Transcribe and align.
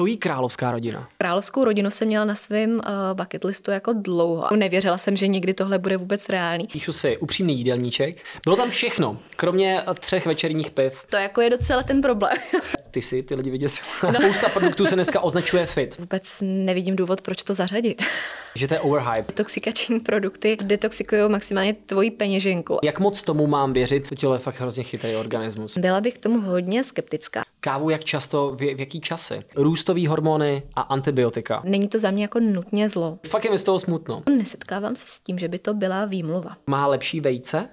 Co 0.00 0.06
jí 0.06 0.16
královská 0.16 0.72
rodina? 0.72 1.08
Královskou 1.18 1.64
rodinu 1.64 1.90
jsem 1.90 2.08
měla 2.08 2.24
na 2.24 2.34
svém 2.34 2.70
uh, 2.70 2.80
bucket 3.14 3.44
listu 3.44 3.70
jako 3.70 3.92
dlouho. 3.92 4.56
Nevěřila 4.56 4.98
jsem, 4.98 5.16
že 5.16 5.28
někdy 5.28 5.54
tohle 5.54 5.78
bude 5.78 5.96
vůbec 5.96 6.28
reálný. 6.28 6.66
Píšu 6.66 6.92
si 6.92 7.18
upřímný 7.18 7.58
jídelníček. 7.58 8.24
Bylo 8.44 8.56
tam 8.56 8.70
všechno, 8.70 9.18
kromě 9.36 9.82
třech 10.00 10.26
večerních 10.26 10.70
piv. 10.70 11.04
To 11.10 11.16
jako 11.16 11.40
je 11.40 11.50
docela 11.50 11.82
ten 11.82 12.02
problém. 12.02 12.36
Ty 12.90 13.02
si 13.02 13.22
ty 13.22 13.34
lidi 13.34 13.50
vyděsila. 13.50 13.88
No. 14.12 14.12
Spousta 14.20 14.48
produktů 14.48 14.86
se 14.86 14.94
dneska 14.94 15.20
označuje 15.20 15.66
fit. 15.66 15.98
Vůbec 15.98 16.38
nevidím 16.42 16.96
důvod, 16.96 17.20
proč 17.20 17.42
to 17.42 17.54
zařadit. 17.54 18.02
Že 18.54 18.68
to 18.68 18.74
je 18.74 18.80
overhype. 18.80 19.24
Detoxikační 19.28 20.00
produkty 20.00 20.56
detoxikují 20.62 21.22
maximálně 21.28 21.74
tvoji 21.74 22.10
peněženku. 22.10 22.78
Jak 22.82 23.00
moc 23.00 23.22
tomu 23.22 23.46
mám 23.46 23.72
věřit? 23.72 24.08
To 24.08 24.14
tělo 24.14 24.34
je 24.34 24.38
fakt 24.38 24.60
hrozně 24.60 24.84
chytrý 24.84 25.16
organismus. 25.16 25.78
Byla 25.78 26.00
bych 26.00 26.14
k 26.14 26.18
tomu 26.18 26.40
hodně 26.40 26.84
skeptická. 26.84 27.42
Kávu 27.60 27.90
jak 27.90 28.04
často, 28.04 28.50
v, 28.50 28.74
v 28.74 28.80
jaký 28.80 29.00
časy? 29.00 29.42
Růstové 29.56 30.08
hormony 30.08 30.62
a 30.76 30.80
antibiotika. 30.80 31.62
Není 31.64 31.88
to 31.88 31.98
za 31.98 32.10
mě 32.10 32.24
jako 32.24 32.40
nutně 32.40 32.88
zlo. 32.88 33.18
Fakt 33.26 33.44
je 33.44 33.50
mi 33.50 33.58
z 33.58 33.62
toho 33.62 33.78
smutno. 33.78 34.22
Nesetkávám 34.36 34.96
se 34.96 35.04
s 35.08 35.20
tím, 35.20 35.38
že 35.38 35.48
by 35.48 35.58
to 35.58 35.74
byla 35.74 36.04
výmluva. 36.04 36.56
Má 36.66 36.86
lepší 36.86 37.20
vejce? 37.20 37.68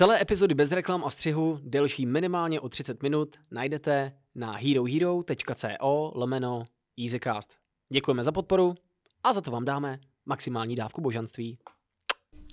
Celé 0.00 0.22
epizody 0.22 0.54
bez 0.54 0.72
reklam 0.72 1.04
a 1.04 1.10
střihu, 1.10 1.58
delší 1.62 2.06
minimálně 2.06 2.60
o 2.60 2.68
30 2.68 3.02
minut, 3.02 3.36
najdete 3.50 4.12
na 4.34 4.52
herohero.co 4.52 6.12
lomeno 6.14 6.64
easycast. 7.04 7.54
Děkujeme 7.92 8.24
za 8.24 8.32
podporu 8.32 8.74
a 9.24 9.32
za 9.32 9.40
to 9.40 9.50
vám 9.50 9.64
dáme 9.64 9.98
maximální 10.26 10.76
dávku 10.76 11.00
božanství. 11.00 11.58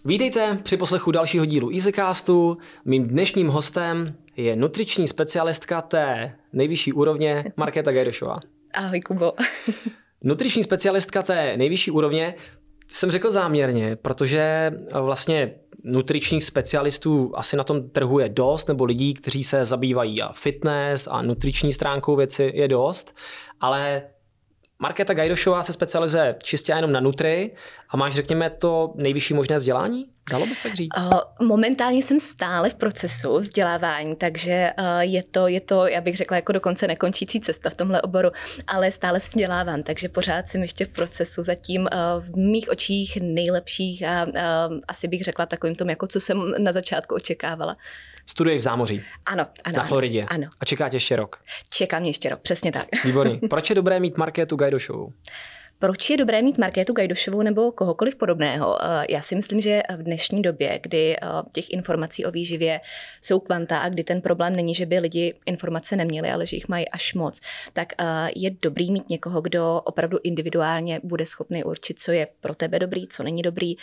Vítejte 0.05 0.59
při 0.63 0.77
poslechu 0.77 1.11
dalšího 1.11 1.45
dílu 1.45 1.69
EasyCastu. 1.73 2.57
Mým 2.85 3.07
dnešním 3.07 3.47
hostem 3.47 4.15
je 4.35 4.55
nutriční 4.55 5.07
specialistka 5.07 5.81
té 5.81 6.35
nejvyšší 6.53 6.93
úrovně 6.93 7.53
Markéta 7.57 7.91
Gajdošová. 7.91 8.35
Ahoj 8.73 9.01
Kubo. 9.01 9.33
nutriční 10.23 10.63
specialistka 10.63 11.23
té 11.23 11.57
nejvyšší 11.57 11.91
úrovně 11.91 12.35
jsem 12.87 13.11
řekl 13.11 13.31
záměrně, 13.31 13.95
protože 13.95 14.71
vlastně 15.01 15.55
nutričních 15.83 16.43
specialistů 16.43 17.31
asi 17.35 17.57
na 17.57 17.63
tom 17.63 17.89
trhu 17.89 18.19
je 18.19 18.29
dost, 18.29 18.67
nebo 18.67 18.85
lidí, 18.85 19.13
kteří 19.13 19.43
se 19.43 19.65
zabývají 19.65 20.21
a 20.21 20.33
fitness 20.33 21.07
a 21.11 21.21
nutriční 21.21 21.73
stránkou 21.73 22.15
věci 22.15 22.51
je 22.55 22.67
dost, 22.67 23.15
ale 23.59 24.03
Markéta 24.79 25.13
Gajdošová 25.13 25.63
se 25.63 25.73
specializuje 25.73 26.35
čistě 26.43 26.71
jenom 26.71 26.91
na 26.91 26.99
nutry 26.99 27.51
a 27.89 27.97
máš, 27.97 28.13
řekněme, 28.13 28.49
to 28.49 28.93
nejvyšší 28.95 29.33
možné 29.33 29.57
vzdělání? 29.57 30.05
Dalo 30.31 30.45
by 30.45 30.55
se 30.55 30.75
říct? 30.75 30.91
Momentálně 31.41 32.03
jsem 32.03 32.19
stále 32.19 32.69
v 32.69 32.75
procesu 32.75 33.37
vzdělávání, 33.37 34.15
takže 34.15 34.71
je 34.99 35.23
to, 35.23 35.47
je 35.47 35.61
to, 35.61 35.87
já 35.87 36.01
bych 36.01 36.17
řekla, 36.17 36.37
jako 36.37 36.51
dokonce 36.51 36.87
nekončící 36.87 37.41
cesta 37.41 37.69
v 37.69 37.75
tomhle 37.75 38.01
oboru, 38.01 38.29
ale 38.67 38.91
stále 38.91 39.19
se 39.19 39.27
vzdělávám, 39.27 39.83
takže 39.83 40.09
pořád 40.09 40.49
jsem 40.49 40.61
ještě 40.61 40.85
v 40.85 40.89
procesu 40.89 41.43
zatím 41.43 41.89
v 42.19 42.37
mých 42.37 42.69
očích 42.69 43.17
nejlepších 43.21 44.03
a 44.03 44.27
asi 44.87 45.07
bych 45.07 45.23
řekla 45.23 45.45
takovým 45.45 45.75
tom, 45.75 45.89
jako 45.89 46.07
co 46.07 46.19
jsem 46.19 46.53
na 46.57 46.71
začátku 46.71 47.15
očekávala. 47.15 47.77
Studuješ 48.29 48.59
v 48.59 48.63
zámoří. 48.63 49.01
Ano, 49.25 49.45
ano. 49.63 49.77
Na 49.77 49.83
Floridě. 49.83 50.23
Ano. 50.23 50.47
A 50.59 50.65
čeká 50.65 50.89
tě 50.89 50.95
ještě 50.95 51.15
rok. 51.15 51.41
Čekám 51.69 52.03
ještě 52.03 52.29
rok, 52.29 52.39
přesně 52.39 52.71
tak. 52.71 52.85
Výborný. 53.05 53.39
Proč 53.49 53.69
je 53.69 53.75
dobré 53.75 53.99
mít 53.99 54.17
Markétu 54.17 54.55
Gajdošovou? 54.55 55.13
Proč 55.79 56.09
je 56.09 56.17
dobré 56.17 56.41
mít 56.41 56.57
Markétu 56.57 56.93
Gajdošovou 56.93 57.41
nebo 57.41 57.71
kohokoliv 57.71 58.15
podobného? 58.15 58.77
Eh, 58.83 58.99
já 59.09 59.21
si 59.21 59.35
myslím, 59.35 59.61
že 59.61 59.81
v 59.97 60.03
dnešní 60.03 60.41
době, 60.41 60.79
kdy 60.83 61.15
eh, 61.15 61.19
těch 61.53 61.69
informací 61.69 62.25
o 62.25 62.31
výživě 62.31 62.81
jsou 63.21 63.39
kvanta 63.39 63.79
a 63.79 63.89
kdy 63.89 64.03
ten 64.03 64.21
problém 64.21 64.55
není, 64.55 64.75
že 64.75 64.85
by 64.85 64.99
lidi 64.99 65.33
informace 65.45 65.95
neměli, 65.95 66.29
ale 66.29 66.45
že 66.45 66.55
jich 66.55 66.67
mají 66.67 66.89
až 66.89 67.13
moc, 67.13 67.41
tak 67.73 67.93
eh, 67.97 68.05
je 68.35 68.51
dobrý 68.61 68.91
mít 68.91 69.09
někoho, 69.09 69.41
kdo 69.41 69.81
opravdu 69.85 70.17
individuálně 70.23 70.99
bude 71.03 71.25
schopný 71.25 71.63
určit, 71.63 71.99
co 71.99 72.11
je 72.11 72.27
pro 72.39 72.55
tebe 72.55 72.79
dobrý, 72.79 73.07
co 73.07 73.23
není 73.23 73.41
dobrý, 73.41 73.75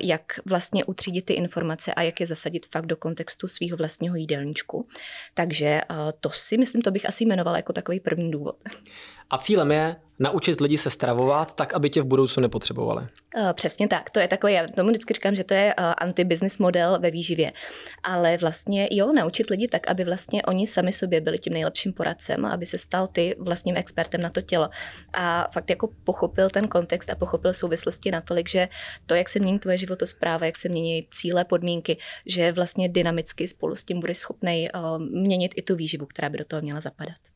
jak 0.00 0.40
vlastně 0.44 0.84
utřídit 0.84 1.24
ty 1.24 1.32
informace 1.32 1.94
a 1.94 2.02
jak 2.02 2.20
je 2.20 2.26
zasadit 2.26 2.66
fakt 2.66 2.86
do 2.86 2.96
kontextu 2.96 3.48
svého 3.48 3.76
vlastního 3.76 4.16
jídelníčku. 4.16 4.86
Takže 5.34 5.80
to 6.20 6.30
si 6.30 6.58
myslím, 6.58 6.82
to 6.82 6.90
bych 6.90 7.08
asi 7.08 7.24
jmenovala 7.24 7.56
jako 7.56 7.72
takový 7.72 8.00
první 8.00 8.30
důvod. 8.30 8.56
A 9.30 9.38
cílem 9.38 9.72
je 9.72 9.96
naučit 10.18 10.60
lidi 10.60 10.78
se 10.78 10.90
stravovat 10.90 11.54
tak, 11.54 11.74
aby 11.74 11.90
tě 11.90 12.02
v 12.02 12.04
budoucnu 12.04 12.40
nepotřebovali. 12.40 13.02
Uh, 13.36 13.52
přesně 13.52 13.88
tak. 13.88 14.10
To 14.10 14.20
je 14.20 14.28
takové, 14.28 14.52
já 14.52 14.68
tomu 14.68 14.90
vždycky 14.90 15.14
říkám, 15.14 15.34
že 15.34 15.44
to 15.44 15.54
je 15.54 15.74
uh, 15.78 15.84
anti-business 15.98 16.58
model 16.58 16.98
ve 17.00 17.10
výživě. 17.10 17.52
Ale 18.02 18.36
vlastně 18.36 18.88
jo, 18.90 19.12
naučit 19.12 19.50
lidi 19.50 19.68
tak, 19.68 19.90
aby 19.90 20.04
vlastně 20.04 20.42
oni 20.42 20.66
sami 20.66 20.92
sobě 20.92 21.20
byli 21.20 21.38
tím 21.38 21.52
nejlepším 21.52 21.92
poradcem, 21.92 22.44
aby 22.44 22.66
se 22.66 22.78
stal 22.78 23.06
ty 23.06 23.36
vlastním 23.38 23.76
expertem 23.76 24.20
na 24.20 24.30
to 24.30 24.42
tělo. 24.42 24.68
A 25.12 25.48
fakt 25.52 25.70
jako 25.70 25.88
pochopil 26.04 26.50
ten 26.50 26.68
kontext 26.68 27.10
a 27.10 27.14
pochopil 27.14 27.52
souvislosti 27.52 28.10
natolik, 28.10 28.48
že 28.48 28.68
to, 29.06 29.14
jak 29.14 29.28
se 29.28 29.38
mění 29.38 29.58
tvoje 29.58 29.78
životospráva, 29.78 30.46
jak 30.46 30.56
se 30.56 30.68
mění 30.68 31.08
cíle, 31.10 31.44
podmínky, 31.44 31.96
že 32.26 32.52
vlastně 32.52 32.88
dynamicky 32.88 33.48
spolu 33.48 33.76
s 33.76 33.84
tím 33.84 34.00
budeš 34.00 34.18
schopný 34.18 34.68
uh, 34.74 34.98
měnit 34.98 35.52
i 35.56 35.62
tu 35.62 35.76
výživu, 35.76 36.06
která 36.06 36.28
by 36.28 36.38
do 36.38 36.44
toho 36.44 36.62
měla 36.62 36.80
zapadat. 36.80 37.27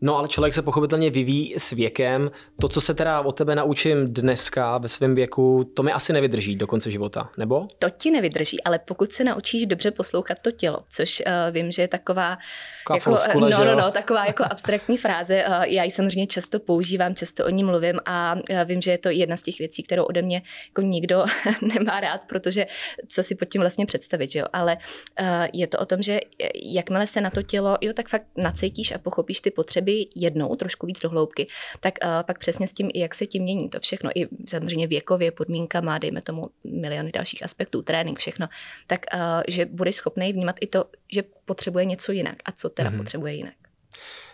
No 0.00 0.18
ale 0.18 0.28
člověk 0.28 0.54
se 0.54 0.62
pochopitelně 0.62 1.10
vyvíjí 1.10 1.54
s 1.58 1.70
věkem. 1.70 2.30
To, 2.60 2.68
co 2.68 2.80
se 2.80 2.94
teda 2.94 3.20
od 3.20 3.32
tebe 3.32 3.54
naučím 3.54 4.14
dneska 4.14 4.78
ve 4.78 4.88
svém 4.88 5.14
věku, 5.14 5.72
to 5.74 5.82
mi 5.82 5.92
asi 5.92 6.12
nevydrží 6.12 6.56
do 6.56 6.66
konce 6.66 6.90
života, 6.90 7.30
nebo? 7.36 7.68
To 7.78 7.90
ti 7.90 8.10
nevydrží, 8.10 8.62
ale 8.62 8.78
pokud 8.78 9.12
se 9.12 9.24
naučíš 9.24 9.66
dobře 9.66 9.90
poslouchat 9.90 10.38
to 10.42 10.50
tělo, 10.50 10.78
což 10.90 11.22
uh, 11.26 11.54
vím, 11.54 11.70
že 11.70 11.82
je 11.82 11.88
taková, 11.88 12.38
taková 12.84 12.96
jako, 12.96 13.10
floskule, 13.10 13.50
no, 13.50 13.64
no, 13.64 13.74
no, 13.74 13.90
taková 13.90 14.26
jako 14.26 14.44
abstraktní 14.50 14.96
fráze. 15.06 15.44
Uh, 15.48 15.62
já 15.62 15.84
ji 15.84 15.90
samozřejmě 15.90 16.26
často 16.26 16.60
používám, 16.60 17.14
často 17.14 17.46
o 17.46 17.48
ní 17.50 17.64
mluvím 17.64 18.00
a 18.04 18.34
uh, 18.34 18.40
vím, 18.64 18.82
že 18.82 18.90
je 18.90 18.98
to 18.98 19.08
jedna 19.08 19.36
z 19.36 19.42
těch 19.42 19.58
věcí, 19.58 19.82
kterou 19.82 20.04
ode 20.04 20.22
mě 20.22 20.42
jako 20.68 20.82
nikdo 20.82 21.24
nemá 21.62 22.00
rád, 22.00 22.20
protože 22.28 22.66
co 23.08 23.22
si 23.22 23.34
pod 23.34 23.44
tím 23.44 23.60
vlastně 23.60 23.86
představit, 23.86 24.30
že 24.30 24.38
jo? 24.38 24.46
Ale 24.52 24.76
uh, 25.20 25.26
je 25.52 25.66
to 25.66 25.78
o 25.78 25.86
tom, 25.86 26.02
že 26.02 26.20
jakmile 26.64 27.06
se 27.06 27.20
na 27.20 27.30
to 27.30 27.42
tělo, 27.42 27.76
jo, 27.80 27.92
tak 27.92 28.08
fakt 28.08 28.26
nacítíš 28.36 28.92
a 28.92 28.98
pochopíš 28.98 29.40
ty 29.40 29.50
potřeby 29.50 29.85
potřeby 29.86 30.06
jednou 30.14 30.56
trošku 30.56 30.86
víc 30.86 31.00
do 31.00 31.08
hloubky, 31.08 31.46
tak 31.80 31.94
uh, 32.04 32.22
pak 32.26 32.38
přesně 32.38 32.68
s 32.68 32.72
tím, 32.72 32.90
jak 32.94 33.14
se 33.14 33.26
tím 33.26 33.42
mění 33.42 33.68
to 33.68 33.80
všechno, 33.80 34.10
i 34.14 34.28
samozřejmě 34.48 34.86
věkově, 34.86 35.30
podmínka 35.30 35.80
má, 35.80 35.98
dejme 35.98 36.22
tomu 36.22 36.50
miliony 36.64 37.12
dalších 37.12 37.44
aspektů, 37.44 37.82
trénink, 37.82 38.18
všechno, 38.18 38.48
tak 38.86 39.06
uh, 39.14 39.20
že 39.48 39.66
budeš 39.66 39.94
schopný 39.94 40.32
vnímat 40.32 40.56
i 40.60 40.66
to, 40.66 40.84
že 41.12 41.22
potřebuje 41.44 41.84
něco 41.84 42.12
jinak 42.12 42.36
a 42.44 42.52
co 42.52 42.68
teda 42.68 42.90
mm-hmm. 42.90 42.96
potřebuje 42.96 43.34
jinak. 43.34 43.65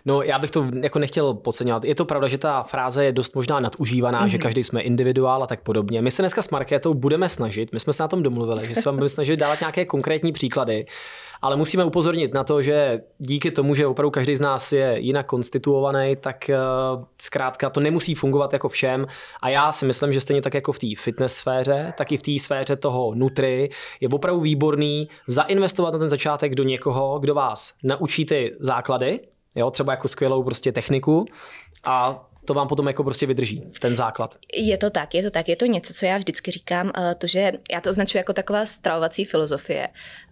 No, 0.05 0.23
já 0.23 0.39
bych 0.39 0.51
to 0.51 0.67
jako 0.83 0.99
nechtěl 0.99 1.35
podceňovat. 1.35 1.85
Je 1.85 1.95
to 1.95 2.05
pravda, 2.05 2.29
že 2.29 2.39
ta 2.39 2.63
fráze 2.63 3.05
je 3.05 3.13
dost 3.13 3.35
možná 3.35 3.61
nadužívaná, 3.61 4.25
mm-hmm. 4.25 4.31
že 4.31 4.37
mhm. 4.37 4.43
každý 4.43 4.63
jsme 4.63 4.81
individuál 4.81 5.43
a 5.43 5.47
tak 5.47 5.61
podobně. 5.61 6.03
My 6.03 6.11
se 6.11 6.23
dneska 6.23 6.43
s 6.43 6.51
Markétou 6.51 6.95
budeme 6.95 7.29
snažit, 7.29 7.73
my 7.73 7.81
jsme 7.81 7.93
se 7.93 8.03
na 8.03 8.09
tom 8.09 8.23
domluvili, 8.23 8.67
že 8.67 8.75
se 8.75 8.89
vám 8.89 8.95
budeme 8.95 9.09
snažit 9.09 9.37
dávat 9.37 9.61
nějaké 9.61 9.85
konkrétní 9.85 10.33
příklady, 10.33 10.87
ale 11.43 11.57
musíme 11.57 11.85
upozornit 11.85 12.35
na 12.35 12.45
to, 12.45 12.63
že 12.63 13.01
díky 13.19 13.51
tomu, 13.51 13.75
že 13.75 13.87
opravdu 13.87 14.11
každý 14.11 14.37
z 14.37 14.41
nás 14.41 14.73
je 14.73 14.97
jinak 14.99 15.27
konstituovaný, 15.27 16.17
tak 16.17 16.51
uh, 16.51 17.05
zkrátka 17.21 17.71
to 17.71 17.81
nemusí 17.81 18.15
fungovat 18.15 18.53
jako 18.53 18.69
všem. 18.69 19.07
A 19.43 19.49
já 19.49 19.73
si 19.73 19.87
myslím, 19.87 20.13
že 20.13 20.21
stejně 20.21 20.43
tak 20.43 20.55
jako 20.55 20.73
v 20.73 20.79
té 20.79 20.87
fitness 20.99 21.35
sféře, 21.35 21.93
tak 21.99 22.13
i 22.13 22.17
v 22.17 22.23
té 22.23 22.39
sféře 22.39 22.77
toho 22.77 23.15
nutry 23.15 23.71
je 24.01 24.09
opravdu 24.09 24.41
výborný 24.41 25.09
zainvestovat 25.29 25.93
na 25.93 25.99
ten 25.99 26.09
začátek 26.09 26.55
do 26.55 26.63
někoho, 26.63 27.19
kdo 27.19 27.35
vás 27.35 27.75
naučí 27.85 28.27
ty 28.27 28.57
základy, 28.61 29.21
jo, 29.55 29.71
třeba 29.71 29.93
jako 29.93 30.09
skvělou 30.09 30.43
prostě 30.43 30.73
techniku 30.73 31.27
a 31.85 32.27
to 32.45 32.55
vám 32.55 32.69
potom 32.69 32.87
jako 32.87 33.05
prostě 33.05 33.27
vydrží, 33.27 33.63
ten 33.81 33.97
základ. 33.97 34.35
Je 34.55 34.79
to 34.79 34.91
tak, 34.91 35.15
je 35.15 35.23
to 35.23 35.31
tak, 35.31 35.49
je 35.49 35.57
to 35.57 35.67
něco, 35.67 35.95
co 35.95 36.07
já 36.07 36.19
vždycky 36.19 36.51
říkám, 36.51 36.93
eh, 36.97 37.15
to, 37.15 37.27
že 37.27 37.53
já 37.73 37.81
to 37.81 37.91
označuji 37.91 38.19
jako 38.19 38.33
taková 38.33 38.67
stravovací 38.67 39.25
filozofie 39.25 39.89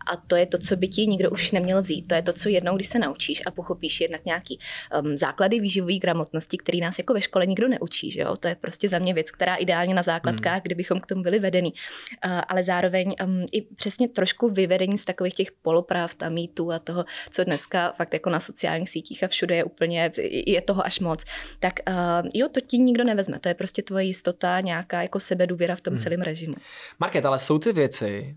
a 0.06 0.16
to 0.16 0.36
je 0.36 0.46
to, 0.46 0.58
co 0.58 0.76
by 0.76 0.88
ti 0.88 1.06
nikdo 1.06 1.30
už 1.30 1.52
neměl 1.52 1.80
vzít. 1.80 2.08
To 2.08 2.14
je 2.14 2.22
to, 2.22 2.32
co 2.32 2.48
jednou, 2.48 2.76
když 2.76 2.86
se 2.86 2.98
naučíš 2.98 3.42
a 3.46 3.50
pochopíš 3.50 4.00
jednak 4.00 4.24
nějaký 4.24 4.58
um, 5.02 5.16
základy 5.16 5.60
výživové 5.60 5.98
gramotnosti, 5.98 6.56
který 6.56 6.80
nás 6.80 6.98
jako 6.98 7.14
ve 7.14 7.20
škole 7.20 7.46
nikdo 7.46 7.68
neučí. 7.68 8.10
Že 8.10 8.20
jo? 8.20 8.36
To 8.36 8.48
je 8.48 8.54
prostě 8.54 8.88
za 8.88 8.98
mě 8.98 9.14
věc, 9.14 9.30
která 9.30 9.56
ideálně 9.56 9.94
na 9.94 10.02
základkách, 10.02 10.52
hmm. 10.52 10.62
kdybychom 10.64 11.00
k 11.00 11.06
tomu 11.06 11.22
byli 11.22 11.38
vedení. 11.38 11.72
Uh, 11.72 12.40
ale 12.48 12.62
zároveň 12.62 13.14
um, 13.24 13.46
i 13.52 13.62
přesně 13.62 14.08
trošku 14.08 14.48
vyvedení 14.48 14.98
z 14.98 15.04
takových 15.04 15.34
těch 15.34 15.52
polopravd 15.62 16.22
a 16.22 16.28
mýtů 16.28 16.72
a 16.72 16.78
toho, 16.78 17.04
co 17.30 17.44
dneska 17.44 17.92
fakt 17.92 18.12
jako 18.12 18.30
na 18.30 18.40
sociálních 18.40 18.90
sítích 18.90 19.24
a 19.24 19.28
všude 19.28 19.56
je 19.56 19.64
úplně, 19.64 20.12
je 20.46 20.60
toho 20.62 20.86
až 20.86 21.00
moc. 21.00 21.24
Tak 21.60 21.80
uh, 21.88 22.28
jo, 22.34 22.48
to 22.48 22.60
ti 22.60 22.78
nikdo 22.78 23.04
nevezme. 23.04 23.38
To 23.38 23.48
je 23.48 23.54
prostě 23.54 23.82
tvoje 23.82 24.04
jistota, 24.04 24.60
nějaká 24.60 25.02
jako 25.02 25.20
sebedůvěra 25.20 25.76
v 25.76 25.80
tom 25.80 25.92
hmm. 25.92 26.00
celém 26.00 26.20
režimu. 26.20 26.54
Market, 26.98 27.26
ale 27.26 27.38
jsou 27.38 27.58
ty 27.58 27.72
věci, 27.72 28.36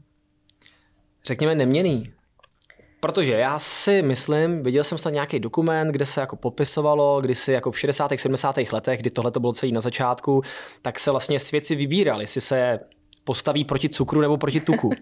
řekněme, 1.25 1.55
neměný. 1.55 2.13
Protože 2.99 3.33
já 3.33 3.59
si 3.59 4.01
myslím, 4.01 4.63
viděl 4.63 4.83
jsem 4.83 4.97
snad 4.97 5.11
nějaký 5.11 5.39
dokument, 5.39 5.91
kde 5.91 6.05
se 6.05 6.21
jako 6.21 6.35
popisovalo, 6.35 7.21
kdy 7.21 7.35
si 7.35 7.51
jako 7.51 7.71
v 7.71 7.79
60. 7.79 8.11
70. 8.15 8.57
letech, 8.71 8.99
kdy 8.99 9.09
tohle 9.09 9.31
to 9.31 9.39
bylo 9.39 9.53
celý 9.53 9.71
na 9.71 9.81
začátku, 9.81 10.41
tak 10.81 10.99
se 10.99 11.11
vlastně 11.11 11.39
svědci 11.39 11.75
vybírali, 11.75 12.23
jestli 12.23 12.41
se 12.41 12.79
postaví 13.23 13.63
proti 13.65 13.89
cukru 13.89 14.21
nebo 14.21 14.37
proti 14.37 14.59
tuku. 14.61 14.89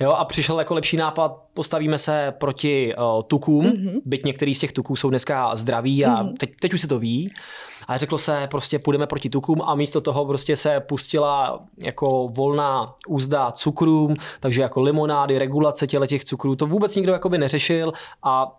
Jo, 0.00 0.10
a 0.10 0.24
přišel 0.24 0.58
jako 0.58 0.74
lepší 0.74 0.96
nápad, 0.96 1.32
postavíme 1.54 1.98
se 1.98 2.34
proti 2.38 2.94
uh, 2.96 3.22
tukům, 3.22 3.64
mm-hmm. 3.64 4.00
byť 4.04 4.24
některý 4.24 4.54
z 4.54 4.58
těch 4.58 4.72
tuků 4.72 4.96
jsou 4.96 5.10
dneska 5.10 5.56
zdraví 5.56 6.04
a 6.04 6.22
mm-hmm. 6.22 6.34
teď, 6.38 6.50
teď 6.60 6.74
už 6.74 6.80
se 6.80 6.88
to 6.88 6.98
ví. 6.98 7.28
A 7.88 7.96
řeklo 7.96 8.18
se, 8.18 8.46
prostě 8.50 8.78
půjdeme 8.78 9.06
proti 9.06 9.30
tukům 9.30 9.62
a 9.62 9.74
místo 9.74 10.00
toho 10.00 10.26
prostě 10.26 10.56
se 10.56 10.80
pustila 10.80 11.64
jako 11.84 12.28
volná 12.28 12.94
úzda 13.08 13.52
cukrům, 13.52 14.14
takže 14.40 14.62
jako 14.62 14.82
limonády, 14.82 15.38
regulace 15.38 15.86
těle 15.86 16.06
těch 16.06 16.24
cukrů, 16.24 16.56
to 16.56 16.66
vůbec 16.66 16.96
nikdo 16.96 17.12
jakoby 17.12 17.38
neřešil 17.38 17.92
a 18.22 18.58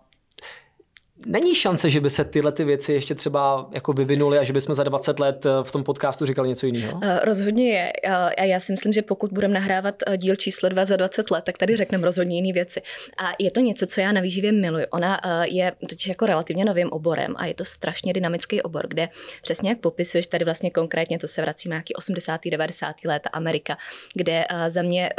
Není 1.26 1.54
šance, 1.54 1.90
že 1.90 2.00
by 2.00 2.10
se 2.10 2.24
tyhle 2.24 2.52
ty 2.52 2.64
věci 2.64 2.92
ještě 2.92 3.14
třeba 3.14 3.68
jako 3.72 3.92
vyvinuly 3.92 4.38
a 4.38 4.44
že 4.44 4.52
bychom 4.52 4.74
za 4.74 4.84
20 4.84 5.20
let 5.20 5.46
eh, 5.46 5.50
v 5.62 5.72
tom 5.72 5.84
podcastu 5.84 6.26
říkali 6.26 6.48
něco 6.48 6.66
jiného? 6.66 6.94
Uh, 6.94 7.18
rozhodně 7.22 7.70
je. 7.70 7.92
A 8.38 8.44
já 8.44 8.60
si 8.60 8.72
myslím, 8.72 8.92
že 8.92 9.02
pokud 9.02 9.32
budeme 9.32 9.54
nahrávat 9.54 9.94
eh, 10.06 10.16
díl 10.16 10.36
číslo 10.36 10.68
2 10.68 10.84
za 10.84 10.96
20 10.96 11.30
let, 11.30 11.44
tak 11.44 11.58
tady 11.58 11.76
řekneme 11.76 12.04
rozhodně 12.04 12.36
jiné 12.36 12.52
věci. 12.52 12.82
A 13.18 13.32
je 13.38 13.50
to 13.50 13.60
něco, 13.60 13.86
co 13.86 14.00
já 14.00 14.12
na 14.12 14.20
výživě 14.20 14.52
miluji. 14.52 14.86
Ona 14.86 15.20
je 15.44 15.72
totiž 15.88 16.06
jako 16.06 16.26
relativně 16.26 16.64
novým 16.64 16.88
oborem 16.90 17.34
a 17.36 17.46
je 17.46 17.54
to 17.54 17.64
strašně 17.64 18.12
dynamický 18.12 18.62
obor, 18.62 18.86
kde 18.88 19.08
přesně 19.42 19.68
jak 19.70 19.78
popisuješ 19.78 20.26
tady 20.26 20.44
vlastně 20.44 20.70
konkrétně, 20.70 21.18
to 21.18 21.28
se 21.28 21.42
vrací 21.42 21.68
nějaký 21.68 21.94
80. 21.94 22.40
90. 22.50 22.96
let 23.04 23.22
Amerika, 23.32 23.76
kde 24.14 24.44
za 24.68 24.82
mě 24.82 25.10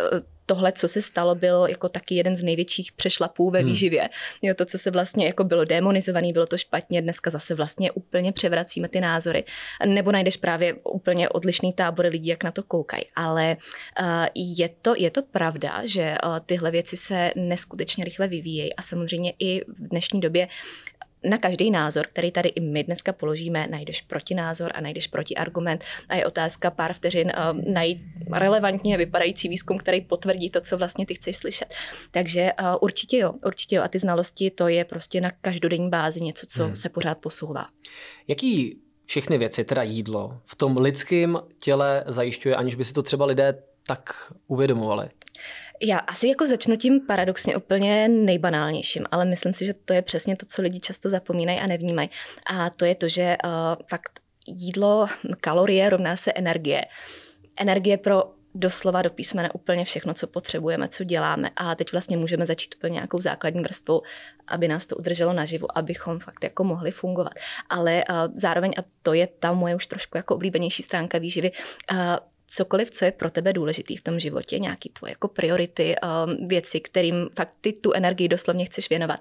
tohle, 0.49 0.71
co 0.71 0.87
se 0.87 1.01
stalo, 1.01 1.35
byl 1.35 1.65
jako 1.69 1.89
taky 1.89 2.15
jeden 2.15 2.35
z 2.35 2.43
největších 2.43 2.91
přešlapů 2.91 3.49
ve 3.49 3.59
hmm. 3.59 3.67
výživě. 3.67 4.01
Hmm. 4.01 4.09
Jo, 4.41 4.53
to, 4.53 4.65
co 4.65 4.77
se 4.77 4.91
vlastně 4.91 5.25
jako 5.25 5.43
bylo 5.43 5.65
demonizovaný, 5.65 6.33
bylo 6.33 6.47
to 6.47 6.57
špatně, 6.57 7.01
dneska 7.01 7.29
zase 7.29 7.55
vlastně 7.55 7.91
úplně 7.91 8.31
převracíme 8.31 8.87
ty 8.89 9.01
názory. 9.01 9.43
Nebo 9.85 10.11
najdeš 10.11 10.37
právě 10.37 10.73
úplně 10.73 11.29
odlišný 11.29 11.73
tábor 11.73 12.05
lidí, 12.05 12.27
jak 12.27 12.43
na 12.43 12.51
to 12.51 12.63
koukají. 12.63 13.03
Ale 13.15 13.57
uh, 13.99 14.05
je, 14.35 14.69
to, 14.81 14.95
je 14.97 15.11
to 15.11 15.21
pravda, 15.21 15.81
že 15.85 16.15
uh, 16.25 16.39
tyhle 16.45 16.71
věci 16.71 16.97
se 16.97 17.31
neskutečně 17.35 18.05
rychle 18.05 18.27
vyvíjejí 18.27 18.75
a 18.75 18.81
samozřejmě 18.81 19.33
i 19.39 19.61
v 19.67 19.87
dnešní 19.87 20.19
době 20.19 20.47
na 21.23 21.37
každý 21.37 21.71
názor, 21.71 22.07
který 22.07 22.31
tady 22.31 22.49
i 22.49 22.59
my 22.59 22.83
dneska 22.83 23.13
položíme, 23.13 23.67
najdeš 23.67 24.01
protinázor 24.01 24.71
a 24.75 24.81
najdeš 24.81 25.07
protiargument 25.07 25.83
a 26.09 26.15
je 26.15 26.25
otázka 26.25 26.71
pár 26.71 26.93
vteřin 26.93 27.31
uh, 27.37 27.73
najít 27.73 28.01
relevantně 28.33 28.97
vypadající 28.97 29.49
výzkum, 29.49 29.77
který 29.77 30.01
potvrdí 30.01 30.49
to, 30.49 30.61
co 30.61 30.77
vlastně 30.77 31.05
ty 31.05 31.13
chceš 31.13 31.35
slyšet. 31.35 31.73
Takže 32.11 32.51
uh, 32.61 32.67
určitě 32.81 33.17
jo, 33.17 33.33
určitě 33.45 33.75
jo. 33.75 33.83
A 33.83 33.87
ty 33.87 33.99
znalosti, 33.99 34.51
to 34.51 34.67
je 34.67 34.85
prostě 34.85 35.21
na 35.21 35.31
každodenní 35.41 35.89
bázi 35.89 36.21
něco, 36.21 36.45
co 36.49 36.65
hmm. 36.65 36.75
se 36.75 36.89
pořád 36.89 37.17
posouvá. 37.17 37.65
Jaký 38.27 38.77
všechny 39.05 39.37
věci, 39.37 39.63
teda 39.63 39.83
jídlo, 39.83 40.41
v 40.45 40.55
tom 40.55 40.77
lidském 40.77 41.39
těle 41.61 42.03
zajišťuje, 42.07 42.55
aniž 42.55 42.75
by 42.75 42.85
si 42.85 42.93
to 42.93 43.03
třeba 43.03 43.25
lidé 43.25 43.63
tak 43.87 44.33
uvědomovali? 44.47 45.09
Já 45.81 45.97
asi 45.97 46.27
jako 46.27 46.45
začnu 46.45 46.77
tím 46.77 47.01
paradoxně 47.07 47.57
úplně 47.57 48.07
nejbanálnějším, 48.07 49.05
ale 49.11 49.25
myslím 49.25 49.53
si, 49.53 49.65
že 49.65 49.73
to 49.73 49.93
je 49.93 50.01
přesně 50.01 50.35
to, 50.35 50.45
co 50.45 50.61
lidi 50.61 50.79
často 50.79 51.09
zapomínají 51.09 51.59
a 51.59 51.67
nevnímají. 51.67 52.09
A 52.45 52.69
to 52.69 52.85
je 52.85 52.95
to, 52.95 53.07
že 53.07 53.37
uh, 53.43 53.51
fakt 53.87 54.19
jídlo, 54.47 55.07
kalorie 55.41 55.89
rovná 55.89 56.15
se 56.15 56.31
energie. 56.35 56.85
Energie 57.57 57.97
pro 57.97 58.23
doslova 58.55 59.01
do 59.01 59.09
písmene 59.09 59.49
úplně 59.51 59.85
všechno, 59.85 60.13
co 60.13 60.27
potřebujeme, 60.27 60.87
co 60.87 61.03
děláme. 61.03 61.49
A 61.55 61.75
teď 61.75 61.91
vlastně 61.91 62.17
můžeme 62.17 62.45
začít 62.45 62.75
úplně 62.77 62.93
nějakou 62.93 63.21
základní 63.21 63.61
vrstvou, 63.61 64.01
aby 64.47 64.67
nás 64.67 64.85
to 64.85 64.95
udrželo 64.95 65.33
naživu, 65.33 65.77
abychom 65.77 66.19
fakt 66.19 66.43
jako 66.43 66.63
mohli 66.63 66.91
fungovat. 66.91 67.33
Ale 67.69 68.03
uh, 68.09 68.15
zároveň, 68.33 68.73
a 68.77 68.81
to 69.03 69.13
je 69.13 69.27
ta 69.27 69.53
moje 69.53 69.75
už 69.75 69.87
trošku 69.87 70.17
jako 70.17 70.35
oblíbenější 70.35 70.83
stránka 70.83 71.17
výživy, 71.17 71.51
uh, 71.91 71.97
cokoliv, 72.49 72.91
co 72.91 73.05
je 73.05 73.11
pro 73.11 73.31
tebe 73.31 73.53
důležitý 73.53 73.97
v 73.97 74.01
tom 74.01 74.19
životě, 74.19 74.59
nějaký 74.59 74.89
tvoje 74.89 75.11
jako 75.11 75.27
priority, 75.27 75.95
um, 76.03 76.47
věci, 76.47 76.79
kterým 76.79 77.29
fakt 77.35 77.53
ty 77.61 77.73
tu 77.73 77.93
energii 77.93 78.27
doslovně 78.27 78.65
chceš 78.65 78.89
věnovat, 78.89 79.19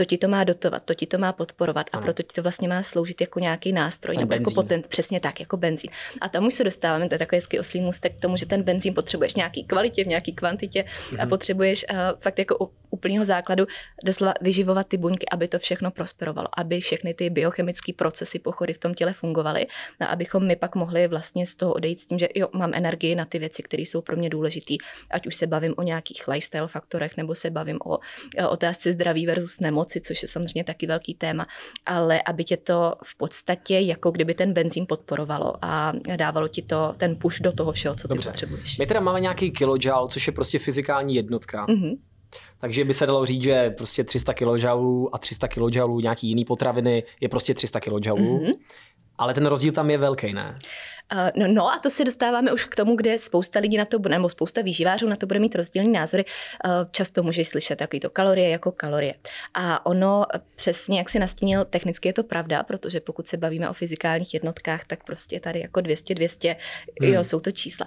to 0.00 0.04
ti 0.04 0.18
to 0.18 0.28
má 0.28 0.44
dotovat, 0.44 0.82
to 0.84 0.94
ti 0.94 1.06
to 1.06 1.18
má 1.18 1.32
podporovat 1.32 1.86
a 1.92 1.96
ano. 1.96 2.04
proto 2.04 2.22
ti 2.22 2.34
to 2.34 2.42
vlastně 2.42 2.68
má 2.68 2.82
sloužit 2.82 3.20
jako 3.20 3.40
nějaký 3.40 3.72
nástroj 3.72 4.16
ten 4.16 4.22
nebo 4.22 4.32
jako 4.32 4.40
benzín. 4.40 4.52
jako 4.52 4.62
potent, 4.62 4.88
přesně 4.88 5.20
tak, 5.20 5.40
jako 5.40 5.56
benzín. 5.56 5.90
A 6.20 6.28
tam 6.28 6.46
už 6.46 6.54
se 6.54 6.64
dostáváme, 6.64 7.08
to 7.08 7.14
je 7.14 7.18
takový 7.18 7.36
hezký 7.36 7.58
oslý 7.58 7.80
můstek 7.80 8.16
k 8.16 8.20
tomu, 8.20 8.36
že 8.36 8.46
ten 8.46 8.62
benzín 8.62 8.94
potřebuješ 8.94 9.34
nějaký 9.34 9.64
kvalitě, 9.64 10.04
v 10.04 10.06
nějaký 10.06 10.32
kvantitě 10.32 10.84
mm-hmm. 10.84 11.16
a 11.18 11.22
mhm. 11.22 11.28
potřebuješ 11.28 11.86
uh, 11.90 11.96
fakt 12.20 12.38
jako 12.38 12.70
úplného 12.90 13.24
základu 13.24 13.66
doslova 14.04 14.34
vyživovat 14.40 14.86
ty 14.88 14.96
buňky, 14.96 15.26
aby 15.28 15.48
to 15.48 15.58
všechno 15.58 15.90
prosperovalo, 15.90 16.48
aby 16.56 16.80
všechny 16.80 17.14
ty 17.14 17.30
biochemické 17.30 17.92
procesy, 17.92 18.38
pochody 18.38 18.72
v 18.72 18.78
tom 18.78 18.94
těle 18.94 19.12
fungovaly 19.12 19.66
a 20.00 20.04
abychom 20.04 20.46
my 20.46 20.56
pak 20.56 20.74
mohli 20.74 21.08
vlastně 21.08 21.46
z 21.46 21.54
toho 21.54 21.72
odejít 21.72 22.00
s 22.00 22.06
tím, 22.06 22.18
že 22.18 22.28
jo, 22.34 22.48
mám 22.52 22.74
energii 22.74 23.14
na 23.14 23.24
ty 23.24 23.38
věci, 23.38 23.62
které 23.62 23.82
jsou 23.82 24.00
pro 24.00 24.16
mě 24.16 24.30
důležité, 24.30 24.74
ať 25.10 25.26
už 25.26 25.36
se 25.36 25.46
bavím 25.46 25.74
o 25.76 25.82
nějakých 25.82 26.28
lifestyle 26.28 26.68
faktorech, 26.68 27.16
nebo 27.16 27.34
se 27.34 27.50
bavím 27.50 27.78
o, 27.84 27.98
o 28.44 28.50
otázce 28.50 28.92
zdraví 28.92 29.26
versus 29.26 29.60
nemoci, 29.90 30.00
což 30.00 30.22
je 30.22 30.28
samozřejmě 30.28 30.64
taky 30.64 30.86
velký 30.86 31.14
téma, 31.14 31.46
ale 31.86 32.22
aby 32.22 32.44
tě 32.44 32.56
to 32.56 32.94
v 33.04 33.16
podstatě 33.16 33.78
jako 33.78 34.10
kdyby 34.10 34.34
ten 34.34 34.52
benzín 34.52 34.86
podporovalo 34.88 35.54
a 35.62 35.92
dávalo 36.16 36.48
ti 36.48 36.62
to 36.62 36.94
ten 36.96 37.16
push 37.16 37.40
do 37.40 37.52
toho 37.52 37.72
všeho, 37.72 37.94
co 37.94 38.08
Dobře. 38.08 38.28
ty 38.28 38.32
potřebuješ. 38.32 38.78
My 38.78 38.86
teda 38.86 39.00
máme 39.00 39.20
nějaký 39.20 39.50
kilojoule, 39.50 40.08
což 40.08 40.26
je 40.26 40.32
prostě 40.32 40.58
fyzikální 40.58 41.14
jednotka. 41.14 41.66
Mm-hmm. 41.66 41.96
Takže 42.58 42.84
by 42.84 42.94
se 42.94 43.06
dalo 43.06 43.26
říct, 43.26 43.42
že 43.42 43.70
prostě 43.70 44.04
300 44.04 44.34
kJ 44.34 44.66
a 45.12 45.18
300 45.18 45.48
kJ 45.48 45.80
nějaký 46.02 46.28
jiný 46.28 46.44
potraviny 46.44 47.02
je 47.20 47.28
prostě 47.28 47.54
300 47.54 47.80
kJ. 47.80 47.90
Mm-hmm. 47.90 48.52
Ale 49.18 49.34
ten 49.34 49.46
rozdíl 49.46 49.72
tam 49.72 49.90
je 49.90 49.98
velký, 49.98 50.32
ne? 50.32 50.54
Uh, 50.54 50.68
no, 51.36 51.46
no 51.48 51.72
a 51.72 51.78
to 51.78 51.90
se 51.90 52.04
dostáváme 52.04 52.52
už 52.52 52.64
k 52.64 52.76
tomu, 52.76 52.96
kde 52.96 53.18
spousta 53.18 53.60
lidí 53.60 53.76
na 53.76 53.84
to, 53.84 53.98
nebo 53.98 54.28
spousta 54.28 54.62
výživářů 54.62 55.08
na 55.08 55.16
to 55.16 55.26
bude 55.26 55.38
mít 55.38 55.54
rozdílný 55.54 55.92
názory. 55.92 56.24
Uh, 56.64 56.72
často 56.90 57.22
můžeš 57.22 57.48
slyšet 57.48 57.76
takovýto 57.76 58.10
kalorie 58.10 58.48
jako 58.48 58.72
kalorie. 58.72 59.14
A 59.54 59.86
ono 59.86 60.24
přesně, 60.56 60.98
jak 60.98 61.10
si 61.10 61.18
nastínil, 61.18 61.64
technicky 61.64 62.08
je 62.08 62.12
to 62.12 62.24
pravda, 62.24 62.62
protože 62.62 63.00
pokud 63.00 63.26
se 63.26 63.36
bavíme 63.36 63.70
o 63.70 63.72
fyzikálních 63.72 64.34
jednotkách, 64.34 64.84
tak 64.84 65.04
prostě 65.04 65.40
tady 65.40 65.60
jako 65.60 65.80
200, 65.80 66.14
200, 66.14 66.56
hmm. 67.02 67.14
jo, 67.14 67.24
jsou 67.24 67.40
to 67.40 67.52
čísla. 67.52 67.86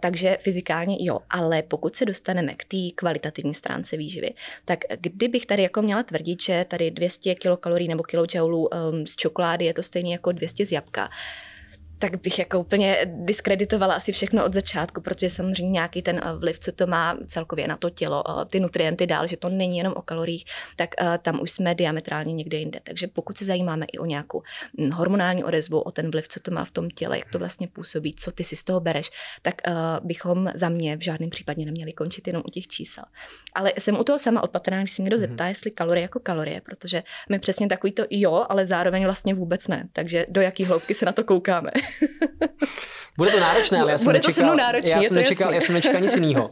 Takže 0.00 0.38
fyzikálně 0.40 0.96
jo, 1.00 1.18
ale 1.30 1.62
pokud 1.62 1.96
se 1.96 2.04
dostaneme 2.04 2.54
k 2.54 2.64
té 2.64 2.76
kvalitativní 2.94 3.54
stránce 3.54 3.96
výživy, 3.96 4.30
tak 4.64 4.78
kdybych 5.00 5.46
tady 5.46 5.62
jako 5.62 5.82
měla 5.82 6.02
tvrdit, 6.02 6.42
že 6.42 6.66
tady 6.68 6.90
200 6.90 7.34
kilokalorií 7.34 7.88
nebo 7.88 8.02
kilojoulů 8.02 8.68
um, 8.68 9.06
z 9.06 9.16
čokolády 9.16 9.64
je 9.64 9.74
to 9.74 9.82
stejně 9.82 10.12
jako 10.12 10.32
200 10.32 10.66
z 10.66 10.72
jabka, 10.72 11.10
tak 11.98 12.22
bych 12.22 12.38
jako 12.38 12.60
úplně 12.60 12.98
diskreditovala 13.04 13.94
asi 13.94 14.12
všechno 14.12 14.44
od 14.44 14.54
začátku, 14.54 15.00
protože 15.00 15.30
samozřejmě 15.30 15.72
nějaký 15.72 16.02
ten 16.02 16.20
eh, 16.24 16.36
vliv, 16.36 16.58
co 16.58 16.72
to 16.72 16.86
má 16.86 17.16
celkově 17.26 17.68
na 17.68 17.76
to 17.76 17.90
tělo, 17.90 18.24
eh, 18.28 18.44
ty 18.44 18.60
nutrienty 18.60 19.06
dál, 19.06 19.26
že 19.26 19.36
to 19.36 19.48
není 19.48 19.78
jenom 19.78 19.94
o 19.96 20.02
kaloriích, 20.02 20.44
tak 20.76 20.90
eh, 20.98 21.18
tam 21.22 21.40
už 21.40 21.50
jsme 21.50 21.74
diametrálně 21.74 22.32
někde 22.32 22.58
jinde. 22.58 22.80
Takže 22.84 23.06
pokud 23.06 23.38
se 23.38 23.44
zajímáme 23.44 23.86
i 23.92 23.98
o 23.98 24.04
nějakou 24.04 24.42
hm, 24.80 24.90
hormonální 24.90 25.44
odezvu, 25.44 25.80
o 25.80 25.90
ten 25.90 26.10
vliv, 26.10 26.28
co 26.28 26.40
to 26.40 26.50
má 26.50 26.64
v 26.64 26.70
tom 26.70 26.90
těle, 26.90 27.18
jak 27.18 27.30
to 27.30 27.38
vlastně 27.38 27.68
působí, 27.68 28.14
co 28.14 28.32
ty 28.32 28.44
si 28.44 28.56
z 28.56 28.64
toho 28.64 28.80
bereš, 28.80 29.10
tak 29.42 29.54
bychom 30.02 30.50
za 30.54 30.68
mě 30.68 30.96
v 30.96 31.00
žádném 31.00 31.30
případě 31.30 31.64
neměli 31.64 31.92
končit 31.92 32.26
jenom 32.26 32.42
u 32.46 32.50
těch 32.50 32.66
čísel. 32.66 33.04
Ale 33.54 33.72
jsem 33.78 34.00
u 34.00 34.04
toho 34.04 34.18
sama 34.18 34.42
opatrná, 34.42 34.78
když 34.78 34.90
si 34.90 35.02
někdo 35.02 35.16
mhm. 35.16 35.20
zeptá, 35.20 35.44
mm-hmm. 35.44 35.48
jestli 35.48 35.70
kalorie 35.70 36.02
jako 36.02 36.20
kalorie, 36.20 36.60
protože 36.60 37.02
my 37.28 37.38
přesně 37.38 37.68
takový 37.68 37.92
to 37.92 38.04
jo, 38.10 38.46
ale 38.48 38.66
zároveň 38.66 39.04
vlastně 39.04 39.34
vůbec 39.34 39.68
ne. 39.68 39.88
Takže 39.92 40.26
do 40.28 40.40
jaký 40.40 40.64
hloubky 40.64 40.94
se 40.94 41.06
na 41.06 41.12
to 41.12 41.24
koukáme. 41.24 41.70
Bude 43.16 43.30
to 43.30 43.40
náročné, 43.40 43.80
ale 43.80 43.92
já 43.92 43.98
jsem 43.98 44.04
Bude 44.04 44.18
nečekal, 44.18 44.50
to 44.50 44.56
náročný, 44.56 44.90
já 44.90 45.02
jsem 45.02 45.16
nečekal, 45.16 45.54
já 45.54 45.60
jsem 45.60 45.74
nečekal 45.74 46.00
nic 46.00 46.14
jiného. 46.14 46.50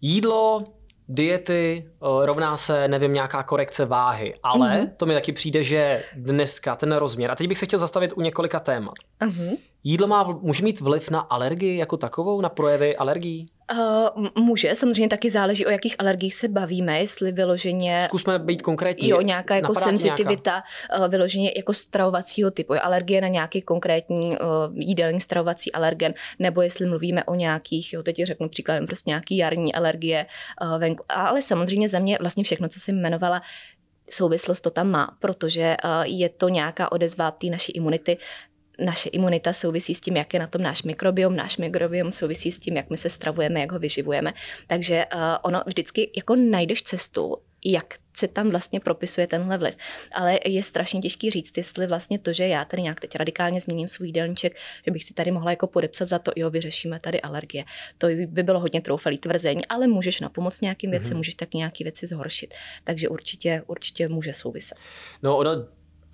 Jídlo, 0.00 0.64
diety 1.08 1.90
rovná 2.22 2.56
se, 2.56 2.88
nevím, 2.88 3.12
nějaká 3.12 3.42
korekce 3.42 3.84
váhy, 3.84 4.34
ale 4.42 4.70
mm-hmm. 4.70 4.90
to 4.96 5.06
mi 5.06 5.14
taky 5.14 5.32
přijde, 5.32 5.62
že 5.62 6.04
dneska 6.16 6.76
ten 6.76 6.92
rozměr, 6.92 7.30
a 7.30 7.34
teď 7.34 7.48
bych 7.48 7.58
se 7.58 7.66
chtěl 7.66 7.78
zastavit 7.78 8.12
u 8.16 8.20
několika 8.20 8.60
témat. 8.60 8.94
Mm-hmm. 9.20 9.56
Jídlo 9.88 10.06
má, 10.06 10.38
může 10.42 10.64
mít 10.64 10.80
vliv 10.80 11.10
na 11.10 11.20
alergii 11.20 11.76
jako 11.76 11.96
takovou, 11.96 12.40
na 12.40 12.48
projevy 12.48 12.96
alergií? 12.96 13.46
Uh, 13.72 14.26
může, 14.38 14.74
samozřejmě 14.74 15.08
taky 15.08 15.30
záleží, 15.30 15.66
o 15.66 15.70
jakých 15.70 15.96
alergiích 15.98 16.34
se 16.34 16.48
bavíme, 16.48 17.00
jestli 17.00 17.32
vyloženě... 17.32 18.00
Zkusme 18.04 18.38
být 18.38 18.62
konkrétní. 18.62 19.08
Jo, 19.08 19.20
nějaká 19.20 19.56
jako 19.56 19.74
senzitivita 19.74 20.50
nějaká? 20.50 21.04
Uh, 21.04 21.10
vyloženě 21.10 21.52
jako 21.56 21.74
stravovacího 21.74 22.50
typu, 22.50 22.74
je 22.74 22.80
alergie 22.80 23.20
na 23.20 23.28
nějaký 23.28 23.62
konkrétní 23.62 24.30
uh, 24.30 24.36
jídelní 24.74 25.20
stravovací 25.20 25.72
alergen, 25.72 26.14
nebo 26.38 26.62
jestli 26.62 26.86
mluvíme 26.86 27.24
o 27.24 27.34
nějakých, 27.34 27.92
jo, 27.92 28.02
teď 28.02 28.22
řeknu 28.24 28.48
příkladem, 28.48 28.86
prostě 28.86 29.10
nějaký 29.10 29.36
jarní 29.36 29.74
alergie 29.74 30.26
uh, 30.62 30.78
venku. 30.78 31.04
Ale 31.08 31.42
samozřejmě 31.42 31.88
za 31.88 31.98
mě 31.98 32.18
vlastně 32.20 32.44
všechno, 32.44 32.68
co 32.68 32.80
jsem 32.80 32.98
jmenovala, 32.98 33.42
souvislost 34.10 34.60
to 34.60 34.70
tam 34.70 34.90
má, 34.90 35.16
protože 35.20 35.76
je 36.04 36.28
to 36.28 36.48
nějaká 36.48 36.92
odezva 36.92 37.30
té 37.30 37.46
naší 37.46 37.72
imunity, 37.72 38.18
naše 38.78 39.08
imunita 39.08 39.52
souvisí 39.52 39.94
s 39.94 40.00
tím, 40.00 40.16
jak 40.16 40.34
je 40.34 40.40
na 40.40 40.46
tom 40.46 40.62
náš 40.62 40.82
mikrobiom, 40.82 41.36
náš 41.36 41.56
mikrobiom 41.56 42.12
souvisí 42.12 42.52
s 42.52 42.58
tím, 42.58 42.76
jak 42.76 42.90
my 42.90 42.96
se 42.96 43.10
stravujeme, 43.10 43.60
jak 43.60 43.72
ho 43.72 43.78
vyživujeme. 43.78 44.34
Takže 44.66 45.04
uh, 45.14 45.20
ono 45.42 45.62
vždycky 45.66 46.10
jako 46.16 46.36
najdeš 46.36 46.82
cestu, 46.82 47.36
jak 47.64 47.94
se 48.16 48.28
tam 48.28 48.50
vlastně 48.50 48.80
propisuje 48.80 49.26
tenhle 49.26 49.58
vliv. 49.58 49.76
Ale 50.12 50.38
je 50.44 50.62
strašně 50.62 51.00
těžký 51.00 51.30
říct, 51.30 51.56
jestli 51.56 51.86
vlastně 51.86 52.18
to, 52.18 52.32
že 52.32 52.46
já 52.46 52.64
tady 52.64 52.82
nějak 52.82 53.00
teď 53.00 53.16
radikálně 53.16 53.60
změním 53.60 53.88
svůj 53.88 54.08
jídelníček, 54.08 54.56
že 54.86 54.90
bych 54.90 55.04
si 55.04 55.14
tady 55.14 55.30
mohla 55.30 55.50
jako 55.50 55.66
podepsat 55.66 56.04
za 56.04 56.18
to, 56.18 56.32
jo, 56.36 56.50
vyřešíme 56.50 57.00
tady 57.00 57.20
alergie. 57.20 57.64
To 57.98 58.06
by 58.26 58.42
bylo 58.42 58.60
hodně 58.60 58.80
troufalý 58.80 59.18
tvrzení, 59.18 59.66
ale 59.66 59.86
můžeš 59.86 60.20
na 60.20 60.28
pomoc 60.28 60.60
nějakým 60.60 60.90
věcem, 60.90 61.12
mm-hmm. 61.12 61.16
můžeš 61.16 61.34
taky 61.34 61.58
nějaké 61.58 61.84
věci 61.84 62.06
zhoršit. 62.06 62.54
Takže 62.84 63.08
určitě, 63.08 63.62
určitě 63.66 64.08
může 64.08 64.32
souviset. 64.32 64.78
No, 65.22 65.36
ono 65.36 65.50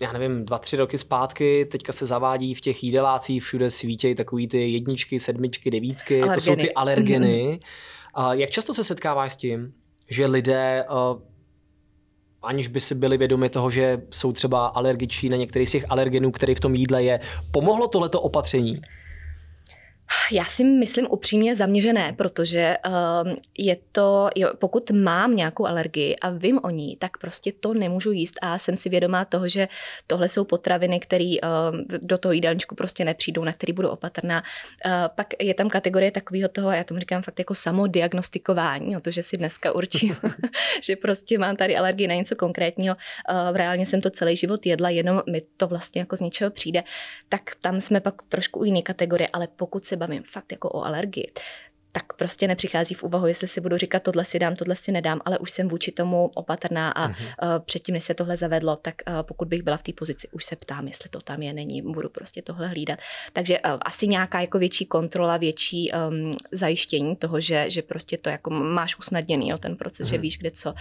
já 0.03 0.13
nevím, 0.13 0.45
dva, 0.45 0.59
tři 0.59 0.77
roky 0.77 0.99
zpátky, 0.99 1.65
teďka 1.71 1.93
se 1.93 2.07
zavádí 2.07 2.55
v 2.55 2.61
těch 2.61 2.85
jídelácích, 2.85 3.43
všude 3.43 3.71
svítějí 3.71 4.15
takový 4.15 4.49
ty 4.49 4.71
jedničky, 4.73 5.21
sedmičky, 5.21 5.71
devítky, 5.71 6.23
Alergeny. 6.23 6.35
to 6.35 6.41
jsou 6.41 6.57
ty 6.57 6.73
alergeny. 6.73 7.61
Mm-hmm. 8.15 8.33
Jak 8.33 8.51
často 8.51 8.75
se 8.75 8.85
setkáváš 8.85 9.33
s 9.33 9.37
tím, 9.37 9.73
že 10.11 10.27
lidé 10.27 10.85
uh, 10.91 11.23
aniž 12.43 12.69
by 12.69 12.81
si 12.81 12.95
byli 12.95 13.17
vědomi 13.19 13.49
toho, 13.49 13.71
že 13.71 14.03
jsou 14.11 14.33
třeba 14.33 14.67
alergiční 14.67 15.29
na 15.29 15.37
některý 15.37 15.67
z 15.67 15.73
těch 15.73 15.85
alergenů, 15.89 16.31
který 16.31 16.55
v 16.55 16.61
tom 16.61 16.75
jídle 16.75 17.03
je. 17.03 17.21
Pomohlo 17.51 17.89
tohleto 17.89 18.21
opatření? 18.21 18.81
Já 20.33 20.45
si 20.45 20.65
myslím 20.65 21.07
upřímně 21.11 21.55
zaměřené, 21.55 22.13
protože 22.13 22.77
uh, 22.87 23.33
je 23.59 23.77
to, 23.93 24.31
jo, 24.37 24.51
pokud 24.59 24.91
mám 24.91 25.37
nějakou 25.37 25.67
alergii 25.67 26.17
a 26.17 26.31
vím 26.31 26.61
o 26.63 26.71
ní, 26.71 26.97
tak 26.97 27.17
prostě 27.17 27.53
to 27.53 27.75
nemůžu 27.75 28.13
jíst 28.13 28.35
a 28.43 28.59
jsem 28.59 28.77
si 28.77 28.89
vědomá 28.89 29.25
toho, 29.25 29.49
že 29.49 29.69
tohle 30.07 30.29
jsou 30.29 30.45
potraviny, 30.45 31.01
které 31.01 31.35
uh, 31.43 31.99
do 32.03 32.19
toho 32.19 32.33
jídelníčku 32.33 32.75
prostě 32.75 33.05
nepřijdou, 33.05 33.45
na 33.45 33.53
který 33.53 33.73
budu 33.73 33.89
opatrná. 33.89 34.43
Uh, 34.87 34.93
pak 35.15 35.27
je 35.41 35.55
tam 35.55 35.69
kategorie 35.69 36.11
takového 36.11 36.49
toho, 36.49 36.71
já 36.71 36.85
tomu 36.85 37.01
říkám 37.01 37.23
fakt 37.23 37.39
jako 37.39 37.55
samodiagnostikování, 37.55 38.97
o 38.97 39.01
to, 39.01 39.11
že 39.11 39.23
si 39.23 39.37
dneska 39.37 39.73
určím, 39.73 40.17
že 40.83 40.97
prostě 40.97 41.39
mám 41.39 41.57
tady 41.57 41.77
alergii 41.77 42.09
na 42.09 42.15
něco 42.15 42.37
konkrétního. 42.37 42.97
Uh, 43.31 43.57
reálně 43.57 43.87
jsem 43.87 44.01
to 44.01 44.11
celý 44.11 44.37
život 44.37 44.67
jedla, 44.67 44.91
jenom 44.91 45.23
mi 45.31 45.43
to 45.57 45.67
vlastně 45.67 46.01
jako 46.01 46.17
z 46.17 46.21
něčeho 46.21 46.51
přijde. 46.51 46.83
Tak 47.29 47.43
tam 47.61 47.81
jsme 47.81 48.01
pak 48.01 48.23
trošku 48.29 48.61
u 48.61 48.65
jiné 48.65 48.83
kategorie, 48.83 49.29
ale 49.33 49.49
pokud 49.57 49.85
se 49.85 49.97
bavím 50.07 50.23
fakt 50.23 50.53
jako 50.53 50.69
o 50.69 50.85
alergii, 50.85 51.33
tak 51.93 52.13
prostě 52.13 52.49
nepřichází 52.49 52.95
v 52.95 53.03
úvahu, 53.03 53.27
jestli 53.27 53.49
si 53.49 53.61
budu 53.61 53.77
říkat, 53.77 54.03
tohle 54.03 54.25
si 54.25 54.39
dám, 54.39 54.57
tohle 54.57 54.77
si 54.77 54.93
nedám, 54.93 55.21
ale 55.25 55.39
už 55.39 55.51
jsem 55.51 55.69
vůči 55.69 55.93
tomu 55.93 56.31
opatrná 56.35 56.91
a 56.91 57.09
mm-hmm. 57.09 57.15
uh, 57.15 57.65
předtím, 57.65 57.93
než 57.93 58.05
se 58.05 58.15
tohle 58.15 58.37
zavedlo, 58.37 58.77
tak 58.77 58.95
uh, 59.09 59.23
pokud 59.23 59.49
bych 59.49 59.63
byla 59.63 59.77
v 59.77 59.83
té 59.83 59.93
pozici, 59.93 60.29
už 60.33 60.45
se 60.45 60.57
ptám, 60.57 60.89
jestli 60.89 61.11
to 61.11 61.21
tam 61.21 61.43
je, 61.43 61.53
není, 61.53 61.83
budu 61.83 62.09
prostě 62.09 62.43
tohle 62.43 62.69
hlídat. 62.69 62.99
Takže 63.33 63.61
uh, 63.61 63.71
asi 63.85 64.09
nějaká 64.09 64.41
jako 64.41 64.59
větší 64.59 64.87
kontrola, 64.87 65.37
větší 65.37 65.93
um, 65.93 66.37
zajištění 66.53 67.17
toho, 67.17 67.41
že, 67.41 67.71
že 67.71 67.83
prostě 67.83 68.19
to 68.19 68.29
jako 68.29 68.51
máš 68.51 68.99
usnadněný, 68.99 69.49
jo, 69.49 69.59
ten 69.59 69.77
proces, 69.77 70.07
mm-hmm. 70.07 70.11
že 70.11 70.17
mhm. 70.17 70.23
víš, 70.23 70.39
kde 70.39 70.51
co. 70.51 70.75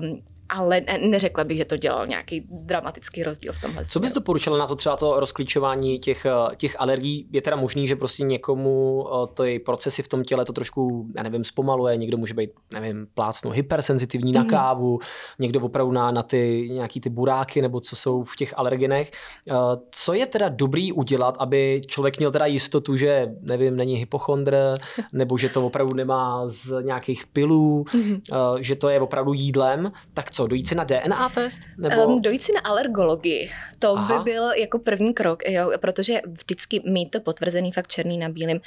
Um, 0.00 0.22
ale 0.48 0.82
neřekla 1.10 1.44
bych, 1.44 1.58
že 1.58 1.64
to 1.64 1.76
dělal 1.76 2.06
nějaký 2.06 2.46
dramatický 2.50 3.22
rozdíl 3.22 3.52
v 3.52 3.60
tomhle. 3.60 3.84
Co 3.84 4.00
bys 4.00 4.12
doporučila 4.12 4.58
na 4.58 4.66
to 4.66 4.76
třeba 4.76 4.96
to 4.96 5.20
rozklíčování 5.20 5.98
těch, 5.98 6.26
eh, 6.26 6.56
těch 6.56 6.76
alergií? 6.78 7.28
Je 7.32 7.42
teda 7.42 7.56
možný, 7.56 7.88
že 7.88 7.96
prostě 7.96 8.22
někomu 8.22 9.06
eh, 9.08 9.26
ty 9.34 9.58
procesy 9.58 10.02
v 10.02 10.08
tom 10.08 10.24
těle 10.24 10.44
to 10.44 10.52
trošku, 10.52 11.06
já 11.16 11.22
nevím, 11.22 11.44
zpomaluje, 11.44 11.96
někdo 11.96 12.18
může 12.18 12.34
být, 12.34 12.50
nevím, 12.72 13.06
plácnu 13.14 13.50
hypersenzitivní 13.50 14.32
mm-hmm. 14.32 14.36
na 14.36 14.40
mhm. 14.40 14.50
kávu, 14.50 14.98
někdo 15.38 15.60
opravdu 15.60 15.92
na, 15.92 16.10
na 16.10 16.22
ty 16.22 16.68
nějaký 16.72 17.00
ty 17.00 17.10
buráky 17.10 17.62
nebo 17.62 17.80
co 17.80 17.96
jsou 17.96 18.22
v 18.22 18.36
těch 18.36 18.58
alergenech. 18.58 19.10
Eh, 19.50 19.54
co 19.90 20.12
je 20.12 20.26
teda 20.26 20.48
dobrý 20.48 20.92
udělat, 20.92 21.36
aby 21.38 21.80
člověk 21.86 22.18
měl 22.18 22.30
teda 22.30 22.46
jistotu, 22.46 22.96
že 22.96 23.32
nevím, 23.40 23.76
není 23.76 23.96
hypochondr, 23.96 24.74
nebo 25.12 25.38
že 25.38 25.48
to 25.48 25.66
opravdu 25.66 25.94
nemá 25.94 26.42
z 26.46 26.82
nějakých 26.82 27.26
pilů, 27.26 27.84
mm-hmm. 27.84 28.20
že 28.60 28.76
to 28.76 28.88
je 28.88 29.00
opravdu 29.00 29.32
jídlem, 29.32 29.92
tak 30.14 30.30
co, 30.38 30.46
dojít 30.46 30.68
si 30.68 30.74
na 30.74 30.84
DNA 30.84 31.28
test? 31.28 31.62
Nebo... 31.78 32.06
Um, 32.06 32.22
dojít 32.22 32.42
si 32.42 32.52
na 32.52 32.60
alergologii. 32.60 33.50
To 33.78 33.96
Aha. 33.96 34.18
by 34.18 34.30
byl 34.32 34.52
jako 34.52 34.78
první 34.78 35.14
krok, 35.14 35.48
jo, 35.48 35.70
protože 35.80 36.20
vždycky 36.26 36.82
mít 36.84 37.10
to 37.10 37.20
potvrzený 37.20 37.72
fakt 37.72 37.86
černý 37.86 38.18
na 38.18 38.28
bílém 38.28 38.60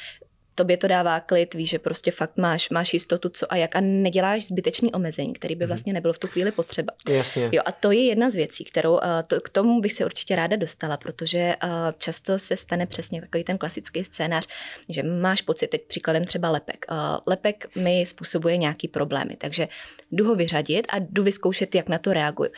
tobě 0.56 0.78
to 0.78 0.88
dává 0.88 1.20
klid, 1.20 1.54
víš, 1.54 1.70
že 1.70 1.80
prostě 1.80 2.12
fakt 2.12 2.38
máš, 2.38 2.70
máš 2.70 2.94
jistotu, 2.94 3.30
co 3.30 3.54
a 3.54 3.56
jak 3.56 3.76
a 3.76 3.80
neděláš 3.82 4.46
zbytečný 4.46 4.92
omezení, 4.92 5.34
který 5.34 5.56
by 5.56 5.66
mhm. 5.66 5.68
vlastně 5.68 5.94
nebylo 5.94 6.14
v 6.14 6.20
tu 6.20 6.28
chvíli 6.28 6.52
potřeba. 6.52 6.94
Jasně. 7.10 7.50
Jo, 7.52 7.62
a 7.66 7.72
to 7.72 7.92
je 7.92 8.06
jedna 8.06 8.30
z 8.30 8.36
věcí, 8.36 8.64
kterou 8.64 9.00
to, 9.28 9.42
k 9.42 9.50
tomu 9.50 9.82
bych 9.82 9.94
se 9.94 10.06
určitě 10.06 10.36
ráda 10.36 10.56
dostala, 10.56 10.98
protože 10.98 11.56
často 11.98 12.40
se 12.40 12.58
stane 12.58 12.86
přesně 12.86 13.22
takový 13.22 13.44
ten 13.44 13.58
klasický 13.58 14.04
scénář, 14.04 14.48
že 14.90 15.04
máš 15.04 15.42
pocit, 15.42 15.68
teď 15.68 15.82
příkladem 15.88 16.26
třeba 16.26 16.50
lepek. 16.50 16.86
Lepek 17.26 17.76
mi 17.76 18.06
způsobuje 18.06 18.58
nějaký 18.58 18.88
problémy, 18.88 19.36
takže 19.38 19.68
jdu 20.12 20.28
ho 20.28 20.36
vyřadit 20.36 20.88
a 20.90 21.00
jdu 21.00 21.24
vyzkoušet, 21.24 21.76
jak 21.76 21.90
na 21.90 21.98
to 21.98 22.14
reaguju 22.14 22.52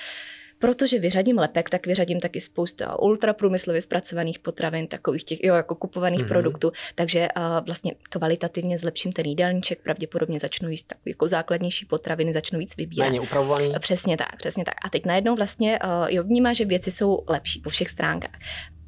protože 0.64 1.00
vyřadím 1.00 1.38
lepek, 1.38 1.70
tak 1.70 1.88
vyřadím 1.88 2.20
taky 2.20 2.42
spousta 2.42 3.00
ultraprůmyslově 3.00 3.82
zpracovaných 3.82 4.40
potravin, 4.40 4.88
takových 4.88 5.24
těch 5.24 5.44
jo, 5.44 5.56
jako 5.56 5.76
kupovaných 5.76 6.22
mm-hmm. 6.22 6.28
produktů, 6.28 6.72
takže 6.96 7.28
uh, 7.38 7.66
vlastně 7.66 7.92
kvalitativně 8.10 8.78
zlepším 8.78 9.12
ten 9.12 9.26
jídelníček, 9.26 9.84
pravděpodobně 9.84 10.40
začnu 10.40 10.70
jíst 10.70 10.84
takové 10.84 11.10
jako 11.10 11.28
základnější 11.28 11.86
potraviny, 11.86 12.34
začnu 12.34 12.60
víc 12.60 12.78
vybírat. 12.78 13.06
Méně 13.06 13.22
upravovaný. 13.22 13.74
Přesně 13.80 14.18
tak, 14.18 14.36
přesně 14.36 14.66
tak. 14.66 14.76
A 14.86 14.90
teď 14.90 15.06
najednou 15.06 15.36
vlastně 15.36 15.80
uh, 15.84 15.90
jo, 16.08 16.24
vnímá, 16.24 16.54
že 16.54 16.66
věci 16.66 16.92
jsou 16.92 17.24
lepší 17.28 17.60
po 17.60 17.70
všech 17.70 17.90
stránkách 17.90 18.40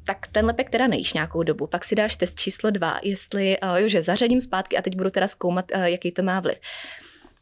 tak 0.06 0.26
ten 0.26 0.46
lepek 0.46 0.70
teda 0.70 0.86
nejíš 0.86 1.12
nějakou 1.12 1.42
dobu, 1.42 1.66
pak 1.66 1.84
si 1.84 1.94
dáš 1.94 2.16
test 2.16 2.40
číslo 2.40 2.70
dva, 2.70 3.00
jestli, 3.02 3.56
uh, 3.60 3.76
jo, 3.76 3.88
že 3.88 4.02
zařadím 4.02 4.40
zpátky 4.40 4.76
a 4.76 4.82
teď 4.82 4.96
budu 4.96 5.10
teda 5.10 5.28
zkoumat, 5.28 5.64
uh, 5.74 5.82
jaký 5.82 6.12
to 6.12 6.22
má 6.22 6.40
vliv 6.40 6.58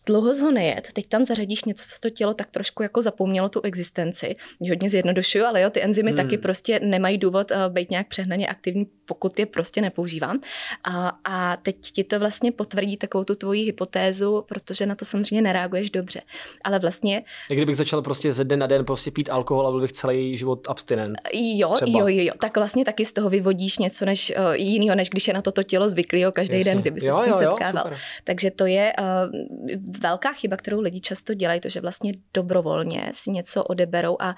dlouho 0.06 0.34
ho 0.42 0.50
nejet, 0.50 0.88
teď 0.92 1.08
tam 1.08 1.25
zařadíš 1.25 1.64
něco, 1.64 1.84
co 1.88 2.00
to 2.00 2.11
tělo 2.11 2.34
tak 2.34 2.50
trošku 2.50 2.82
jako 2.82 3.02
zapomnělo 3.02 3.49
tu 3.49 3.61
existenci. 3.61 4.34
Hodně 4.68 4.90
zjednodušuju, 4.90 5.44
ale 5.44 5.61
jo, 5.61 5.70
ty 5.70 5.82
enzymy 5.82 6.11
hmm. 6.11 6.16
taky 6.16 6.38
prostě 6.38 6.80
nemají 6.82 7.18
důvod 7.18 7.50
uh, 7.50 7.56
být 7.75 7.90
nějak 7.90 8.08
přehnaně 8.08 8.46
aktivní, 8.46 8.87
pokud 9.04 9.38
je 9.38 9.46
prostě 9.46 9.80
nepoužívám. 9.80 10.40
A, 10.84 11.18
a 11.25 11.56
teď 11.56 11.76
ti 11.80 12.04
to 12.04 12.18
vlastně 12.18 12.52
potvrdí 12.52 12.96
takovou 12.96 13.25
tu 13.25 13.34
tvoji 13.34 13.64
hypotézu, 13.64 14.44
protože 14.49 14.87
na 14.87 14.94
to 14.94 15.04
samozřejmě 15.04 15.42
nereaguješ 15.42 15.90
dobře. 15.90 16.20
Ale 16.64 16.78
vlastně... 16.78 17.23
Jak 17.50 17.58
kdybych 17.58 17.76
začal 17.76 18.02
prostě 18.02 18.32
ze 18.32 18.44
den 18.44 18.58
na 18.58 18.66
den 18.66 18.84
prostě 18.84 19.11
pít 19.11 19.30
alkohol 19.30 19.66
a 19.66 19.70
byl 19.70 19.80
bych 19.80 19.92
celý 19.92 20.37
život 20.37 20.66
abstinent. 20.68 21.18
Jo, 21.32 21.73
třeba. 21.75 22.00
jo, 22.00 22.08
jo, 22.08 22.25
jo. 22.25 22.32
Tak 22.40 22.56
vlastně 22.56 22.84
taky 22.84 23.04
z 23.04 23.12
toho 23.12 23.30
vyvodíš 23.30 23.78
něco 23.78 24.04
než, 24.04 24.32
uh, 24.38 24.54
jiného, 24.54 24.96
než 24.96 25.11
když 25.11 25.28
je 25.28 25.34
na 25.34 25.42
toto 25.42 25.62
tělo 25.62 25.88
zvyklý 25.88 26.20
jo, 26.20 26.32
každý 26.32 26.64
den, 26.64 26.80
kdyby 26.80 27.00
se 27.00 27.06
jo, 27.06 27.20
s 27.20 27.25
tím 27.25 27.32
jo, 27.32 27.38
setkával. 27.38 27.92
Jo, 27.92 27.96
Takže 28.25 28.50
to 28.50 28.66
je 28.66 28.92
uh, 28.99 29.94
velká 29.99 30.33
chyba, 30.33 30.57
kterou 30.57 30.81
lidi 30.81 31.01
často 31.01 31.35
dělají, 31.35 31.61
to, 31.61 31.69
že 31.69 31.81
vlastně 31.81 32.13
dobrovolně 32.35 33.11
si 33.15 33.31
něco 33.31 33.65
odeberou 33.65 34.17
a 34.21 34.37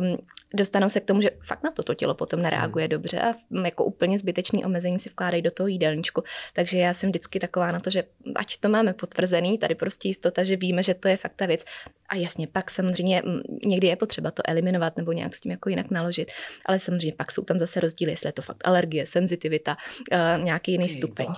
um, 0.00 0.16
dostanou 0.54 0.88
se 0.88 1.00
k 1.00 1.04
tomu, 1.04 1.20
že 1.20 1.30
fakt 1.46 1.62
na 1.62 1.70
toto 1.70 1.94
tělo 1.94 2.14
potom 2.14 2.42
nereaguje 2.42 2.84
hmm. 2.84 2.90
dobře 2.90 3.20
a 3.20 3.34
jako 3.64 3.84
úplně 3.84 4.18
zbytečný 4.18 4.64
omezení 4.64 4.98
si 4.98 5.10
vkládají 5.10 5.42
do 5.42 5.50
toho 5.50 5.66
jídelníčku. 5.66 6.22
Takže 6.52 6.78
já 6.78 6.94
jsem 6.94 7.10
vždycky 7.10 7.40
taková 7.40 7.72
na 7.72 7.80
to, 7.80 7.90
že 7.90 8.04
ať 8.36 8.56
to 8.56 8.68
máme 8.68 8.92
potvrzený, 8.92 9.58
tady 9.58 9.74
prostě 9.74 10.08
jistota, 10.08 10.42
že 10.42 10.56
víme, 10.56 10.82
že 10.82 10.94
to 10.94 11.08
je 11.08 11.16
fakt 11.16 11.32
ta 11.36 11.46
věc. 11.46 11.64
A 12.08 12.16
jasně, 12.16 12.46
pak 12.46 12.70
samozřejmě 12.70 13.22
někdy 13.64 13.86
je 13.86 13.96
potřeba 13.96 14.30
to 14.30 14.42
eliminovat 14.46 14.96
nebo 14.96 15.12
nějak 15.12 15.36
s 15.36 15.40
tím 15.40 15.52
jako 15.52 15.68
jinak 15.68 15.90
naložit, 15.90 16.32
ale 16.66 16.78
samozřejmě 16.78 17.12
pak 17.16 17.32
jsou 17.32 17.42
tam 17.42 17.58
zase 17.58 17.80
rozdíly, 17.80 18.12
jestli 18.12 18.28
je 18.28 18.32
to 18.32 18.42
fakt 18.42 18.68
alergie, 18.68 19.06
senzitivita, 19.06 19.76
uh, 20.12 20.44
nějaký 20.44 20.72
jiný 20.72 20.86
Ty, 20.86 20.92
stupeň. 20.92 21.26
Wow. 21.26 21.36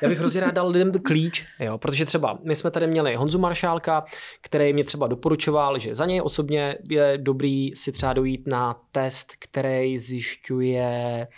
Já 0.00 0.08
bych 0.08 0.18
hrozně 0.18 0.40
rád 0.40 0.54
dal 0.54 0.68
lidem 0.68 0.92
klíč, 0.92 1.46
jo, 1.60 1.78
protože 1.78 2.06
třeba 2.06 2.38
my 2.42 2.56
jsme 2.56 2.70
tady 2.70 2.86
měli 2.86 3.14
Honzu 3.14 3.38
Maršálka, 3.38 4.04
který 4.40 4.72
mě 4.72 4.84
třeba 4.84 5.06
doporučoval, 5.06 5.78
že 5.78 5.94
za 5.94 6.06
něj 6.06 6.20
osobně 6.24 6.78
je 6.90 7.18
dobrý 7.18 7.76
si 7.76 7.92
třeba 7.92 8.12
dojít 8.12 8.46
na 8.48 8.80
test, 8.92 9.32
který 9.38 9.98
zjišťuje 9.98 11.28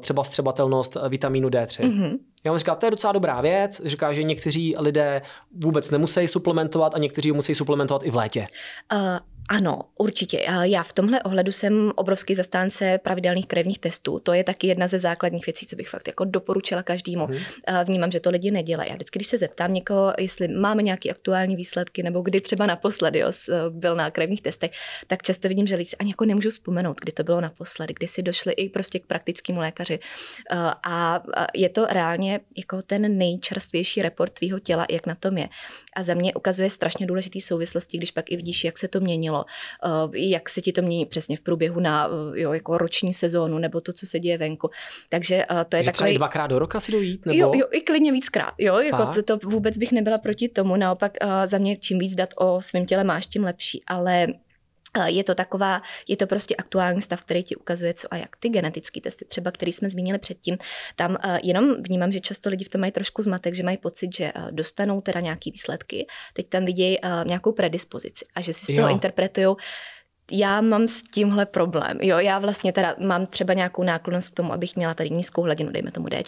třeba 0.00 0.24
střebatelnost 0.24 0.96
vitamínu 1.08 1.48
D3. 1.48 1.90
Mm-hmm. 1.90 2.18
Já 2.44 2.52
mu 2.52 2.58
říkal, 2.58 2.76
to 2.76 2.86
je 2.86 2.90
docela 2.90 3.12
dobrá 3.12 3.40
věc. 3.40 3.82
Říká, 3.84 4.12
že 4.12 4.22
někteří 4.22 4.74
lidé 4.78 5.22
vůbec 5.64 5.90
nemusí 5.90 6.28
suplementovat 6.28 6.94
a 6.94 6.98
někteří 6.98 7.32
musí 7.32 7.54
suplementovat 7.54 8.02
i 8.04 8.10
v 8.10 8.16
létě. 8.16 8.44
Uh, 8.92 9.18
ano, 9.48 9.80
určitě. 9.98 10.44
Já 10.62 10.82
v 10.82 10.92
tomhle 10.92 11.22
ohledu 11.22 11.52
jsem 11.52 11.92
obrovský 11.96 12.34
zastánce 12.34 12.98
pravidelných 13.02 13.46
krevních 13.46 13.78
testů. 13.78 14.18
To 14.18 14.32
je 14.32 14.44
taky 14.44 14.66
jedna 14.66 14.86
ze 14.86 14.98
základních 14.98 15.46
věcí, 15.46 15.66
co 15.66 15.76
bych 15.76 15.88
fakt 15.88 16.08
jako 16.08 16.24
doporučila 16.24 16.82
každému. 16.82 17.26
Hmm. 17.26 17.38
Vnímám, 17.84 18.10
že 18.10 18.20
to 18.20 18.30
lidi 18.30 18.50
nedělají. 18.50 18.90
Já 18.90 18.94
vždycky, 18.94 19.18
když 19.18 19.26
se 19.26 19.38
zeptám 19.38 19.72
někoho, 19.72 20.12
jestli 20.18 20.48
máme 20.48 20.82
nějaké 20.82 21.10
aktuální 21.10 21.56
výsledky, 21.56 22.02
nebo 22.02 22.20
kdy 22.20 22.40
třeba 22.40 22.66
naposledy 22.66 23.18
jo, 23.18 23.28
byl 23.70 23.96
na 23.96 24.10
krevních 24.10 24.42
testech, 24.42 24.70
tak 25.06 25.22
často 25.22 25.48
vidím, 25.48 25.66
že 25.66 25.76
lidi 25.76 25.90
ani 25.98 26.10
jako 26.10 26.24
nemůžu 26.24 26.50
vzpomenout, 26.50 27.00
kdy 27.00 27.12
to 27.12 27.24
bylo 27.24 27.40
naposledy, 27.40 27.94
kdy 27.94 28.08
si 28.08 28.22
došli 28.22 28.52
i 28.52 28.68
prostě 28.68 28.98
k 28.98 29.06
praktickému 29.06 29.60
lékaři. 29.60 29.98
A 30.86 31.22
je 31.54 31.68
to 31.68 31.86
reálně 31.86 32.40
jako 32.56 32.82
ten 32.82 33.18
nejčerstvější 33.18 34.02
report 34.02 34.32
tvýho 34.32 34.58
těla, 34.58 34.86
jak 34.90 35.06
na 35.06 35.14
tom 35.14 35.38
je. 35.38 35.48
A 35.96 36.02
za 36.02 36.14
mě 36.14 36.34
ukazuje 36.34 36.70
strašně 36.70 37.06
důležitý 37.06 37.40
souvislosti, 37.40 37.98
když 37.98 38.10
pak 38.10 38.32
i 38.32 38.36
vidíš, 38.36 38.64
jak 38.64 38.78
se 38.78 38.88
to 38.88 39.00
měnilo 39.00 39.35
změnilo, 39.36 40.10
jak 40.14 40.48
se 40.48 40.60
ti 40.60 40.72
to 40.72 40.82
mění 40.82 41.06
přesně 41.06 41.36
v 41.36 41.40
průběhu 41.40 41.80
na 41.80 42.08
jo, 42.34 42.52
jako 42.52 42.78
roční 42.78 43.14
sezónu 43.14 43.58
nebo 43.58 43.80
to, 43.80 43.92
co 43.92 44.06
se 44.06 44.20
děje 44.20 44.38
venku. 44.38 44.70
Takže 45.08 45.44
to 45.48 45.54
je 45.54 45.64
Takže 45.64 45.92
takový... 45.92 46.16
dvakrát 46.16 46.46
do 46.46 46.58
roka 46.58 46.80
si 46.80 46.92
dojít? 46.92 47.26
Nebo... 47.26 47.38
Jo, 47.38 47.52
jo, 47.54 47.66
i 47.72 47.80
klidně 47.80 48.12
víckrát. 48.12 48.54
Jo, 48.58 48.76
jako 48.76 49.06
to, 49.06 49.22
to, 49.22 49.48
vůbec 49.48 49.78
bych 49.78 49.92
nebyla 49.92 50.18
proti 50.18 50.48
tomu. 50.48 50.76
Naopak 50.76 51.12
za 51.44 51.58
mě 51.58 51.76
čím 51.76 51.98
víc 51.98 52.14
dat 52.14 52.34
o 52.36 52.60
svém 52.60 52.86
těle 52.86 53.04
máš, 53.04 53.26
tím 53.26 53.44
lepší. 53.44 53.82
Ale 53.86 54.26
je 55.04 55.24
to 55.24 55.34
taková, 55.34 55.82
je 56.08 56.16
to 56.16 56.26
prostě 56.26 56.56
aktuální 56.56 57.02
stav, 57.02 57.20
který 57.20 57.42
ti 57.42 57.56
ukazuje, 57.56 57.94
co 57.94 58.08
a 58.10 58.16
jak. 58.16 58.36
Ty 58.36 58.48
genetické 58.48 59.00
testy, 59.00 59.24
třeba 59.24 59.50
který 59.50 59.72
jsme 59.72 59.90
zmínili 59.90 60.18
předtím, 60.18 60.58
tam 60.96 61.10
uh, 61.10 61.38
jenom 61.42 61.82
vnímám, 61.82 62.12
že 62.12 62.20
často 62.20 62.50
lidi 62.50 62.64
v 62.64 62.68
tom 62.68 62.80
mají 62.80 62.92
trošku 62.92 63.22
zmatek, 63.22 63.54
že 63.54 63.62
mají 63.62 63.76
pocit, 63.76 64.16
že 64.16 64.32
uh, 64.32 64.50
dostanou 64.50 65.00
teda 65.00 65.20
nějaký 65.20 65.50
výsledky, 65.50 66.06
teď 66.34 66.48
tam 66.48 66.64
vidějí 66.64 67.00
uh, 67.00 67.10
nějakou 67.26 67.52
predispozici 67.52 68.24
a 68.34 68.40
že 68.40 68.52
si 68.52 68.72
z 68.72 68.76
toho 68.76 68.88
interpretují, 68.88 69.56
já 70.32 70.60
mám 70.60 70.88
s 70.88 71.02
tímhle 71.02 71.46
problém. 71.46 71.98
Jo, 72.02 72.18
já 72.18 72.38
vlastně 72.38 72.72
teda 72.72 72.94
mám 72.98 73.26
třeba 73.26 73.54
nějakou 73.54 73.82
náklonost 73.82 74.30
k 74.30 74.34
tomu, 74.34 74.52
abych 74.52 74.76
měla 74.76 74.94
tady 74.94 75.10
nízkou 75.10 75.42
hladinu, 75.42 75.70
dejme 75.70 75.90
tomu 75.90 76.08
D, 76.08 76.22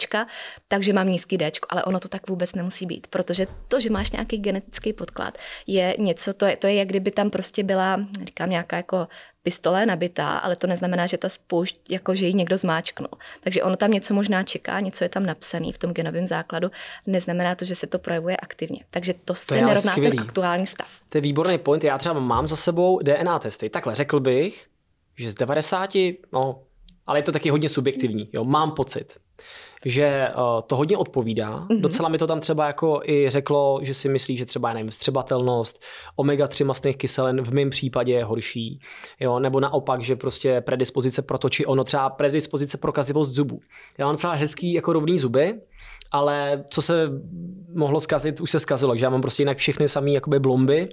takže 0.67 0.93
mám 0.93 1.07
nízký 1.07 1.37
D, 1.37 1.51
ale 1.69 1.83
ono 1.83 1.99
to 1.99 2.07
tak 2.07 2.29
vůbec 2.29 2.55
nemusí 2.55 2.85
být, 2.85 3.07
protože 3.07 3.47
to, 3.67 3.79
že 3.79 3.89
máš 3.89 4.11
nějaký 4.11 4.37
genetický 4.37 4.93
podklad, 4.93 5.37
je 5.67 5.95
něco, 5.99 6.33
to 6.33 6.45
je, 6.45 6.57
to 6.57 6.67
je 6.67 6.75
jak 6.75 6.87
kdyby 6.87 7.11
tam 7.11 7.29
prostě 7.29 7.63
byla, 7.63 8.05
říkám, 8.25 8.49
nějaká 8.49 8.77
jako 8.77 9.07
pistole 9.49 9.85
nabitá, 9.85 10.37
ale 10.37 10.55
to 10.55 10.67
neznamená, 10.67 11.09
že 11.09 11.17
ta 11.17 11.29
spoušť, 11.29 11.89
jako 11.89 12.15
že 12.15 12.25
ji 12.29 12.33
někdo 12.33 12.57
zmáčknul. 12.57 13.09
Takže 13.41 13.63
ono 13.63 13.75
tam 13.75 13.91
něco 13.91 14.13
možná 14.13 14.43
čeká, 14.43 14.79
něco 14.79 15.03
je 15.03 15.09
tam 15.09 15.25
napsané 15.25 15.71
v 15.73 15.77
tom 15.77 15.91
genovém 15.91 16.27
základu, 16.27 16.69
neznamená 17.07 17.55
to, 17.55 17.65
že 17.65 17.75
se 17.75 17.87
to 17.87 17.99
projevuje 17.99 18.37
aktivně. 18.37 18.85
Takže 18.89 19.13
to, 19.13 19.19
to 19.25 19.35
se 19.35 19.55
nerovná 19.55 19.81
skvělý. 19.81 20.17
ten 20.17 20.27
aktuální 20.27 20.65
stav. 20.65 20.87
To 21.09 21.17
je 21.17 21.21
výborný 21.21 21.57
point. 21.57 21.83
Já 21.83 21.97
třeba 21.97 22.19
mám 22.19 22.47
za 22.47 22.55
sebou 22.55 22.99
DNA 23.01 23.39
testy. 23.39 23.69
Takhle 23.69 23.95
řekl 23.95 24.19
bych, 24.19 24.67
že 25.17 25.31
z 25.31 25.35
90, 25.35 25.89
no, 26.33 26.61
ale 27.07 27.19
je 27.19 27.23
to 27.23 27.31
taky 27.31 27.49
hodně 27.49 27.69
subjektivní. 27.69 28.29
Jo, 28.33 28.43
mám 28.43 28.71
pocit 28.71 29.17
že 29.85 30.27
uh, 30.37 30.41
to 30.67 30.75
hodně 30.75 30.97
odpovídá. 30.97 31.59
Mm-hmm. 31.59 31.81
Docela 31.81 32.09
mi 32.09 32.17
to 32.17 32.27
tam 32.27 32.39
třeba 32.39 32.67
jako 32.67 33.01
i 33.05 33.29
řeklo, 33.29 33.79
že 33.81 33.93
si 33.93 34.09
myslí, 34.09 34.37
že 34.37 34.45
třeba, 34.45 34.73
nevím, 34.73 34.91
střebatelnost, 34.91 35.83
omega-3 36.17 36.65
mastných 36.65 36.97
kyselin 36.97 37.41
v 37.41 37.53
mém 37.53 37.69
případě 37.69 38.13
je 38.13 38.23
horší. 38.23 38.79
Jo? 39.19 39.39
Nebo 39.39 39.59
naopak, 39.59 40.03
že 40.03 40.15
prostě 40.15 40.61
predispozice 40.61 41.21
pro 41.21 41.37
to, 41.37 41.49
či 41.49 41.65
ono, 41.65 41.83
třeba 41.83 42.09
predispozice 42.09 42.77
pro 42.77 42.91
kazivost 42.91 43.31
zubů. 43.31 43.59
Já 43.97 44.05
mám 44.05 44.15
třeba 44.15 44.33
hezký 44.33 44.73
jako 44.73 44.93
rovný 44.93 45.19
zuby, 45.19 45.61
ale 46.11 46.63
co 46.69 46.81
se 46.81 47.09
mohlo 47.75 47.99
zkazit, 47.99 48.41
už 48.41 48.51
se 48.51 48.59
zkazilo, 48.59 48.97
že 48.97 49.05
já 49.05 49.09
mám 49.09 49.21
prostě 49.21 49.41
jinak 49.41 49.57
všechny 49.57 49.89
samý 49.89 50.13
jakoby 50.13 50.39
blomby, 50.39 50.89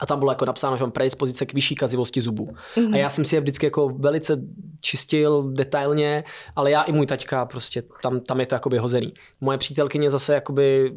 a 0.00 0.06
tam 0.06 0.18
bylo 0.18 0.30
jako 0.30 0.44
napsáno, 0.44 0.76
že 0.76 0.84
mám 0.84 0.90
predispozice 0.90 1.46
k 1.46 1.54
vyšší 1.54 1.74
kazivosti 1.74 2.20
zubů. 2.20 2.48
Mm-hmm. 2.76 2.94
A 2.94 2.96
já 2.96 3.10
jsem 3.10 3.24
si 3.24 3.34
je 3.34 3.40
vždycky 3.40 3.66
jako 3.66 3.88
velice 3.88 4.38
čistil 4.80 5.50
detailně, 5.52 6.24
ale 6.56 6.70
já 6.70 6.82
i 6.82 6.92
můj 6.92 7.06
taťka 7.06 7.46
prostě 7.46 7.82
tam, 8.02 8.20
tam 8.20 8.40
je 8.40 8.46
to 8.46 8.54
jakoby 8.54 8.78
hozený. 8.78 9.14
Moje 9.40 9.58
přítelkyně 9.58 10.10
zase 10.10 10.34
jakoby 10.34 10.92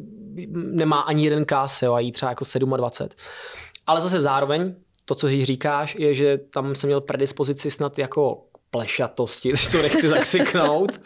nemá 0.52 1.00
ani 1.00 1.24
jeden 1.24 1.44
kás, 1.44 1.82
jo, 1.82 1.94
a 1.94 2.00
jí 2.00 2.12
třeba 2.12 2.30
jako 2.30 2.44
27. 2.76 3.10
Ale 3.86 4.00
zase 4.00 4.20
zároveň 4.20 4.74
to, 5.04 5.14
co 5.14 5.28
jí 5.28 5.44
říkáš, 5.44 5.96
je, 5.98 6.14
že 6.14 6.38
tam 6.38 6.74
jsem 6.74 6.88
měl 6.88 7.00
predispozici 7.00 7.70
snad 7.70 7.98
jako 7.98 8.42
plešatosti, 8.70 9.48
když 9.50 9.68
to 9.68 9.82
nechci 9.82 10.08
zakřiknout. 10.08 11.00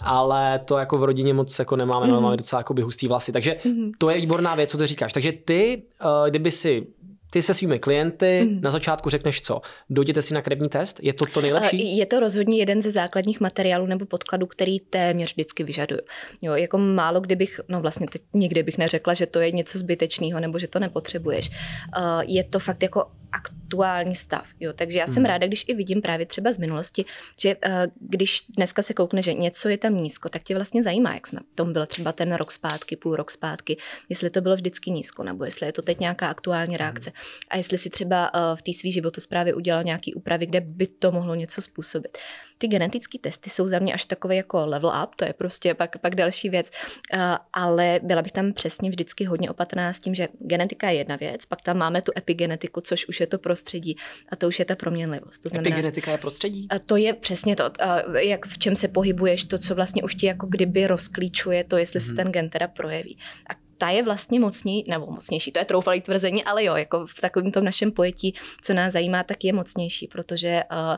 ale 0.00 0.58
to 0.58 0.78
jako 0.78 0.98
v 0.98 1.04
rodině 1.04 1.34
moc 1.34 1.58
jako 1.58 1.76
nemáme, 1.76 2.06
mm-hmm. 2.06 2.20
máme 2.20 2.36
docela 2.36 2.60
jako 2.60 2.74
hustý 2.82 3.08
vlasy, 3.08 3.32
takže 3.32 3.56
mm-hmm. 3.64 3.90
to 3.98 4.10
je 4.10 4.20
výborná 4.20 4.54
věc, 4.54 4.70
co 4.70 4.78
ty 4.78 4.86
říkáš. 4.86 5.12
Takže 5.12 5.32
ty, 5.32 5.82
uh, 6.04 6.28
kdyby 6.28 6.50
si 6.50 6.86
ty 7.30 7.42
se 7.42 7.54
svými 7.54 7.78
klienty 7.78 8.44
mm. 8.44 8.60
na 8.60 8.70
začátku 8.70 9.10
řekneš 9.10 9.40
co? 9.40 9.60
Dojděte 9.90 10.22
si 10.22 10.34
na 10.34 10.42
krevní 10.42 10.68
test? 10.68 11.00
Je 11.02 11.12
to 11.12 11.24
to 11.26 11.40
nejlepší? 11.40 11.96
Je 11.96 12.06
to 12.06 12.20
rozhodně 12.20 12.58
jeden 12.58 12.82
ze 12.82 12.90
základních 12.90 13.40
materiálů 13.40 13.86
nebo 13.86 14.06
podkladů, 14.06 14.46
který 14.46 14.80
téměř 14.80 15.32
vždycky 15.32 15.64
vyžaduju. 15.64 16.00
Jo, 16.42 16.54
jako 16.54 16.78
málo 16.78 17.20
kdybych, 17.20 17.60
no 17.68 17.80
vlastně 17.80 18.06
teď 18.06 18.22
nikdy 18.34 18.62
bych 18.62 18.78
neřekla, 18.78 19.14
že 19.14 19.26
to 19.26 19.40
je 19.40 19.52
něco 19.52 19.78
zbytečného 19.78 20.40
nebo 20.40 20.58
že 20.58 20.68
to 20.68 20.78
nepotřebuješ. 20.78 21.50
Uh, 21.50 22.22
je 22.26 22.44
to 22.44 22.58
fakt 22.58 22.82
jako 22.82 23.06
aktuální 23.32 24.14
stav. 24.14 24.48
Jo. 24.60 24.72
Takže 24.72 24.98
já 24.98 25.06
jsem 25.06 25.16
hmm. 25.16 25.24
ráda, 25.24 25.46
když 25.46 25.64
i 25.68 25.74
vidím 25.74 26.02
právě 26.02 26.26
třeba 26.26 26.52
z 26.52 26.58
minulosti, 26.58 27.04
že 27.38 27.56
uh, 27.56 27.72
když 28.00 28.42
dneska 28.56 28.82
se 28.82 28.94
koukne, 28.94 29.22
že 29.22 29.34
něco 29.34 29.68
je 29.68 29.78
tam 29.78 29.96
nízko, 29.96 30.28
tak 30.28 30.42
tě 30.42 30.54
vlastně 30.54 30.82
zajímá, 30.82 31.14
jak 31.14 31.32
na 31.32 31.40
tom 31.54 31.72
byl 31.72 31.86
třeba 31.86 32.12
ten 32.12 32.32
rok 32.32 32.52
zpátky, 32.52 32.96
půl 32.96 33.16
rok 33.16 33.30
zpátky, 33.30 33.76
jestli 34.08 34.30
to 34.30 34.40
bylo 34.40 34.56
vždycky 34.56 34.90
nízko, 34.90 35.22
nebo 35.22 35.44
jestli 35.44 35.66
je 35.66 35.72
to 35.72 35.82
teď 35.82 36.00
nějaká 36.00 36.28
aktuální 36.28 36.76
reakce. 36.76 37.10
Hmm. 37.10 37.22
A 37.50 37.56
jestli 37.56 37.78
si 37.78 37.90
třeba 37.90 38.34
uh, 38.34 38.40
v 38.56 38.62
té 38.62 38.72
své 38.72 38.90
životosprávě 38.90 39.54
udělal 39.54 39.84
nějaký 39.84 40.14
úpravy, 40.14 40.46
kde 40.46 40.60
by 40.60 40.86
to 40.86 41.12
mohlo 41.12 41.34
něco 41.34 41.62
způsobit 41.62 42.18
ty 42.60 42.68
genetické 42.68 43.18
testy 43.18 43.50
jsou 43.50 43.68
za 43.68 43.78
mě 43.78 43.94
až 43.94 44.04
takové 44.04 44.36
jako 44.36 44.66
level 44.66 44.92
up, 45.04 45.14
to 45.14 45.24
je 45.24 45.32
prostě 45.32 45.74
pak, 45.74 45.98
pak 45.98 46.14
další 46.14 46.48
věc, 46.48 46.70
uh, 47.14 47.20
ale 47.52 48.00
byla 48.02 48.22
bych 48.22 48.32
tam 48.32 48.52
přesně 48.52 48.90
vždycky 48.90 49.24
hodně 49.24 49.50
opatrná 49.50 49.92
s 49.92 50.00
tím, 50.00 50.14
že 50.14 50.28
genetika 50.38 50.90
je 50.90 50.98
jedna 50.98 51.16
věc, 51.16 51.44
pak 51.44 51.62
tam 51.62 51.78
máme 51.78 52.02
tu 52.02 52.12
epigenetiku, 52.16 52.80
což 52.80 53.08
už 53.08 53.20
je 53.20 53.26
to 53.26 53.38
prostředí 53.38 53.96
a 54.28 54.36
to 54.36 54.48
už 54.48 54.58
je 54.58 54.64
ta 54.64 54.76
proměnlivost. 54.76 55.42
To 55.42 55.48
znamená, 55.48 55.76
epigenetika 55.76 56.10
je 56.10 56.18
prostředí? 56.18 56.66
A 56.70 56.78
to 56.78 56.96
je 56.96 57.14
přesně 57.14 57.56
to, 57.56 57.64
uh, 57.64 58.16
jak 58.16 58.46
v 58.46 58.58
čem 58.58 58.76
se 58.76 58.88
pohybuješ, 58.88 59.44
to, 59.44 59.58
co 59.58 59.74
vlastně 59.74 60.02
už 60.02 60.14
ti 60.14 60.26
jako 60.26 60.46
kdyby 60.46 60.86
rozklíčuje 60.86 61.64
to, 61.64 61.76
jestli 61.76 62.00
mm-hmm. 62.00 62.04
se 62.04 62.10
mhm. 62.10 62.16
ten 62.16 62.32
gen 62.32 62.50
teda 62.50 62.68
projeví. 62.68 63.18
A 63.50 63.69
ta 63.80 63.90
je 63.90 64.02
vlastně 64.02 64.40
mocní, 64.40 64.84
nebo 64.88 65.06
mocnější, 65.06 65.52
to 65.52 65.58
je 65.58 65.64
troufalý 65.64 66.00
tvrzení, 66.00 66.44
ale 66.44 66.64
jo, 66.64 66.76
jako 66.76 67.06
v 67.06 67.20
takovém 67.20 67.52
tom 67.52 67.64
našem 67.64 67.92
pojetí, 67.92 68.34
co 68.62 68.74
nás 68.74 68.92
zajímá, 68.92 69.22
tak 69.22 69.44
je 69.44 69.52
mocnější, 69.52 70.06
protože 70.06 70.62
uh, 70.72 70.96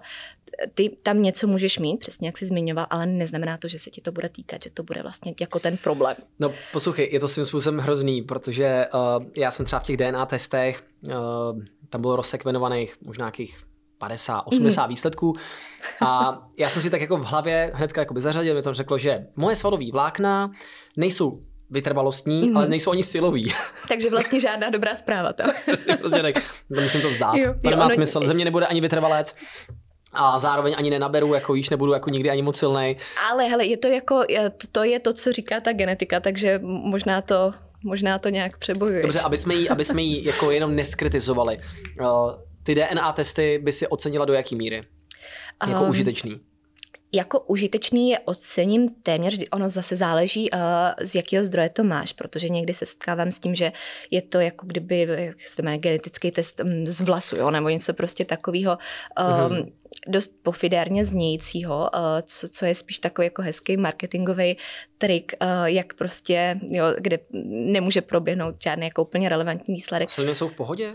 ty 0.74 0.96
tam 1.02 1.22
něco 1.22 1.46
můžeš 1.46 1.78
mít, 1.78 1.98
přesně 1.98 2.28
jak 2.28 2.38
jsi 2.38 2.46
zmiňoval, 2.46 2.86
ale 2.90 3.06
neznamená 3.06 3.58
to, 3.58 3.68
že 3.68 3.78
se 3.78 3.90
ti 3.90 4.00
to 4.00 4.12
bude 4.12 4.28
týkat, 4.28 4.62
že 4.62 4.70
to 4.70 4.82
bude 4.82 5.02
vlastně 5.02 5.34
jako 5.40 5.58
ten 5.58 5.76
problém. 5.76 6.16
No 6.38 6.52
poslouchej, 6.72 7.08
je 7.12 7.20
to 7.20 7.28
svým 7.28 7.44
způsobem 7.44 7.80
hrozný, 7.80 8.22
protože 8.22 8.86
uh, 8.94 9.24
já 9.36 9.50
jsem 9.50 9.66
třeba 9.66 9.80
v 9.80 9.84
těch 9.84 9.96
DNA 9.96 10.26
testech, 10.26 10.84
uh, 11.02 11.12
tam 11.90 12.00
bylo 12.00 12.16
rozsekvenovaných 12.16 12.96
možná 13.02 13.24
nějakých 13.24 13.64
50, 13.98 14.40
80 14.40 14.82
mm. 14.82 14.88
výsledků. 14.88 15.36
A 16.00 16.42
já 16.58 16.68
jsem 16.68 16.82
si 16.82 16.90
tak 16.90 17.00
jako 17.00 17.16
v 17.16 17.24
hlavě 17.24 17.72
hnedka 17.74 18.00
jako 18.00 18.14
by 18.14 18.20
zařadil, 18.20 18.54
mi 18.54 18.62
to 18.62 18.74
řeklo, 18.74 18.98
že 18.98 19.26
moje 19.36 19.56
svalové 19.56 19.84
vlákna 19.92 20.50
nejsou 20.96 21.40
vytrvalostní, 21.72 22.50
mm. 22.50 22.56
ale 22.56 22.68
nejsou 22.68 22.90
ani 22.90 23.02
silový. 23.02 23.52
Takže 23.88 24.10
vlastně 24.10 24.40
žádná 24.40 24.70
dobrá 24.70 24.96
zpráva 24.96 25.32
tam. 25.32 25.50
prostě 26.00 26.32
musím 26.68 27.00
to 27.00 27.10
vzdát. 27.10 27.36
Jo, 27.36 27.54
to 27.64 27.70
nemá 27.70 27.84
ono... 27.84 27.94
smysl. 27.94 28.26
Ze 28.26 28.34
mě 28.34 28.44
nebude 28.44 28.66
ani 28.66 28.80
vytrvalec 28.80 29.36
a 30.12 30.38
zároveň 30.38 30.74
ani 30.78 30.90
nenaberu, 30.90 31.34
jako 31.34 31.54
již 31.54 31.70
nebudu 31.70 31.94
jako 31.94 32.10
nikdy 32.10 32.30
ani 32.30 32.42
moc 32.42 32.56
silnej. 32.56 32.96
Ale 33.30 33.48
hele, 33.48 33.66
je 33.66 33.76
to 33.76 33.88
jako, 33.88 34.24
to, 34.72 34.84
je 34.84 35.00
to, 35.00 35.12
co 35.12 35.32
říká 35.32 35.60
ta 35.60 35.72
genetika, 35.72 36.20
takže 36.20 36.60
možná 36.62 37.20
to, 37.20 37.52
možná 37.84 38.18
to 38.18 38.28
nějak 38.28 38.58
přebojuješ. 38.58 39.02
Dobře, 39.02 39.20
aby 39.20 39.36
jsme 39.36 39.54
jí, 39.54 39.68
aby 39.68 39.84
jsme 39.84 40.02
jí 40.02 40.24
jako 40.24 40.50
jenom 40.50 40.76
neskritizovali. 40.76 41.58
Uh, 42.00 42.06
ty 42.62 42.74
DNA 42.74 43.12
testy 43.12 43.60
by 43.62 43.72
si 43.72 43.86
ocenila 43.86 44.24
do 44.24 44.32
jaký 44.32 44.56
míry? 44.56 44.82
Jako 45.68 45.82
um, 45.82 45.90
užitečný 45.90 46.40
jako 47.12 47.40
užitečný 47.40 48.10
je 48.10 48.18
ocením 48.18 48.88
téměř, 48.88 49.40
ono 49.52 49.68
zase 49.68 49.96
záleží, 49.96 50.50
uh, 50.50 50.58
z 51.02 51.14
jakého 51.14 51.44
zdroje 51.44 51.68
to 51.68 51.84
máš, 51.84 52.12
protože 52.12 52.48
někdy 52.48 52.74
se 52.74 52.86
setkávám 52.86 53.30
s 53.30 53.38
tím, 53.38 53.54
že 53.54 53.72
je 54.10 54.22
to 54.22 54.40
jako 54.40 54.66
kdyby, 54.66 55.06
jak 55.08 55.48
se 55.48 55.56
to 55.56 55.62
jmenuje, 55.62 55.78
genetický 55.78 56.30
test 56.30 56.60
um, 56.60 56.86
z 56.86 57.00
vlasu, 57.00 57.36
jo, 57.36 57.50
nebo 57.50 57.68
něco 57.68 57.94
prostě 57.94 58.24
takového. 58.24 58.78
Um, 59.20 59.26
mm-hmm 59.26 59.72
dost 60.08 60.32
pofidérně 60.42 61.04
znějícího, 61.04 61.90
uh, 61.94 62.00
co, 62.22 62.48
co 62.48 62.66
je 62.66 62.74
spíš 62.74 62.98
takový 62.98 63.26
jako 63.26 63.42
hezký 63.42 63.76
marketingový 63.76 64.56
trik, 64.98 65.32
uh, 65.42 65.64
jak 65.64 65.94
prostě, 65.94 66.58
jo, 66.62 66.84
kde 66.98 67.18
nemůže 67.44 68.02
proběhnout 68.02 68.54
žádný 68.62 68.84
jako 68.84 69.02
úplně 69.02 69.28
relevantní 69.28 69.74
výsledek. 69.74 70.10
Silně 70.10 70.34
jsou 70.34 70.48
v 70.48 70.54
pohodě? 70.54 70.92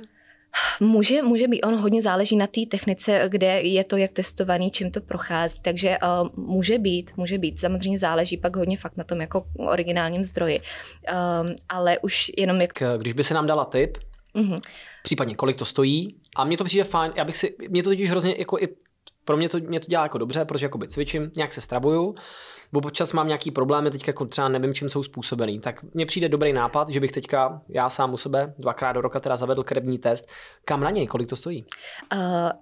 Může, 0.79 1.21
může 1.21 1.47
být, 1.47 1.61
on 1.61 1.75
hodně 1.75 2.01
záleží 2.01 2.35
na 2.35 2.47
té 2.47 2.61
technice, 2.69 3.25
kde 3.29 3.61
je 3.61 3.83
to 3.83 3.97
jak 3.97 4.11
testovaný, 4.11 4.71
čím 4.71 4.91
to 4.91 5.01
prochází, 5.01 5.59
takže 5.61 5.97
uh, 6.03 6.45
může 6.45 6.77
být, 6.79 7.11
může 7.17 7.37
být, 7.37 7.59
samozřejmě 7.59 7.99
záleží 7.99 8.37
pak 8.37 8.55
hodně 8.55 8.77
fakt 8.77 8.97
na 8.97 9.03
tom 9.03 9.21
jako 9.21 9.45
originálním 9.57 10.25
zdroji, 10.25 10.59
uh, 10.59 11.49
ale 11.69 11.99
už 11.99 12.31
jenom 12.37 12.61
jak... 12.61 12.83
Když 12.97 13.13
by 13.13 13.23
se 13.23 13.33
nám 13.33 13.47
dala 13.47 13.65
tip, 13.65 13.97
uh-huh. 14.35 14.61
případně 15.03 15.35
kolik 15.35 15.55
to 15.55 15.65
stojí, 15.65 16.15
a 16.35 16.43
mně 16.43 16.57
to 16.57 16.63
přijde 16.63 16.83
fajn, 16.83 17.11
já 17.15 17.25
bych 17.25 17.37
si, 17.37 17.55
mě 17.69 17.83
to 17.83 17.89
totiž 17.89 18.09
hrozně 18.09 18.35
jako 18.37 18.59
i 18.59 18.67
pro 19.25 19.37
mě 19.37 19.49
to, 19.49 19.59
mě 19.59 19.79
to 19.79 19.85
dělá 19.85 20.03
jako 20.03 20.17
dobře, 20.17 20.45
protože 20.45 20.65
jakoby 20.65 20.87
cvičím, 20.87 21.31
nějak 21.35 21.53
se 21.53 21.61
stravuju, 21.61 22.15
bo 22.71 22.79
občas 22.79 23.13
mám 23.13 23.27
nějaký 23.27 23.51
problémy, 23.51 23.91
teďka 23.91 24.09
jako 24.09 24.25
třeba 24.25 24.47
nevím, 24.49 24.73
čím 24.73 24.89
jsou 24.89 25.03
způsobený. 25.03 25.59
Tak 25.59 25.83
mně 25.93 26.05
přijde 26.05 26.29
dobrý 26.29 26.53
nápad, 26.53 26.89
že 26.89 26.99
bych 26.99 27.11
teďka 27.11 27.61
já 27.69 27.89
sám 27.89 28.13
u 28.13 28.17
sebe 28.17 28.53
dvakrát 28.59 28.93
do 28.93 29.01
roka 29.01 29.19
teda 29.19 29.37
zavedl 29.37 29.63
krevní 29.63 29.97
test. 29.97 30.29
Kam 30.65 30.81
na 30.81 30.89
něj, 30.89 31.07
kolik 31.07 31.29
to 31.29 31.35
stojí? 31.35 31.65
Uh, 32.13 32.19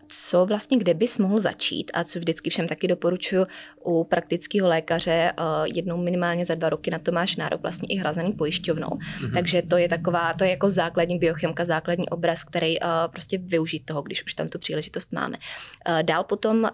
co 0.08 0.46
vlastně, 0.46 0.78
kde 0.78 0.94
bys 0.94 1.18
mohl 1.18 1.40
začít 1.40 1.92
a 1.94 2.04
co 2.04 2.20
vždycky 2.20 2.50
všem 2.50 2.68
taky 2.68 2.88
doporučuji 2.88 3.46
u 3.84 4.04
praktického 4.04 4.68
lékaře, 4.68 5.34
uh, 5.40 5.46
jednou 5.76 5.98
minimálně 5.98 6.46
za 6.46 6.56
dva 6.56 6.70
roky 6.70 6.92
na 6.92 7.00
to 7.00 7.12
máš 7.12 7.36
nárok 7.36 7.62
vlastně 7.62 7.88
i 7.92 7.96
hrazený 7.96 8.34
pojišťovnou. 8.34 8.88
Mm-hmm. 8.88 9.34
Takže 9.34 9.62
to 9.62 9.78
je 9.78 9.90
taková, 9.90 10.34
to 10.34 10.44
je 10.44 10.50
jako 10.50 10.70
základní 10.70 11.20
biochemka, 11.20 11.66
základní 11.66 12.10
obraz, 12.10 12.44
který 12.44 12.80
uh, 12.80 12.88
prostě 13.12 13.38
využít 13.38 13.86
toho, 13.86 14.02
když 14.02 14.26
už 14.26 14.34
tam 14.34 14.48
tu 14.48 14.60
příležitost 14.60 15.14
máme. 15.14 15.38
Uh, 15.38 16.04
dál 16.04 16.24
potom 16.24 16.64
uh, 16.64 16.70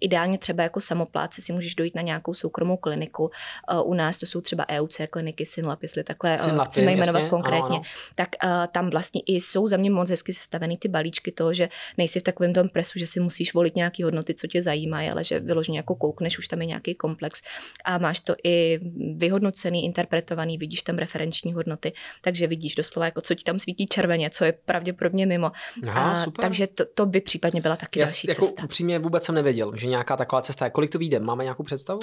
ideálně 0.00 0.38
třeba 0.38 0.62
jako 0.62 0.80
samopláce 0.80 1.42
si 1.42 1.52
můžeš 1.52 1.74
dojít 1.74 1.94
na 1.94 2.02
nějakou 2.02 2.34
soukromou 2.34 2.75
kliniku. 2.76 3.30
Uh, 3.72 3.90
u 3.90 3.94
nás 3.94 4.18
to 4.18 4.26
jsou 4.26 4.40
třeba 4.40 4.68
EUC 4.68 4.96
kliniky, 5.10 5.46
Synlab, 5.46 5.82
jestli 5.82 6.04
takhle 6.04 6.38
Synlab, 6.38 6.68
chceme 6.68 6.92
jmenovat 6.92 7.18
jasně, 7.18 7.30
konkrétně. 7.30 7.58
Ano, 7.58 7.74
ano. 7.74 7.82
Tak 8.14 8.28
uh, 8.44 8.50
tam 8.72 8.90
vlastně 8.90 9.20
i 9.26 9.40
jsou 9.40 9.68
za 9.68 9.76
mě 9.76 9.90
moc 9.90 10.10
hezky 10.10 10.32
sestavený 10.32 10.76
ty 10.76 10.88
balíčky 10.88 11.32
toho, 11.32 11.54
že 11.54 11.68
nejsi 11.98 12.20
v 12.20 12.22
takovém 12.22 12.54
tom 12.54 12.68
presu, 12.68 12.98
že 12.98 13.06
si 13.06 13.20
musíš 13.20 13.54
volit 13.54 13.76
nějaké 13.76 14.04
hodnoty, 14.04 14.34
co 14.34 14.46
tě 14.46 14.62
zajímají, 14.62 15.10
ale 15.10 15.24
že 15.24 15.40
vyloženě 15.40 15.78
jako 15.78 15.94
koukneš, 15.94 16.38
už 16.38 16.48
tam 16.48 16.60
je 16.60 16.66
nějaký 16.66 16.94
komplex 16.94 17.42
a 17.84 17.98
máš 17.98 18.20
to 18.20 18.34
i 18.44 18.80
vyhodnocený, 19.16 19.84
interpretovaný, 19.84 20.58
vidíš 20.58 20.82
tam 20.82 20.98
referenční 20.98 21.52
hodnoty, 21.52 21.92
takže 22.20 22.46
vidíš 22.46 22.74
doslova, 22.74 23.06
jako 23.06 23.20
co 23.20 23.34
ti 23.34 23.44
tam 23.44 23.58
svítí 23.58 23.86
červeně, 23.86 24.30
co 24.30 24.44
je 24.44 24.52
pravděpodobně 24.52 25.26
mimo. 25.26 25.52
Aha, 25.88 26.12
a, 26.12 26.24
super. 26.24 26.42
Takže 26.42 26.66
to, 26.66 26.84
to, 26.94 27.06
by 27.06 27.20
případně 27.20 27.60
byla 27.60 27.76
taky 27.76 28.00
Já, 28.00 28.06
další 28.06 28.28
jako 28.28 28.44
cesta. 28.44 28.64
Upřímně 28.64 28.98
vůbec 28.98 29.24
jsem 29.24 29.34
nevěděl, 29.34 29.72
že 29.76 29.86
nějaká 29.86 30.16
taková 30.16 30.42
cesta 30.42 30.64
je. 30.64 30.70
Kolik 30.70 30.92
to 30.92 30.98
vyjde? 30.98 31.20
Máme 31.20 31.44
nějakou 31.44 31.62
představu? 31.62 31.98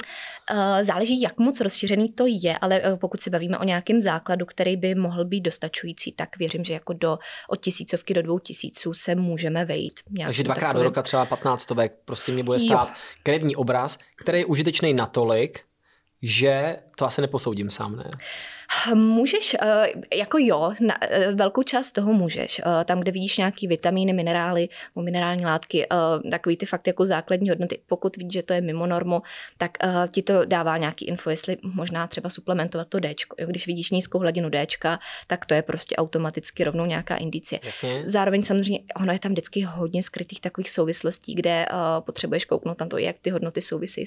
Uh, 0.51 0.57
záleží, 0.81 1.21
jak 1.21 1.39
moc 1.39 1.59
rozšířený 1.59 2.11
to 2.11 2.23
je, 2.27 2.57
ale 2.57 2.81
uh, 2.81 2.99
pokud 2.99 3.21
se 3.21 3.29
bavíme 3.29 3.57
o 3.57 3.63
nějakém 3.63 4.01
základu, 4.01 4.45
který 4.45 4.77
by 4.77 4.95
mohl 4.95 5.25
být 5.25 5.41
dostačující, 5.41 6.11
tak 6.11 6.37
věřím, 6.37 6.63
že 6.63 6.73
jako 6.73 6.93
do 6.93 7.19
od 7.49 7.61
tisícovky 7.61 8.13
do 8.13 8.21
dvou 8.21 8.39
tisíců 8.39 8.93
se 8.93 9.15
můžeme 9.15 9.65
vejít. 9.65 9.99
Takže 10.25 10.43
dvakrát 10.43 10.67
takovým... 10.67 10.83
do 10.83 10.89
roka 10.89 11.01
třeba 11.01 11.25
15 11.25 11.61
stovek 11.61 11.93
prostě 12.05 12.31
mě 12.31 12.43
bude 12.43 12.59
stát 12.59 12.87
jo. 12.87 12.93
krevní 13.23 13.55
obraz, 13.55 13.97
který 14.15 14.39
je 14.39 14.45
užitečný 14.45 14.93
natolik, 14.93 15.59
že 16.21 16.77
to 16.97 17.05
asi 17.05 17.21
neposoudím 17.21 17.69
sám, 17.69 17.95
ne? 17.95 18.11
Můžeš, 18.93 19.55
eh, 19.61 19.85
jako 20.15 20.37
jo, 20.41 20.73
na, 20.81 20.97
eh, 21.01 21.31
velkou 21.31 21.63
část 21.63 21.91
toho 21.91 22.13
můžeš. 22.13 22.59
Eh, 22.59 22.85
tam, 22.85 22.99
kde 22.99 23.11
vidíš 23.11 23.37
nějaký 23.37 23.67
vitamíny, 23.67 24.13
minerály, 24.13 24.69
minerální 24.95 25.45
látky, 25.45 25.87
takový 26.31 26.57
ty 26.57 26.65
fakt 26.65 26.87
jako 26.87 27.05
základní 27.05 27.49
hodnoty. 27.49 27.79
Pokud 27.87 28.17
vidíš, 28.17 28.33
že 28.33 28.43
to 28.43 28.53
je 28.53 28.61
mimo 28.61 28.87
normu, 28.87 29.21
tak 29.57 29.71
ti 30.11 30.21
to 30.21 30.45
dává 30.45 30.77
nějaký 30.77 31.05
info, 31.05 31.29
jestli 31.29 31.57
možná 31.63 32.07
třeba 32.07 32.29
suplementovat 32.29 32.87
to 32.87 32.99
D. 32.99 33.15
Když 33.45 33.67
vidíš 33.67 33.91
nízkou 33.91 34.19
hladinu 34.19 34.49
D, 34.49 34.67
tak 35.27 35.45
to 35.45 35.53
je 35.53 35.61
prostě 35.61 35.95
automaticky 35.95 36.63
rovnou 36.63 36.85
nějaká 36.85 37.15
indicie. 37.15 37.59
Jasně. 37.63 38.03
Zároveň 38.05 38.43
samozřejmě 38.43 38.79
ono 38.95 39.13
je 39.13 39.19
tam 39.19 39.31
vždycky 39.31 39.61
hodně 39.61 40.03
skrytých 40.03 40.41
takových 40.41 40.69
souvislostí, 40.69 41.35
kde 41.35 41.65
potřebuješ 41.99 42.45
kouknout 42.45 42.79
na 42.79 42.85
to, 42.85 42.97
jak 42.97 43.15
ty 43.21 43.29
hodnoty 43.29 43.61
souvisí 43.61 44.03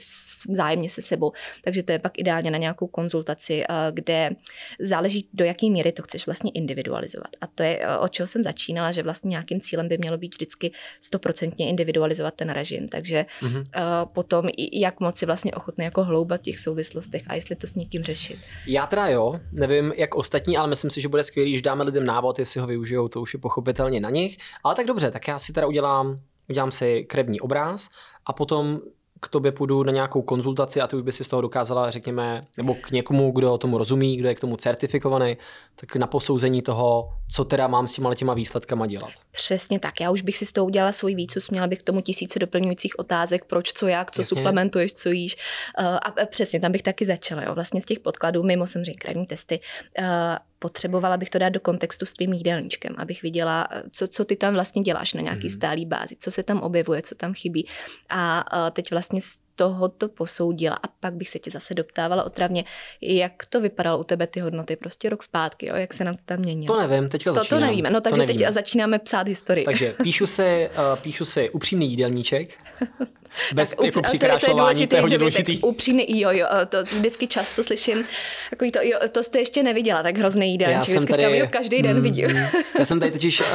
vzájemně 0.48 0.88
se 0.88 1.02
sebou. 1.02 1.32
Takže 1.64 1.82
to 1.82 1.92
je 1.92 1.98
pak 1.98 2.18
ideálně 2.18 2.50
na 2.50 2.58
nějakou 2.58 2.86
konzultaci, 2.86 3.64
kde 3.90 4.30
záleží, 4.80 5.28
do 5.34 5.44
jaké 5.44 5.70
míry 5.70 5.92
to 5.92 6.02
chceš 6.02 6.26
vlastně 6.26 6.50
individualizovat. 6.54 7.30
A 7.40 7.46
to 7.46 7.62
je, 7.62 7.80
o 8.00 8.08
čeho 8.08 8.26
jsem 8.26 8.44
začínala, 8.44 8.92
že 8.92 9.02
vlastně 9.02 9.28
nějakým 9.28 9.60
cílem 9.60 9.88
by 9.88 9.98
mělo 9.98 10.18
být 10.18 10.34
vždycky 10.34 10.72
stoprocentně 11.00 11.68
individualizovat 11.68 12.34
ten 12.34 12.50
režim. 12.50 12.88
Takže 12.88 13.26
mm-hmm. 13.40 13.56
uh, 13.56 14.08
potom, 14.12 14.48
jak 14.72 15.00
moc 15.00 15.18
si 15.18 15.26
vlastně 15.26 15.52
ochotný 15.52 15.84
jako 15.84 16.04
hloubat 16.04 16.40
v 16.40 16.44
těch 16.44 16.58
souvislostech 16.58 17.22
a 17.26 17.34
jestli 17.34 17.56
to 17.56 17.66
s 17.66 17.74
někým 17.74 18.02
řešit. 18.02 18.38
Já 18.66 18.86
teda 18.86 19.06
jo, 19.06 19.40
nevím 19.52 19.92
jak 19.96 20.14
ostatní, 20.14 20.56
ale 20.56 20.68
myslím 20.68 20.90
si, 20.90 21.00
že 21.00 21.08
bude 21.08 21.24
skvělý, 21.24 21.50
když 21.50 21.62
dáme 21.62 21.84
lidem 21.84 22.04
návod, 22.04 22.38
jestli 22.38 22.60
ho 22.60 22.66
využijou, 22.66 23.08
to 23.08 23.20
už 23.20 23.34
je 23.34 23.40
pochopitelně 23.40 24.00
na 24.00 24.10
nich. 24.10 24.36
Ale 24.64 24.74
tak 24.74 24.86
dobře, 24.86 25.10
tak 25.10 25.28
já 25.28 25.38
si 25.38 25.52
teda 25.52 25.66
udělám, 25.66 26.20
udělám 26.48 26.72
si 26.72 27.04
krevní 27.04 27.40
obráz 27.40 27.88
a 28.26 28.32
potom 28.32 28.80
k 29.20 29.28
tobě 29.28 29.52
půjdu 29.52 29.82
na 29.82 29.92
nějakou 29.92 30.22
konzultaci 30.22 30.80
a 30.80 30.86
ty 30.86 30.96
už 30.96 31.02
by 31.02 31.12
si 31.12 31.24
z 31.24 31.28
toho 31.28 31.42
dokázala, 31.42 31.90
řekněme, 31.90 32.46
nebo 32.56 32.74
k 32.74 32.90
někomu, 32.90 33.32
kdo 33.32 33.58
tomu 33.58 33.78
rozumí, 33.78 34.16
kdo 34.16 34.28
je 34.28 34.34
k 34.34 34.40
tomu 34.40 34.56
certifikovaný, 34.56 35.36
tak 35.76 35.96
na 35.96 36.06
posouzení 36.06 36.62
toho, 36.62 37.08
co 37.30 37.44
teda 37.44 37.66
mám 37.66 37.86
s 37.86 37.92
těma 37.92 38.14
těma 38.14 38.34
výsledkama 38.34 38.86
dělat. 38.86 39.10
Přesně 39.30 39.80
tak. 39.80 40.00
Já 40.00 40.10
už 40.10 40.22
bych 40.22 40.38
si 40.38 40.46
z 40.46 40.52
toho 40.52 40.66
udělala 40.66 40.92
svůj 40.92 41.14
výcus, 41.14 41.50
měla 41.50 41.66
bych 41.66 41.78
k 41.78 41.82
tomu 41.82 42.00
tisíce 42.00 42.38
doplňujících 42.38 42.98
otázek, 42.98 43.44
proč, 43.44 43.72
co, 43.72 43.86
jak, 43.86 44.10
co 44.10 44.20
Jasně. 44.20 44.36
suplementuješ, 44.36 44.92
co 44.92 45.10
jíš. 45.10 45.36
Eh, 45.78 45.84
a 45.84 46.26
přesně 46.26 46.60
tam 46.60 46.72
bych 46.72 46.82
taky 46.82 47.06
začala. 47.06 47.42
Jo. 47.42 47.54
Vlastně 47.54 47.80
z 47.80 47.84
těch 47.84 48.00
podkladů, 48.00 48.42
mimo 48.42 48.66
samozřejmě 48.66 48.94
krevní 48.94 49.26
testy, 49.26 49.60
eh, 49.98 50.38
potřebovala 50.58 51.16
bych 51.16 51.30
to 51.30 51.38
dát 51.38 51.48
do 51.48 51.60
kontextu 51.60 52.06
s 52.06 52.12
tvým 52.12 52.32
jídelníčkem, 52.32 52.94
abych 52.98 53.22
viděla, 53.22 53.68
co, 53.90 54.08
co 54.08 54.24
ty 54.24 54.36
tam 54.36 54.54
vlastně 54.54 54.82
děláš 54.82 55.14
na 55.14 55.20
nějaký 55.20 55.46
mm. 55.46 55.48
stálý 55.48 55.86
bázi, 55.86 56.16
co 56.18 56.30
se 56.30 56.42
tam 56.42 56.60
objevuje, 56.60 57.02
co 57.02 57.14
tam 57.14 57.34
chybí. 57.34 57.68
A 58.08 58.44
teď 58.70 58.90
vlastně 58.90 59.20
tohoto 59.56 60.08
posoudila 60.08 60.76
a 60.76 60.88
pak 61.00 61.14
bych 61.14 61.28
se 61.28 61.38
tě 61.38 61.50
zase 61.50 61.74
doptávala 61.74 62.24
otravně, 62.24 62.64
jak 63.02 63.46
to 63.46 63.60
vypadalo 63.60 63.98
u 63.98 64.04
tebe 64.04 64.26
ty 64.26 64.40
hodnoty 64.40 64.76
prostě 64.76 65.08
rok 65.08 65.22
zpátky, 65.22 65.66
jo? 65.66 65.74
jak 65.76 65.94
se 65.94 66.04
nám 66.04 66.14
to 66.14 66.22
tam 66.24 66.38
měnilo. 66.38 66.74
To 66.74 66.88
nevím, 66.88 67.08
teďka 67.08 67.32
to, 67.32 67.44
to 67.44 67.60
nevíme, 67.60 67.90
no 67.90 68.00
takže 68.00 68.22
teď 68.22 68.38
začínáme 68.48 68.98
psát 68.98 69.28
historii. 69.28 69.64
Takže 69.64 69.94
píšu 70.02 70.26
si, 70.26 70.68
uh, 70.78 71.00
píšu 71.02 71.24
si 71.24 71.50
upřímný 71.50 71.90
jídelníček, 71.90 72.58
Bez 73.54 73.70
tak, 73.70 73.84
jako 73.84 74.02
přikrášlování, 74.02 74.76
to 74.76 74.82
je, 74.82 74.86
to 74.86 74.96
je 74.96 75.00
hodně 75.00 75.18
důležitý. 75.18 75.58
Upřímný, 75.60 76.20
jo, 76.20 76.30
jo, 76.32 76.46
to 76.68 76.84
vždycky 76.84 77.26
často 77.26 77.64
slyším, 77.64 78.04
takový 78.50 78.72
to, 78.72 78.78
jo, 78.82 78.98
to 79.12 79.22
jste 79.22 79.38
ještě 79.38 79.62
neviděla, 79.62 80.02
tak 80.02 80.18
hrozný 80.18 80.50
jídelníček, 80.50 80.88
vždycky 80.88 81.12
tady, 81.12 81.22
říkám, 81.22 81.34
jo, 81.34 81.46
každý 81.50 81.82
den 81.82 81.96
mm, 81.96 82.02
vidím. 82.02 82.36
Já 82.78 82.84
jsem 82.84 83.00
tady 83.00 83.12
totiž 83.12 83.40
uh, 83.40 83.46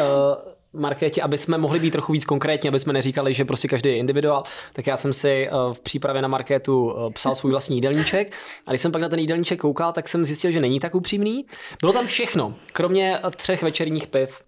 Markétě, 0.74 1.22
aby 1.22 1.38
jsme 1.38 1.58
mohli 1.58 1.80
být 1.80 1.92
trochu 1.92 2.14
víc 2.14 2.26
konkrétní, 2.26 2.70
aby 2.70 2.80
jsme 2.80 2.94
neříkali, 2.94 3.34
že 3.34 3.46
prostě 3.46 3.68
každý 3.68 3.90
je 3.90 3.98
individuál, 3.98 4.44
tak 4.74 4.88
já 4.88 4.98
jsem 4.98 5.14
si 5.14 5.50
uh, 5.52 5.74
v 5.74 5.80
přípravě 5.82 6.22
na 6.22 6.28
Markétu 6.28 6.84
uh, 6.84 7.12
psal 7.12 7.36
svůj 7.36 7.52
vlastní 7.52 7.78
jídelníček 7.78 8.36
a 8.68 8.72
když 8.72 8.82
jsem 8.82 8.92
pak 8.92 9.02
na 9.02 9.10
ten 9.10 9.20
jídelníček 9.20 9.60
koukal, 9.60 9.94
tak 9.94 10.10
jsem 10.10 10.26
zjistil, 10.26 10.52
že 10.52 10.62
není 10.62 10.80
tak 10.80 10.96
upřímný. 10.96 11.46
Bylo 11.82 11.94
tam 11.94 12.08
všechno, 12.08 12.54
kromě 12.74 13.20
třech 13.36 13.64
večerních 13.64 14.08
piv. 14.08 14.42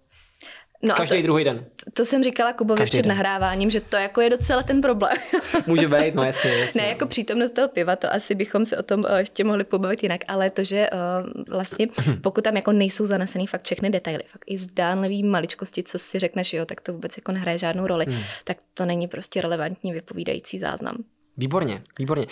No 0.84 0.94
Každý 0.94 1.16
to, 1.16 1.22
druhý 1.22 1.44
den. 1.44 1.58
To, 1.58 1.90
to 1.92 2.04
jsem 2.04 2.24
říkala 2.24 2.52
Kubovi 2.52 2.78
Každý 2.78 2.90
před 2.90 3.02
den. 3.02 3.08
nahráváním, 3.08 3.70
že 3.70 3.80
to 3.80 3.96
jako 3.96 4.20
je 4.20 4.30
docela 4.30 4.62
ten 4.62 4.80
problém. 4.80 5.16
Může 5.66 5.88
být, 5.88 6.14
no 6.14 6.22
jasně, 6.22 6.50
jasně. 6.50 6.82
Ne, 6.82 6.88
jako 6.88 7.06
přítomnost 7.06 7.50
toho 7.50 7.68
piva, 7.68 7.96
to 7.96 8.12
asi 8.12 8.34
bychom 8.34 8.64
se 8.64 8.76
o 8.76 8.82
tom 8.82 9.00
uh, 9.00 9.16
ještě 9.16 9.44
mohli 9.44 9.64
pobavit 9.64 10.02
jinak, 10.02 10.20
ale 10.28 10.50
to, 10.50 10.64
že 10.64 10.90
uh, 10.90 11.44
vlastně 11.48 11.88
pokud 12.20 12.44
tam 12.44 12.56
jako 12.56 12.72
nejsou 12.72 13.06
zanesený 13.06 13.46
fakt 13.46 13.64
všechny 13.64 13.90
detaily, 13.90 14.22
fakt 14.26 14.44
i 14.46 14.58
zdánlivý 14.58 15.22
maličkosti, 15.22 15.82
co 15.82 15.98
si 15.98 16.18
řekneš, 16.18 16.52
jo, 16.52 16.64
tak 16.64 16.80
to 16.80 16.92
vůbec 16.92 17.16
jako 17.16 17.32
nehraje 17.32 17.58
žádnou 17.58 17.86
roli, 17.86 18.04
hmm. 18.04 18.22
tak 18.44 18.56
to 18.74 18.84
není 18.84 19.08
prostě 19.08 19.40
relevantní 19.40 19.92
vypovídající 19.92 20.58
záznam. 20.58 20.96
Výborně, 21.36 21.82
výborně. 21.98 22.26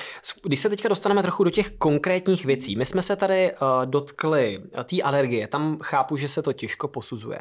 Když 0.44 0.60
se 0.60 0.68
teďka 0.68 0.88
dostaneme 0.88 1.22
trochu 1.22 1.44
do 1.44 1.50
těch 1.50 1.70
konkrétních 1.70 2.44
věcí, 2.44 2.76
my 2.76 2.84
jsme 2.84 3.02
se 3.02 3.16
tady 3.16 3.52
uh, 3.52 3.58
dotkli 3.84 4.62
eh, 4.80 4.84
té 4.84 5.02
alergie, 5.02 5.48
tam 5.48 5.78
chápu, 5.82 6.16
že 6.16 6.28
se 6.28 6.42
to 6.42 6.52
těžko 6.52 6.88
posuzuje, 6.88 7.38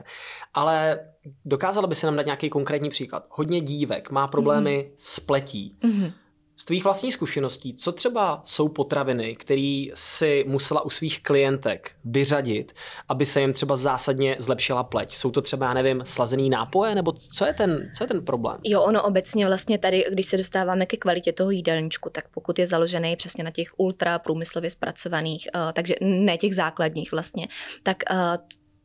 ale 0.53 0.99
dokázala 1.45 1.87
by 1.87 1.95
se 1.95 2.07
nám 2.07 2.15
dát 2.15 2.25
nějaký 2.25 2.49
konkrétní 2.49 2.89
příklad. 2.89 3.25
Hodně 3.29 3.61
dívek 3.61 4.11
má 4.11 4.27
problémy 4.27 4.85
mm-hmm. 4.87 4.93
s 4.97 5.19
pletí. 5.19 5.77
Mm-hmm. 5.83 6.13
Z 6.61 6.65
tvých 6.65 6.83
vlastních 6.83 7.13
zkušeností, 7.13 7.73
co 7.73 7.91
třeba 7.91 8.41
jsou 8.43 8.69
potraviny, 8.69 9.35
které 9.35 9.85
si 9.93 10.45
musela 10.47 10.85
u 10.85 10.89
svých 10.89 11.23
klientek 11.23 11.91
vyřadit, 12.05 12.73
aby 13.09 13.25
se 13.25 13.41
jim 13.41 13.53
třeba 13.53 13.75
zásadně 13.75 14.35
zlepšila 14.39 14.83
pleť? 14.83 15.15
Jsou 15.15 15.31
to 15.31 15.41
třeba, 15.41 15.65
já 15.65 15.73
nevím, 15.73 16.03
slazený 16.05 16.49
nápoje, 16.49 16.95
nebo 16.95 17.11
co 17.11 17.45
je 17.45 17.53
ten, 17.53 17.91
co 17.97 18.03
je 18.03 18.07
ten 18.07 18.25
problém? 18.25 18.57
Jo, 18.63 18.81
ono 18.81 19.03
obecně 19.03 19.47
vlastně 19.47 19.77
tady, 19.77 20.05
když 20.11 20.25
se 20.25 20.37
dostáváme 20.37 20.85
ke 20.85 20.97
kvalitě 20.97 21.33
toho 21.33 21.51
jídelníčku, 21.51 22.09
tak 22.09 22.25
pokud 22.33 22.59
je 22.59 22.67
založený 22.67 23.15
přesně 23.15 23.43
na 23.43 23.51
těch 23.51 23.67
ultra 23.77 24.19
průmyslově 24.19 24.69
zpracovaných, 24.69 25.47
uh, 25.55 25.71
takže 25.73 25.95
ne 26.01 26.37
těch 26.37 26.55
základních 26.55 27.11
vlastně, 27.11 27.47
tak 27.83 27.97
uh, 28.11 28.17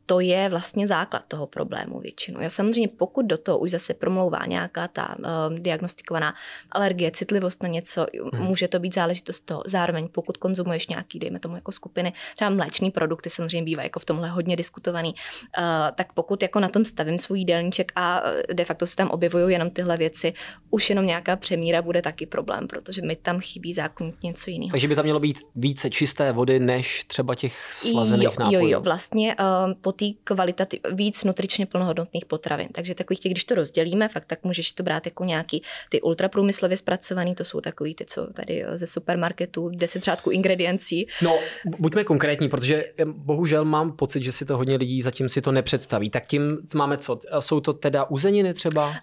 to 0.07 0.19
je 0.19 0.49
vlastně 0.49 0.87
základ 0.87 1.23
toho 1.27 1.47
problému 1.47 1.99
většinou. 1.99 2.41
Já 2.41 2.49
samozřejmě 2.49 2.87
pokud 2.87 3.25
do 3.25 3.37
toho 3.37 3.57
už 3.57 3.71
zase 3.71 3.93
promlouvá 3.93 4.45
nějaká 4.45 4.87
ta 4.87 5.15
uh, 5.19 5.59
diagnostikovaná 5.59 6.35
alergie, 6.71 7.11
citlivost 7.11 7.63
na 7.63 7.69
něco, 7.69 8.05
hmm. 8.33 8.43
může 8.43 8.67
to 8.67 8.79
být 8.79 8.93
záležitost 8.93 9.39
toho. 9.39 9.63
Zároveň 9.65 10.07
pokud 10.07 10.37
konzumuješ 10.37 10.87
nějaký, 10.87 11.19
dejme 11.19 11.39
tomu 11.39 11.55
jako 11.55 11.71
skupiny, 11.71 12.13
třeba 12.35 12.49
mléčný 12.49 12.91
produkty 12.91 13.29
samozřejmě 13.29 13.63
bývá 13.63 13.83
jako 13.83 13.99
v 13.99 14.05
tomhle 14.05 14.29
hodně 14.29 14.55
diskutovaný, 14.55 15.13
uh, 15.13 15.63
tak 15.95 16.13
pokud 16.13 16.41
jako 16.41 16.59
na 16.59 16.69
tom 16.69 16.85
stavím 16.85 17.17
svůj 17.19 17.39
jídelníček 17.39 17.91
a 17.95 18.21
eh, 18.25 18.53
de 18.53 18.65
facto 18.65 18.87
se 18.87 18.95
tam 18.95 19.09
objevují 19.09 19.53
jenom 19.53 19.69
tyhle 19.69 19.97
věci, 19.97 20.33
už 20.69 20.89
jenom 20.89 21.05
nějaká 21.05 21.35
přemíra 21.35 21.81
bude 21.81 22.01
taky 22.01 22.25
problém, 22.25 22.67
protože 22.67 23.01
mi 23.01 23.15
tam 23.15 23.39
chybí 23.39 23.73
zákonitě 23.73 24.27
něco 24.27 24.49
jiného. 24.49 24.71
Takže 24.71 24.87
by 24.87 24.95
tam 24.95 25.05
mělo 25.05 25.19
být 25.19 25.39
více 25.55 25.89
čisté 25.89 26.31
vody 26.31 26.59
než 26.59 27.03
třeba 27.07 27.35
těch 27.35 27.69
slazených 27.71 28.23
jo, 28.23 28.33
nápojů. 28.39 28.61
Jo, 28.61 28.67
jo, 28.67 28.81
vlastně 28.81 29.35
uh, 29.35 29.73
té 29.97 30.05
kvalitativ, 30.23 30.79
víc 30.93 31.23
nutričně 31.23 31.65
plnohodnotných 31.65 32.25
potravin. 32.25 32.67
Takže 32.71 32.95
takových 32.95 33.19
těch, 33.19 33.31
když 33.31 33.43
to 33.43 33.55
rozdělíme, 33.55 34.07
fakt 34.07 34.25
tak 34.27 34.43
můžeš 34.43 34.71
to 34.71 34.83
brát 34.83 35.05
jako 35.05 35.23
nějaký 35.23 35.63
ty 35.89 36.01
ultraprůmyslově 36.01 36.77
zpracovaný, 36.77 37.35
to 37.35 37.43
jsou 37.43 37.61
takový 37.61 37.95
ty, 37.95 38.05
co 38.05 38.33
tady 38.33 38.65
ze 38.73 38.87
supermarketu, 38.87 39.69
deset 39.69 40.03
řádků 40.03 40.29
ingrediencí. 40.29 41.07
No, 41.21 41.39
buďme 41.79 42.03
konkrétní, 42.03 42.49
protože 42.49 42.85
bohužel 43.05 43.65
mám 43.65 43.91
pocit, 43.91 44.23
že 44.23 44.31
si 44.31 44.45
to 44.45 44.57
hodně 44.57 44.77
lidí 44.77 45.01
zatím 45.01 45.29
si 45.29 45.41
to 45.41 45.51
nepředstaví. 45.51 46.09
Tak 46.09 46.27
tím 46.27 46.57
máme 46.75 46.97
co? 46.97 47.19
Jsou 47.39 47.59
to 47.59 47.73
teda 47.73 48.03
uzeniny 48.03 48.53
třeba? 48.53 48.87
Uh, 48.87 48.95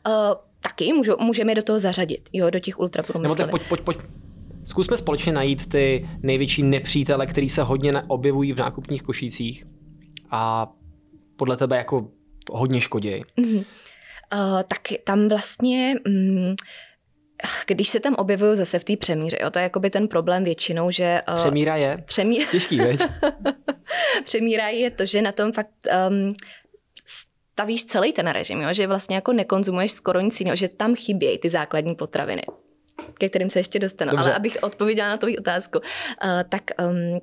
taky, 0.61 0.92
můžu, 0.92 1.16
můžeme 1.20 1.54
do 1.54 1.62
toho 1.62 1.78
zařadit, 1.78 2.28
jo, 2.33 2.50
do 2.50 2.59
těch 2.59 2.80
ultraprůmyslových. 2.80 3.46
Nebo 3.46 3.59
tak 3.59 3.68
pojď, 3.68 3.83
pojď, 3.83 3.98
pojď, 3.98 3.98
Zkusme 4.64 4.96
společně 4.96 5.33
najít 5.33 5.66
ty 5.66 6.09
největší 6.22 6.62
nepřítele, 6.62 7.26
který 7.26 7.48
se 7.48 7.62
hodně 7.62 8.02
objevují 8.07 8.52
v 8.52 8.59
nákupních 8.59 9.02
košících 9.02 9.64
a 10.30 10.72
podle 11.36 11.56
tebe 11.56 11.76
jako 11.76 12.08
hodně 12.50 12.80
škodějí. 12.80 13.24
Mm-hmm. 13.38 13.64
Uh, 14.32 14.62
tak 14.62 14.80
tam 15.04 15.28
vlastně... 15.28 15.94
Mm, 16.08 16.54
když 17.66 17.88
se 17.88 18.00
tam 18.00 18.14
objevují 18.14 18.56
zase 18.56 18.78
v 18.78 18.84
té 18.84 18.96
přemíře, 18.96 19.38
jo, 19.42 19.50
to 19.50 19.58
je 19.58 19.62
jakoby 19.62 19.90
ten 19.90 20.08
problém 20.08 20.44
většinou, 20.44 20.90
že... 20.90 21.22
Uh, 21.28 21.34
přemíra 21.34 21.76
je 21.76 22.02
přemí... 22.04 22.46
těžký, 22.50 22.78
veď? 22.78 23.00
přemíra 24.24 24.68
je 24.68 24.90
to, 24.90 25.04
že 25.04 25.22
na 25.22 25.32
tom 25.32 25.52
fakt 25.52 25.70
um, 26.08 26.34
stavíš 27.06 27.84
celý 27.84 28.12
ten 28.12 28.26
režim, 28.26 28.60
jo, 28.60 28.68
že 28.72 28.86
vlastně 28.86 29.14
jako 29.14 29.32
nekonzumuješ 29.32 29.92
skoro 29.92 30.20
nic 30.20 30.40
jiného, 30.40 30.56
že 30.56 30.68
tam 30.68 30.94
chybějí 30.94 31.38
ty 31.38 31.50
základní 31.50 31.94
potraviny 31.94 32.42
ke 33.18 33.28
kterým 33.28 33.50
se 33.50 33.58
ještě 33.58 33.78
dostanu. 33.78 34.10
Dobře. 34.10 34.30
Ale 34.30 34.36
abych 34.36 34.56
odpověděla 34.62 35.08
na 35.08 35.16
tvou 35.16 35.28
otázku, 35.38 35.78
uh, 35.78 35.84
tak 36.48 36.62
um, 36.80 37.20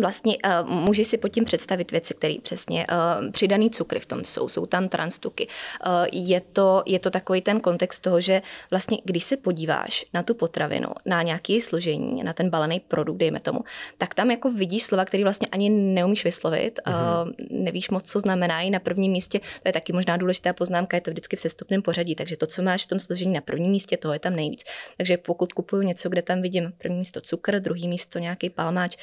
Vlastně 0.00 0.36
uh, 0.44 0.70
můžeš 0.70 1.06
si 1.06 1.18
pod 1.18 1.28
tím 1.28 1.44
představit 1.44 1.90
věci, 1.90 2.14
které 2.14 2.34
přesně 2.42 2.86
uh, 2.86 3.30
přidaný 3.30 3.70
cukry 3.70 4.00
v 4.00 4.06
tom 4.06 4.24
jsou, 4.24 4.48
jsou 4.48 4.66
tam 4.66 4.88
transtuky. 4.88 5.48
Uh, 5.86 5.92
je, 6.12 6.40
to, 6.40 6.82
je 6.86 6.98
to 6.98 7.10
takový 7.10 7.42
ten 7.42 7.60
kontext 7.60 8.02
toho, 8.02 8.20
že 8.20 8.42
vlastně 8.70 8.98
když 9.04 9.24
se 9.24 9.36
podíváš 9.36 10.04
na 10.14 10.22
tu 10.22 10.34
potravinu, 10.34 10.88
na 11.06 11.22
nějaké 11.22 11.60
složení, 11.60 12.22
na 12.22 12.32
ten 12.32 12.50
balený 12.50 12.80
produkt, 12.80 13.16
dejme 13.16 13.40
tomu, 13.40 13.60
tak 13.98 14.14
tam 14.14 14.30
jako 14.30 14.50
vidíš 14.50 14.82
slova, 14.82 15.04
které 15.04 15.22
vlastně 15.22 15.48
ani 15.52 15.70
neumíš 15.70 16.24
vyslovit, 16.24 16.80
mm-hmm. 16.86 17.22
uh, 17.22 17.62
nevíš 17.62 17.90
moc, 17.90 18.10
co 18.10 18.20
znamenají 18.20 18.70
na 18.70 18.78
prvním 18.78 19.12
místě. 19.12 19.38
To 19.38 19.68
je 19.68 19.72
taky 19.72 19.92
možná 19.92 20.16
důležitá 20.16 20.52
poznámka, 20.52 20.96
je 20.96 21.00
to 21.00 21.10
vždycky 21.10 21.36
v 21.36 21.40
sestupném 21.40 21.82
pořadí, 21.82 22.14
takže 22.14 22.36
to, 22.36 22.46
co 22.46 22.62
máš 22.62 22.84
v 22.84 22.88
tom 22.88 23.00
složení 23.00 23.32
na 23.32 23.40
prvním 23.40 23.70
místě, 23.70 23.96
toho 23.96 24.14
je 24.14 24.20
tam 24.20 24.36
nejvíc. 24.36 24.64
Takže 24.96 25.16
pokud 25.16 25.52
kupuju 25.52 25.82
něco, 25.82 26.08
kde 26.08 26.22
tam 26.22 26.42
vidím 26.42 26.72
první 26.78 26.98
místo 26.98 27.20
cukr, 27.20 27.60
druhý 27.60 27.88
místo 27.88 28.18
nějaký 28.18 28.50
palmáč, 28.50 28.96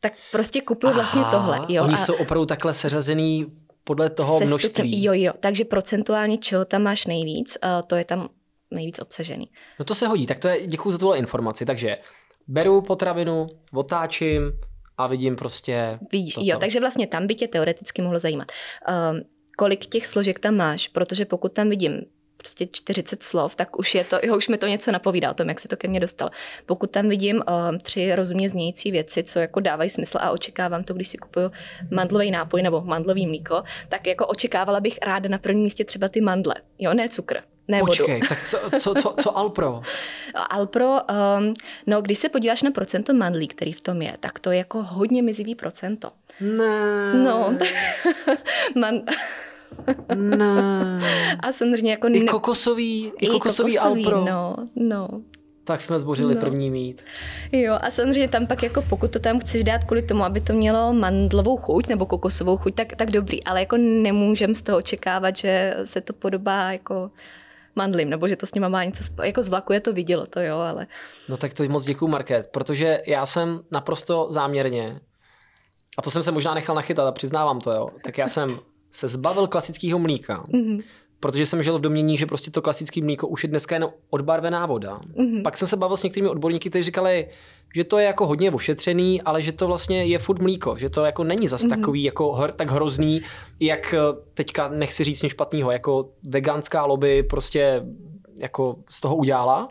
tak 0.00 0.12
prostě 0.32 0.60
kupuju 0.60 0.92
vlastně 0.94 1.22
tohle. 1.30 1.60
Jo. 1.68 1.84
Oni 1.84 1.94
a 1.94 1.96
jsou 1.96 2.14
opravdu 2.14 2.46
takhle 2.46 2.74
seřazený 2.74 3.46
podle 3.84 4.10
toho 4.10 4.38
sestupný, 4.38 4.48
množství. 4.48 5.04
Jo, 5.04 5.12
jo, 5.14 5.32
takže 5.40 5.64
procentuálně 5.64 6.38
čeho 6.38 6.64
tam 6.64 6.82
máš 6.82 7.06
nejvíc, 7.06 7.58
uh, 7.64 7.86
to 7.86 7.96
je 7.96 8.04
tam 8.04 8.28
nejvíc 8.70 8.98
obsažený. 8.98 9.50
No 9.78 9.84
to 9.84 9.94
se 9.94 10.06
hodí, 10.06 10.26
tak 10.26 10.38
to 10.38 10.48
je, 10.48 10.66
děkuji 10.66 10.90
za 10.90 10.98
tuhle 10.98 11.18
informaci. 11.18 11.66
Takže 11.66 11.98
beru 12.48 12.82
potravinu, 12.82 13.46
otáčím 13.72 14.52
a 14.98 15.06
vidím 15.06 15.36
prostě... 15.36 15.98
Vidíš, 16.12 16.34
jo, 16.40 16.58
takže 16.58 16.80
vlastně 16.80 17.06
tam 17.06 17.26
by 17.26 17.34
tě 17.34 17.48
teoreticky 17.48 18.02
mohlo 18.02 18.18
zajímat. 18.18 18.52
Uh, 18.88 19.18
kolik 19.56 19.86
těch 19.86 20.06
složek 20.06 20.38
tam 20.38 20.56
máš, 20.56 20.88
protože 20.88 21.24
pokud 21.24 21.52
tam 21.52 21.68
vidím 21.68 22.00
prostě 22.40 22.68
40 22.72 23.22
slov, 23.22 23.56
tak 23.56 23.78
už 23.78 23.94
je 23.94 24.04
to, 24.04 24.18
jo, 24.22 24.36
už 24.36 24.48
mi 24.48 24.58
to 24.58 24.66
něco 24.66 24.92
napovídá 24.92 25.30
o 25.30 25.34
tom, 25.34 25.48
jak 25.48 25.60
se 25.60 25.68
to 25.68 25.76
ke 25.76 25.88
mně 25.88 26.00
dostalo. 26.00 26.30
Pokud 26.66 26.90
tam 26.90 27.08
vidím 27.08 27.36
uh, 27.36 27.76
tři 27.82 28.14
rozumně 28.14 28.48
znějící 28.48 28.90
věci, 28.90 29.22
co 29.22 29.38
jako 29.38 29.60
dávají 29.60 29.90
smysl 29.90 30.18
a 30.20 30.30
očekávám 30.30 30.84
to, 30.84 30.94
když 30.94 31.08
si 31.08 31.18
kupuju 31.18 31.50
mandlový 31.90 32.30
nápoj 32.30 32.62
nebo 32.62 32.80
mandlový 32.80 33.26
mlíko, 33.26 33.62
tak 33.88 34.06
jako 34.06 34.26
očekávala 34.26 34.80
bych 34.80 34.98
ráda 35.02 35.28
na 35.28 35.38
prvním 35.38 35.64
místě 35.64 35.84
třeba 35.84 36.08
ty 36.08 36.20
mandle, 36.20 36.54
jo, 36.78 36.94
ne 36.94 37.08
cukr. 37.08 37.42
Ne 37.68 37.80
Počkej, 37.80 38.14
vodu. 38.14 38.28
tak 38.28 38.48
co, 38.48 38.58
co, 38.80 38.94
co, 38.94 39.14
co 39.22 39.38
Alpro? 39.38 39.82
Alpro, 40.50 40.88
um, 40.88 41.54
no 41.86 42.02
když 42.02 42.18
se 42.18 42.28
podíváš 42.28 42.62
na 42.62 42.70
procento 42.70 43.14
mandlí, 43.14 43.48
který 43.48 43.72
v 43.72 43.80
tom 43.80 44.02
je, 44.02 44.16
tak 44.20 44.38
to 44.38 44.50
je 44.50 44.58
jako 44.58 44.82
hodně 44.82 45.22
mizivý 45.22 45.54
procento. 45.54 46.10
Ne. 46.40 47.14
No. 47.14 47.54
Man... 48.76 49.02
Ne. 50.14 50.98
A 51.40 51.52
samozřejmě 51.52 51.90
jako... 51.90 52.08
I 52.08 52.20
kokosový, 52.20 53.12
i, 53.18 53.26
i 53.26 53.28
kokosový, 53.28 53.76
kokosový 53.76 54.04
Alpro. 54.04 54.24
No, 54.24 54.56
no. 54.76 55.08
Tak 55.64 55.80
jsme 55.80 55.98
zbořili 55.98 56.34
no. 56.34 56.40
první 56.40 56.70
mít. 56.70 57.02
Jo, 57.52 57.78
a 57.80 57.90
samozřejmě 57.90 58.28
tam 58.28 58.46
pak 58.46 58.62
jako 58.62 58.82
pokud 58.82 59.10
to 59.10 59.18
tam 59.18 59.40
chceš 59.40 59.64
dát 59.64 59.84
kvůli 59.84 60.02
tomu, 60.02 60.24
aby 60.24 60.40
to 60.40 60.52
mělo 60.52 60.92
mandlovou 60.92 61.56
chuť 61.56 61.88
nebo 61.88 62.06
kokosovou 62.06 62.56
chuť, 62.56 62.74
tak, 62.74 62.96
tak 62.96 63.10
dobrý. 63.10 63.44
Ale 63.44 63.60
jako 63.60 63.76
nemůžem 63.76 64.54
z 64.54 64.62
toho 64.62 64.78
očekávat, 64.78 65.36
že 65.36 65.74
se 65.84 66.00
to 66.00 66.12
podobá 66.12 66.72
jako 66.72 67.10
mandlím, 67.76 68.10
nebo 68.10 68.28
že 68.28 68.36
to 68.36 68.46
s 68.46 68.54
nima 68.54 68.68
má 68.68 68.84
něco, 68.84 69.04
jako 69.22 69.42
z 69.42 69.48
vlaku 69.48 69.72
je 69.72 69.80
to 69.80 69.92
vidělo, 69.92 70.26
to 70.26 70.40
jo, 70.40 70.58
ale... 70.58 70.86
No 71.28 71.36
tak 71.36 71.54
to 71.54 71.64
moc 71.64 71.84
děkuju, 71.84 72.10
Market, 72.10 72.46
protože 72.46 73.02
já 73.06 73.26
jsem 73.26 73.60
naprosto 73.72 74.26
záměrně, 74.30 74.92
a 75.98 76.02
to 76.02 76.10
jsem 76.10 76.22
se 76.22 76.30
možná 76.30 76.54
nechal 76.54 76.76
nachytat 76.76 77.06
a 77.06 77.12
přiznávám 77.12 77.60
to, 77.60 77.72
jo, 77.72 77.88
tak 78.04 78.18
já 78.18 78.26
jsem 78.26 78.48
se 78.90 79.08
zbavil 79.08 79.46
klasického 79.46 79.98
mlíka, 79.98 80.44
mm-hmm. 80.48 80.82
protože 81.20 81.46
jsem 81.46 81.62
žil 81.62 81.78
v 81.78 81.80
domění, 81.80 82.16
že 82.16 82.26
prostě 82.26 82.50
to 82.50 82.62
klasické 82.62 83.02
mlíko 83.02 83.28
už 83.28 83.44
je 83.44 83.48
dneska 83.48 83.74
jen 83.74 83.88
odbarvená 84.10 84.66
voda. 84.66 85.00
Mm-hmm. 85.16 85.42
Pak 85.42 85.58
jsem 85.58 85.68
se 85.68 85.76
bavil 85.76 85.96
s 85.96 86.02
některými 86.02 86.28
odborníky, 86.28 86.70
kteří 86.70 86.82
říkali, 86.82 87.28
že 87.74 87.84
to 87.84 87.98
je 87.98 88.06
jako 88.06 88.26
hodně 88.26 88.50
ošetřený, 88.50 89.22
ale 89.22 89.42
že 89.42 89.52
to 89.52 89.66
vlastně 89.66 90.04
je 90.04 90.18
furt 90.18 90.42
mlíko, 90.42 90.78
že 90.78 90.90
to 90.90 91.04
jako 91.04 91.24
není 91.24 91.48
zas 91.48 91.62
mm-hmm. 91.62 91.68
takový 91.68 92.02
jako 92.02 92.32
hr, 92.32 92.52
tak 92.52 92.70
hrozný, 92.70 93.22
jak 93.60 93.94
eh, 93.94 93.98
teďka 94.34 94.68
nechci 94.68 95.04
říct 95.04 95.22
nic 95.22 95.32
špatného, 95.32 95.70
jako 95.70 96.10
veganská 96.28 96.84
lobby 96.84 97.22
prostě 97.22 97.82
jako 98.36 98.76
z 98.88 99.00
toho 99.00 99.16
udělala 99.16 99.68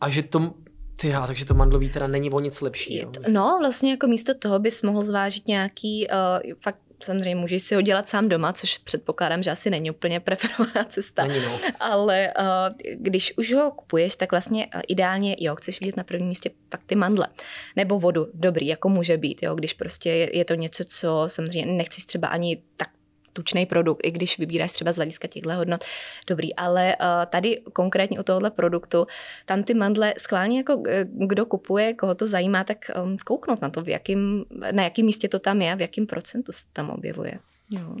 a 0.00 0.08
že 0.08 0.22
to 0.22 0.54
ty 0.96 1.08
já, 1.08 1.26
takže 1.26 1.44
to 1.44 1.54
mandlový 1.54 1.90
teda 1.90 2.06
není 2.06 2.30
o 2.30 2.40
nic 2.40 2.60
lepší. 2.60 2.96
Jo? 2.98 3.12
No, 3.28 3.56
vlastně 3.60 3.90
jako 3.90 4.06
místo 4.06 4.34
toho 4.34 4.58
bys 4.58 4.82
mohl 4.82 5.00
zvážit 5.00 5.48
nějaký 5.48 6.06
uh, 6.08 6.52
fakt 6.60 6.78
samozřejmě 7.02 7.36
můžeš 7.36 7.62
si 7.62 7.74
ho 7.74 7.80
dělat 7.80 8.08
sám 8.08 8.28
doma, 8.28 8.52
což 8.52 8.78
předpokládám, 8.78 9.42
že 9.42 9.50
asi 9.50 9.70
není 9.70 9.90
úplně 9.90 10.20
preferovaná 10.20 10.84
cesta. 10.88 11.24
Není, 11.24 11.44
no. 11.44 11.58
Ale 11.80 12.32
uh, 12.38 12.94
když 12.94 13.32
už 13.38 13.52
ho 13.52 13.70
kupuješ, 13.70 14.16
tak 14.16 14.30
vlastně 14.30 14.66
uh, 14.66 14.80
ideálně, 14.88 15.36
jo, 15.38 15.56
chceš 15.56 15.80
vidět 15.80 15.96
na 15.96 16.04
prvním 16.04 16.28
místě 16.28 16.50
fakt 16.70 16.82
ty 16.86 16.94
mandle. 16.94 17.28
Nebo 17.76 18.00
vodu, 18.00 18.28
dobrý, 18.34 18.66
jako 18.66 18.88
může 18.88 19.16
být, 19.16 19.42
jo, 19.42 19.54
když 19.54 19.72
prostě 19.72 20.10
je, 20.10 20.36
je 20.36 20.44
to 20.44 20.54
něco, 20.54 20.84
co 20.84 21.24
samozřejmě 21.26 21.72
nechceš 21.72 22.04
třeba 22.04 22.28
ani 22.28 22.62
tak 22.76 22.88
tučný 23.34 23.66
produkt, 23.66 24.06
i 24.06 24.10
když 24.10 24.38
vybíráš 24.38 24.72
třeba 24.72 24.92
z 24.92 24.96
hlediska 24.96 25.28
těchto 25.28 25.52
hodnot, 25.52 25.84
dobrý. 26.26 26.54
Ale 26.54 26.96
uh, 27.00 27.06
tady 27.26 27.60
konkrétně 27.72 28.20
u 28.20 28.22
tohohle 28.22 28.50
produktu, 28.50 29.06
tam 29.46 29.62
ty 29.62 29.74
mandle 29.74 30.14
schválně 30.18 30.58
jako 30.58 30.82
eh, 30.88 31.04
kdo 31.04 31.46
kupuje, 31.46 31.94
koho 31.94 32.14
to 32.14 32.26
zajímá, 32.26 32.64
tak 32.64 32.78
um, 33.02 33.16
kouknout 33.18 33.62
na 33.62 33.70
to, 33.70 33.82
v 33.82 33.88
jakým, 33.88 34.44
na 34.72 34.82
jakém 34.82 35.06
místě 35.06 35.28
to 35.28 35.38
tam 35.38 35.62
je, 35.62 35.76
v 35.76 35.80
jakém 35.80 36.06
procentu 36.06 36.52
se 36.52 36.64
tam 36.72 36.90
objevuje. 36.90 37.38
Jo. 37.70 37.96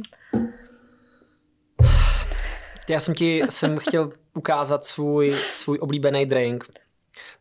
Já 2.88 3.00
jsem 3.00 3.14
ti 3.14 3.42
jsem 3.48 3.78
chtěl 3.78 4.12
ukázat 4.34 4.84
svůj, 4.84 5.32
svůj 5.32 5.78
oblíbený 5.80 6.26
drink. 6.26 6.64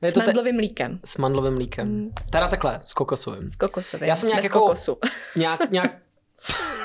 Je 0.01 0.12
s 0.12 0.15
mandlovým 0.15 0.56
mlíkem. 0.56 0.99
S 1.06 1.17
mandlovým 1.17 1.53
mlíkem. 1.53 1.88
Mm. 1.88 2.12
Teda 2.32 2.47
takhle, 2.47 2.79
s 2.86 2.93
kokosovým. 2.93 3.49
S 3.49 3.56
kokosovým. 3.56 4.10
Já 4.10 4.15
jsem 4.15 4.29
nějak 4.29 4.39
Bez 4.39 4.45
jako, 4.45 4.60
kokosu. 4.60 4.97
Nějak, 5.36 5.71
nějak 5.71 5.91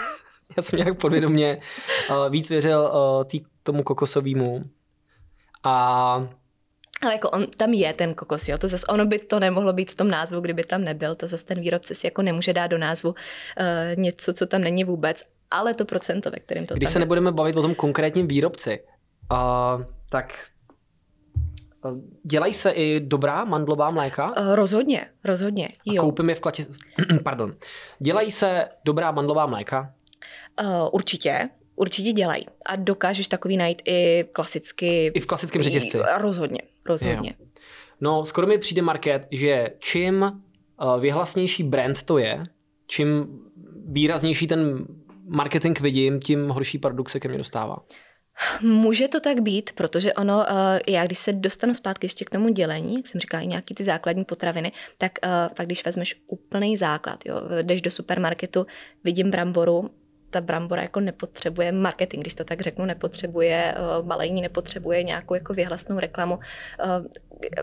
já 0.56 0.62
jsem 0.62 0.78
nějak 0.78 1.00
podvědomě 1.00 1.60
uh, 2.10 2.32
víc 2.32 2.50
věřil 2.50 2.80
uh, 2.80 3.24
tý, 3.24 3.40
tomu 3.62 3.82
kokosovému. 3.82 4.64
A 5.64 6.28
ale 7.02 7.12
jako 7.12 7.30
on, 7.30 7.46
tam 7.46 7.72
je 7.72 7.92
ten 7.92 8.14
kokos, 8.14 8.48
jo, 8.48 8.58
to 8.58 8.68
zase, 8.68 8.86
ono 8.86 9.06
by 9.06 9.18
to 9.18 9.40
nemohlo 9.40 9.72
být 9.72 9.90
v 9.90 9.94
tom 9.94 10.10
názvu, 10.10 10.40
kdyby 10.40 10.64
tam 10.64 10.84
nebyl, 10.84 11.14
to 11.14 11.26
zase 11.26 11.44
ten 11.44 11.60
výrobce 11.60 11.94
si 11.94 12.06
jako 12.06 12.22
nemůže 12.22 12.52
dát 12.52 12.66
do 12.66 12.78
názvu 12.78 13.10
uh, 13.10 13.16
něco, 13.96 14.32
co 14.32 14.46
tam 14.46 14.60
není 14.60 14.84
vůbec, 14.84 15.22
ale 15.50 15.74
to 15.74 15.84
procento, 15.84 16.30
ve 16.30 16.38
kterém 16.38 16.66
to 16.66 16.74
Když 16.74 16.90
se 16.90 16.98
je. 16.98 17.00
nebudeme 17.00 17.32
bavit 17.32 17.56
o 17.56 17.62
tom 17.62 17.74
konkrétním 17.74 18.28
výrobci, 18.28 18.80
uh, 19.32 19.84
tak 20.08 20.34
Dělají 22.22 22.54
se 22.54 22.70
i 22.70 23.00
dobrá 23.00 23.44
mandlová 23.44 23.90
mléka? 23.90 24.26
Uh, 24.26 24.54
rozhodně, 24.54 25.06
rozhodně. 25.24 25.68
Jo. 25.84 26.02
A 26.02 26.04
koupím 26.04 26.28
je 26.28 26.34
v 26.34 26.40
klatě... 26.40 26.66
Pardon. 27.24 27.54
Dělají 27.98 28.30
se 28.30 28.68
dobrá 28.84 29.10
mandlová 29.10 29.46
mléka? 29.46 29.94
Uh, 30.62 30.88
určitě, 30.92 31.48
určitě 31.76 32.12
dělají. 32.12 32.46
A 32.66 32.76
dokážeš 32.76 33.28
takový 33.28 33.56
najít 33.56 33.82
i 33.84 34.24
klasicky. 34.32 35.06
I 35.06 35.20
v 35.20 35.26
klasickém 35.26 35.62
řetězci. 35.62 35.98
Rozhodně, 36.16 36.60
rozhodně. 36.86 37.34
Jo. 37.40 37.46
No, 38.00 38.24
skoro 38.24 38.46
mi 38.46 38.58
přijde 38.58 38.82
market, 38.82 39.26
že 39.30 39.68
čím 39.78 40.22
uh, 40.22 41.00
vyhlasnější 41.00 41.62
brand 41.62 42.02
to 42.02 42.18
je, 42.18 42.44
čím 42.86 43.26
výraznější 43.86 44.46
ten 44.46 44.86
marketing 45.28 45.80
vidím, 45.80 46.20
tím 46.20 46.48
horší 46.48 46.78
produkt 46.78 47.08
se 47.08 47.20
ke 47.20 47.28
mně 47.28 47.38
dostává. 47.38 47.76
Může 48.62 49.08
to 49.08 49.20
tak 49.20 49.40
být, 49.40 49.72
protože 49.72 50.12
ono, 50.12 50.44
eh, 50.50 50.80
já 50.88 51.06
když 51.06 51.18
se 51.18 51.32
dostanu 51.32 51.74
zpátky 51.74 52.04
ještě 52.04 52.24
k 52.24 52.30
tomu 52.30 52.48
dělení, 52.48 52.96
jak 52.96 53.06
jsem 53.06 53.20
říkala, 53.20 53.42
i 53.42 53.46
nějaký 53.46 53.74
ty 53.74 53.84
základní 53.84 54.24
potraviny, 54.24 54.72
tak 54.98 55.12
uh, 55.58 55.64
když 55.64 55.84
vezmeš 55.84 56.22
úplný 56.26 56.76
základ, 56.76 57.26
jo, 57.26 57.36
jdeš 57.62 57.82
do 57.82 57.90
supermarketu, 57.90 58.66
vidím 59.04 59.30
bramboru, 59.30 59.90
ta 60.30 60.40
brambora 60.40 60.82
jako 60.82 61.00
nepotřebuje 61.00 61.72
marketing, 61.72 62.22
když 62.22 62.34
to 62.34 62.44
tak 62.44 62.60
řeknu, 62.60 62.84
nepotřebuje 62.84 63.74
uh, 63.78 64.06
balení, 64.06 64.42
nepotřebuje 64.42 65.02
nějakou 65.02 65.34
jako 65.34 65.54
vyhlasnou 65.54 65.98
reklamu. 65.98 66.34
Uh, 66.34 67.06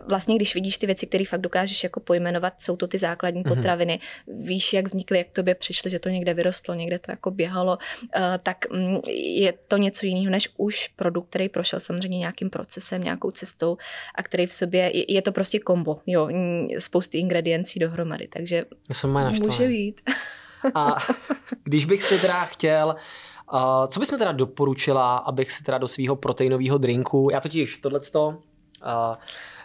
vlastně, 0.09 0.35
když 0.35 0.55
vidíš 0.55 0.77
ty 0.77 0.85
věci, 0.85 1.07
které 1.07 1.25
fakt 1.25 1.41
dokážeš 1.41 1.83
jako 1.83 1.99
pojmenovat, 1.99 2.53
jsou 2.61 2.75
to 2.75 2.87
ty 2.87 2.97
základní 2.97 3.43
mm-hmm. 3.43 3.55
potraviny, 3.55 3.99
víš, 4.27 4.73
jak 4.73 4.87
vznikly, 4.87 5.17
jak 5.17 5.27
tobě 5.31 5.55
přišly, 5.55 5.89
že 5.89 5.99
to 5.99 6.09
někde 6.09 6.33
vyrostlo, 6.33 6.73
někde 6.73 6.99
to 6.99 7.11
jako 7.11 7.31
běhalo, 7.31 7.77
uh, 7.77 8.21
tak 8.43 8.57
um, 8.71 9.01
je 9.17 9.53
to 9.67 9.77
něco 9.77 10.05
jiného 10.05 10.31
než 10.31 10.49
už 10.57 10.87
produkt, 10.87 11.29
který 11.29 11.49
prošel 11.49 11.79
samozřejmě 11.79 12.17
nějakým 12.17 12.49
procesem, 12.49 13.03
nějakou 13.03 13.31
cestou 13.31 13.77
a 14.15 14.23
který 14.23 14.45
v 14.45 14.53
sobě, 14.53 14.91
je, 15.11 15.21
to 15.21 15.31
prostě 15.31 15.59
kombo, 15.59 15.99
jo, 16.07 16.29
spousty 16.79 17.17
ingrediencí 17.17 17.79
dohromady, 17.79 18.27
takže 18.27 18.65
může 19.45 19.67
být. 19.67 20.01
A 20.73 20.95
když 21.63 21.85
bych 21.85 22.03
si 22.03 22.21
teda 22.21 22.45
chtěl, 22.45 22.95
uh, 23.53 23.59
co 23.87 23.99
bys 23.99 24.11
mi 24.11 24.17
teda 24.17 24.31
doporučila, 24.31 25.17
abych 25.17 25.51
si 25.51 25.63
teda 25.63 25.77
do 25.77 25.87
svého 25.87 26.15
proteinového 26.15 26.77
drinku, 26.77 27.29
já 27.31 27.41
totiž 27.41 27.77
tohleto 27.77 28.27
uh, 28.27 29.15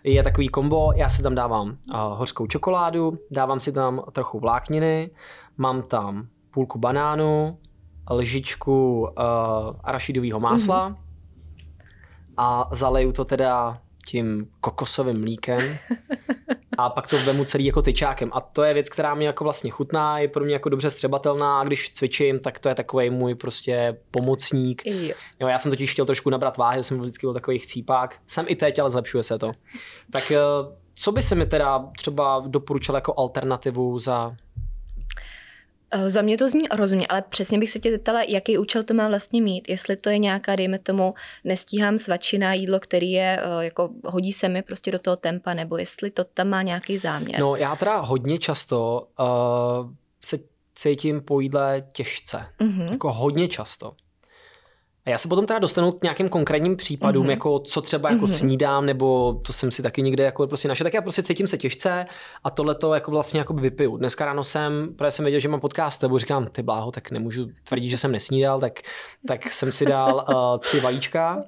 je 0.05 0.23
takový 0.23 0.49
kombo, 0.49 0.93
já 0.97 1.09
si 1.09 1.23
tam 1.23 1.35
dávám 1.35 1.69
uh, 1.69 1.75
hořkou 1.95 2.47
čokoládu, 2.47 3.19
dávám 3.31 3.61
si 3.61 3.73
tam 3.73 4.03
trochu 4.13 4.41
vlákniny, 4.41 5.11
mám 5.57 5.83
tam 5.83 6.27
půlku 6.51 6.79
banánu, 6.79 7.59
lžičku 8.11 9.01
uh, 9.01 9.09
arašidového 9.85 10.41
másla 10.41 10.91
mm-hmm. 10.91 10.97
a 12.37 12.69
zaleju 12.73 13.13
to 13.13 13.25
teda 13.25 13.81
tím 14.11 14.49
kokosovým 14.61 15.21
mlíkem 15.21 15.79
a 16.79 16.91
pak 16.91 17.07
to 17.07 17.17
vemu 17.19 17.45
celý 17.45 17.65
jako 17.65 17.83
tyčákem. 17.83 18.31
A 18.33 18.41
to 18.41 18.63
je 18.63 18.75
věc, 18.75 18.89
která 18.89 19.15
mi 19.15 19.25
jako 19.25 19.45
vlastně 19.45 19.71
chutná, 19.71 20.19
je 20.19 20.29
pro 20.29 20.45
mě 20.45 20.55
jako 20.55 20.69
dobře 20.69 20.91
střebatelná 20.91 21.61
a 21.61 21.65
když 21.65 21.93
cvičím, 21.93 22.39
tak 22.39 22.59
to 22.59 22.69
je 22.69 22.75
takový 22.75 23.11
můj 23.11 23.35
prostě 23.35 23.97
pomocník. 24.11 24.83
Jo. 24.87 25.15
jo. 25.41 25.49
já 25.49 25.59
jsem 25.59 25.71
totiž 25.71 25.93
chtěl 25.93 26.07
trošku 26.07 26.31
nabrat 26.31 26.57
váhy, 26.57 26.85
jsem 26.85 27.01
vždycky 27.01 27.27
byl 27.27 27.35
takový 27.35 27.59
chcípák. 27.59 28.17
Jsem 28.27 28.45
i 28.49 28.57
teď, 28.57 28.79
ale 28.79 28.91
zlepšuje 28.91 29.23
se 29.23 29.39
to. 29.39 29.53
Tak 30.13 30.31
eh, 30.31 30.39
co 30.95 31.13
by 31.13 31.23
se 31.23 31.35
mi 31.35 31.47
teda 31.47 31.85
třeba 31.97 32.43
doporučil 32.47 32.95
jako 32.95 33.15
alternativu 33.19 33.99
za 33.99 34.37
za 36.09 36.23
mě 36.23 36.39
to 36.39 36.49
zní 36.49 36.65
rozumně, 36.77 37.07
ale 37.07 37.23
přesně 37.23 37.59
bych 37.59 37.71
se 37.71 37.79
tě 37.79 37.91
zeptala, 37.91 38.23
jaký 38.23 38.59
účel 38.59 38.83
to 38.83 38.95
má 38.95 39.09
vlastně 39.09 39.43
mít. 39.43 39.69
Jestli 39.69 39.97
to 39.97 40.11
je 40.11 40.19
nějaká, 40.19 40.57
dejme 40.57 40.79
tomu, 40.79 41.15
nestíhám 41.45 41.99
svačina 41.99 42.55
jídlo, 42.55 42.81
který 42.81 43.11
je, 43.11 43.41
eh, 43.43 43.65
jako 43.65 43.91
hodí 44.05 44.33
se 44.33 44.49
mi 44.49 44.63
prostě 44.63 44.91
do 44.91 44.99
toho 44.99 45.17
tempa, 45.17 45.55
nebo 45.55 45.77
jestli 45.77 46.11
to 46.11 46.25
tam 46.25 46.49
má 46.49 46.63
nějaký 46.63 46.99
záměr. 46.99 47.41
No 47.41 47.57
já 47.57 47.77
teda 47.77 47.99
hodně 47.99 48.39
často 48.39 49.09
uh, 49.23 49.91
se 50.25 50.39
cítím 50.75 51.21
po 51.21 51.41
jídle 51.41 51.83
těžce. 51.93 52.47
Mm-hmm. 52.61 52.91
Jako 52.91 53.13
hodně 53.13 53.49
často. 53.49 53.93
A 55.07 55.11
já 55.11 55.19
se 55.19 55.29
potom 55.29 55.47
teda 55.47 55.59
dostanu 55.59 55.93
k 55.93 56.03
nějakým 56.03 56.29
konkrétním 56.29 56.77
případům, 56.77 57.27
mm-hmm. 57.27 57.31
jako 57.31 57.59
co 57.59 57.83
třeba 57.83 58.11
jako 58.11 58.25
mm-hmm. 58.25 58.39
snídám, 58.39 58.87
nebo 58.87 59.35
to 59.47 59.53
jsem 59.53 59.71
si 59.71 59.83
taky 59.83 60.03
někde 60.03 60.25
jako 60.25 60.47
prostě 60.47 60.69
našel, 60.69 60.85
tak 60.85 60.95
já 60.95 61.03
prostě 61.03 61.23
cítím 61.23 61.47
se 61.47 61.59
těžce 61.59 62.05
a 62.45 62.51
tohle 62.51 62.75
to 62.75 62.95
jako 62.95 63.11
vlastně 63.11 63.41
jako 63.41 63.55
vypiju. 63.55 63.97
Dneska 63.97 64.25
ráno 64.25 64.45
jsem, 64.45 64.95
protože 64.97 65.11
jsem 65.11 65.25
věděl, 65.25 65.41
že 65.41 65.49
mám 65.49 65.61
podcast 65.61 66.01
tebou, 66.01 66.19
říkám, 66.19 66.47
ty 66.47 66.63
bláho, 66.63 66.93
tak 66.93 67.11
nemůžu 67.11 67.49
tvrdit, 67.65 67.91
že 67.91 67.99
jsem 67.99 68.13
nesnídal, 68.13 68.61
tak, 68.61 68.81
tak 69.27 69.53
jsem 69.53 69.73
si 69.73 69.87
dal 69.87 70.27
uh, 70.29 70.59
tři 70.59 70.81
vajíčka, 70.81 71.45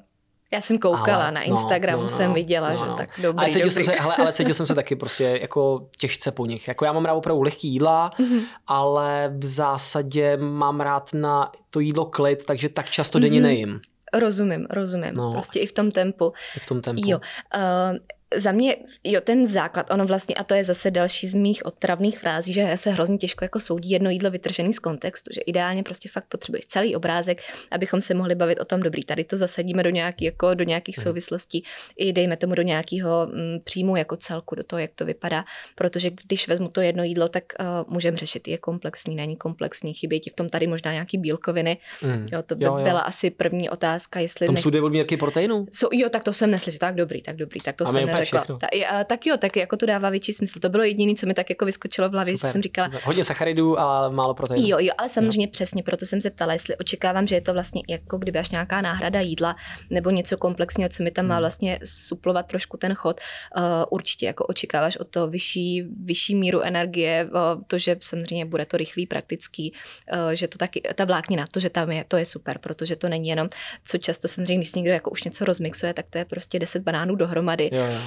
já 0.53 0.61
jsem 0.61 0.79
koukala 0.79 1.25
ale, 1.25 1.33
na 1.33 1.41
no, 1.41 1.47
Instagramu, 1.47 1.99
no, 1.99 2.03
no, 2.03 2.09
jsem 2.09 2.35
viděla, 2.35 2.71
no, 2.71 2.77
že 2.79 2.85
no. 2.85 2.97
tak 2.97 3.09
dobrý, 3.23 3.39
ale 3.39 3.47
cítil, 3.47 3.61
dobrý. 3.61 3.71
Jsem 3.71 3.85
se, 3.85 3.93
hele, 3.93 4.17
ale 4.17 4.33
cítil 4.33 4.55
jsem 4.55 4.67
se 4.67 4.75
taky 4.75 4.97
prostě 4.97 5.39
jako 5.43 5.89
těžce 6.01 6.33
po 6.33 6.47
nich. 6.47 6.69
Jako 6.69 6.85
já 6.85 6.93
mám 6.93 7.05
rád 7.05 7.15
opravdu 7.15 7.43
lehký 7.43 7.69
jídla, 7.69 8.11
mm-hmm. 8.19 8.43
ale 8.67 9.35
v 9.39 9.47
zásadě 9.47 10.37
mám 10.37 10.81
rád 10.81 11.11
na 11.15 11.53
to 11.71 11.81
jídlo 11.81 12.05
klid, 12.05 12.47
takže 12.47 12.69
tak 12.69 12.91
často 12.91 13.19
denně 13.19 13.39
mm-hmm. 13.39 13.43
nejím. 13.43 13.81
Rozumím, 14.15 14.67
rozumím. 14.71 15.15
No. 15.15 15.33
Prostě 15.33 15.61
i 15.61 15.67
v 15.67 15.73
tom 15.73 15.91
tempu. 15.91 16.33
I 16.57 16.61
v 16.61 16.67
tom 16.67 16.81
tempu. 16.81 17.03
Jo. 17.05 17.21
Uh, 17.55 17.99
za 18.37 18.53
mě, 18.53 18.77
jo, 19.05 19.21
ten 19.21 19.47
základ, 19.47 19.91
ono 19.91 20.07
vlastně, 20.07 20.35
a 20.35 20.45
to 20.45 20.55
je 20.55 20.65
zase 20.65 20.91
další 20.91 21.27
z 21.27 21.35
mých 21.35 21.67
otravných 21.67 22.19
frází, 22.19 22.53
že 22.53 22.73
se 22.77 22.91
hrozně 22.91 23.19
těžko 23.19 23.45
jako 23.45 23.61
soudí 23.61 23.91
jedno 23.91 24.11
jídlo 24.11 24.31
vytržený 24.31 24.73
z 24.73 24.79
kontextu, 24.79 25.31
že 25.35 25.41
ideálně 25.41 25.83
prostě 25.83 26.09
fakt 26.09 26.25
potřebuješ 26.29 26.67
celý 26.67 26.97
obrázek, 26.97 27.43
abychom 27.71 28.01
se 28.01 28.15
mohli 28.15 28.35
bavit 28.35 28.61
o 28.61 28.65
tom 28.65 28.81
dobrý. 28.81 29.05
Tady 29.05 29.25
to 29.25 29.37
zasadíme 29.37 29.83
do, 29.83 29.91
nějaký, 29.91 30.25
jako, 30.25 30.55
do 30.55 30.65
nějakých 30.65 30.97
hmm. 30.97 31.03
souvislostí 31.03 31.65
i 31.97 32.13
dejme 32.13 32.37
tomu 32.37 32.55
do 32.55 32.63
nějakého 32.63 33.27
mm, 33.27 33.61
příjmu 33.65 33.97
jako 33.97 34.17
celku, 34.17 34.55
do 34.55 34.63
toho, 34.63 34.81
jak 34.81 34.91
to 34.95 35.05
vypadá, 35.05 35.45
protože 35.75 36.11
když 36.11 36.49
vezmu 36.49 36.69
to 36.69 36.81
jedno 36.81 37.05
jídlo, 37.05 37.29
tak 37.29 37.45
uh, 37.61 37.93
můžeme 37.93 38.17
řešit, 38.17 38.49
je 38.49 38.59
komplexní, 38.59 39.17
není 39.17 39.37
komplexní, 39.37 39.95
chybí 39.95 40.21
ti 40.21 40.31
v 40.31 40.35
tom 40.35 40.49
tady 40.49 40.67
možná 40.67 40.93
nějaký 40.93 41.19
bílkoviny. 41.19 41.77
Hmm. 42.01 42.29
Jo, 42.33 42.43
to 42.43 42.57
by 42.57 42.65
jo, 42.65 42.79
jo. 42.79 42.85
byla 42.85 43.01
asi 43.01 43.31
první 43.31 43.71
otázka, 43.71 44.21
jestli... 44.21 44.47
Tam 44.47 44.55
ne... 44.55 44.61
jsou 44.61 44.71
dvě 44.71 45.05
proteinů? 45.19 45.67
So, 45.73 45.97
jo, 45.97 46.09
tak 46.09 46.25
to 46.25 46.33
jsem 46.33 46.51
neslyšel, 46.51 46.79
tak 46.79 46.95
dobrý, 46.95 47.23
tak 47.23 47.37
dobrý, 47.37 47.61
tak 47.61 47.77
to 47.77 47.87
jsem 47.87 48.09
řekla. 48.25 48.45
Ta, 48.45 48.67
a, 48.91 49.05
tak 49.05 49.27
jo, 49.27 49.37
tak 49.37 49.57
jako 49.57 49.77
to 49.77 49.87
dává 49.87 50.11
větší 50.11 50.33
smysl. 50.33 50.61
To 50.61 50.69
bylo 50.69 50.83
jediné, 50.83 51.15
co 51.15 51.27
mi 51.27 51.35
tak 51.35 51.51
jako 51.51 51.65
vyskočilo 51.65 52.09
v 52.09 52.13
hlavě, 52.13 52.37
super, 52.37 52.49
že 52.49 52.53
jsem 52.53 52.63
říkala. 52.63 52.89
Super. 52.89 53.01
Hodně 53.05 53.25
sacharidů 53.25 53.81
a 53.81 54.09
málo 54.09 54.35
proteinů. 54.35 54.69
Jo, 54.69 54.77
jo, 54.81 54.93
ale 54.99 55.09
samozřejmě 55.09 55.47
jo. 55.47 55.51
přesně, 55.53 55.83
proto 55.83 56.07
jsem 56.07 56.21
se 56.21 56.31
ptala, 56.31 56.53
jestli 56.53 56.77
očekávám, 56.77 57.27
že 57.27 57.35
je 57.35 57.41
to 57.41 57.53
vlastně 57.53 57.83
jako 57.89 58.19
kdyby 58.19 58.39
až 58.39 58.51
nějaká 58.51 58.81
náhrada 58.81 59.21
jídla 59.21 59.57
nebo 59.91 60.11
něco 60.11 60.37
komplexního, 60.37 60.89
co 60.89 61.03
mi 61.03 61.11
tam 61.11 61.27
má 61.27 61.35
hmm. 61.35 61.43
vlastně 61.43 61.79
suplovat 61.85 62.47
trošku 62.47 62.77
ten 62.77 62.95
chod. 62.95 63.21
Uh, 63.57 63.63
určitě 63.91 64.27
jako 64.27 64.47
očekáváš 64.47 64.97
o 64.97 65.05
to 65.05 65.29
vyšší, 65.29 65.85
vyšší 66.05 66.35
míru 66.35 66.61
energie, 66.61 67.25
uh, 67.25 67.63
to, 67.67 67.79
že 67.79 67.97
samozřejmě 68.01 68.45
bude 68.45 68.67
to 68.67 68.77
rychlý, 68.77 69.07
praktický, 69.07 69.73
uh, 70.13 70.31
že 70.31 70.49
to 70.49 70.59
taky, 70.59 70.83
ta 70.95 71.05
vláknina, 71.05 71.47
to, 71.51 71.61
že 71.61 71.71
tam 71.71 71.91
je, 71.91 72.05
to 72.09 72.17
je 72.17 72.25
super, 72.25 72.59
protože 72.59 72.97
to 72.97 73.09
není 73.09 73.29
jenom, 73.29 73.49
co 73.85 73.99
často 73.99 74.29
samozřejmě, 74.29 74.57
když 74.57 74.75
někdo 74.75 74.93
jako 74.93 75.11
už 75.11 75.25
něco 75.25 75.45
rozmixuje, 75.45 75.95
tak 75.95 76.07
to 76.11 76.19
je 76.19 76.25
prostě 76.25 76.59
10 76.59 76.83
banánů 76.83 77.15
dohromady. 77.15 77.71
Jo, 77.73 77.85
jo 77.85 78.01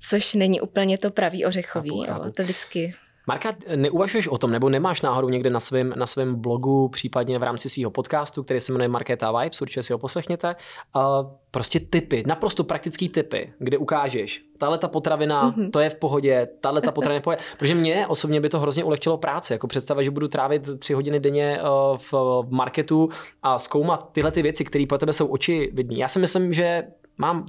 což 0.00 0.34
není 0.34 0.60
úplně 0.60 0.98
to 0.98 1.10
pravý 1.10 1.44
ořechový. 1.44 1.90
Chápu, 1.90 2.12
chápu. 2.12 2.26
Jo, 2.26 2.32
to 2.32 2.42
vždycky 2.42 2.94
Marka, 3.26 3.54
neuvažuješ 3.76 4.28
o 4.28 4.38
tom, 4.38 4.50
nebo 4.50 4.68
nemáš 4.68 5.02
náhodou 5.02 5.28
někde 5.28 5.50
na 5.50 5.60
svém 5.60 5.94
na 5.96 6.06
svém 6.06 6.34
blogu, 6.34 6.88
případně 6.88 7.38
v 7.38 7.42
rámci 7.42 7.68
svého 7.68 7.90
podcastu, 7.90 8.42
který 8.42 8.60
se 8.60 8.72
jmenuje 8.72 8.88
Marketa 8.88 9.40
Vibes, 9.40 9.62
určitě 9.62 9.82
si 9.82 9.92
ho 9.92 9.98
poslechněte, 9.98 10.56
uh, 10.96 11.02
prostě 11.50 11.80
typy, 11.80 12.22
naprosto 12.26 12.64
praktický 12.64 13.08
typy, 13.08 13.52
kde 13.58 13.78
ukážeš, 13.78 14.44
tahle 14.58 14.78
ta 14.78 14.88
potravina, 14.88 15.52
mm-hmm. 15.52 15.70
to 15.70 15.80
je 15.80 15.90
v 15.90 15.94
pohodě, 15.94 16.48
tahle 16.60 16.80
ta 16.80 16.92
potravina 16.92 17.14
je 17.14 17.20
v 17.20 17.24
pohodě. 17.24 17.42
Protože 17.58 17.74
mě 17.74 18.06
osobně 18.06 18.40
by 18.40 18.48
to 18.48 18.60
hrozně 18.60 18.84
ulehčilo 18.84 19.18
práci, 19.18 19.52
jako 19.52 19.66
představa, 19.66 20.02
že 20.02 20.10
budu 20.10 20.28
trávit 20.28 20.68
tři 20.78 20.94
hodiny 20.94 21.20
denně 21.20 21.60
uh, 21.62 21.98
v, 21.98 22.12
v 22.12 22.46
marketu 22.50 23.08
a 23.42 23.58
zkoumat 23.58 24.12
tyhle 24.12 24.30
ty 24.30 24.42
věci, 24.42 24.64
které 24.64 24.84
pro 24.88 24.98
tebe 24.98 25.12
jsou 25.12 25.26
očividné. 25.26 25.96
Já 25.96 26.08
si 26.08 26.18
myslím, 26.18 26.52
že 26.52 26.82
mám 27.18 27.46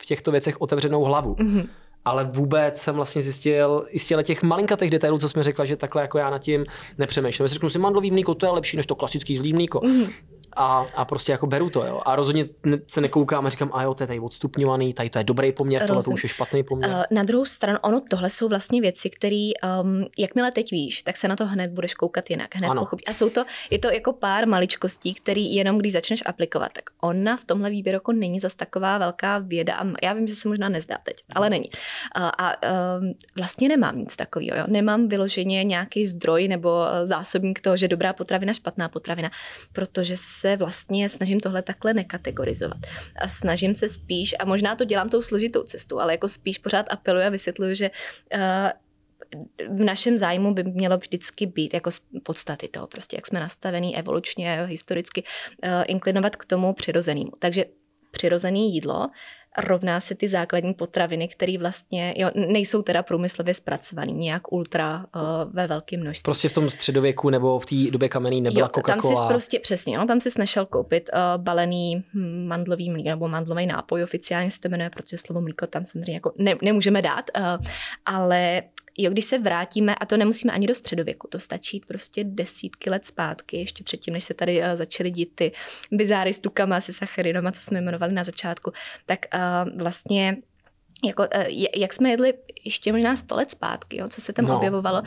v 0.00 0.04
těchto 0.04 0.30
věcech 0.30 0.60
otevřenou 0.60 1.04
hlavu. 1.04 1.34
Mm-hmm 1.34 1.68
ale 2.06 2.24
vůbec 2.24 2.80
jsem 2.80 2.94
vlastně 2.94 3.22
zjistil 3.22 3.84
i 3.90 3.98
z 3.98 4.12
těch 4.22 4.42
malinkatých 4.42 4.90
detailů, 4.90 5.18
co 5.18 5.28
jsme 5.28 5.44
řekla, 5.44 5.64
že 5.64 5.76
takhle 5.76 6.02
jako 6.02 6.18
já 6.18 6.30
nad 6.30 6.38
tím 6.38 6.66
nepřemýšlím. 6.98 7.48
Řeknu 7.48 7.70
si, 7.70 7.78
mandlový 7.78 8.10
mlíko, 8.10 8.34
to 8.34 8.46
je 8.46 8.52
lepší 8.52 8.76
než 8.76 8.86
to 8.86 8.94
klasický 8.94 9.36
zlý 9.36 9.52
mlíko. 9.52 9.80
Mm 9.84 10.06
a, 10.56 10.86
a 10.94 11.04
prostě 11.04 11.32
jako 11.32 11.46
beru 11.46 11.70
to, 11.70 11.86
jo. 11.86 12.00
A 12.04 12.16
rozhodně 12.16 12.48
se 12.86 13.00
nekoukám 13.00 13.46
a 13.46 13.50
říkám, 13.50 13.70
a 13.74 13.82
jo, 13.82 13.94
to 13.94 14.02
je 14.02 14.06
tady 14.06 14.20
odstupňovaný, 14.20 14.94
tady 14.94 15.10
to 15.10 15.18
je 15.18 15.24
dobrý 15.24 15.52
poměr, 15.52 15.86
tohle 15.86 16.02
to 16.02 16.10
už 16.10 16.22
je 16.22 16.28
špatný 16.28 16.62
poměr. 16.62 16.90
Uh, 16.90 17.02
na 17.10 17.22
druhou 17.22 17.44
stranu, 17.44 17.78
ono, 17.82 18.02
tohle 18.10 18.30
jsou 18.30 18.48
vlastně 18.48 18.80
věci, 18.80 19.10
které, 19.10 19.50
um, 19.82 20.06
jakmile 20.18 20.50
teď 20.50 20.70
víš, 20.70 21.02
tak 21.02 21.16
se 21.16 21.28
na 21.28 21.36
to 21.36 21.46
hned 21.46 21.70
budeš 21.70 21.94
koukat 21.94 22.30
jinak, 22.30 22.54
hned 22.54 22.68
ano. 22.68 22.82
pochopí. 22.82 23.06
A 23.06 23.14
jsou 23.14 23.30
to, 23.30 23.44
je 23.70 23.78
to 23.78 23.90
jako 23.90 24.12
pár 24.12 24.48
maličkostí, 24.48 25.14
který 25.14 25.54
jenom 25.54 25.78
když 25.78 25.92
začneš 25.92 26.22
aplikovat, 26.26 26.72
tak 26.72 26.84
ona 27.00 27.36
v 27.36 27.44
tomhle 27.44 27.70
výběru 27.70 27.96
jako 27.96 28.12
není 28.12 28.40
zas 28.40 28.54
taková 28.54 28.98
velká 28.98 29.38
věda. 29.38 29.74
A 29.74 29.84
já 30.02 30.12
vím, 30.12 30.26
že 30.26 30.34
se 30.34 30.48
možná 30.48 30.68
nezdá 30.68 30.98
teď, 31.02 31.16
ale 31.34 31.50
není. 31.50 31.70
A, 32.14 32.28
a 32.28 32.54
um, 32.98 33.14
vlastně 33.36 33.68
nemám 33.68 33.98
nic 33.98 34.16
takového, 34.16 34.58
jo. 34.58 34.64
Nemám 34.68 35.08
vyloženě 35.08 35.64
nějaký 35.64 36.06
zdroj 36.06 36.48
nebo 36.48 36.86
eh, 36.86 37.06
zásobník 37.06 37.60
toho, 37.60 37.76
že 37.76 37.88
dobrá 37.88 38.12
potravina, 38.12 38.52
špatná 38.52 38.88
potravina, 38.88 39.30
protože 39.72 40.16
se 40.16 40.45
se 40.46 40.56
vlastně 40.56 41.08
snažím 41.08 41.40
tohle 41.40 41.62
takhle 41.62 41.94
nekategorizovat. 41.94 42.78
A 43.18 43.28
snažím 43.28 43.74
se 43.74 43.88
spíš, 43.88 44.34
a 44.38 44.44
možná 44.44 44.76
to 44.76 44.84
dělám 44.84 45.08
tou 45.08 45.22
složitou 45.22 45.62
cestou, 45.62 45.98
ale 45.98 46.12
jako 46.12 46.28
spíš 46.28 46.58
pořád 46.58 46.86
apeluji 46.90 47.24
a 47.26 47.28
vysvětluju, 47.28 47.74
že 47.74 47.90
uh, 47.90 48.40
v 49.76 49.84
našem 49.84 50.18
zájmu 50.18 50.54
by 50.54 50.64
mělo 50.64 50.98
vždycky 50.98 51.46
být 51.46 51.74
jako 51.74 51.90
podstaty 52.22 52.68
toho, 52.68 52.86
prostě 52.86 53.16
jak 53.16 53.26
jsme 53.26 53.40
nastavení 53.40 53.96
evolučně, 53.96 54.66
historicky, 54.66 55.22
uh, 55.22 55.82
inklinovat 55.86 56.36
k 56.36 56.44
tomu 56.44 56.72
přirozenému. 56.72 57.30
Takže 57.38 57.64
přirozené 58.10 58.58
jídlo 58.58 59.08
rovná 59.58 60.00
se 60.00 60.14
ty 60.14 60.28
základní 60.28 60.74
potraviny, 60.74 61.28
které 61.28 61.58
vlastně 61.58 62.14
jo, 62.16 62.30
nejsou 62.34 62.82
teda 62.82 63.02
průmyslově 63.02 63.54
zpracované 63.54 64.12
nějak 64.12 64.52
ultra 64.52 65.06
uh, 65.16 65.22
ve 65.52 65.66
velkém 65.66 66.00
množství. 66.00 66.24
Prostě 66.24 66.48
v 66.48 66.52
tom 66.52 66.70
středověku 66.70 67.30
nebo 67.30 67.58
v 67.58 67.66
té 67.66 67.90
době 67.90 68.08
kamenný 68.08 68.40
nebyla 68.40 68.68
Coca-Cola. 68.68 68.86
Tam 68.86 69.00
si 69.00 69.22
prostě 69.28 69.58
přesně, 69.58 69.98
no, 69.98 70.06
tam 70.06 70.20
si 70.20 70.30
snašel 70.30 70.66
koupit 70.66 71.10
uh, 71.12 71.42
balený 71.42 72.04
mandlový 72.46 72.90
mlík 72.90 73.06
nebo 73.06 73.28
mandlový 73.28 73.66
nápoj, 73.66 74.02
oficiálně 74.02 74.50
se 74.50 74.60
to 74.60 74.68
jmenuje, 74.68 74.90
protože 74.90 75.18
slovo 75.18 75.40
mlíko 75.40 75.66
tam 75.66 75.84
samozřejmě 75.84 76.14
jako 76.14 76.32
ne, 76.38 76.54
nemůžeme 76.62 77.02
dát, 77.02 77.24
uh, 77.38 77.66
ale 78.04 78.62
jo, 78.98 79.10
když 79.10 79.24
se 79.24 79.38
vrátíme, 79.38 79.94
a 79.94 80.06
to 80.06 80.16
nemusíme 80.16 80.52
ani 80.52 80.66
do 80.66 80.74
středověku, 80.74 81.28
to 81.30 81.38
stačí 81.38 81.80
prostě 81.80 82.24
desítky 82.24 82.90
let 82.90 83.06
zpátky, 83.06 83.56
ještě 83.56 83.84
předtím, 83.84 84.14
než 84.14 84.24
se 84.24 84.34
tady 84.34 84.60
uh, 84.60 84.66
začaly 84.74 85.10
dít 85.10 85.32
ty 85.34 85.52
bizáry 85.92 86.32
s 86.32 86.38
tukama, 86.38 86.80
se 86.80 86.92
sacharinama, 86.92 87.52
co 87.52 87.60
jsme 87.60 87.78
jmenovali 87.78 88.12
na 88.12 88.24
začátku, 88.24 88.72
tak 89.06 89.26
uh, 89.34 89.78
vlastně 89.78 90.36
jako, 91.04 91.26
eh, 91.30 91.46
jak 91.76 91.92
jsme 91.92 92.10
jedli 92.10 92.34
ještě 92.64 92.92
možná 92.92 93.16
sto 93.16 93.36
let 93.36 93.50
zpátky, 93.50 93.96
jo, 93.96 94.08
co 94.08 94.20
se 94.20 94.32
tam 94.32 94.44
no. 94.44 94.56
objevovalo, 94.56 95.02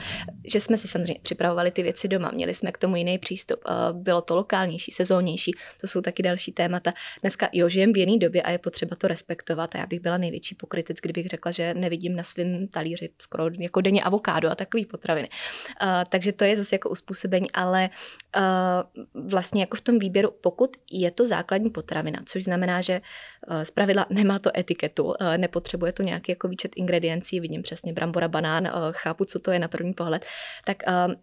že 0.48 0.60
jsme 0.60 0.78
si 0.78 0.88
samozřejmě 0.88 1.20
připravovali 1.22 1.72
ty 1.72 1.84
věci 1.84 2.08
doma, 2.08 2.32
měli 2.32 2.56
jsme 2.56 2.72
k 2.72 2.78
tomu 2.78 2.96
jiný 2.96 3.18
přístup, 3.18 3.60
eh, 3.70 3.74
bylo 3.94 4.22
to 4.22 4.36
lokálnější, 4.36 4.92
sezónnější, 4.92 5.52
to 5.82 5.88
jsou 5.88 6.02
taky 6.02 6.24
další 6.24 6.52
témata. 6.52 6.94
Dneska 7.22 7.50
jo, 7.54 7.70
žijeme 7.70 7.94
v 7.94 7.98
jiné 7.98 8.18
době 8.18 8.42
a 8.42 8.52
je 8.52 8.58
potřeba 8.58 8.96
to 8.96 9.08
respektovat 9.08 9.76
a 9.76 9.78
já 9.78 9.86
bych 9.86 10.00
byla 10.00 10.18
největší 10.18 10.56
pokrytec, 10.56 10.98
kdybych 11.02 11.28
řekla, 11.28 11.52
že 11.52 11.74
nevidím 11.74 12.16
na 12.16 12.24
svém 12.24 12.68
talíři 12.68 13.10
skoro 13.20 13.50
jako 13.60 13.82
denně 13.82 14.04
avokádo 14.04 14.50
a 14.50 14.56
takový 14.56 14.86
potraviny. 14.86 15.30
Uh, 15.30 15.90
takže 16.10 16.32
to 16.32 16.44
je 16.44 16.58
zase 16.58 16.76
jako 16.76 16.90
uspůsobení, 16.90 17.52
ale 17.52 17.90
uh, 18.38 19.24
vlastně 19.30 19.62
jako 19.62 19.78
v 19.78 19.82
tom 19.82 20.00
výběru, 20.00 20.32
pokud 20.42 20.78
je 20.92 21.12
to 21.12 21.26
základní 21.26 21.70
potravina, 21.70 22.20
což 22.26 22.44
znamená, 22.44 22.82
že 22.82 23.02
uh, 23.50 23.62
zpravidla 23.62 24.06
nemá 24.10 24.40
to 24.40 24.58
etiketu, 24.58 25.04
uh, 25.04 25.14
nepotřebuje 25.38 25.79
potřebuje 25.80 25.94
to 25.94 26.04
nějaký 26.04 26.32
jako 26.32 26.48
výčet 26.48 26.72
ingrediencí, 26.76 27.40
vidím 27.40 27.62
přesně 27.62 27.94
brambora, 27.94 28.28
banán, 28.28 28.68
eh, 28.68 28.72
chápu, 28.92 29.26
co 29.26 29.40
to 29.40 29.52
je 29.52 29.60
na 29.60 29.68
první 29.68 29.94
pohled, 29.94 30.26
tak 30.66 30.84
eh, 30.88 31.16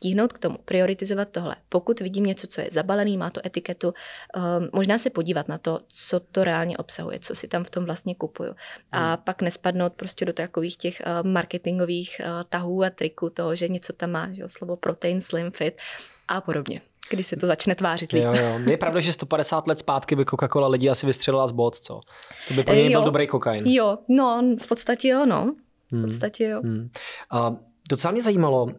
tíhnout 0.00 0.32
k 0.32 0.38
tomu, 0.38 0.58
prioritizovat 0.64 1.28
tohle. 1.32 1.56
Pokud 1.68 2.00
vidím 2.00 2.24
něco, 2.24 2.46
co 2.46 2.60
je 2.60 2.68
zabalený, 2.70 3.16
má 3.16 3.30
to 3.30 3.40
etiketu, 3.46 3.88
um, 3.88 4.68
možná 4.72 4.98
se 4.98 5.10
podívat 5.10 5.48
na 5.48 5.58
to, 5.58 5.80
co 5.88 6.20
to 6.20 6.44
reálně 6.44 6.76
obsahuje, 6.76 7.18
co 7.18 7.34
si 7.34 7.48
tam 7.48 7.64
v 7.64 7.70
tom 7.70 7.84
vlastně 7.84 8.14
kupuju. 8.14 8.54
A 8.92 9.14
hmm. 9.14 9.24
pak 9.24 9.42
nespadnout 9.42 9.92
prostě 9.92 10.24
do 10.24 10.32
takových 10.32 10.76
těch 10.76 11.00
uh, 11.00 11.24
marketingových 11.24 12.20
uh, 12.20 12.44
tahů 12.48 12.84
a 12.84 12.90
triků 12.90 13.30
toho, 13.30 13.56
že 13.56 13.68
něco 13.68 13.92
tam 13.92 14.10
má, 14.10 14.32
že 14.32 14.42
jo, 14.42 14.48
slovo 14.48 14.76
protein, 14.76 15.20
slim, 15.20 15.50
fit 15.50 15.80
a 16.28 16.40
podobně 16.40 16.80
kdy 17.10 17.22
se 17.22 17.36
to 17.36 17.46
začne 17.46 17.74
tvářit 17.74 18.12
líp. 18.12 18.24
Jo, 18.24 18.34
jo. 18.34 18.58
Je 18.70 18.76
pravda, 18.76 19.00
že 19.00 19.12
150 19.12 19.66
let 19.66 19.78
zpátky 19.78 20.16
by 20.16 20.22
Coca-Cola 20.22 20.70
lidi 20.70 20.90
asi 20.90 21.06
vystřelila 21.06 21.46
z 21.46 21.52
bod, 21.52 21.78
co? 21.78 22.00
To 22.48 22.54
by 22.54 22.62
pro 22.62 22.74
něj 22.74 22.90
byl 22.90 23.04
dobrý 23.04 23.26
kokain. 23.26 23.64
Jo, 23.66 23.98
no, 24.08 24.42
v 24.60 24.68
podstatě 24.68 25.08
jo, 25.08 25.26
no. 25.26 25.54
V 25.90 25.92
hmm. 25.92 26.04
podstatě 26.04 26.44
jo. 26.44 26.60
Hmm. 26.64 26.90
Uh, 27.34 27.56
docela 27.90 28.12
mě 28.12 28.22
zajímalo, 28.22 28.64
uh, 28.64 28.72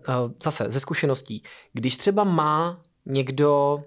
zase 0.44 0.66
ze 0.68 0.80
zkušeností, 0.80 1.44
když 1.74 1.98
třeba 1.98 2.24
má 2.24 2.82
někdo 3.06 3.84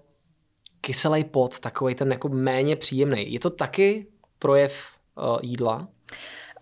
kyselý 0.81 1.25
pot, 1.25 1.59
takový 1.59 1.95
ten 1.95 2.13
jako 2.13 2.29
méně 2.29 2.77
příjemný, 2.77 3.33
je 3.33 3.41
to 3.41 3.51
taky 3.51 4.07
projev 4.39 4.75
uh, 5.19 5.39
jídla? 5.43 5.89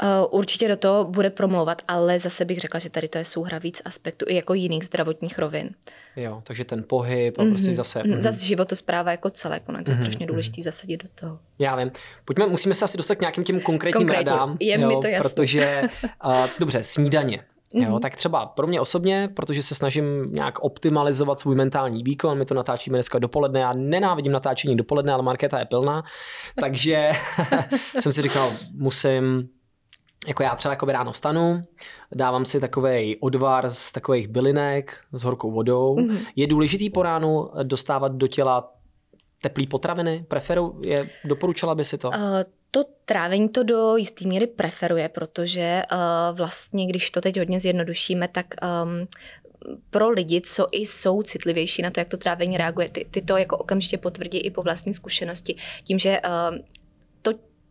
Eh, 0.03 0.27
určitě 0.31 0.69
do 0.69 0.77
toho 0.77 1.05
bude 1.05 1.31
promlouvat, 1.31 1.83
ale 1.89 2.19
zase 2.19 2.45
bych 2.45 2.61
řekla, 2.61 2.81
že 2.81 2.91
tady 2.91 3.09
to 3.09 3.19
je 3.19 3.25
souhra 3.25 3.59
víc 3.59 3.83
aspektů 3.85 4.25
i 4.29 4.35
jako 4.35 4.55
jiných 4.55 4.85
zdravotních 4.85 5.39
rovin. 5.39 5.71
Jo, 6.17 6.43
takže 6.45 6.65
ten 6.65 6.85
pohyb 6.87 7.39
a 7.39 7.43
mm-hmm. 7.43 7.51
prostě 7.51 7.75
zase... 7.75 8.03
Mm-hmm. 8.03 8.21
Zase 8.21 8.45
životospráva 8.45 9.11
jako 9.11 9.31
celek, 9.31 9.63
ono 9.69 9.79
je 9.79 9.85
to 9.85 9.91
mm-hmm. 9.91 10.01
strašně 10.01 10.27
mhm. 10.27 10.27
důležité 10.27 10.63
zasadit 10.63 11.03
do 11.03 11.09
toho. 11.15 11.39
Já 11.59 11.77
vím. 11.77 11.93
Pojďme, 12.25 12.47
musíme 12.47 12.75
se 12.75 12.85
asi 12.85 12.97
dostat 12.97 13.15
k 13.15 13.21
nějakým 13.21 13.45
těm 13.45 13.61
konkrétním 13.61 14.07
Konkrétně. 14.07 14.31
radám. 14.31 14.57
Je 14.61 14.81
jo, 14.81 14.89
mi 14.89 14.97
to 15.03 15.07
jasné. 15.07 15.31
Protože, 15.31 15.83
uh, 16.25 16.47
dobře, 16.59 16.85
snídaně. 16.85 17.37
Mm-hmm. 17.39 17.83
Jo, 17.83 17.91
mhm. 17.91 18.01
tak 18.01 18.17
třeba 18.17 18.47
pro 18.47 18.67
mě 18.67 18.81
osobně, 18.81 19.29
protože 19.35 19.63
se 19.63 19.75
snažím 19.75 20.05
nějak 20.33 20.59
optimalizovat 20.59 21.41
svůj 21.41 21.57
mentální 21.57 22.03
výkon, 22.03 22.39
my 22.39 22.45
to 22.45 22.55
natáčíme 22.55 22.99
dneska 22.99 23.19
dopoledne, 23.19 23.61
já 23.61 23.73
nenávidím 23.77 24.33
natáčení 24.33 24.77
dopoledne, 24.77 25.13
ale 25.13 25.23
marketa 25.23 25.59
je 25.59 25.65
plná, 25.65 26.05
takže 26.61 27.11
jsem 28.01 28.13
si 28.13 28.23
říkal, 28.23 28.53
musím 28.75 29.49
jako 30.27 30.43
já 30.43 30.57
třeba 30.57 30.73
jako 30.73 30.87
ráno 30.87 31.13
stanu, 31.13 31.65
dávám 32.15 32.45
si 32.45 32.61
takový 32.61 33.17
odvar 33.21 33.71
z 33.71 33.93
takových 33.93 34.29
bylinek 34.29 34.97
s 35.13 35.23
horkou 35.23 35.51
vodou. 35.51 35.97
Mm-hmm. 35.97 36.27
Je 36.37 36.47
důležitý 36.47 36.91
po 36.91 37.03
ránu 37.03 37.51
dostávat 37.63 38.13
do 38.13 38.27
těla 38.27 38.73
teplý 39.43 39.67
potraviny? 39.67 40.25
Preferu, 40.29 40.81
je, 40.83 41.09
doporučila 41.25 41.75
by 41.75 41.85
si 41.85 41.99
to? 41.99 42.09
Uh, 42.09 42.15
to 42.71 42.85
trávení 43.05 43.49
to 43.49 43.63
do 43.63 43.97
jisté 43.97 44.29
míry 44.29 44.47
preferuje, 44.47 45.09
protože 45.09 45.83
uh, 45.93 46.37
vlastně, 46.37 46.87
když 46.87 47.11
to 47.11 47.21
teď 47.21 47.39
hodně 47.39 47.61
zjednodušíme, 47.61 48.29
tak 48.29 48.47
um, 48.63 49.09
pro 49.91 50.11
lidi, 50.11 50.41
co 50.41 50.67
i 50.73 50.79
jsou 50.79 51.23
citlivější 51.23 51.83
na 51.83 51.91
to, 51.91 52.01
jak 52.01 52.09
to 52.09 52.17
trávení 52.17 52.57
reaguje, 52.57 52.89
ty, 52.89 53.07
ty 53.11 53.23
to 53.23 53.37
jako 53.37 53.57
okamžitě 53.57 53.99
potvrdí 53.99 54.39
i 54.39 54.51
po 54.51 54.63
vlastní 54.63 54.95
zkušenosti. 54.95 55.57
Tím, 55.85 55.99
že 55.99 56.21
uh, 56.51 56.59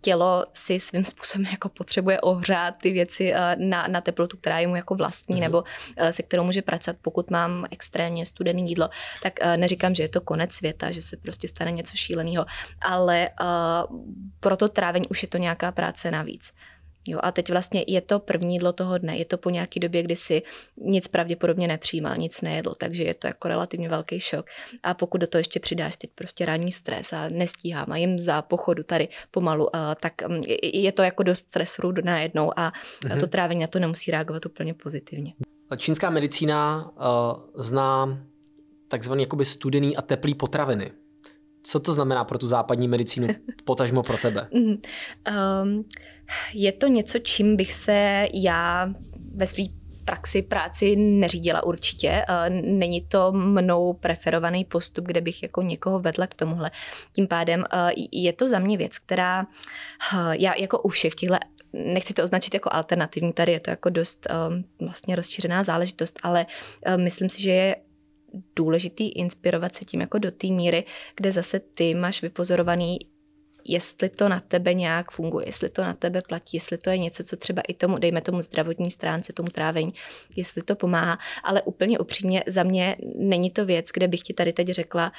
tělo 0.07 0.45
si 0.53 0.79
svým 0.79 1.03
způsobem 1.03 1.45
jako 1.51 1.69
potřebuje 1.69 2.21
ohřát 2.21 2.75
ty 2.81 2.91
věci 2.91 3.33
eh, 3.33 3.55
na, 3.59 3.87
na 3.87 4.01
teplotu, 4.01 4.37
která 4.37 4.59
je 4.59 4.67
mu 4.67 4.75
jako 4.75 4.95
vlastní, 4.95 5.35
mm-hmm. 5.35 5.39
nebo 5.39 5.63
eh, 5.97 6.13
se 6.13 6.23
kterou 6.23 6.43
může 6.43 6.61
pracovat, 6.61 6.97
pokud 7.01 7.31
mám 7.31 7.65
extrémně 7.71 8.25
studené 8.25 8.61
jídlo, 8.61 8.89
tak 9.23 9.33
eh, 9.41 9.57
neříkám, 9.57 9.95
že 9.95 10.03
je 10.03 10.09
to 10.09 10.21
konec 10.21 10.51
světa, 10.53 10.91
že 10.91 11.01
se 11.01 11.17
prostě 11.17 11.47
stane 11.47 11.71
něco 11.71 11.97
šíleného, 11.97 12.45
ale 12.81 13.29
pro 14.39 14.57
to 14.57 14.69
trávení 14.69 15.07
už 15.07 15.23
je 15.23 15.27
to 15.27 15.37
nějaká 15.37 15.71
práce 15.71 16.11
navíc. 16.11 16.51
Jo, 17.07 17.19
a 17.23 17.31
teď 17.31 17.51
vlastně 17.51 17.83
je 17.87 18.01
to 18.01 18.19
první 18.19 18.53
jídlo 18.53 18.73
toho 18.73 18.97
dne, 18.97 19.17
je 19.17 19.25
to 19.25 19.37
po 19.37 19.49
nějaký 19.49 19.79
době, 19.79 20.03
kdy 20.03 20.15
si 20.15 20.41
nic 20.77 21.07
pravděpodobně 21.07 21.67
nepřijímal, 21.67 22.17
nic 22.17 22.41
nejedl, 22.41 22.73
takže 22.77 23.03
je 23.03 23.13
to 23.13 23.27
jako 23.27 23.47
relativně 23.47 23.89
velký 23.89 24.19
šok. 24.19 24.45
A 24.83 24.93
pokud 24.93 25.17
do 25.17 25.27
toho 25.27 25.39
ještě 25.39 25.59
přidáš 25.59 25.97
teď 25.97 26.09
prostě 26.15 26.45
ranní 26.45 26.71
stres 26.71 27.13
a 27.13 27.29
nestíhám 27.29 27.91
a 27.91 27.97
jim 27.97 28.19
za 28.19 28.41
pochodu 28.41 28.83
tady 28.83 29.07
pomalu, 29.31 29.69
tak 29.99 30.27
mm, 30.27 30.41
je 30.63 30.91
to 30.91 31.03
jako 31.03 31.23
dost 31.23 31.39
stresu 31.39 31.91
najednou 32.03 32.59
a 32.59 32.71
mm-hmm. 32.71 33.19
to 33.19 33.27
trávení 33.27 33.61
na 33.61 33.67
to 33.67 33.79
nemusí 33.79 34.11
reagovat 34.11 34.45
úplně 34.45 34.73
pozitivně. 34.73 35.33
Čínská 35.77 36.09
medicína 36.09 36.91
uh, 36.95 37.63
zná 37.63 38.19
takzvaný 38.87 39.23
jakoby 39.23 39.45
studený 39.45 39.97
a 39.97 40.01
teplý 40.01 40.35
potraviny. 40.35 40.91
Co 41.63 41.79
to 41.79 41.93
znamená 41.93 42.23
pro 42.23 42.37
tu 42.37 42.47
západní 42.47 42.87
medicínu, 42.87 43.27
potažmo 43.65 44.03
pro 44.03 44.17
tebe? 44.17 44.47
um, 44.51 45.85
je 46.53 46.71
to 46.71 46.87
něco, 46.87 47.19
čím 47.19 47.55
bych 47.55 47.73
se 47.73 48.27
já 48.33 48.89
ve 49.35 49.47
své 49.47 49.63
praxi, 50.05 50.41
práci 50.41 50.95
neřídila 50.95 51.63
určitě. 51.63 52.21
Není 52.49 53.01
to 53.01 53.31
mnou 53.31 53.93
preferovaný 53.93 54.65
postup, 54.65 55.05
kde 55.05 55.21
bych 55.21 55.43
jako 55.43 55.61
někoho 55.61 55.99
vedla 55.99 56.27
k 56.27 56.33
tomuhle. 56.33 56.71
Tím 57.15 57.27
pádem 57.27 57.63
je 58.11 58.33
to 58.33 58.47
za 58.47 58.59
mě 58.59 58.77
věc, 58.77 58.97
která 58.97 59.47
já 60.31 60.53
jako 60.55 60.79
u 60.79 60.89
všech 60.89 61.15
těchto 61.15 61.35
nechci 61.73 62.13
to 62.13 62.23
označit 62.23 62.53
jako 62.53 62.69
alternativní, 62.73 63.33
tady 63.33 63.51
je 63.51 63.59
to 63.59 63.69
jako 63.69 63.89
dost 63.89 64.27
vlastně 64.79 65.15
rozšířená 65.15 65.63
záležitost, 65.63 66.19
ale 66.23 66.45
myslím 66.95 67.29
si, 67.29 67.41
že 67.41 67.51
je 67.51 67.75
důležitý 68.55 69.09
inspirovat 69.09 69.75
se 69.75 69.85
tím 69.85 70.01
jako 70.01 70.17
do 70.17 70.31
té 70.31 70.47
míry, 70.47 70.85
kde 71.15 71.31
zase 71.31 71.59
ty 71.59 71.95
máš 71.95 72.21
vypozorovaný 72.21 72.97
jestli 73.67 74.09
to 74.09 74.29
na 74.29 74.39
tebe 74.39 74.73
nějak 74.73 75.11
funguje, 75.11 75.47
jestli 75.47 75.69
to 75.69 75.81
na 75.83 75.93
tebe 75.93 76.21
platí, 76.27 76.57
jestli 76.57 76.77
to 76.77 76.89
je 76.89 76.97
něco, 76.97 77.23
co 77.23 77.37
třeba 77.37 77.61
i 77.67 77.73
tomu, 77.73 77.97
dejme 77.97 78.21
tomu 78.21 78.41
zdravotní 78.41 78.91
stránce, 78.91 79.33
tomu 79.33 79.49
trávení, 79.49 79.93
jestli 80.35 80.61
to 80.61 80.75
pomáhá. 80.75 81.17
Ale 81.43 81.61
úplně 81.61 81.99
upřímně 81.99 82.43
za 82.47 82.63
mě 82.63 82.95
není 83.15 83.51
to 83.51 83.65
věc, 83.65 83.89
kde 83.93 84.07
bych 84.07 84.21
ti 84.21 84.33
tady 84.33 84.53
teď 84.53 84.67
řekla, 84.67 85.11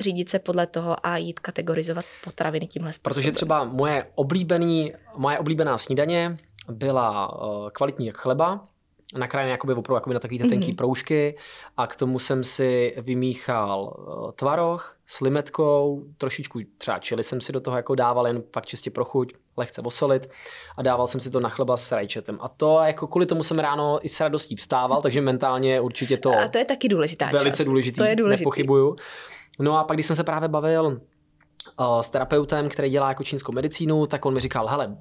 řídit 0.00 0.30
se 0.30 0.38
podle 0.38 0.66
toho 0.66 1.06
a 1.06 1.16
jít 1.16 1.40
kategorizovat 1.40 2.04
potraviny 2.24 2.66
tímhle 2.66 2.92
způsobem. 2.92 3.14
Protože 3.14 3.32
třeba 3.32 3.64
moje, 3.64 4.06
oblíbený, 4.14 4.92
moje 5.16 5.38
oblíbená 5.38 5.78
snídaně 5.78 6.36
byla 6.68 7.42
uh, 7.42 7.68
kvalitní 7.70 8.06
jak 8.06 8.16
chleba, 8.16 8.68
nakrájené 9.16 9.50
jakoby 9.50 9.72
opravdu 9.72 9.96
jakoby 9.96 10.14
na 10.14 10.20
takový 10.20 10.38
ty 10.38 10.48
tenký 10.48 10.72
mm-hmm. 10.72 10.76
proužky 10.76 11.36
a 11.76 11.86
k 11.86 11.96
tomu 11.96 12.18
jsem 12.18 12.44
si 12.44 12.94
vymíchal 12.98 13.94
uh, 13.98 14.32
tvaroh 14.32 14.93
s 15.06 15.20
limetkou, 15.20 16.04
trošičku 16.18 16.60
třeba 16.78 16.98
čili 16.98 17.24
jsem 17.24 17.40
si 17.40 17.52
do 17.52 17.60
toho 17.60 17.76
jako 17.76 17.94
dával 17.94 18.26
jen 18.26 18.42
fakt 18.52 18.66
čistě 18.66 18.90
pro 18.90 19.04
chuť, 19.04 19.32
lehce 19.56 19.80
osolit 19.80 20.30
a 20.76 20.82
dával 20.82 21.06
jsem 21.06 21.20
si 21.20 21.30
to 21.30 21.40
na 21.40 21.48
chleba 21.48 21.76
s 21.76 21.92
rajčetem. 21.92 22.38
A 22.40 22.48
to 22.48 22.78
jako 22.80 23.06
kvůli 23.06 23.26
tomu 23.26 23.42
jsem 23.42 23.58
ráno 23.58 23.98
i 24.02 24.08
s 24.08 24.20
radostí 24.20 24.56
vstával, 24.56 25.02
takže 25.02 25.20
mentálně 25.20 25.80
určitě 25.80 26.16
to... 26.16 26.30
A 26.38 26.48
to 26.48 26.58
je 26.58 26.64
taky 26.64 26.88
důležitá 26.88 27.26
Velice 27.26 27.56
část. 27.56 27.66
důležitý, 27.66 27.96
to 27.96 28.04
je 28.04 28.16
důležitý. 28.16 28.42
nepochybuju. 28.42 28.96
No 29.58 29.78
a 29.78 29.84
pak, 29.84 29.96
když 29.96 30.06
jsem 30.06 30.16
se 30.16 30.24
právě 30.24 30.48
bavil 30.48 30.86
uh, 30.86 32.00
s 32.00 32.10
terapeutem, 32.10 32.68
který 32.68 32.90
dělá 32.90 33.08
jako 33.08 33.24
čínskou 33.24 33.52
medicínu, 33.52 34.06
tak 34.06 34.26
on 34.26 34.34
mi 34.34 34.40
říkal, 34.40 34.66
hele, 34.66 34.96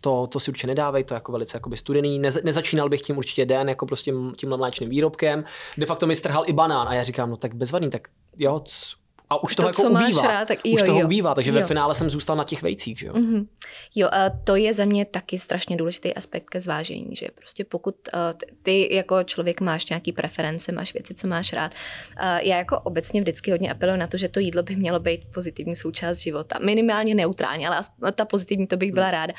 to, 0.00 0.26
to 0.26 0.40
si 0.40 0.50
určitě 0.50 0.66
nedávej, 0.66 1.04
to 1.04 1.14
je 1.14 1.16
jako 1.16 1.32
velice 1.32 1.56
jakoby 1.56 1.76
studený. 1.76 2.18
Ne, 2.18 2.30
nezačínal 2.44 2.88
bych 2.88 3.00
tím 3.00 3.18
určitě 3.18 3.46
den 3.46 3.68
jako 3.68 3.86
prostě 3.86 4.12
tímhle 4.36 4.58
mléčným 4.58 4.90
výrobkem. 4.90 5.44
De 5.78 5.86
facto 5.86 6.06
mi 6.06 6.16
strhal 6.16 6.44
i 6.46 6.52
banán 6.52 6.88
a 6.88 6.94
já 6.94 7.02
říkám, 7.02 7.30
no 7.30 7.36
tak 7.36 7.54
bezvadný, 7.54 7.90
tak 7.90 8.08
jo, 8.38 8.60
c, 8.60 8.96
A 9.30 9.42
už 9.42 9.56
toho 9.56 9.66
To, 9.66 9.70
jako 9.70 9.82
co 9.82 9.90
máš 9.90 10.04
ubývá. 10.04 10.22
rád, 10.22 10.48
tak 10.48 10.58
už 10.58 10.80
jo, 10.80 10.86
toho 10.86 11.00
jo. 11.00 11.06
ubývá, 11.06 11.34
takže 11.34 11.52
ve 11.52 11.60
Jo. 11.60 11.66
finále 11.66 11.94
jsem 11.94 12.10
zůstal 12.10 12.36
na 12.36 12.44
těch 12.44 12.62
vejcích, 12.62 12.98
že 12.98 13.06
jo? 13.06 13.12
Mm-hmm. 13.12 13.46
Jo, 13.94 14.08
a 14.12 14.30
to 14.30 14.56
je 14.56 14.74
za 14.74 14.84
mě 14.84 15.04
taky 15.04 15.38
strašně 15.38 15.76
důležitý 15.76 16.14
aspekt 16.14 16.44
ke 16.50 16.60
zvážení, 16.60 17.16
že 17.16 17.26
prostě 17.34 17.64
pokud 17.64 17.94
uh, 18.14 18.20
ty 18.62 18.94
jako 18.94 19.22
člověk 19.24 19.60
máš 19.60 19.88
nějaký 19.88 20.12
preference, 20.12 20.72
máš 20.72 20.94
věci, 20.94 21.14
co 21.14 21.28
máš 21.28 21.52
rád, 21.52 21.72
uh, 21.72 22.22
já 22.42 22.56
jako 22.56 22.80
obecně 22.80 23.20
vždycky 23.20 23.50
hodně 23.50 23.70
apeluji 23.70 23.98
na 23.98 24.06
to, 24.06 24.16
že 24.16 24.28
to 24.28 24.40
jídlo 24.40 24.62
by 24.62 24.76
mělo 24.76 25.00
být 25.00 25.20
pozitivní 25.34 25.76
součást 25.76 26.18
života. 26.18 26.58
Minimálně 26.64 27.14
neutrální, 27.14 27.66
ale 27.66 27.80
ta 28.14 28.24
pozitivní 28.24 28.66
to 28.66 28.76
bych 28.76 28.92
byla 28.92 29.10
ráda. 29.10 29.32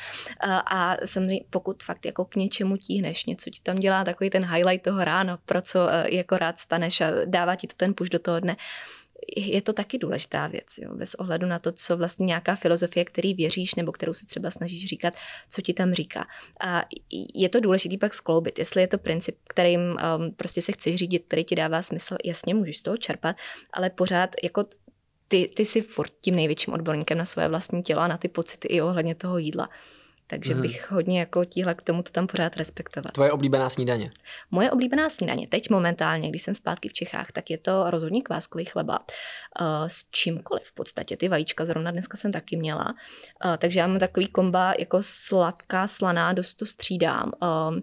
Uh, 0.46 0.52
a 0.52 0.96
samozřejmě 1.04 1.40
pokud 1.50 1.82
fakt 1.82 2.06
jako 2.06 2.24
k 2.24 2.36
něčemu 2.36 2.76
tíhneš, 2.76 3.26
něco 3.26 3.50
ti 3.50 3.60
tam 3.62 3.76
dělá 3.76 4.04
takový 4.04 4.30
ten 4.30 4.44
highlight 4.44 4.84
toho 4.84 5.04
ráno, 5.04 5.38
pro 5.46 5.62
co 5.62 5.78
uh, 5.80 5.86
jako 6.10 6.38
rád 6.38 6.58
staneš 6.58 7.00
a 7.00 7.10
dává 7.24 7.56
ti 7.56 7.66
to 7.66 7.74
ten 7.76 7.94
push 7.94 8.10
do 8.10 8.18
toho 8.18 8.40
dne, 8.40 8.56
je 9.36 9.62
to 9.62 9.72
taky 9.72 9.98
důležitá 9.98 10.46
věc, 10.46 10.66
jo, 10.78 10.94
bez 10.94 11.14
ohledu 11.14 11.46
na 11.46 11.58
to, 11.58 11.72
co 11.72 11.96
vlastně 11.96 12.26
nějaká 12.26 12.56
filozofie, 12.56 13.04
který 13.04 13.34
věříš 13.34 13.74
nebo 13.74 13.92
kterou 13.92 14.12
si 14.12 14.26
třeba 14.26 14.50
snažíš 14.50 14.86
říkat, 14.86 15.14
co 15.50 15.62
ti 15.62 15.74
tam 15.74 15.94
říká. 15.94 16.26
A 16.60 16.82
je 17.34 17.48
to 17.48 17.60
důležité 17.60 17.98
pak 17.98 18.14
skloubit, 18.14 18.58
jestli 18.58 18.80
je 18.80 18.88
to 18.88 18.98
princip, 18.98 19.36
kterým 19.48 19.80
um, 19.80 19.98
prostě 20.36 20.62
se 20.62 20.72
chceš 20.72 20.96
řídit, 20.96 21.24
který 21.26 21.44
ti 21.44 21.54
dává 21.54 21.82
smysl, 21.82 22.16
jasně 22.24 22.54
můžeš 22.54 22.78
z 22.78 22.82
toho 22.82 22.96
čerpat, 22.96 23.36
ale 23.72 23.90
pořád 23.90 24.30
jako 24.42 24.64
ty, 25.28 25.50
ty 25.56 25.64
jsi 25.64 25.80
furt 25.80 26.12
tím 26.20 26.34
největším 26.34 26.74
odborníkem 26.74 27.18
na 27.18 27.24
svoje 27.24 27.48
vlastní 27.48 27.82
tělo 27.82 28.00
a 28.00 28.08
na 28.08 28.16
ty 28.16 28.28
pocity 28.28 28.68
i 28.68 28.80
ohledně 28.82 29.14
toho 29.14 29.38
jídla. 29.38 29.68
Takže 30.30 30.54
Mhm. 30.54 30.62
bych 30.62 30.90
hodně 30.90 31.20
jako 31.20 31.44
tíhla 31.44 31.74
k 31.74 31.82
tomu 31.82 32.02
to 32.02 32.10
tam 32.10 32.26
pořád 32.26 32.56
respektovat. 32.56 33.12
Tvoje 33.12 33.32
oblíbená 33.32 33.68
snídaně. 33.68 34.10
Moje 34.50 34.70
oblíbená 34.70 35.10
snídaně 35.10 35.46
teď 35.46 35.70
momentálně, 35.70 36.28
když 36.28 36.42
jsem 36.42 36.54
zpátky 36.54 36.88
v 36.88 36.92
Čechách, 36.92 37.32
tak 37.32 37.50
je 37.50 37.58
to 37.58 37.90
rozhodně 37.90 38.22
kváskový 38.22 38.64
chleba 38.64 38.98
uh, 38.98 39.06
s 39.86 40.04
čímkoliv 40.10 40.62
v 40.64 40.74
podstatě. 40.74 41.16
Ty 41.16 41.28
vajíčka 41.28 41.64
zrovna 41.64 41.90
dneska 41.90 42.16
jsem 42.16 42.32
taky 42.32 42.56
měla. 42.56 42.86
Uh, 43.44 43.56
takže 43.58 43.80
já 43.80 43.86
mám 43.86 43.98
takový 43.98 44.26
komba 44.26 44.74
jako 44.78 44.98
sladká, 45.02 45.86
slaná, 45.86 46.32
dost 46.32 46.54
to 46.54 46.66
střídám. 46.66 47.32
Um, 47.68 47.82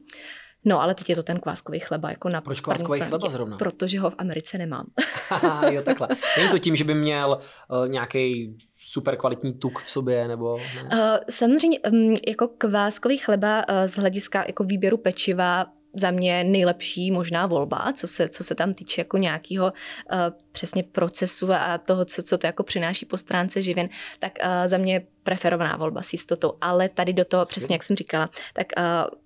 No, 0.65 0.81
ale 0.81 0.95
teď 0.95 1.09
je 1.09 1.15
to 1.15 1.23
ten 1.23 1.39
kváskový 1.39 1.79
chleba 1.79 2.09
jako 2.09 2.29
na 2.29 2.41
Proč 2.41 2.61
kváskový 2.61 2.99
chleba 2.99 3.29
zrovna? 3.29 3.57
Protože 3.57 3.99
ho 3.99 4.09
v 4.09 4.15
Americe 4.17 4.57
nemám. 4.57 4.85
Jo, 5.69 5.81
takhle. 5.81 6.07
Není 6.37 6.49
to 6.49 6.59
tím, 6.59 6.75
že 6.75 6.83
by 6.83 6.93
měl 6.93 7.29
uh, 7.69 7.87
nějaký 7.87 8.57
super 8.89 9.15
kvalitní 9.15 9.53
tuk 9.53 9.79
v 9.79 9.91
sobě, 9.91 10.27
nebo 10.27 10.57
ne? 10.57 10.83
Uh, 10.83 11.17
samozřejmě 11.29 11.79
um, 11.79 12.15
jako 12.27 12.47
kváskový 12.47 13.17
chleba 13.17 13.57
uh, 13.69 13.75
z 13.85 13.95
hlediska 13.95 14.43
jako 14.47 14.63
výběru 14.63 14.97
pečiva 14.97 15.65
za 15.95 16.11
mě 16.11 16.43
nejlepší 16.43 17.11
možná 17.11 17.47
volba, 17.47 17.93
co 17.93 18.07
se, 18.07 18.29
co 18.29 18.43
se 18.43 18.55
tam 18.55 18.73
týče 18.73 19.01
jako 19.01 19.17
nějakého 19.17 19.65
uh, 19.65 20.19
přesně 20.51 20.83
procesu 20.83 21.53
a 21.53 21.77
toho, 21.77 22.05
co, 22.05 22.23
co 22.23 22.37
to 22.37 22.47
jako 22.47 22.63
přináší 22.63 23.05
po 23.05 23.17
stránce 23.17 23.61
živin, 23.61 23.89
tak 24.19 24.31
uh, 24.43 24.67
za 24.67 24.77
mě 24.77 25.01
preferovaná 25.23 25.77
volba 25.77 26.01
s 26.01 26.13
jistotou. 26.13 26.53
Ale 26.61 26.89
tady 26.89 27.13
do 27.13 27.25
toho, 27.25 27.45
přesně 27.45 27.75
jak 27.75 27.83
jsem 27.83 27.95
říkala, 27.95 28.29
tak 28.53 28.67
uh, 28.77 28.83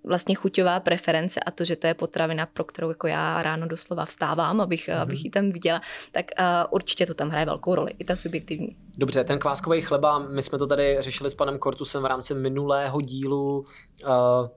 vlastně 0.09 0.35
chuťová 0.35 0.79
preference 0.79 1.39
a 1.39 1.51
to, 1.51 1.63
že 1.63 1.75
to 1.75 1.87
je 1.87 1.93
potravina, 1.93 2.45
pro 2.45 2.63
kterou 2.63 2.89
jako 2.89 3.07
já 3.07 3.43
ráno 3.43 3.67
doslova 3.67 4.05
vstávám, 4.05 4.61
abych, 4.61 4.87
mm-hmm. 4.87 5.01
abych 5.01 5.25
ji 5.25 5.31
tam 5.31 5.51
viděla, 5.51 5.81
tak 6.11 6.25
uh, 6.39 6.45
určitě 6.69 7.05
to 7.05 7.13
tam 7.13 7.29
hraje 7.29 7.45
velkou 7.45 7.75
roli, 7.75 7.91
i 7.99 8.03
ta 8.03 8.15
subjektivní. 8.15 8.75
Dobře, 8.97 9.23
ten 9.23 9.39
kváskový 9.39 9.81
chleba, 9.81 10.19
my 10.19 10.43
jsme 10.43 10.57
to 10.57 10.67
tady 10.67 10.97
řešili 10.99 11.29
s 11.29 11.35
panem 11.35 11.59
Kortusem 11.59 12.03
v 12.03 12.05
rámci 12.05 12.33
minulého 12.33 13.01
dílu. 13.01 13.65
Uh, 14.03 14.47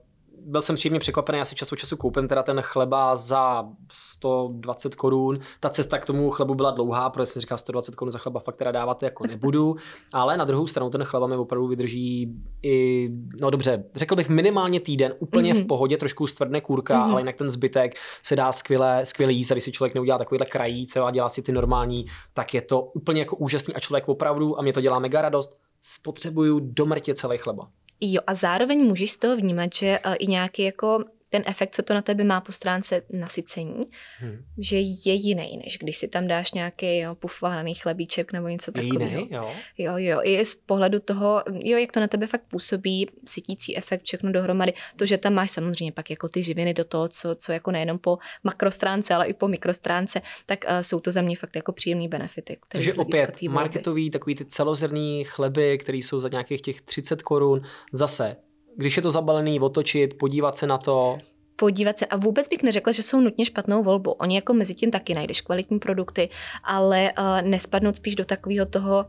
byl 0.45 0.61
jsem 0.61 0.75
příjemně 0.75 0.99
překvapený, 0.99 1.37
já 1.37 1.45
si 1.45 1.55
čas 1.55 1.71
od 1.71 1.75
času 1.75 1.97
koupím 1.97 2.27
teda 2.27 2.43
ten 2.43 2.61
chleba 2.61 3.15
za 3.15 3.65
120 3.91 4.95
korun. 4.95 5.39
Ta 5.59 5.69
cesta 5.69 5.97
k 5.97 6.05
tomu 6.05 6.31
chlebu 6.31 6.55
byla 6.55 6.71
dlouhá, 6.71 7.09
protože 7.09 7.25
jsem 7.25 7.41
říkal 7.41 7.57
120 7.57 7.95
korun 7.95 8.11
za 8.11 8.19
chleba 8.19 8.39
fakt 8.39 8.57
teda 8.57 8.71
dávat 8.71 9.03
jako 9.03 9.27
nebudu, 9.27 9.75
ale 10.13 10.37
na 10.37 10.45
druhou 10.45 10.67
stranu 10.67 10.89
ten 10.89 11.03
chleba 11.03 11.27
mi 11.27 11.35
opravdu 11.35 11.67
vydrží 11.67 12.33
i, 12.63 13.09
no 13.41 13.49
dobře, 13.49 13.83
řekl 13.95 14.15
bych 14.15 14.29
minimálně 14.29 14.79
týden, 14.79 15.13
úplně 15.19 15.53
mm-hmm. 15.53 15.63
v 15.63 15.67
pohodě, 15.67 15.97
trošku 15.97 16.27
stvrdne 16.27 16.61
kůrka, 16.61 16.93
mm-hmm. 16.93 17.11
ale 17.11 17.21
jinak 17.21 17.35
ten 17.35 17.51
zbytek 17.51 17.95
se 18.23 18.35
dá 18.35 18.51
skvěle, 18.51 19.05
skvěle 19.05 19.33
jíst 19.33 19.51
a 19.51 19.53
když 19.53 19.63
si 19.63 19.71
člověk 19.71 19.95
neudělá 19.95 20.17
takovýhle 20.17 20.45
krajíce 20.45 20.99
a 20.99 21.11
dělá 21.11 21.29
si 21.29 21.41
ty 21.41 21.51
normální, 21.51 22.05
tak 22.33 22.53
je 22.53 22.61
to 22.61 22.81
úplně 22.81 23.19
jako 23.19 23.35
úžasný 23.35 23.73
a 23.73 23.79
člověk 23.79 24.07
opravdu, 24.07 24.59
a 24.59 24.61
mě 24.61 24.73
to 24.73 24.81
dělá 24.81 24.99
mega 24.99 25.21
radost, 25.21 25.57
spotřebuju 25.81 26.59
do 26.59 26.85
mrtě 26.85 27.13
celý 27.13 27.37
chleba. 27.37 27.67
Jo, 28.07 28.21
a 28.27 28.33
zároveň 28.33 28.79
můžeš 28.79 29.11
z 29.11 29.17
toho 29.17 29.37
vnímat, 29.37 29.73
že 29.73 29.99
uh, 30.05 30.15
i 30.19 30.27
nějaký 30.27 30.63
jako 30.63 31.03
ten 31.29 31.43
efekt, 31.45 31.75
co 31.75 31.83
to 31.83 31.93
na 31.93 32.01
tebe 32.01 32.23
má 32.23 32.41
po 32.41 32.51
stránce 32.51 33.01
nasycení, 33.09 33.85
hmm. 34.19 34.45
že 34.57 34.77
je 34.77 35.13
jiný, 35.13 35.61
než 35.63 35.77
když 35.77 35.97
si 35.97 36.07
tam 36.07 36.27
dáš 36.27 36.51
nějaký 36.51 36.99
jo, 36.99 37.15
pufovaný 37.15 37.75
chlebíček 37.75 38.33
nebo 38.33 38.47
něco 38.47 38.71
takového. 38.71 39.19
Jiný, 39.19 39.27
jo. 39.31 39.51
Jo, 39.77 39.93
jo, 39.97 40.19
i 40.23 40.45
z 40.45 40.55
pohledu 40.55 40.99
toho, 40.99 41.43
jo, 41.53 41.77
jak 41.77 41.91
to 41.91 41.99
na 41.99 42.07
tebe 42.07 42.27
fakt 42.27 42.43
působí, 42.49 43.09
sytící 43.25 43.77
efekt, 43.77 44.03
všechno 44.03 44.31
dohromady, 44.31 44.73
to, 44.95 45.05
že 45.05 45.17
tam 45.17 45.33
máš 45.33 45.51
samozřejmě 45.51 45.91
pak 45.91 46.09
jako 46.09 46.29
ty 46.29 46.43
živiny 46.43 46.73
do 46.73 46.83
toho, 46.83 47.07
co, 47.07 47.35
co 47.35 47.51
jako 47.51 47.71
nejenom 47.71 47.99
po 47.99 48.17
makrostránce, 48.43 49.13
ale 49.13 49.27
i 49.27 49.33
po 49.33 49.47
mikrostránce, 49.47 50.21
tak 50.45 50.65
uh, 50.67 50.79
jsou 50.81 50.99
to 50.99 51.11
za 51.11 51.21
mě 51.21 51.35
fakt 51.35 51.55
jako 51.55 51.71
příjemný 51.71 52.07
benefity. 52.07 52.57
Takže 52.69 52.93
opět 52.93 53.41
marketový, 53.41 54.09
takový 54.09 54.35
ty 54.35 54.45
celozrný 54.45 55.23
chleby, 55.23 55.77
které 55.77 55.97
jsou 55.97 56.19
za 56.19 56.29
nějakých 56.29 56.61
těch 56.61 56.81
30 56.81 57.21
korun, 57.21 57.61
zase 57.93 58.35
když 58.77 58.97
je 58.97 59.01
to 59.03 59.11
zabalený, 59.11 59.59
otočit, 59.59 60.17
podívat 60.17 60.57
se 60.57 60.67
na 60.67 60.77
to. 60.77 61.17
Podívat 61.55 61.99
se 61.99 62.05
a 62.05 62.17
vůbec 62.17 62.47
bych 62.47 62.63
neřekla, 62.63 62.93
že 62.93 63.03
jsou 63.03 63.21
nutně 63.21 63.45
špatnou 63.45 63.83
volbou. 63.83 64.11
Oni 64.11 64.35
jako 64.35 64.53
mezi 64.53 64.73
tím 64.73 64.91
taky 64.91 65.13
najdeš 65.13 65.41
kvalitní 65.41 65.79
produkty, 65.79 66.29
ale 66.63 67.11
uh, 67.17 67.49
nespadnout 67.49 67.95
spíš 67.95 68.15
do 68.15 68.25
takového 68.25 68.65
toho, 68.65 69.05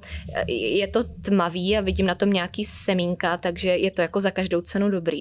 je 0.48 0.88
to 0.88 1.04
tmavý 1.04 1.76
a 1.76 1.80
vidím 1.80 2.06
na 2.06 2.14
tom 2.14 2.30
nějaký 2.30 2.64
semínka, 2.64 3.36
takže 3.36 3.68
je 3.68 3.90
to 3.90 4.02
jako 4.02 4.20
za 4.20 4.30
každou 4.30 4.60
cenu 4.60 4.90
dobrý. 4.90 5.20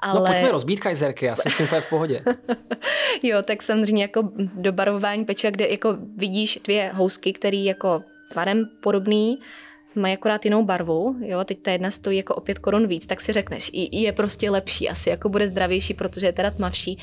Ale... 0.00 0.20
No 0.20 0.26
pojďme 0.26 0.50
rozbít 0.50 0.80
kajzerky, 0.80 1.26
já 1.26 1.36
jsem 1.36 1.52
s 1.52 1.56
tím 1.56 1.66
v 1.66 1.90
pohodě. 1.90 2.22
jo, 3.22 3.42
tak 3.42 3.62
samozřejmě 3.62 4.02
jako 4.02 4.30
dobarvování 4.54 5.24
peče, 5.24 5.50
kde 5.50 5.68
jako 5.68 5.96
vidíš 6.16 6.60
dvě 6.64 6.90
housky, 6.94 7.32
které 7.32 7.56
jako 7.56 8.02
tvarem 8.28 8.68
podobný, 8.80 9.38
mají 9.98 10.14
akorát 10.14 10.44
jinou 10.44 10.64
barvu, 10.64 11.16
jo, 11.20 11.44
teď 11.44 11.62
ta 11.62 11.70
jedna 11.70 11.90
stojí 11.90 12.16
jako 12.16 12.34
o 12.34 12.40
5 12.40 12.58
korun 12.58 12.86
víc, 12.86 13.06
tak 13.06 13.20
si 13.20 13.32
řekneš, 13.32 13.70
i, 13.72 14.00
je 14.00 14.12
prostě 14.12 14.50
lepší, 14.50 14.88
asi 14.88 15.10
jako 15.10 15.28
bude 15.28 15.46
zdravější, 15.46 15.94
protože 15.94 16.26
je 16.26 16.32
teda 16.32 16.50
tmavší. 16.50 16.98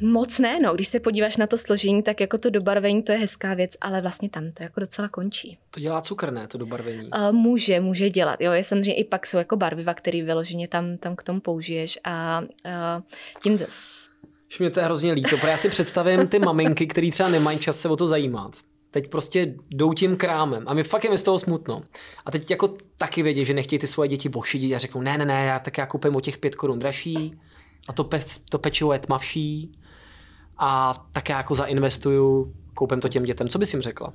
Moc 0.00 0.38
ne, 0.38 0.60
no, 0.60 0.74
když 0.74 0.88
se 0.88 1.00
podíváš 1.00 1.36
na 1.36 1.46
to 1.46 1.58
složení, 1.58 2.02
tak 2.02 2.20
jako 2.20 2.38
to 2.38 2.50
dobarvení, 2.50 3.02
to 3.02 3.12
je 3.12 3.18
hezká 3.18 3.54
věc, 3.54 3.76
ale 3.80 4.00
vlastně 4.00 4.28
tam 4.28 4.52
to 4.52 4.62
jako 4.62 4.80
docela 4.80 5.08
končí. 5.08 5.58
To 5.70 5.80
dělá 5.80 6.00
cukr, 6.00 6.30
ne, 6.30 6.48
to 6.48 6.58
dobarvení? 6.58 7.10
Uh, 7.10 7.32
může, 7.32 7.80
může 7.80 8.10
dělat, 8.10 8.40
jo, 8.40 8.52
je 8.52 8.64
samozřejmě 8.64 8.94
i 8.94 9.04
pak 9.04 9.26
jsou 9.26 9.38
jako 9.38 9.56
barviva, 9.56 9.94
který 9.94 10.22
vyloženě 10.22 10.68
tam, 10.68 10.96
tam 10.96 11.16
k 11.16 11.22
tomu 11.22 11.40
použiješ 11.40 11.98
a 12.04 12.40
uh, 12.40 13.02
tím 13.42 13.56
zase 13.56 14.08
mě 14.58 14.70
to 14.70 14.80
je 14.80 14.84
hrozně 14.84 15.12
líto, 15.12 15.36
protože 15.36 15.48
já 15.48 15.56
si 15.56 15.68
představím 15.68 16.28
ty 16.28 16.38
maminky, 16.38 16.86
které 16.86 17.10
třeba 17.10 17.28
nemají 17.28 17.58
čas 17.58 17.80
se 17.80 17.88
o 17.88 17.96
to 17.96 18.08
zajímat. 18.08 18.52
Teď 18.90 19.08
prostě 19.08 19.54
jdou 19.70 19.92
tím 19.92 20.16
krámem 20.16 20.64
a 20.66 20.74
mi 20.74 20.84
fakt 20.84 21.04
je 21.04 21.10
mi 21.10 21.18
z 21.18 21.22
toho 21.22 21.38
smutno. 21.38 21.80
A 22.26 22.30
teď 22.30 22.50
jako 22.50 22.76
taky 22.96 23.22
vědí, 23.22 23.44
že 23.44 23.54
nechtějí 23.54 23.78
ty 23.78 23.86
svoje 23.86 24.08
děti 24.08 24.28
bošidit 24.28 24.74
a 24.74 24.78
řeknou, 24.78 25.00
ne, 25.00 25.18
ne, 25.18 25.24
ne, 25.24 25.44
já 25.44 25.58
tak 25.58 25.78
já 25.78 25.86
koupím 25.86 26.16
o 26.16 26.20
těch 26.20 26.38
pět 26.38 26.54
korun 26.54 26.78
dražší 26.78 27.40
a 27.88 27.92
to, 27.92 28.04
pe, 28.04 28.20
to 28.48 28.58
pečivo 28.58 28.92
je 28.92 28.98
tmavší 28.98 29.72
a 30.58 30.94
tak 31.12 31.28
já 31.28 31.36
jako 31.36 31.54
zainvestuju, 31.54 32.54
koupím 32.74 33.00
to 33.00 33.08
těm 33.08 33.22
dětem. 33.22 33.48
Co 33.48 33.58
bys 33.58 33.72
jim 33.72 33.82
řekla? 33.82 34.12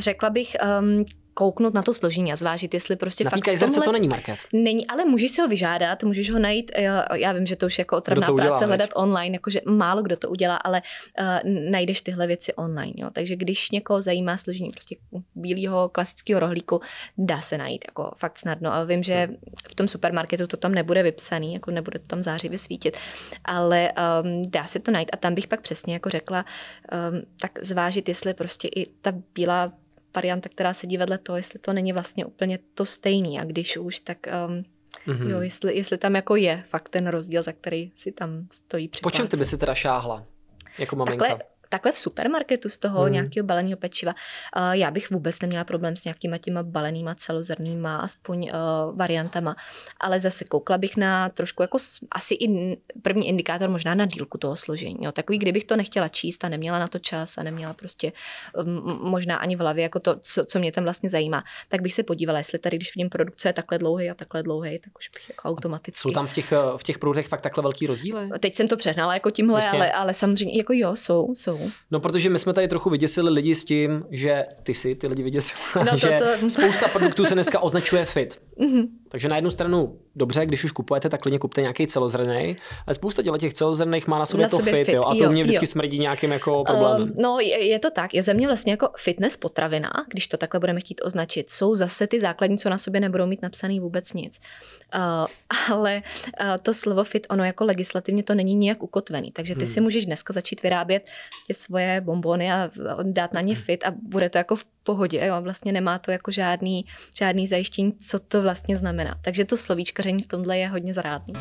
Řekla 0.00 0.30
bych, 0.30 0.56
um, 0.80 1.04
kouknout 1.34 1.74
na 1.74 1.82
to 1.82 1.94
složení 1.94 2.32
a 2.32 2.36
zvážit, 2.36 2.74
jestli 2.74 2.96
prostě 2.96 3.24
na 3.24 3.30
fakt 3.30 3.44
tomhle... 3.44 3.84
to 3.84 3.92
není 3.92 4.08
market. 4.08 4.38
Není, 4.52 4.86
ale 4.86 5.04
můžeš 5.04 5.30
si 5.30 5.40
ho 5.40 5.48
vyžádat, 5.48 6.02
můžeš 6.02 6.30
ho 6.30 6.38
najít, 6.38 6.70
já, 6.76 7.16
já 7.16 7.32
vím, 7.32 7.46
že 7.46 7.56
to 7.56 7.66
už 7.66 7.78
je 7.78 7.82
jako 7.82 7.96
otravná 7.96 8.26
práce 8.26 8.52
udělá, 8.52 8.66
hledat 8.66 8.88
veď? 8.88 8.96
online, 8.96 9.36
jakože 9.36 9.60
málo 9.66 10.02
kdo 10.02 10.16
to 10.16 10.28
udělá, 10.28 10.56
ale 10.56 10.82
uh, 11.20 11.50
najdeš 11.70 12.00
tyhle 12.00 12.26
věci 12.26 12.54
online, 12.54 12.92
jo. 12.96 13.10
Takže 13.12 13.36
když 13.36 13.70
někoho 13.70 14.02
zajímá 14.02 14.36
složení 14.36 14.70
prostě 14.70 14.96
bílého 15.34 15.88
klasického 15.88 16.40
rohlíku, 16.40 16.80
dá 17.18 17.40
se 17.40 17.58
najít 17.58 17.84
jako 17.88 18.12
fakt 18.16 18.38
snadno. 18.38 18.72
A 18.72 18.84
vím, 18.84 19.02
že 19.02 19.28
v 19.68 19.74
tom 19.74 19.88
supermarketu 19.88 20.46
to 20.46 20.56
tam 20.56 20.72
nebude 20.72 21.02
vypsaný, 21.02 21.54
jako 21.54 21.70
nebude 21.70 21.98
to 21.98 22.06
tam 22.06 22.22
zářivě 22.22 22.58
svítit, 22.58 22.96
ale 23.44 23.92
um, 24.22 24.42
dá 24.50 24.66
se 24.66 24.78
to 24.78 24.90
najít 24.90 25.10
a 25.12 25.16
tam 25.16 25.34
bych 25.34 25.48
pak 25.48 25.60
přesně 25.60 25.92
jako 25.92 26.10
řekla, 26.10 26.44
um, 27.10 27.22
tak 27.40 27.64
zvážit, 27.64 28.08
jestli 28.08 28.34
prostě 28.34 28.68
i 28.68 28.86
ta 28.86 29.12
bílá 29.34 29.72
varianta, 30.14 30.48
která 30.48 30.74
sedí 30.74 30.96
vedle 30.96 31.18
toho, 31.18 31.36
jestli 31.36 31.58
to 31.58 31.72
není 31.72 31.92
vlastně 31.92 32.24
úplně 32.24 32.58
to 32.74 32.86
stejný 32.86 33.40
a 33.40 33.44
když 33.44 33.76
už, 33.76 34.00
tak 34.00 34.18
um, 34.48 34.64
mm-hmm. 35.06 35.30
jo, 35.30 35.40
jestli, 35.40 35.76
jestli 35.76 35.98
tam 35.98 36.14
jako 36.14 36.36
je 36.36 36.64
fakt 36.68 36.88
ten 36.88 37.06
rozdíl, 37.06 37.42
za 37.42 37.52
který 37.52 37.92
si 37.94 38.12
tam 38.12 38.46
stojí 38.52 38.88
při 38.88 39.00
Po 39.02 39.10
čem 39.10 39.28
ty 39.28 39.36
by 39.36 39.44
si 39.44 39.58
teda 39.58 39.74
šáhla 39.74 40.26
jako 40.78 40.96
maminka? 40.96 41.24
Takhle, 41.24 41.48
takhle 41.70 41.92
v 41.92 41.98
supermarketu 41.98 42.68
z 42.68 42.78
toho 42.78 43.02
hmm. 43.02 43.12
nějakého 43.12 43.46
baleného 43.46 43.76
pečiva, 43.76 44.14
uh, 44.56 44.72
já 44.72 44.90
bych 44.90 45.10
vůbec 45.10 45.40
neměla 45.40 45.64
problém 45.64 45.96
s 45.96 46.04
nějakýma 46.04 46.38
těma 46.38 46.62
balenýma 46.62 47.14
celozrnýma 47.14 47.96
aspoň 47.96 48.42
uh, 48.42 48.98
variantama, 48.98 49.56
ale 50.00 50.20
zase 50.20 50.44
koukla 50.44 50.78
bych 50.78 50.96
na 50.96 51.28
trošku 51.28 51.62
jako 51.62 51.78
asi 52.12 52.34
i 52.34 52.76
první 53.02 53.28
indikátor 53.28 53.70
možná 53.70 53.94
na 53.94 54.06
dílku 54.06 54.38
toho 54.38 54.56
složení. 54.56 54.96
Jo. 55.00 55.12
Takový, 55.12 55.38
kdybych 55.38 55.64
to 55.64 55.76
nechtěla 55.76 56.08
číst 56.08 56.44
a 56.44 56.48
neměla 56.48 56.78
na 56.78 56.86
to 56.86 56.98
čas 56.98 57.38
a 57.38 57.42
neměla 57.42 57.72
prostě 57.74 58.12
um, 58.64 58.98
možná 59.02 59.36
ani 59.36 59.56
v 59.56 59.60
hlavě 59.60 59.82
jako 59.82 60.00
to, 60.00 60.16
co, 60.20 60.44
co 60.44 60.58
mě 60.58 60.72
tam 60.72 60.84
vlastně 60.84 61.10
zajímá, 61.10 61.44
tak 61.68 61.82
bych 61.82 61.94
se 61.94 62.02
podívala, 62.02 62.38
jestli 62.38 62.58
tady, 62.58 62.76
když 62.76 62.96
vidím 62.96 63.10
produkt, 63.10 63.40
co 63.40 63.48
je 63.48 63.52
takhle 63.52 63.78
dlouhý 63.78 64.10
a 64.10 64.14
takhle 64.14 64.42
dlouhý, 64.42 64.78
tak 64.78 64.98
už 64.98 65.08
bych 65.08 65.28
jako 65.28 65.48
automaticky. 65.48 66.00
Jsou 66.00 66.10
tam 66.10 66.26
v 66.26 66.32
těch, 66.32 66.52
v 66.76 66.82
těch 66.82 66.98
produktech 66.98 67.28
fakt 67.28 67.40
takhle 67.40 67.62
velký 67.62 67.86
rozdíly? 67.86 68.28
Teď 68.40 68.54
jsem 68.54 68.68
to 68.68 68.76
přehnala 68.76 69.14
jako 69.14 69.30
tímhle, 69.30 69.68
ale, 69.68 69.92
ale 69.92 70.14
samozřejmě 70.14 70.58
jako 70.58 70.72
jo, 70.72 70.96
jsou, 70.96 71.34
jsou. 71.34 71.59
No, 71.90 72.00
protože 72.00 72.30
my 72.30 72.38
jsme 72.38 72.52
tady 72.52 72.68
trochu 72.68 72.90
vyděsili 72.90 73.30
lidi 73.30 73.54
s 73.54 73.64
tím, 73.64 74.04
že 74.10 74.44
ty 74.62 74.74
si 74.74 74.94
ty 74.94 75.06
lidi 75.06 75.22
vyděsili, 75.22 75.60
no, 75.76 75.90
to, 75.90 75.96
že 75.96 76.16
to... 76.40 76.50
spousta 76.50 76.88
produktů 76.88 77.24
se 77.24 77.34
dneska 77.34 77.60
označuje 77.60 78.04
fit. 78.04 78.42
Mm-hmm. 78.60 78.86
Takže 79.08 79.28
na 79.28 79.36
jednu 79.36 79.50
stranu 79.50 79.98
dobře, 80.16 80.46
když 80.46 80.64
už 80.64 80.72
kupujete, 80.72 81.08
tak 81.08 81.20
klidně 81.20 81.38
kupte 81.38 81.60
nějaký 81.60 81.86
celozrný, 81.86 82.56
ale 82.86 82.94
spousta 82.94 83.22
těch 83.38 83.52
celozrnných 83.52 84.06
má 84.06 84.18
na 84.18 84.26
sobě 84.26 84.42
na 84.42 84.48
to 84.48 84.56
sobě 84.56 84.72
fit, 84.72 84.84
fit, 84.84 84.94
jo, 84.94 85.02
a 85.06 85.14
to 85.14 85.24
jo, 85.24 85.30
mě 85.30 85.42
vždycky 85.42 85.64
jo. 85.64 85.66
smrdí 85.66 85.98
nějakým 85.98 86.32
jako 86.32 86.64
problémem. 86.64 87.02
Um, 87.02 87.14
no, 87.18 87.38
je, 87.40 87.66
je, 87.66 87.78
to 87.78 87.90
tak, 87.90 88.14
je 88.14 88.22
ze 88.22 88.34
mě 88.34 88.46
vlastně 88.46 88.72
jako 88.72 88.88
fitness 88.96 89.36
potravina, 89.36 89.90
když 90.08 90.28
to 90.28 90.36
takhle 90.36 90.60
budeme 90.60 90.80
chtít 90.80 91.00
označit, 91.04 91.50
jsou 91.50 91.74
zase 91.74 92.06
ty 92.06 92.20
základní, 92.20 92.58
co 92.58 92.70
na 92.70 92.78
sobě 92.78 93.00
nebudou 93.00 93.26
mít 93.26 93.42
napsaný 93.42 93.80
vůbec 93.80 94.12
nic. 94.12 94.40
Uh, 94.94 95.26
ale 95.70 96.02
uh, 96.40 96.46
to 96.62 96.74
slovo 96.74 97.04
fit, 97.04 97.26
ono 97.30 97.44
jako 97.44 97.64
legislativně 97.64 98.22
to 98.22 98.34
není 98.34 98.54
nijak 98.54 98.82
ukotvený, 98.82 99.32
takže 99.32 99.54
ty 99.54 99.64
hmm. 99.64 99.72
si 99.72 99.80
můžeš 99.80 100.06
dneska 100.06 100.32
začít 100.32 100.62
vyrábět 100.62 101.10
ty 101.46 101.54
svoje 101.54 102.00
bombony 102.00 102.52
a 102.52 102.70
dát 103.02 103.32
na 103.32 103.40
ně 103.40 103.54
hmm. 103.54 103.62
fit 103.62 103.84
a 103.84 103.94
bude 104.02 104.30
to 104.30 104.38
jako 104.38 104.56
v 104.56 104.64
pohodě, 104.82 105.26
jo, 105.26 105.42
vlastně 105.42 105.72
nemá 105.72 105.98
to 105.98 106.10
jako 106.10 106.30
žádný, 106.30 106.84
žádný 107.14 107.46
zajištění, 107.46 107.92
co 107.92 108.18
to 108.18 108.42
vlastně 108.42 108.76
znamená. 108.76 109.14
Takže 109.22 109.44
to 109.44 109.56
slovíčkaření 109.56 110.22
v 110.22 110.26
tomhle 110.26 110.58
je 110.58 110.68
hodně 110.68 110.94
zarádný. 110.94 111.34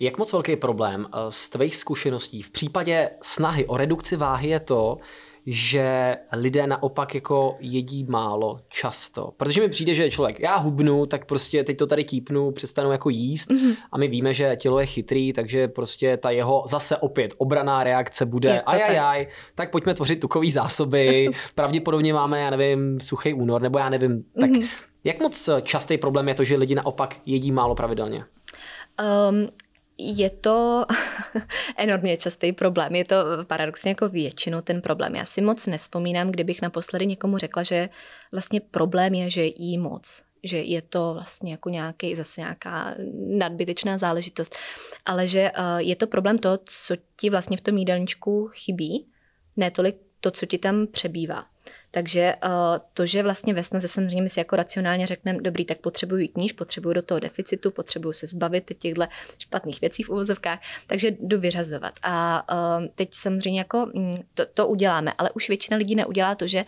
Jak 0.00 0.18
moc 0.18 0.32
velký 0.32 0.56
problém 0.56 1.06
eh, 1.06 1.18
z 1.28 1.48
tvých 1.48 1.76
zkušeností 1.76 2.42
v 2.42 2.50
případě 2.50 3.10
snahy 3.22 3.66
o 3.66 3.76
redukci 3.76 4.16
váhy 4.16 4.48
je 4.48 4.60
to, 4.60 4.98
že 5.52 6.16
lidé 6.32 6.66
naopak 6.66 7.14
jako 7.14 7.56
jedí 7.60 8.04
málo 8.04 8.60
často. 8.68 9.32
Protože 9.36 9.60
mi 9.60 9.68
přijde, 9.68 9.94
že 9.94 10.10
člověk, 10.10 10.40
já 10.40 10.56
hubnu, 10.56 11.06
tak 11.06 11.24
prostě 11.24 11.64
teď 11.64 11.76
to 11.76 11.86
tady 11.86 12.04
típnu, 12.04 12.50
přestanu 12.50 12.92
jako 12.92 13.10
jíst 13.10 13.50
mm-hmm. 13.50 13.76
a 13.92 13.98
my 13.98 14.08
víme, 14.08 14.34
že 14.34 14.56
tělo 14.56 14.80
je 14.80 14.86
chytrý, 14.86 15.32
takže 15.32 15.68
prostě 15.68 16.16
ta 16.16 16.30
jeho 16.30 16.64
zase 16.66 16.96
opět 16.96 17.34
obraná 17.38 17.84
reakce 17.84 18.26
bude 18.26 18.60
ajajaj, 18.60 19.26
tak 19.54 19.70
pojďme 19.70 19.94
tvořit 19.94 20.20
tukový 20.20 20.50
zásoby, 20.50 21.28
pravděpodobně 21.54 22.14
máme, 22.14 22.40
já 22.40 22.50
nevím, 22.50 23.00
suchý 23.00 23.34
únor, 23.34 23.62
nebo 23.62 23.78
já 23.78 23.88
nevím, 23.88 24.24
tak 24.40 24.50
mm-hmm. 24.50 24.68
jak 25.04 25.20
moc 25.20 25.48
častý 25.62 25.98
problém 25.98 26.28
je 26.28 26.34
to, 26.34 26.44
že 26.44 26.56
lidi 26.56 26.74
naopak 26.74 27.16
jedí 27.26 27.52
málo 27.52 27.74
pravidelně? 27.74 28.24
Um, 29.30 29.48
je 30.00 30.30
to 30.30 30.84
enormně 31.76 32.16
častý 32.16 32.52
problém. 32.52 32.94
Je 32.94 33.04
to 33.04 33.16
paradoxně 33.46 33.90
jako 33.90 34.08
většinou 34.08 34.60
ten 34.60 34.82
problém. 34.82 35.14
Já 35.14 35.24
si 35.24 35.40
moc 35.40 35.66
nespomínám, 35.66 36.30
kdybych 36.30 36.62
naposledy 36.62 37.06
někomu 37.06 37.38
řekla, 37.38 37.62
že 37.62 37.88
vlastně 38.32 38.60
problém 38.60 39.14
je, 39.14 39.30
že 39.30 39.44
jí 39.44 39.78
moc 39.78 40.22
že 40.42 40.58
je 40.58 40.82
to 40.82 41.14
vlastně 41.14 41.52
jako 41.52 41.68
nějaký, 41.68 42.14
zase 42.14 42.40
nějaká 42.40 42.94
nadbytečná 43.28 43.98
záležitost, 43.98 44.56
ale 45.04 45.28
že 45.28 45.50
uh, 45.58 45.78
je 45.78 45.96
to 45.96 46.06
problém 46.06 46.38
to, 46.38 46.58
co 46.64 46.96
ti 47.16 47.30
vlastně 47.30 47.56
v 47.56 47.60
tom 47.60 47.78
jídelníčku 47.78 48.50
chybí, 48.52 49.06
ne 49.56 49.70
tolik 49.70 49.96
to, 50.20 50.30
co 50.30 50.46
ti 50.46 50.58
tam 50.58 50.86
přebývá. 50.86 51.46
Takže 51.90 52.34
uh, 52.44 52.50
to, 52.94 53.06
že 53.06 53.22
vlastně 53.22 53.54
ve 53.54 53.64
snaze 53.64 53.88
samozřejmě 53.88 54.28
si 54.28 54.40
jako 54.40 54.56
racionálně 54.56 55.06
řekneme, 55.06 55.38
dobrý, 55.42 55.64
tak 55.64 55.78
potřebuji 55.78 56.16
jít 56.16 56.36
níž, 56.36 56.52
potřebuji 56.52 56.92
do 56.92 57.02
toho 57.02 57.20
deficitu, 57.20 57.70
potřebuji 57.70 58.12
se 58.12 58.26
zbavit 58.26 58.72
těchto 58.78 59.02
špatných 59.38 59.80
věcí 59.80 60.02
v 60.02 60.10
uvozovkách, 60.10 60.60
takže 60.86 61.10
jdu 61.20 61.40
vyřazovat. 61.40 61.94
A 62.02 62.44
uh, 62.52 62.86
teď 62.94 63.14
samozřejmě 63.14 63.60
jako 63.60 63.86
mm, 63.94 64.14
to, 64.34 64.46
to 64.46 64.68
uděláme, 64.68 65.12
ale 65.18 65.30
už 65.30 65.48
většina 65.48 65.76
lidí 65.76 65.94
neudělá 65.94 66.34
to, 66.34 66.46
že 66.46 66.58
eh, 66.58 66.66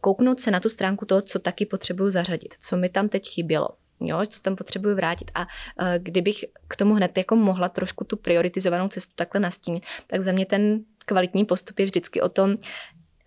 kouknout 0.00 0.40
se 0.40 0.50
na 0.50 0.60
tu 0.60 0.68
stránku 0.68 1.04
toho, 1.04 1.22
co 1.22 1.38
taky 1.38 1.66
potřebuju 1.66 2.10
zařadit, 2.10 2.54
co 2.60 2.76
mi 2.76 2.88
tam 2.88 3.08
teď 3.08 3.28
chybělo, 3.28 3.68
jo, 4.00 4.20
co 4.28 4.40
tam 4.40 4.56
potřebuji 4.56 4.94
vrátit. 4.94 5.30
A 5.34 5.40
uh, 5.40 5.46
kdybych 5.98 6.44
k 6.68 6.76
tomu 6.76 6.94
hned 6.94 7.18
jako 7.18 7.36
mohla 7.36 7.68
trošku 7.68 8.04
tu 8.04 8.16
prioritizovanou 8.16 8.88
cestu 8.88 9.12
takhle 9.16 9.40
nastínit, 9.40 9.84
tak 10.06 10.20
za 10.20 10.32
mě 10.32 10.46
ten 10.46 10.80
kvalitní 11.06 11.44
postup 11.44 11.78
je 11.78 11.84
vždycky 11.84 12.20
o 12.20 12.28
tom, 12.28 12.56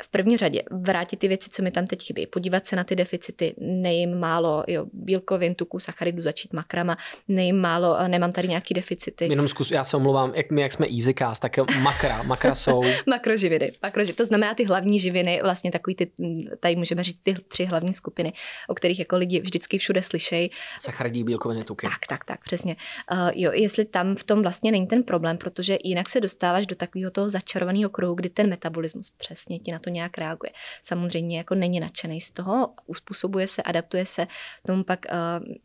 v 0.04 0.08
první 0.08 0.38
řadě 0.38 0.64
vrátit 0.72 1.18
ty 1.18 1.28
věci, 1.28 1.50
co 1.50 1.64
mi 1.64 1.72
tam 1.72 1.88
teď 1.88 2.02
chybí, 2.02 2.28
podívat 2.28 2.66
se 2.66 2.76
na 2.76 2.84
ty 2.84 2.96
deficity, 2.96 3.56
nejím 3.58 4.20
málo 4.20 4.64
jo, 4.68 4.86
bílkovin, 4.94 5.56
tuku, 5.56 5.80
sacharidů, 5.80 6.22
začít 6.22 6.54
makrama, 6.54 6.98
nejím 7.28 7.56
málo, 7.56 7.98
nemám 8.08 8.32
tady 8.32 8.48
nějaký 8.48 8.74
deficity. 8.74 9.26
Jenom 9.26 9.48
zkus, 9.48 9.72
já 9.72 9.84
se 9.84 9.98
omlouvám, 9.98 10.34
jak 10.36 10.52
my, 10.52 10.62
jak 10.62 10.74
jsme 10.74 10.88
EasyCast, 10.88 11.42
tak 11.42 11.58
makra, 11.84 12.24
makra 12.24 12.56
jsou... 12.56 12.84
makroživiny, 13.10 13.72
makroživiny, 13.84 14.16
to 14.16 14.26
znamená 14.26 14.54
ty 14.56 14.64
hlavní 14.64 15.00
živiny, 15.00 15.40
vlastně 15.44 15.72
takový 15.72 15.96
ty, 15.96 16.12
tady 16.60 16.76
můžeme 16.76 17.04
říct 17.04 17.22
ty 17.22 17.36
tři 17.48 17.66
hlavní 17.66 17.94
skupiny, 17.94 18.34
o 18.68 18.76
kterých 18.76 19.00
jako 19.00 19.18
lidi 19.18 19.40
vždycky 19.40 19.78
všude 19.78 20.02
slyšejí. 20.02 20.52
Sacharidí, 20.80 21.24
bílkoviny, 21.24 21.64
tuky. 21.64 21.88
Tak, 21.88 22.08
tak, 22.10 22.26
tak, 22.26 22.44
přesně. 22.44 22.76
Uh, 23.12 23.32
jo, 23.36 23.52
jestli 23.54 23.86
tam 23.86 24.16
v 24.16 24.24
tom 24.24 24.42
vlastně 24.42 24.72
není 24.72 24.88
ten 24.88 25.04
problém, 25.04 25.38
protože 25.38 25.78
jinak 25.84 26.10
se 26.10 26.22
dostáváš 26.22 26.68
do 26.68 26.76
takového 26.76 27.12
toho 27.12 27.30
začarovaného 27.30 27.90
kruhu, 27.90 28.14
kdy 28.14 28.30
ten 28.30 28.50
metabolismus 28.50 29.10
přesně 29.18 29.60
ti 29.60 29.72
na 29.72 29.80
to 29.80 29.90
nějak 29.92 30.18
reaguje. 30.18 30.52
Samozřejmě 30.82 31.38
jako 31.38 31.56
není 31.56 31.80
nadšený 31.80 32.22
z 32.22 32.32
toho, 32.32 32.74
uspůsobuje 32.86 33.48
se, 33.48 33.64
adaptuje 33.64 34.06
se, 34.06 34.28
tomu 34.66 34.84
pak 34.84 35.00
uh, 35.12 35.56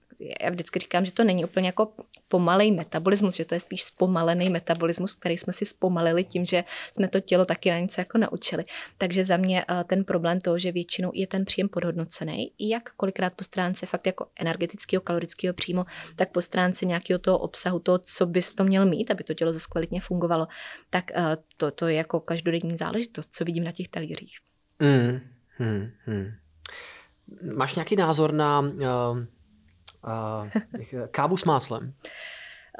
já 0.42 0.50
vždycky 0.50 0.78
říkám, 0.78 1.04
že 1.04 1.12
to 1.12 1.24
není 1.24 1.44
úplně 1.44 1.68
jako 1.68 1.92
pomalej 2.28 2.72
metabolismus, 2.72 3.36
že 3.36 3.44
to 3.44 3.54
je 3.54 3.60
spíš 3.60 3.84
zpomalený 3.84 4.50
metabolismus, 4.50 5.14
který 5.14 5.38
jsme 5.38 5.52
si 5.52 5.66
zpomalili 5.66 6.24
tím, 6.24 6.44
že 6.44 6.64
jsme 6.92 7.08
to 7.08 7.20
tělo 7.20 7.44
taky 7.44 7.70
na 7.70 7.78
něco 7.78 8.00
jako 8.00 8.18
naučili. 8.18 8.64
Takže 8.98 9.24
za 9.24 9.36
mě 9.36 9.64
uh, 9.64 9.82
ten 9.82 10.04
problém 10.04 10.40
toho, 10.40 10.58
že 10.58 10.72
většinou 10.72 11.10
je 11.14 11.26
ten 11.26 11.44
příjem 11.44 11.68
podhodnocený, 11.68 12.52
jak 12.58 12.90
kolikrát 12.92 13.32
po 13.36 13.44
stránce 13.44 13.86
fakt 13.86 14.06
jako 14.06 14.26
energetického, 14.40 15.00
kalorického 15.00 15.54
příjmu, 15.54 15.84
tak 16.16 16.30
po 16.30 16.42
stránce 16.42 16.86
nějakého 16.86 17.18
toho 17.18 17.38
obsahu, 17.38 17.78
toho, 17.78 17.98
co 17.98 18.26
bys 18.26 18.48
v 18.48 18.54
tom 18.54 18.66
měl 18.66 18.86
mít, 18.86 19.10
aby 19.10 19.24
to 19.24 19.34
tělo 19.34 19.52
zase 19.52 19.66
kvalitně 19.70 20.00
fungovalo, 20.00 20.46
tak 20.90 21.04
uh, 21.16 21.22
to, 21.56 21.70
to 21.70 21.88
je 21.88 21.94
jako 21.94 22.20
každodenní 22.20 22.76
záležitost, 22.76 23.34
co 23.34 23.44
vidím 23.44 23.64
na 23.64 23.72
těch 23.72 23.88
talířích. 23.88 24.36
Mm, 24.78 25.20
hmm, 25.58 25.90
hmm. 26.04 26.30
Máš 27.56 27.74
nějaký 27.74 27.96
názor 27.96 28.32
na 28.32 28.60
uh, 28.60 29.18
kávu 31.10 31.36
s 31.36 31.44
máslem? 31.44 31.92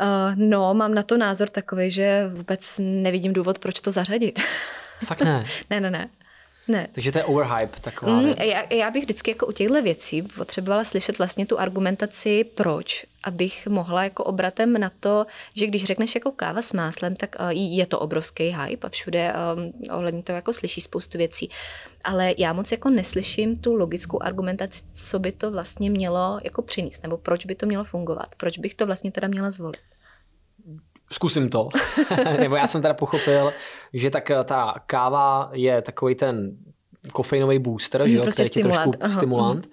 Uh, 0.00 0.34
no, 0.36 0.74
mám 0.74 0.94
na 0.94 1.02
to 1.02 1.16
názor 1.16 1.48
takový, 1.48 1.90
že 1.90 2.30
vůbec 2.34 2.80
nevidím 2.82 3.32
důvod, 3.32 3.58
proč 3.58 3.80
to 3.80 3.90
zařadit. 3.90 4.40
Fakt 5.04 5.22
ne? 5.22 5.44
ne, 5.70 5.80
ne, 5.80 5.90
ne. 5.90 6.08
Ne. 6.68 6.88
Takže 6.92 7.12
to 7.12 7.18
je 7.18 7.24
overhype 7.24 7.80
taková 7.80 8.12
mm, 8.12 8.24
věc. 8.24 8.36
Já, 8.44 8.74
já 8.74 8.90
bych 8.90 9.02
vždycky 9.02 9.30
jako 9.30 9.46
u 9.46 9.52
těchto 9.52 9.82
věcí 9.82 10.22
potřebovala 10.22 10.84
slyšet 10.84 11.18
vlastně 11.18 11.46
tu 11.46 11.60
argumentaci, 11.60 12.44
proč, 12.44 13.06
abych 13.24 13.66
mohla 13.66 14.04
jako 14.04 14.24
obratem 14.24 14.72
na 14.72 14.90
to, 15.00 15.26
že 15.54 15.66
když 15.66 15.84
řekneš 15.84 16.14
jako 16.14 16.30
káva 16.30 16.62
s 16.62 16.72
máslem, 16.72 17.16
tak 17.16 17.36
uh, 17.40 17.50
je 17.50 17.86
to 17.86 17.98
obrovský 17.98 18.44
hype 18.44 18.86
a 18.86 18.90
všude 18.90 19.32
um, 19.32 19.72
ohledně 19.90 20.22
toho 20.22 20.36
jako 20.36 20.52
slyší 20.52 20.80
spoustu 20.80 21.18
věcí. 21.18 21.50
Ale 22.04 22.34
já 22.38 22.52
moc 22.52 22.72
jako 22.72 22.90
neslyším 22.90 23.56
tu 23.56 23.74
logickou 23.74 24.22
argumentaci, 24.22 24.82
co 24.92 25.18
by 25.18 25.32
to 25.32 25.50
vlastně 25.50 25.90
mělo 25.90 26.40
jako 26.44 26.62
přinést, 26.62 27.02
nebo 27.02 27.16
proč 27.16 27.46
by 27.46 27.54
to 27.54 27.66
mělo 27.66 27.84
fungovat, 27.84 28.34
proč 28.36 28.58
bych 28.58 28.74
to 28.74 28.86
vlastně 28.86 29.12
teda 29.12 29.28
měla 29.28 29.50
zvolit. 29.50 29.95
Zkusím 31.12 31.48
to. 31.48 31.68
Nebo 32.40 32.56
já 32.56 32.66
jsem 32.66 32.82
teda 32.82 32.94
pochopil, 32.94 33.52
že 33.92 34.10
tak 34.10 34.30
eh, 34.30 34.44
ta 34.44 34.74
káva 34.86 35.50
je 35.52 35.82
takový 35.82 36.14
ten 36.14 36.56
kofeinový 37.12 37.58
booster, 37.58 38.08
že 38.08 38.16
jo, 38.16 38.22
prostě 38.22 38.44
který 38.44 38.60
je 38.60 38.72
trošku 38.72 38.92
Aha. 39.00 39.10
stimulant. 39.10 39.68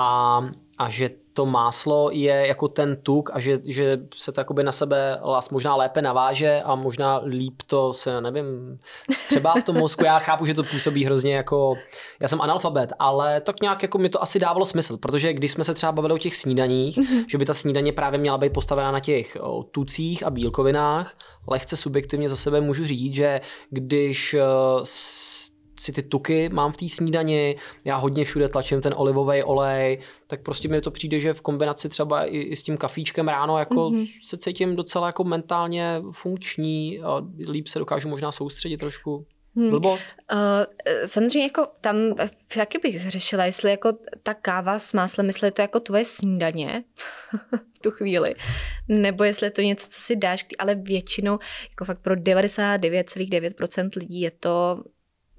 A, 0.00 0.40
a 0.78 0.88
že 0.90 1.10
to 1.32 1.46
máslo 1.46 2.10
je 2.12 2.46
jako 2.46 2.68
ten 2.68 2.96
tuk 2.96 3.30
a 3.32 3.40
že, 3.40 3.60
že 3.64 3.98
se 4.14 4.32
to 4.32 4.40
jakoby 4.40 4.62
na 4.62 4.72
sebe 4.72 5.20
možná 5.52 5.76
lépe 5.76 6.02
naváže 6.02 6.62
a 6.64 6.74
možná 6.74 7.20
líp 7.24 7.62
to 7.66 7.92
se, 7.92 8.20
nevím, 8.20 8.78
třeba 9.28 9.54
v 9.60 9.64
tom 9.64 9.76
mozku. 9.76 10.04
Já 10.04 10.18
chápu, 10.18 10.46
že 10.46 10.54
to 10.54 10.62
působí 10.62 11.04
hrozně 11.04 11.34
jako, 11.34 11.74
já 12.20 12.28
jsem 12.28 12.40
analfabet, 12.40 12.92
ale 12.98 13.40
tak 13.40 13.60
nějak 13.62 13.82
jako 13.82 13.98
mi 13.98 14.08
to 14.08 14.22
asi 14.22 14.38
dávalo 14.38 14.66
smysl, 14.66 14.96
protože 14.96 15.32
když 15.32 15.52
jsme 15.52 15.64
se 15.64 15.74
třeba 15.74 15.92
bavili 15.92 16.14
o 16.14 16.18
těch 16.18 16.36
snídaních, 16.36 16.98
mm-hmm. 16.98 17.24
že 17.28 17.38
by 17.38 17.44
ta 17.44 17.54
snídaně 17.54 17.92
právě 17.92 18.18
měla 18.18 18.38
být 18.38 18.52
postavená 18.52 18.90
na 18.90 19.00
těch 19.00 19.36
o, 19.40 19.62
tucích 19.62 20.26
a 20.26 20.30
bílkovinách, 20.30 21.14
lehce 21.48 21.76
subjektivně 21.76 22.28
za 22.28 22.36
sebe 22.36 22.60
můžu 22.60 22.84
říct, 22.84 23.14
že 23.14 23.40
když 23.70 24.36
si 25.80 25.92
ty 25.92 26.02
tuky 26.02 26.48
mám 26.48 26.72
v 26.72 26.76
té 26.76 26.88
snídani, 26.88 27.56
já 27.84 27.96
hodně 27.96 28.24
všude 28.24 28.48
tlačím 28.48 28.80
ten 28.80 28.94
olivový 28.96 29.42
olej, 29.42 29.98
tak 30.26 30.42
prostě 30.42 30.68
mi 30.68 30.80
to 30.80 30.90
přijde, 30.90 31.18
že 31.18 31.34
v 31.34 31.42
kombinaci 31.42 31.88
třeba 31.88 32.24
i, 32.24 32.38
i 32.38 32.56
s 32.56 32.62
tím 32.62 32.76
kafíčkem 32.76 33.28
ráno 33.28 33.58
jako 33.58 33.74
mm-hmm. 33.74 34.06
se 34.24 34.38
cítím 34.38 34.76
docela 34.76 35.06
jako 35.06 35.24
mentálně 35.24 36.02
funkční 36.12 37.00
a 37.00 37.26
líp 37.48 37.68
se 37.68 37.78
dokážu 37.78 38.08
možná 38.08 38.32
soustředit 38.32 38.76
trošku. 38.76 39.26
Hmm. 39.56 39.70
Blbost? 39.70 40.06
Uh, 40.32 40.38
samozřejmě 41.06 41.42
jako 41.42 41.66
tam 41.80 41.96
taky 42.54 42.78
bych 42.78 43.10
řešila, 43.10 43.44
jestli 43.44 43.70
jako 43.70 43.92
ta 44.22 44.34
káva 44.34 44.78
s 44.78 44.92
máslem, 44.92 45.26
jestli 45.26 45.46
je 45.46 45.52
to 45.52 45.62
jako 45.62 45.80
tvoje 45.80 46.04
snídaně 46.04 46.84
v 47.76 47.78
tu 47.78 47.90
chvíli, 47.90 48.34
nebo 48.88 49.24
jestli 49.24 49.46
je 49.46 49.50
to 49.50 49.62
něco, 49.62 49.88
co 49.90 50.00
si 50.00 50.16
dáš, 50.16 50.46
ale 50.58 50.74
většinou, 50.74 51.38
jako 51.70 51.84
fakt 51.84 52.00
pro 52.00 52.14
99,9% 52.14 53.90
lidí 53.96 54.20
je 54.20 54.30
to 54.30 54.82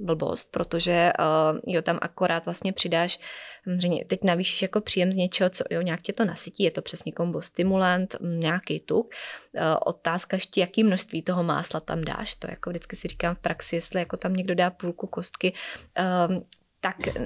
blbost, 0.01 0.51
protože 0.51 1.11
uh, 1.19 1.59
jo, 1.67 1.81
tam 1.81 1.99
akorát 2.01 2.45
vlastně 2.45 2.73
přidáš, 2.73 3.19
samozřejmě 3.63 4.05
teď 4.05 4.19
navýšíš 4.23 4.61
jako 4.61 4.81
příjem 4.81 5.13
z 5.13 5.15
něčeho, 5.15 5.49
co 5.49 5.63
jo, 5.69 5.81
nějak 5.81 6.01
tě 6.01 6.13
to 6.13 6.25
nasytí, 6.25 6.63
je 6.63 6.71
to 6.71 6.81
přesně 6.81 7.11
kombo 7.11 7.41
stimulant, 7.41 8.15
nějaký 8.21 8.79
tuk. 8.79 9.13
Uh, 9.53 9.61
otázka 9.85 10.35
ještě, 10.35 10.61
jaký 10.61 10.83
množství 10.83 11.21
toho 11.21 11.43
másla 11.43 11.79
tam 11.79 12.01
dáš, 12.01 12.35
to 12.35 12.47
jako 12.49 12.69
vždycky 12.69 12.95
si 12.95 13.07
říkám 13.07 13.35
v 13.35 13.39
praxi, 13.39 13.75
jestli 13.75 13.99
jako 13.99 14.17
tam 14.17 14.33
někdo 14.33 14.55
dá 14.55 14.69
půlku 14.69 15.07
kostky, 15.07 15.53
uh, 15.99 16.37
tak 16.79 16.95
uh, 17.19 17.25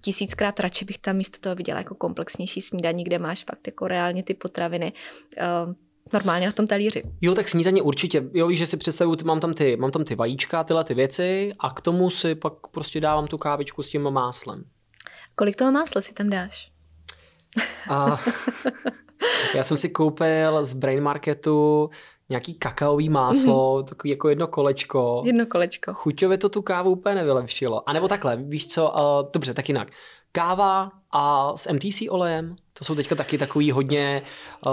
tisíckrát 0.00 0.60
radši 0.60 0.84
bych 0.84 0.98
tam 0.98 1.16
místo 1.16 1.38
toho 1.38 1.54
viděla 1.54 1.78
jako 1.78 1.94
komplexnější 1.94 2.60
snídaní, 2.60 3.04
kde 3.04 3.18
máš 3.18 3.44
fakt 3.44 3.66
jako 3.66 3.88
reálně 3.88 4.22
ty 4.22 4.34
potraviny. 4.34 4.92
Uh, 5.38 5.74
normálně 6.12 6.46
na 6.46 6.52
tom 6.52 6.66
talíři. 6.66 7.02
Jo, 7.20 7.34
tak 7.34 7.48
snídaně 7.48 7.82
určitě. 7.82 8.24
Jo, 8.34 8.46
víš, 8.46 8.58
že 8.58 8.66
si 8.66 8.76
představuju, 8.76 9.16
mám 9.24 9.40
tam 9.40 9.54
ty, 9.54 9.76
mám 9.76 9.90
tam 9.90 10.04
ty 10.04 10.14
vajíčka, 10.14 10.64
tyhle 10.64 10.84
ty 10.84 10.94
věci 10.94 11.52
a 11.58 11.70
k 11.70 11.80
tomu 11.80 12.10
si 12.10 12.34
pak 12.34 12.52
prostě 12.70 13.00
dávám 13.00 13.26
tu 13.26 13.38
kávičku 13.38 13.82
s 13.82 13.90
tím 13.90 14.10
máslem. 14.10 14.64
Kolik 15.34 15.56
toho 15.56 15.72
másla 15.72 16.00
si 16.00 16.14
tam 16.14 16.30
dáš? 16.30 16.70
A 17.90 18.20
já 19.54 19.64
jsem 19.64 19.76
si 19.76 19.88
koupil 19.88 20.64
z 20.64 20.72
Brain 20.72 21.02
Marketu 21.02 21.90
nějaký 22.28 22.54
kakaový 22.54 23.08
máslo, 23.08 23.78
mm-hmm. 23.78 23.84
takový 23.84 24.10
jako 24.10 24.28
jedno 24.28 24.46
kolečko. 24.46 25.22
Jedno 25.26 25.46
kolečko. 25.46 25.94
Chuťově 25.94 26.38
to 26.38 26.48
tu 26.48 26.62
kávu 26.62 26.90
úplně 26.90 27.14
nevylepšilo. 27.14 27.88
A 27.88 27.92
nebo 27.92 28.08
takhle, 28.08 28.36
víš 28.36 28.66
co, 28.66 28.90
uh, 28.90 29.30
dobře, 29.32 29.54
tak 29.54 29.68
jinak. 29.68 29.88
Káva 30.32 30.90
a 31.10 31.56
s 31.56 31.72
MTC 31.72 32.02
olejem, 32.08 32.56
to 32.72 32.84
jsou 32.84 32.94
teďka 32.94 33.14
taky 33.14 33.38
takový 33.38 33.70
hodně 33.70 34.22
uh, 34.66 34.72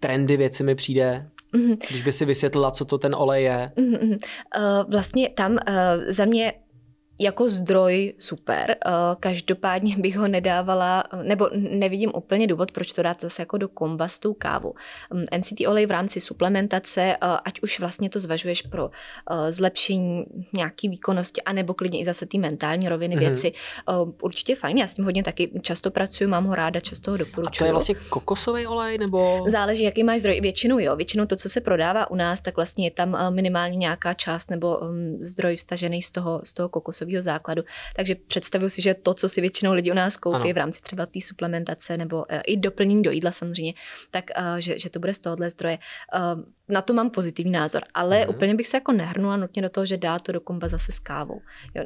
trendy 0.00 0.36
věci 0.36 0.62
mi 0.62 0.74
přijde. 0.74 1.28
Mm-hmm. 1.54 1.78
Když 1.90 2.02
by 2.02 2.12
si 2.12 2.24
vysvětlila, 2.24 2.70
co 2.70 2.84
to 2.84 2.98
ten 2.98 3.14
olej 3.14 3.44
je. 3.44 3.72
Mm-hmm. 3.76 4.12
Uh, 4.12 4.90
vlastně 4.90 5.30
tam 5.30 5.52
uh, 5.52 5.58
za 6.08 6.24
mě 6.24 6.52
jako 7.18 7.48
zdroj 7.48 8.12
super, 8.18 8.70
eh, 8.70 8.90
každopádně 9.20 9.96
bych 9.98 10.16
ho 10.16 10.28
nedávala, 10.28 11.04
nebo 11.22 11.48
nevidím 11.52 12.12
úplně 12.14 12.46
důvod, 12.46 12.72
proč 12.72 12.92
to 12.92 13.02
dát 13.02 13.20
zase 13.20 13.42
jako 13.42 13.58
do 13.58 13.68
komba 13.68 14.08
s 14.08 14.18
tou 14.18 14.34
kávu. 14.34 14.74
MCT 15.36 15.60
mm, 15.60 15.66
olej 15.68 15.86
v 15.86 15.90
rámci 15.90 16.20
suplementace, 16.20 17.02
eh, 17.02 17.16
ať 17.44 17.60
už 17.62 17.80
vlastně 17.80 18.10
to 18.10 18.20
zvažuješ 18.20 18.62
pro 18.62 18.90
eh, 19.30 19.52
zlepšení 19.52 20.24
nějaký 20.52 20.88
výkonnosti, 20.88 21.42
anebo 21.42 21.74
klidně 21.74 22.00
i 22.00 22.04
zase 22.04 22.26
ty 22.26 22.38
mentální 22.38 22.88
roviny 22.88 23.16
mm-hmm. 23.16 23.18
věci, 23.18 23.52
určitě 24.22 24.56
fajn, 24.56 24.78
já 24.78 24.86
s 24.86 24.94
tím 24.94 25.04
hodně 25.04 25.22
taky 25.22 25.50
často 25.62 25.90
pracuji, 25.90 26.26
mám 26.26 26.44
ho 26.44 26.54
ráda, 26.54 26.80
často 26.80 27.10
ho 27.10 27.16
doporučuji. 27.16 27.56
A 27.56 27.58
to 27.58 27.64
je 27.64 27.72
vlastně 27.72 27.94
kokosový 27.94 28.66
olej, 28.66 28.98
nebo? 28.98 29.44
Záleží, 29.48 29.82
jaký 29.82 30.04
máš 30.04 30.20
zdroj. 30.20 30.40
Většinou 30.40 30.78
jo, 30.78 30.96
většinou 30.96 31.26
to, 31.26 31.36
co 31.36 31.48
se 31.48 31.60
prodává 31.60 32.10
u 32.10 32.14
nás, 32.14 32.40
tak 32.40 32.56
vlastně 32.56 32.86
je 32.86 32.90
tam 32.90 33.34
minimálně 33.34 33.76
nějaká 33.76 34.14
část 34.14 34.50
nebo 34.50 34.78
mm, 34.82 35.16
zdroj 35.20 35.56
stažený 35.56 36.02
z 36.02 36.10
toho, 36.10 36.40
z 36.44 36.52
toho 36.52 36.68
kokosového 36.68 37.03
časového 37.04 37.22
základu. 37.22 37.62
Takže 37.96 38.14
představuju 38.14 38.68
si, 38.68 38.82
že 38.82 38.94
to, 38.94 39.14
co 39.14 39.28
si 39.28 39.40
většinou 39.40 39.72
lidi 39.72 39.90
u 39.90 39.94
nás 39.94 40.16
koupí 40.16 40.36
ano. 40.36 40.52
v 40.52 40.56
rámci 40.56 40.82
třeba 40.82 41.06
té 41.06 41.20
suplementace 41.20 41.96
nebo 41.96 42.16
uh, 42.16 42.24
i 42.46 42.56
doplnění 42.56 43.02
do 43.02 43.10
jídla 43.10 43.32
samozřejmě, 43.32 43.74
tak 44.10 44.24
uh, 44.38 44.56
že, 44.58 44.78
že 44.78 44.90
to 44.90 45.00
bude 45.00 45.14
z 45.14 45.18
tohohle 45.18 45.50
zdroje. 45.50 45.78
Uh, 46.14 46.42
na 46.68 46.82
to 46.82 46.94
mám 46.94 47.10
pozitivní 47.10 47.52
názor, 47.52 47.82
ale 47.94 48.24
mm. 48.24 48.34
úplně 48.34 48.54
bych 48.54 48.68
se 48.68 48.76
jako 48.76 48.92
nehrnula 48.92 49.36
nutně 49.36 49.62
do 49.62 49.68
toho, 49.68 49.86
že 49.86 49.96
dá 49.96 50.18
to 50.18 50.32
do 50.32 50.40
komba 50.40 50.68
zase 50.68 50.92
s 50.92 50.98
kávou. 50.98 51.40
Jo, 51.74 51.84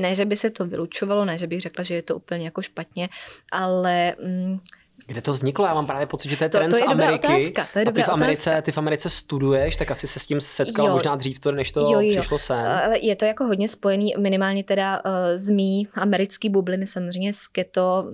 ne, 0.00 0.14
že 0.14 0.24
by 0.24 0.36
se 0.36 0.50
to 0.50 0.66
vylučovalo, 0.66 1.24
ne, 1.24 1.38
že 1.38 1.46
bych 1.46 1.60
řekla, 1.60 1.84
že 1.84 1.94
je 1.94 2.02
to 2.02 2.16
úplně 2.16 2.44
jako 2.44 2.62
špatně, 2.62 3.08
ale... 3.52 4.14
Mm, 4.22 4.58
kde 5.06 5.22
to 5.22 5.32
vzniklo? 5.32 5.66
Já 5.66 5.74
mám 5.74 5.86
právě 5.86 6.06
pocit, 6.06 6.28
že 6.28 6.36
to 6.36 6.44
je 6.44 6.50
to, 6.50 6.58
trend 6.58 6.70
to 6.70 6.76
je 6.76 6.82
z 6.82 6.86
Ameriky. 6.86 7.26
Otázka, 7.26 7.66
to 7.72 7.78
je 7.78 7.84
a 7.84 7.92
ty 7.92 8.02
v, 8.02 8.08
Americe, 8.08 8.62
ty 8.62 8.72
v 8.72 8.78
Americe 8.78 9.10
studuješ, 9.10 9.76
tak 9.76 9.90
asi 9.90 10.06
se 10.06 10.18
s 10.18 10.26
tím 10.26 10.40
setkal 10.40 10.86
jo. 10.86 10.92
možná 10.92 11.16
dřív, 11.16 11.40
to, 11.40 11.52
než 11.52 11.72
to 11.72 11.80
jo, 11.80 12.00
jo. 12.00 12.10
přišlo 12.10 12.38
sem. 12.38 12.56
Ale 12.56 12.98
je 12.98 13.16
to 13.16 13.24
jako 13.24 13.44
hodně 13.44 13.68
spojený, 13.68 14.14
minimálně 14.18 14.64
teda 14.64 15.02
uh, 15.04 15.10
z 15.34 15.50
mý 15.50 15.88
americký 15.94 16.48
bubliny, 16.48 16.86
samozřejmě 16.86 17.32
s 17.32 17.46
keto 17.46 18.04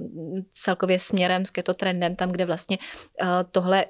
celkově 0.52 0.98
směrem, 0.98 1.44
s 1.44 1.50
keto 1.50 1.74
trendem, 1.74 2.16
tam, 2.16 2.30
kde 2.30 2.46
vlastně 2.46 2.78
uh, 3.22 3.28
tohle 3.50 3.84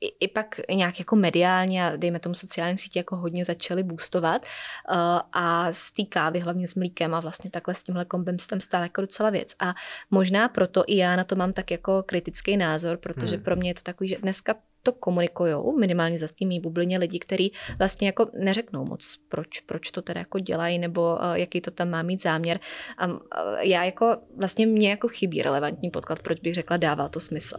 i, 0.00 0.06
i 0.20 0.28
pak 0.28 0.60
nějak 0.70 0.98
jako 0.98 1.16
mediálně 1.16 1.86
a 1.86 1.96
dejme 1.96 2.18
tomu 2.18 2.34
sociální 2.34 2.78
sítě 2.78 2.98
jako 2.98 3.16
hodně 3.16 3.44
začaly 3.44 3.82
boostovat 3.82 4.42
uh, 4.42 4.96
a 5.32 5.72
z 5.72 5.90
té 5.90 6.02
kávy, 6.02 6.40
hlavně 6.40 6.66
s 6.66 6.74
mlíkem 6.74 7.14
a 7.14 7.20
vlastně 7.20 7.50
takhle 7.50 7.74
s 7.74 7.82
tímhle 7.82 8.04
kombem 8.04 8.38
se 8.38 8.48
tam 8.48 8.60
stále 8.60 8.84
jako 8.84 9.00
docela 9.00 9.30
věc. 9.30 9.54
A 9.60 9.74
možná 10.10 10.48
proto 10.48 10.84
i 10.86 10.96
já 10.96 11.16
na 11.16 11.24
to 11.24 11.36
mám 11.36 11.52
tak 11.52 11.70
jako 11.70 12.02
kritický 12.02 12.23
kritický 12.24 12.56
názor, 12.56 12.96
protože 12.96 13.36
hmm. 13.36 13.44
pro 13.44 13.56
mě 13.56 13.70
je 13.70 13.74
to 13.74 13.82
takový, 13.82 14.08
že 14.08 14.16
dneska 14.22 14.54
to 14.82 14.92
komunikují, 14.92 15.54
minimálně 15.78 16.18
za 16.18 16.28
tím 16.28 16.62
bublině 16.62 16.98
lidi, 16.98 17.18
kteří 17.18 17.52
vlastně 17.78 18.08
jako 18.08 18.26
neřeknou 18.38 18.84
moc, 18.88 19.16
proč, 19.28 19.60
proč 19.60 19.90
to 19.90 20.02
teda 20.02 20.20
jako 20.20 20.38
dělají, 20.38 20.78
nebo 20.78 21.16
uh, 21.16 21.34
jaký 21.34 21.60
to 21.60 21.70
tam 21.70 21.90
má 21.90 22.02
mít 22.02 22.22
záměr. 22.22 22.60
A 22.98 23.06
uh, 23.06 23.16
já 23.60 23.84
jako, 23.84 24.16
vlastně 24.36 24.66
mě 24.66 24.90
jako 24.90 25.08
chybí 25.08 25.42
relevantní 25.42 25.90
podklad, 25.90 26.22
proč 26.22 26.40
bych 26.40 26.54
řekla, 26.54 26.76
dává 26.76 27.08
to 27.08 27.20
smysl. 27.20 27.56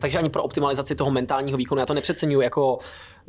Takže 0.00 0.18
ani 0.18 0.30
pro 0.30 0.42
optimalizaci 0.42 0.94
toho 0.94 1.10
mentálního 1.10 1.58
výkonu, 1.58 1.80
já 1.80 1.86
to 1.86 1.94
nepřeceňuji 1.94 2.40
jako 2.40 2.78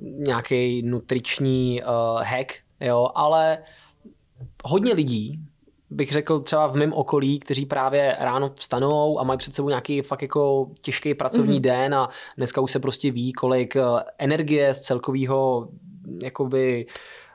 nějaký 0.02 0.82
nutriční 0.82 1.82
uh, 1.84 2.24
hack, 2.24 2.54
jo, 2.80 3.10
ale 3.16 3.58
hodně 4.64 4.94
lidí 4.94 5.40
bych 5.90 6.12
řekl 6.12 6.40
třeba 6.40 6.68
v 6.68 6.76
mém 6.76 6.94
okolí, 6.94 7.40
kteří 7.40 7.66
právě 7.66 8.16
ráno 8.20 8.52
vstanou 8.56 9.20
a 9.20 9.24
mají 9.24 9.38
před 9.38 9.54
sebou 9.56 9.70
nějaký 9.70 10.02
fakt 10.02 10.22
jako 10.22 10.72
těžký 10.82 11.14
pracovní 11.14 11.58
mm-hmm. 11.58 11.62
den 11.62 11.96
a 11.96 12.10
dneska 12.38 12.62
už 12.62 12.72
se 12.72 12.80
prostě 12.80 13.12
ví, 13.12 13.34
kolik 13.34 13.76
eh, 13.76 13.82
energie 14.18 14.74
z 14.74 14.80
celkového 14.80 15.70
jakoby 16.24 16.86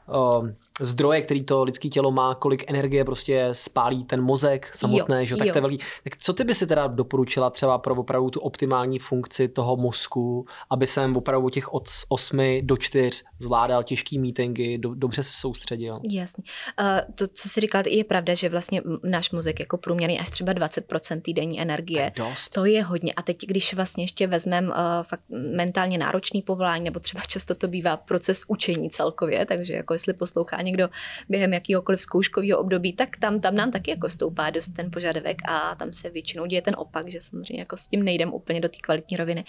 uh, 0.09 0.49
zdroje, 0.81 1.23
který 1.23 1.45
to 1.45 1.65
lidské 1.65 1.89
tělo 1.89 2.11
má, 2.11 2.35
kolik 2.35 2.71
energie 2.71 3.05
prostě 3.05 3.49
spálí 3.53 4.05
ten 4.05 4.23
mozek 4.23 4.71
samotné, 4.75 5.19
jo, 5.19 5.25
že? 5.25 5.37
tak 5.37 5.47
jo. 5.47 5.53
to 5.53 5.59
je 5.59 5.61
velký. 5.61 5.79
Tak 6.05 6.17
co 6.17 6.33
ty 6.33 6.45
by 6.45 6.55
si 6.55 6.67
teda 6.67 6.87
doporučila 6.87 7.51
třeba 7.51 7.79
pro 7.79 7.95
opravdu 7.95 8.31
tu 8.31 8.41
optimální 8.41 8.99
funkci 8.99 9.49
toho 9.49 9.77
mozku, 9.77 10.47
aby 10.71 10.87
jsem 10.87 11.17
opravdu 11.17 11.49
těch 11.49 11.75
od 11.75 11.89
8 12.09 12.41
do 12.63 12.77
4 12.77 13.11
zvládal 13.39 13.83
těžký 13.83 14.19
meetingy, 14.19 14.79
do, 14.79 14.95
dobře 14.95 15.23
se 15.23 15.33
soustředil? 15.33 16.01
Jasně. 16.11 16.45
Uh, 16.81 17.15
to, 17.15 17.27
co 17.27 17.49
si 17.49 17.61
říkal, 17.61 17.83
je 17.87 18.05
pravda, 18.05 18.35
že 18.35 18.49
vlastně 18.49 18.83
náš 19.03 19.31
mozek 19.31 19.61
jako 19.61 19.79
průměrný 19.79 20.21
až 20.21 20.31
třeba 20.31 20.53
20% 20.53 21.21
týdenní 21.23 21.61
energie. 21.61 22.13
To 22.17 22.23
je, 22.23 22.29
dost. 22.29 22.51
to 22.51 22.65
je 22.65 22.83
hodně. 22.83 23.13
A 23.13 23.23
teď, 23.23 23.39
když 23.47 23.75
vlastně 23.75 24.05
ještě 24.05 24.27
vezmeme 24.27 24.69
uh, 24.69 24.75
fakt 25.03 25.23
mentálně 25.57 25.99
náročný 25.99 26.43
povolání, 26.43 26.85
nebo 26.85 27.01
třeba 27.01 27.23
často 27.23 27.55
to 27.55 27.69
bývá 27.69 27.97
proces 27.97 28.43
učení 28.49 28.91
celkově, 28.91 29.47
takže 29.47 29.75
jako 29.75 29.93
jestli 29.93 30.13
poslouchá 30.13 30.64
někdo 30.65 30.91
během 31.29 31.53
jakýhokoliv 31.53 32.01
zkouškového 32.01 32.59
období, 32.59 32.93
tak 32.93 33.17
tam, 33.17 33.41
tam 33.41 33.55
nám 33.55 33.71
taky 33.71 33.91
jako 33.91 34.09
stoupá 34.09 34.51
dost 34.51 34.69
ten 34.69 34.91
požadavek 34.91 35.43
a 35.45 35.75
tam 35.75 35.93
se 35.93 36.11
většinou 36.11 36.47
děje 36.47 36.63
ten 36.63 36.75
opak, 36.79 37.09
že 37.09 37.21
samozřejmě 37.21 37.61
jako 37.61 37.77
s 37.77 37.87
tím 37.87 38.03
nejdem 38.03 38.33
úplně 38.33 38.61
do 38.61 38.69
té 38.69 38.79
kvalitní 38.79 39.17
roviny. 39.17 39.45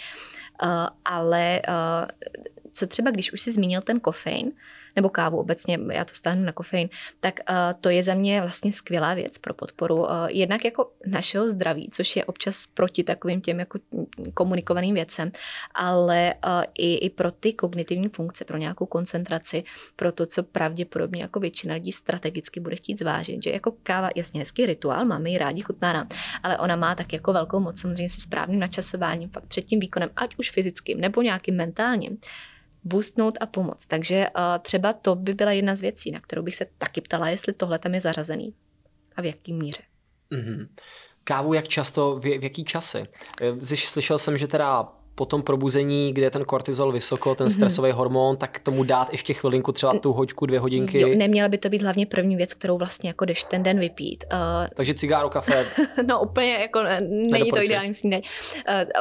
Uh, 0.64 0.70
ale 1.06 1.62
uh, 1.68 2.08
co 2.72 2.88
třeba, 2.88 3.12
když 3.12 3.34
už 3.34 3.42
si 3.42 3.52
zmínil 3.52 3.82
ten 3.82 4.00
kofein, 4.00 4.52
nebo 4.96 5.10
kávu 5.10 5.38
obecně, 5.38 5.80
já 5.92 6.06
to 6.06 6.14
stáhnu 6.14 6.44
na 6.44 6.52
kofein, 6.52 6.90
tak 7.20 7.40
uh, 7.50 7.56
to 7.82 7.90
je 7.90 8.04
za 8.04 8.14
mě 8.14 8.42
vlastně 8.42 8.72
skvělá 8.72 9.14
věc 9.14 9.38
pro 9.38 9.54
podporu 9.54 9.96
uh, 9.96 10.10
jednak 10.28 10.66
jako 10.66 10.92
našeho 11.06 11.50
zdraví, 11.50 11.90
což 11.92 12.16
je 12.16 12.26
občas 12.26 12.68
proti 12.74 13.04
takovým 13.04 13.42
těm 13.42 13.60
jako 13.60 13.80
komunikovaným 14.34 14.96
věcem, 14.96 15.32
ale 15.74 16.34
uh, 16.46 16.64
i, 16.78 16.96
i 16.96 17.10
pro 17.10 17.32
ty 17.32 17.54
kognitivní 17.54 18.10
funkce, 18.10 18.46
pro 18.46 18.58
nějakou 18.58 18.86
koncentraci, 18.86 19.64
pro 19.96 20.12
to, 20.12 20.26
co 20.26 20.44
pravděpodobně 20.44 21.22
jako 21.22 21.40
většina 21.40 21.74
lidí 21.74 21.92
strategicky 21.92 22.60
bude 22.60 22.76
chtít 22.76 23.00
zvážit, 23.00 23.44
že 23.44 23.50
jako 23.50 23.74
káva, 23.84 24.10
jasně 24.16 24.40
hezký 24.40 24.66
rituál, 24.66 25.06
máme 25.06 25.30
ji 25.30 25.38
rádi, 25.38 25.62
chutná 25.62 25.94
nám, 25.94 26.08
ale 26.44 26.58
ona 26.58 26.76
má 26.76 26.96
tak 26.96 27.14
jako 27.14 27.34
velkou 27.34 27.60
moc 27.60 27.82
samozřejmě 27.82 28.10
se 28.10 28.22
správným 28.22 28.60
načasováním, 28.60 29.30
fakt 29.30 29.46
před 29.48 29.62
tím 29.62 29.80
výkonem, 29.80 30.10
ať 30.16 30.36
už 30.38 30.52
fyzickým 30.52 31.02
nebo 31.02 31.22
nějakým 31.22 31.56
mentálním 31.56 32.18
boostnout 32.86 33.38
a 33.40 33.46
pomoct. 33.46 33.86
Takže 33.86 34.28
uh, 34.38 34.42
třeba 34.62 34.94
to 34.94 35.16
by 35.16 35.34
byla 35.34 35.52
jedna 35.52 35.76
z 35.76 35.82
věcí, 35.82 36.12
na 36.12 36.20
kterou 36.20 36.42
bych 36.42 36.56
se 36.56 36.66
taky 36.78 37.02
ptala, 37.02 37.30
jestli 37.30 37.54
tohle 37.54 37.80
tam 37.80 37.94
je 37.94 38.02
zařazený 38.02 38.54
a 39.16 39.22
v 39.22 39.26
jaký 39.26 39.54
míře. 39.54 39.82
Mm-hmm. 40.32 40.68
Kávu 41.24 41.54
jak 41.54 41.68
často, 41.68 42.16
v, 42.16 42.22
v 42.22 42.44
jaký 42.44 42.66
časy? 42.66 43.08
Eh, 43.42 43.76
slyšel 43.76 44.18
jsem, 44.18 44.38
že 44.38 44.48
teda 44.48 44.88
po 45.16 45.26
tom 45.26 45.42
probuzení, 45.42 46.14
kde 46.14 46.26
je 46.26 46.32
ten 46.32 46.46
kortizol 46.46 46.92
vysoko, 46.92 47.36
ten 47.36 47.48
mhm. 47.48 47.54
stresový 47.54 47.92
mm-hmm. 47.92 47.96
hormon, 47.96 48.38
tak 48.38 48.60
tomu 48.60 48.84
dát 48.84 49.12
ještě 49.12 49.34
chvilinku, 49.34 49.72
třeba 49.72 50.00
tu 50.00 50.14
hoďku, 50.14 50.46
dvě 50.46 50.60
hodinky. 50.60 51.02
Jo, 51.02 51.10
neměla 51.18 51.50
by 51.50 51.58
to 51.58 51.70
být 51.70 51.82
hlavně 51.82 52.06
první 52.06 52.36
věc, 52.36 52.54
kterou 52.54 52.78
vlastně 52.78 53.10
jako 53.10 53.26
jdeš 53.26 53.44
ten 53.44 53.64
den 53.64 53.80
vypít. 53.80 54.24
Uh, 54.34 54.40
Takže 54.76 54.94
cigáro, 54.94 55.30
kafe. 55.30 55.66
no 56.08 56.22
úplně 56.22 56.54
jako 56.54 56.80
není 57.10 57.52
to 57.52 57.64
ideální 57.64 57.94
snídaň. 57.94 58.22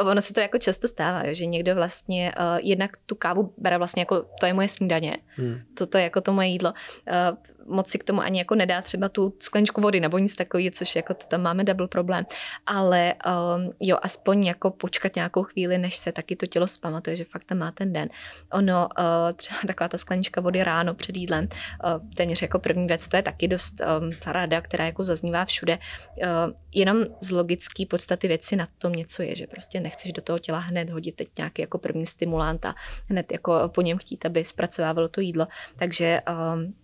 Uh, 0.01 0.11
ono 0.11 0.23
se 0.23 0.33
to 0.33 0.41
jako 0.41 0.59
často 0.59 0.89
stává, 0.89 1.27
jo, 1.27 1.35
že 1.35 1.47
někdo 1.47 1.75
vlastně 1.75 2.33
uh, 2.39 2.59
jednak 2.63 2.91
tu 3.07 3.15
kávu 3.15 3.53
bere 3.59 3.79
vlastně 3.79 4.03
jako 4.03 4.25
to 4.41 4.47
je 4.47 4.55
moje 4.55 4.69
snídaně, 4.69 5.17
hmm. 5.37 5.61
toto 5.75 5.99
je 5.99 6.05
jako 6.05 6.21
to 6.21 6.33
moje 6.33 6.49
jídlo. 6.49 6.73
Uh, 6.73 7.37
moc 7.67 7.89
si 7.89 7.99
k 7.99 8.05
tomu 8.05 8.21
ani 8.21 8.39
jako 8.39 8.55
nedá 8.55 8.83
třeba 8.83 9.09
tu 9.09 9.35
skleničku 9.39 9.81
vody 9.81 10.01
nebo 10.01 10.19
nic 10.19 10.35
takového, 10.35 10.71
což 10.71 10.97
jako 10.97 11.15
to 11.15 11.27
tam 11.27 11.43
máme 11.43 11.65
double 11.65 11.89
problém. 11.89 12.27
Ale 12.67 13.15
um, 13.15 13.71
jo, 13.81 13.99
aspoň 14.03 14.45
jako 14.45 14.71
počkat 14.71 15.15
nějakou 15.17 15.43
chvíli, 15.43 15.79
než 15.79 15.97
se 15.97 16.13
taky 16.13 16.37
to 16.37 16.47
tělo 16.47 16.67
zpamatuje, 16.67 17.17
že 17.17 17.25
fakt 17.25 17.45
tam 17.45 17.59
má 17.59 17.71
ten 17.73 17.93
den. 17.93 18.09
Ono, 18.53 18.89
uh, 18.99 19.37
třeba 19.37 19.61
taková 19.67 19.89
ta 19.89 19.99
sklenička 19.99 20.41
vody 20.41 20.65
ráno 20.65 20.95
před 20.95 21.17
jídlem, 21.17 21.49
uh, 21.85 22.15
téměř 22.15 22.43
jako 22.43 22.59
první 22.59 22.87
věc, 22.87 23.09
to 23.09 23.17
je 23.17 23.23
taky 23.23 23.49
dost 23.49 23.75
um, 23.81 24.11
rada, 24.27 24.61
která 24.61 24.85
jako 24.85 25.05
zaznívá 25.05 25.45
všude. 25.45 25.79
Uh, 26.17 26.29
jenom 26.75 27.05
z 27.21 27.31
logické 27.31 27.87
podstaty 27.87 28.29
věci 28.29 28.57
na 28.57 28.69
tom 28.79 28.93
něco 28.93 29.23
je, 29.23 29.35
že 29.35 29.47
prostě 29.47 29.81
nechceš 29.81 30.13
do 30.13 30.23
toho 30.23 30.39
těla 30.39 30.59
hned 30.59 30.91
hodit 30.91 31.17
teď 31.17 31.29
nějaký 31.39 31.63
jako 31.63 31.79
první 31.79 32.07
stimulant 32.07 32.65
a 32.65 32.75
hned 33.11 33.33
jako 33.33 33.69
po 33.69 33.83
něm 33.83 33.99
chtít, 33.99 34.27
aby 34.27 34.45
zpracovávalo 34.45 35.09
to 35.09 35.21
jídlo. 35.21 35.47
Takže 35.77 36.21
um, 36.55 36.75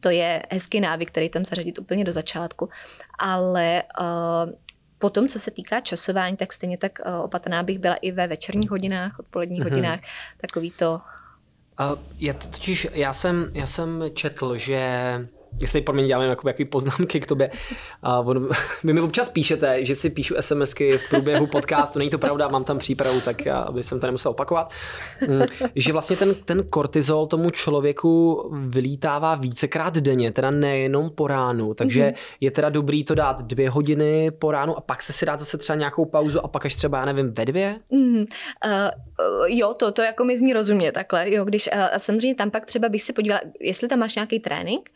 to 0.00 0.10
je 0.10 0.42
hezký 0.50 0.80
návyk, 0.80 1.10
který 1.10 1.28
tam 1.28 1.44
zařadit 1.44 1.78
úplně 1.78 2.04
do 2.04 2.12
začátku. 2.12 2.68
Ale 3.18 3.82
uh, 4.00 4.52
Potom, 4.98 5.28
co 5.28 5.40
se 5.40 5.50
týká 5.50 5.80
časování, 5.80 6.36
tak 6.36 6.52
stejně 6.52 6.78
tak 6.78 6.98
uh, 7.06 7.24
opatrná 7.24 7.62
bych 7.62 7.78
byla 7.78 7.94
i 7.94 8.12
ve 8.12 8.26
večerních 8.26 8.70
hodinách, 8.70 9.18
odpoledních 9.18 9.60
mm-hmm. 9.60 9.70
hodinách, 9.70 10.00
takový 10.40 10.70
to. 10.70 11.00
Uh, 11.80 12.32
to 12.34 12.48
totiž, 12.48 12.88
já 12.92 13.12
jsem, 13.12 13.50
já 13.52 13.66
jsem 13.66 14.04
četl, 14.14 14.56
že 14.56 15.20
jestli 15.62 15.80
pro 15.80 15.94
mě 15.94 16.06
děláme 16.06 16.26
jako 16.26 16.48
jaký 16.48 16.64
poznámky 16.64 17.20
k 17.20 17.26
tobě. 17.26 17.50
A 18.02 18.20
on, 18.20 18.48
vy 18.84 18.92
mi 18.92 19.00
občas 19.00 19.28
píšete, 19.28 19.84
že 19.84 19.94
si 19.94 20.10
píšu 20.10 20.34
SMSky 20.40 20.98
v 20.98 21.08
průběhu 21.10 21.46
podcastu, 21.46 21.98
není 21.98 22.10
to 22.10 22.18
pravda, 22.18 22.48
mám 22.48 22.64
tam 22.64 22.78
přípravu, 22.78 23.20
tak 23.20 23.46
já, 23.46 23.58
aby 23.58 23.82
jsem 23.82 24.00
to 24.00 24.06
nemusel 24.06 24.30
opakovat. 24.30 24.72
Mm, 25.28 25.42
že 25.76 25.92
vlastně 25.92 26.16
ten, 26.16 26.34
ten 26.34 26.64
kortizol 26.70 27.26
tomu 27.26 27.50
člověku 27.50 28.44
vylítává 28.68 29.34
vícekrát 29.34 29.98
denně, 29.98 30.32
teda 30.32 30.50
nejenom 30.50 31.10
po 31.10 31.26
ránu, 31.26 31.74
takže 31.74 32.02
mm-hmm. 32.02 32.36
je 32.40 32.50
teda 32.50 32.68
dobrý 32.68 33.04
to 33.04 33.14
dát 33.14 33.42
dvě 33.42 33.70
hodiny 33.70 34.30
po 34.30 34.50
ránu 34.50 34.78
a 34.78 34.80
pak 34.80 35.02
se 35.02 35.12
si 35.12 35.26
dát 35.26 35.40
zase 35.40 35.58
třeba 35.58 35.76
nějakou 35.76 36.04
pauzu 36.04 36.44
a 36.44 36.48
pak 36.48 36.66
až 36.66 36.74
třeba, 36.74 36.98
já 36.98 37.04
nevím, 37.04 37.32
ve 37.32 37.44
dvě? 37.44 37.76
Mm-hmm. 37.92 38.26
Uh, 38.66 39.46
jo, 39.46 39.74
to, 39.74 39.92
to 39.92 40.02
jako 40.02 40.24
mi 40.24 40.36
zní 40.36 40.52
rozumně 40.52 40.92
takhle, 40.92 41.30
jo, 41.30 41.44
když 41.44 41.68
uh, 41.74 41.82
samozřejmě 41.96 42.34
tam 42.34 42.50
pak 42.50 42.66
třeba 42.66 42.88
bych 42.88 43.02
se 43.02 43.12
podívala, 43.12 43.40
jestli 43.60 43.88
tam 43.88 43.98
máš 43.98 44.14
nějaký 44.14 44.40
trénink, 44.40 44.90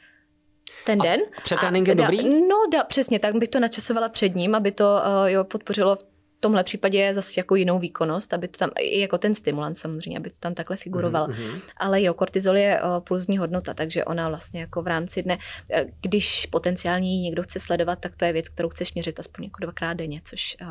ten 0.89 0.99
den. 0.99 1.21
A 1.39 1.41
před 1.41 1.61
tréninkem 1.61 1.97
dobrý? 1.97 2.31
No, 2.49 2.57
da, 2.73 2.85
přesně, 2.85 3.19
tak 3.19 3.35
bych 3.35 3.49
to 3.49 3.61
načasovala 3.61 4.09
před 4.09 4.35
ním, 4.35 4.55
aby 4.55 4.73
to 4.73 4.85
uh, 4.85 5.27
jo, 5.27 5.45
podpořilo 5.45 5.97
v 5.97 6.05
tomhle 6.41 6.65
případě 6.65 7.15
zase 7.15 7.41
jako 7.41 7.55
jinou 7.55 7.79
výkonnost, 7.79 8.35
aby 8.35 8.49
to 8.49 8.59
tam, 8.59 8.71
i 8.79 9.01
jako 9.01 9.19
ten 9.19 9.35
stimulant 9.35 9.77
samozřejmě, 9.77 10.19
aby 10.19 10.31
to 10.31 10.37
tam 10.41 10.55
takhle 10.55 10.77
figurovalo. 10.77 11.27
Mm-hmm. 11.27 11.61
Ale 11.77 12.03
jo, 12.03 12.15
kortizol 12.15 12.57
je 12.57 12.83
uh, 12.83 13.05
pulzní 13.05 13.39
hodnota, 13.39 13.75
takže 13.75 14.05
ona 14.05 14.29
vlastně 14.29 14.61
jako 14.61 14.83
v 14.83 14.87
rámci 14.87 15.23
dne, 15.23 15.37
uh, 15.37 15.91
když 16.01 16.47
potenciální 16.47 17.21
někdo 17.23 17.43
chce 17.43 17.59
sledovat, 17.59 17.99
tak 18.01 18.17
to 18.17 18.25
je 18.25 18.33
věc, 18.33 18.49
kterou 18.49 18.69
chceš 18.69 18.95
měřit 18.95 19.21
aspoň 19.21 19.45
jako 19.45 19.59
dvakrát 19.61 19.95
denně, 19.95 20.21
což 20.25 20.57
uh, 20.61 20.69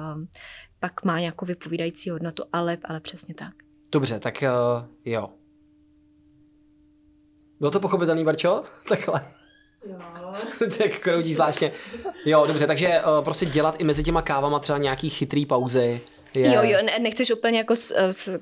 pak 0.80 1.04
má 1.04 1.20
nějakou 1.20 1.46
vypovídající 1.46 2.10
hodnotu, 2.10 2.44
ale, 2.54 2.78
ale 2.86 3.00
přesně 3.00 3.34
tak. 3.34 3.54
Dobře, 3.92 4.20
tak 4.20 4.44
uh, 4.44 4.86
jo. 5.06 5.30
Bylo 7.60 7.72
to 7.72 7.80
pochopitelný, 7.80 8.24
Barčo? 8.24 8.64
Takhle. 8.90 9.22
tak 10.78 11.00
kroutí 11.00 11.34
zvláštně. 11.34 11.72
Jo, 12.26 12.46
dobře, 12.48 12.68
takže 12.68 13.02
uh, 13.18 13.24
prostě 13.24 13.46
dělat 13.46 13.76
i 13.80 13.84
mezi 13.84 14.04
těma 14.04 14.22
kávama 14.22 14.60
třeba 14.60 14.80
nějaký 14.80 15.10
chytrý 15.10 15.46
pauzy. 15.46 16.02
Je... 16.36 16.56
Jo, 16.56 16.62
jo, 16.64 16.78
nechceš 17.02 17.32
úplně 17.32 17.58
jako, 17.58 17.74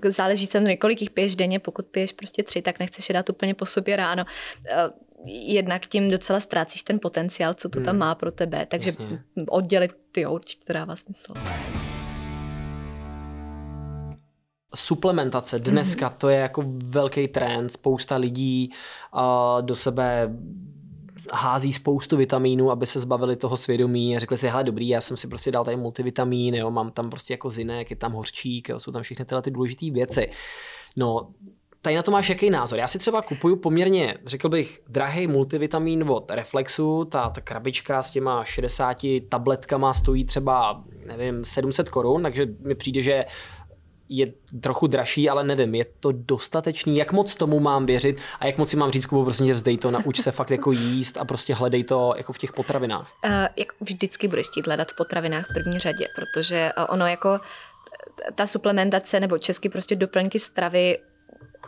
záleží 0.03 0.45
se, 0.45 0.75
kolik 0.75 1.01
jich 1.01 1.09
piješ 1.09 1.35
denně, 1.35 1.59
pokud 1.59 1.85
piješ 1.85 2.11
prostě 2.11 2.43
tři, 2.43 2.61
tak 2.61 2.79
nechceš 2.79 3.09
je 3.09 3.13
dát 3.13 3.29
úplně 3.29 3.53
po 3.53 3.65
sobě 3.65 3.95
ráno. 3.95 4.25
Uh, 4.25 4.91
jednak 5.27 5.85
tím 5.85 6.11
docela 6.11 6.39
ztrácíš 6.39 6.83
ten 6.83 6.99
potenciál, 6.99 7.53
co 7.53 7.69
to 7.69 7.79
hmm. 7.79 7.85
tam 7.85 7.97
má 7.97 8.15
pro 8.15 8.31
tebe, 8.31 8.65
takže 8.65 8.87
Jasně. 8.87 9.19
oddělit, 9.47 9.91
jo, 10.17 10.33
určitě 10.33 10.65
to 10.65 10.73
dává 10.73 10.95
smysl. 10.95 11.33
Suplementace 14.75 15.59
dneska, 15.59 16.09
mm-hmm. 16.09 16.17
to 16.17 16.29
je 16.29 16.37
jako 16.37 16.63
velký 16.83 17.27
trend, 17.27 17.71
spousta 17.71 18.15
lidí 18.15 18.71
uh, 19.13 19.21
do 19.61 19.75
sebe 19.75 20.29
hází 21.33 21.73
spoustu 21.73 22.17
vitamínů, 22.17 22.71
aby 22.71 22.87
se 22.87 22.99
zbavili 22.99 23.35
toho 23.35 23.57
svědomí 23.57 24.15
a 24.15 24.19
řekli 24.19 24.37
si, 24.37 24.47
hele 24.47 24.63
dobrý, 24.63 24.87
já 24.87 25.01
jsem 25.01 25.17
si 25.17 25.27
prostě 25.27 25.51
dal 25.51 25.65
tady 25.65 25.77
multivitamín, 25.77 26.55
jo, 26.55 26.71
mám 26.71 26.91
tam 26.91 27.09
prostě 27.09 27.33
jako 27.33 27.49
zinek, 27.49 27.89
je 27.89 27.95
tam 27.95 28.13
horčík, 28.13 28.69
jo, 28.69 28.79
jsou 28.79 28.91
tam 28.91 29.03
všechny 29.03 29.25
tyhle 29.25 29.41
ty 29.41 29.51
důležité 29.51 29.91
věci. 29.91 30.29
No, 30.97 31.27
tady 31.81 31.95
na 31.95 32.03
to 32.03 32.11
máš 32.11 32.29
jaký 32.29 32.49
názor? 32.49 32.79
Já 32.79 32.87
si 32.87 32.99
třeba 32.99 33.21
kupuju 33.21 33.55
poměrně, 33.55 34.17
řekl 34.25 34.49
bych, 34.49 34.81
drahý 34.87 35.27
multivitamin 35.27 36.09
od 36.09 36.31
Reflexu, 36.31 37.05
ta, 37.05 37.29
ta 37.29 37.41
krabička 37.41 38.03
s 38.03 38.11
těma 38.11 38.43
60 38.43 38.97
tabletkama 39.29 39.93
stojí 39.93 40.25
třeba, 40.25 40.83
nevím, 41.07 41.43
700 41.43 41.89
korun, 41.89 42.23
takže 42.23 42.47
mi 42.59 42.75
přijde, 42.75 43.01
že 43.01 43.25
je 44.09 44.33
trochu 44.61 44.87
dražší, 44.87 45.29
ale 45.29 45.43
nevím, 45.43 45.75
je 45.75 45.85
to 45.99 46.11
dostatečný, 46.11 46.97
jak 46.97 47.11
moc 47.11 47.35
tomu 47.35 47.59
mám 47.59 47.85
věřit 47.85 48.17
a 48.39 48.45
jak 48.45 48.57
moc 48.57 48.69
si 48.69 48.77
mám 48.77 48.91
říct, 48.91 49.05
Kubo, 49.05 49.23
prostě 49.23 49.53
vzdej 49.53 49.77
to, 49.77 49.91
nauč 49.91 50.19
se 50.19 50.31
fakt 50.31 50.51
jako 50.51 50.71
jíst 50.71 51.17
a 51.17 51.25
prostě 51.25 51.55
hledej 51.55 51.83
to 51.83 52.13
jako 52.17 52.33
v 52.33 52.37
těch 52.37 52.53
potravinách. 52.53 53.13
Uh, 53.25 53.31
jak 53.55 53.67
vždycky 53.81 54.27
budeš 54.27 54.47
chtít 54.47 54.67
hledat 54.67 54.91
v 54.91 54.95
potravinách 54.95 55.45
v 55.49 55.53
první 55.53 55.79
řadě, 55.79 56.07
protože 56.15 56.69
ono 56.89 57.07
jako 57.07 57.39
ta 58.35 58.47
suplementace 58.47 59.19
nebo 59.19 59.37
česky 59.37 59.69
prostě 59.69 59.95
doplňky 59.95 60.39
stravy 60.39 60.97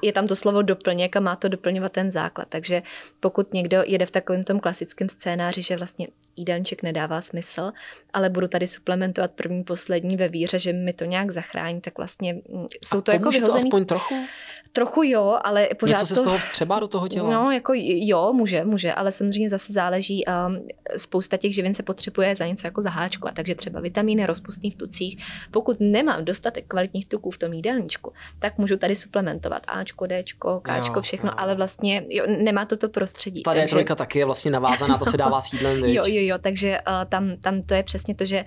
je 0.02 0.14
tam 0.14 0.28
to 0.28 0.36
slovo 0.36 0.62
doplněk 0.62 1.16
a 1.16 1.20
má 1.20 1.36
to 1.36 1.48
doplňovat 1.48 1.92
ten 1.92 2.12
základ. 2.12 2.48
Takže 2.50 2.82
pokud 3.20 3.54
někdo 3.54 3.84
jede 3.86 4.06
v 4.06 4.12
takovém 4.12 4.44
tom 4.44 4.60
klasickém 4.60 5.10
scénáři, 5.10 5.62
že 5.62 5.78
vlastně 5.78 6.08
jídelníček 6.38 6.84
nedává 6.84 7.22
smysl, 7.22 7.72
ale 8.14 8.30
budu 8.30 8.48
tady 8.48 8.68
suplementovat 8.68 9.32
první, 9.32 9.64
poslední 9.64 10.18
ve 10.18 10.28
víře, 10.28 10.60
že 10.60 10.74
mi 10.74 10.94
to 10.94 11.06
nějak 11.06 11.32
zachrání, 11.32 11.82
tak 11.82 11.98
vlastně 11.98 12.34
mm, 12.34 12.68
jsou 12.84 13.02
to 13.02 13.12
a 13.12 13.14
jako 13.14 13.30
vyhozený... 13.30 13.62
to 13.62 13.68
aspoň 13.68 13.86
trochu? 13.86 14.16
Trochu 14.72 15.04
jo, 15.04 15.38
ale 15.44 15.70
pořád 15.80 16.00
Něco 16.00 16.06
se 16.06 16.16
to... 16.16 16.22
z 16.22 16.24
toho 16.24 16.38
vstřebá 16.38 16.80
do 16.80 16.88
toho 16.88 17.08
těla? 17.08 17.34
No, 17.34 17.52
jako 17.52 17.74
jo, 17.76 18.34
může, 18.34 18.64
může, 18.64 18.94
ale 18.94 19.12
samozřejmě 19.12 19.50
zase 19.50 19.74
záleží, 19.74 20.24
um, 20.48 20.68
spousta 20.98 21.38
těch 21.38 21.56
živin 21.56 21.74
se 21.74 21.84
potřebuje 21.84 22.36
za 22.36 22.48
něco 22.48 22.68
jako 22.68 22.82
zaháčkovat, 22.82 23.36
takže 23.36 23.56
třeba 23.56 23.80
vitamíny 23.80 24.26
rozpustný 24.26 24.72
v 24.72 24.76
tucích. 24.76 25.24
Pokud 25.52 25.78
nemám 25.80 26.26
dostatek 26.26 26.66
kvalitních 26.68 27.06
tuků 27.06 27.32
v 27.32 27.38
tom 27.38 27.54
jídelníčku, 27.54 28.14
tak 28.40 28.58
můžu 28.58 28.78
tady 28.78 28.96
suplementovat 28.96 29.64
Ačko, 29.68 30.08
Dčko, 30.08 30.62
Kčko, 30.64 31.02
všechno, 31.02 31.30
jo. 31.30 31.34
ale 31.38 31.56
vlastně 31.56 32.06
jo, 32.10 32.26
nemá 32.28 32.66
to 32.66 32.78
to 32.78 32.90
prostředí. 32.90 33.44
Ta 33.44 33.54
takže... 33.54 33.68
trojka 33.68 33.96
taky 33.96 34.20
je 34.20 34.26
vlastně 34.26 34.52
navázaná, 34.52 34.98
to 34.98 35.06
se 35.06 35.18
dává 35.18 35.42
s 35.42 35.54
jídlem, 35.54 35.78
Jo, 35.86 36.04
jo, 36.06 36.22
jo, 36.28 36.38
takže 36.38 36.78
uh, 36.88 36.94
tam, 37.10 37.38
tam 37.38 37.62
to 37.62 37.74
je 37.74 37.84
přesně 37.84 38.16
to, 38.16 38.26
že 38.26 38.46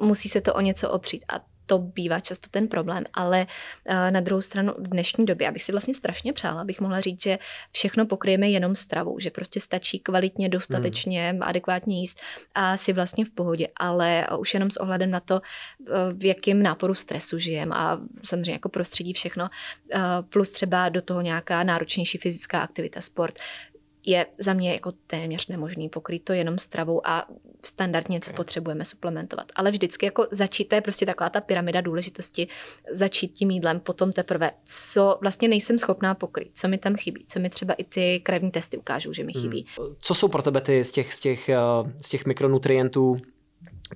musí 0.00 0.28
se 0.28 0.40
to 0.40 0.54
o 0.54 0.60
něco 0.60 0.90
opřít. 0.90 1.24
A 1.28 1.40
to 1.66 1.78
bývá 1.78 2.20
často 2.20 2.48
ten 2.50 2.68
problém, 2.68 3.04
ale 3.12 3.46
eh, 3.86 4.10
na 4.10 4.20
druhou 4.20 4.42
stranu 4.42 4.74
v 4.78 4.88
dnešní 4.88 5.26
době, 5.26 5.48
abych 5.48 5.62
si 5.62 5.72
vlastně 5.72 5.94
strašně 5.94 6.32
přála, 6.32 6.60
abych 6.60 6.80
mohla 6.80 7.00
říct, 7.00 7.22
že 7.22 7.38
všechno 7.72 8.06
pokryjeme 8.06 8.48
jenom 8.48 8.74
stravou, 8.74 9.18
že 9.18 9.30
prostě 9.30 9.60
stačí 9.60 9.98
kvalitně, 9.98 10.48
dostatečně, 10.48 11.30
hmm. 11.30 11.42
adekvátně 11.42 12.00
jíst 12.00 12.20
a 12.54 12.76
si 12.76 12.92
vlastně 12.92 13.24
v 13.24 13.30
pohodě, 13.30 13.68
ale 13.76 14.26
už 14.38 14.54
jenom 14.54 14.70
s 14.70 14.76
ohledem 14.76 15.10
na 15.10 15.20
to, 15.20 15.40
eh, 15.40 15.92
v 16.14 16.24
jakém 16.24 16.62
náporu 16.62 16.94
stresu 16.94 17.38
žijeme 17.38 17.74
a 17.76 18.00
samozřejmě 18.24 18.52
jako 18.52 18.68
prostředí 18.68 19.12
všechno, 19.12 19.48
eh, 19.94 19.98
plus 20.28 20.50
třeba 20.50 20.88
do 20.88 21.02
toho 21.02 21.20
nějaká 21.20 21.62
náročnější 21.62 22.18
fyzická 22.18 22.60
aktivita, 22.60 23.00
sport, 23.00 23.38
je 24.06 24.26
za 24.38 24.52
mě 24.52 24.72
jako 24.72 24.92
téměř 25.06 25.46
nemožný 25.46 25.88
pokrýt 25.88 26.24
to 26.24 26.32
jenom 26.32 26.58
stravou 26.58 27.06
a 27.06 27.28
standardně, 27.64 28.20
co 28.20 28.32
potřebujeme 28.32 28.84
suplementovat. 28.84 29.46
Ale 29.54 29.70
vždycky 29.70 30.06
jako 30.06 30.26
začít, 30.30 30.64
to 30.64 30.74
je 30.74 30.80
prostě 30.80 31.06
taková 31.06 31.30
ta 31.30 31.40
pyramida 31.40 31.80
důležitosti, 31.80 32.48
začít 32.90 33.32
tím 33.32 33.50
jídlem, 33.50 33.80
potom 33.80 34.12
teprve, 34.12 34.50
co 34.64 35.18
vlastně 35.20 35.48
nejsem 35.48 35.78
schopná 35.78 36.14
pokrýt, 36.14 36.50
co 36.54 36.68
mi 36.68 36.78
tam 36.78 36.96
chybí, 36.96 37.24
co 37.28 37.40
mi 37.40 37.50
třeba 37.50 37.74
i 37.74 37.84
ty 37.84 38.20
krevní 38.20 38.50
testy 38.50 38.78
ukážou, 38.78 39.12
že 39.12 39.24
mi 39.24 39.32
hmm. 39.32 39.42
chybí. 39.42 39.66
Hmm. 39.78 39.94
Co 39.98 40.14
jsou 40.14 40.28
pro 40.28 40.42
tebe 40.42 40.60
ty 40.60 40.84
z 40.84 40.90
těch, 40.90 41.14
z 41.14 41.20
těch, 41.20 41.48
eh, 41.48 41.58
z 42.02 42.08
těch 42.08 42.26
mikronutrientů, 42.26 43.16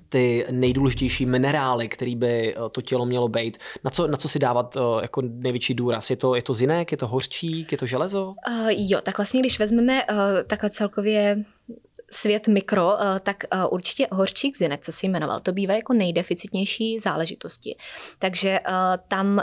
ty 0.09 0.45
nejdůležitější 0.51 1.25
minerály, 1.25 1.89
který 1.89 2.15
by 2.15 2.55
eh, 2.55 2.69
to 2.71 2.81
tělo 2.81 3.05
mělo 3.05 3.27
být. 3.27 3.57
Na 3.83 3.91
co, 3.91 4.07
na 4.07 4.17
co 4.17 4.29
si 4.29 4.39
dávat 4.39 4.75
uh, 4.75 5.01
jako 5.01 5.21
největší 5.21 5.73
důraz? 5.73 6.09
Je 6.09 6.15
to, 6.15 6.35
je 6.35 6.41
to 6.41 6.53
zinek, 6.53 6.91
je 6.91 6.97
to 6.97 7.07
hořčík, 7.07 7.71
je 7.71 7.77
to 7.77 7.85
železo? 7.85 8.35
Uh, 8.49 8.67
jo, 8.69 9.01
tak 9.01 9.17
vlastně 9.17 9.39
když 9.39 9.59
vezmeme 9.59 10.05
uh, 10.05 10.17
takhle 10.47 10.69
celkově 10.69 11.43
svět 12.11 12.47
mikro, 12.47 12.91
tak 13.19 13.43
určitě 13.69 14.07
hořčík 14.11 14.57
zinek, 14.57 14.85
co 14.85 14.91
si 14.91 15.07
jmenoval, 15.07 15.39
to 15.39 15.51
bývá 15.51 15.73
jako 15.73 15.93
nejdeficitnější 15.93 16.99
záležitosti. 16.99 17.75
Takže 18.19 18.59
tam 19.07 19.41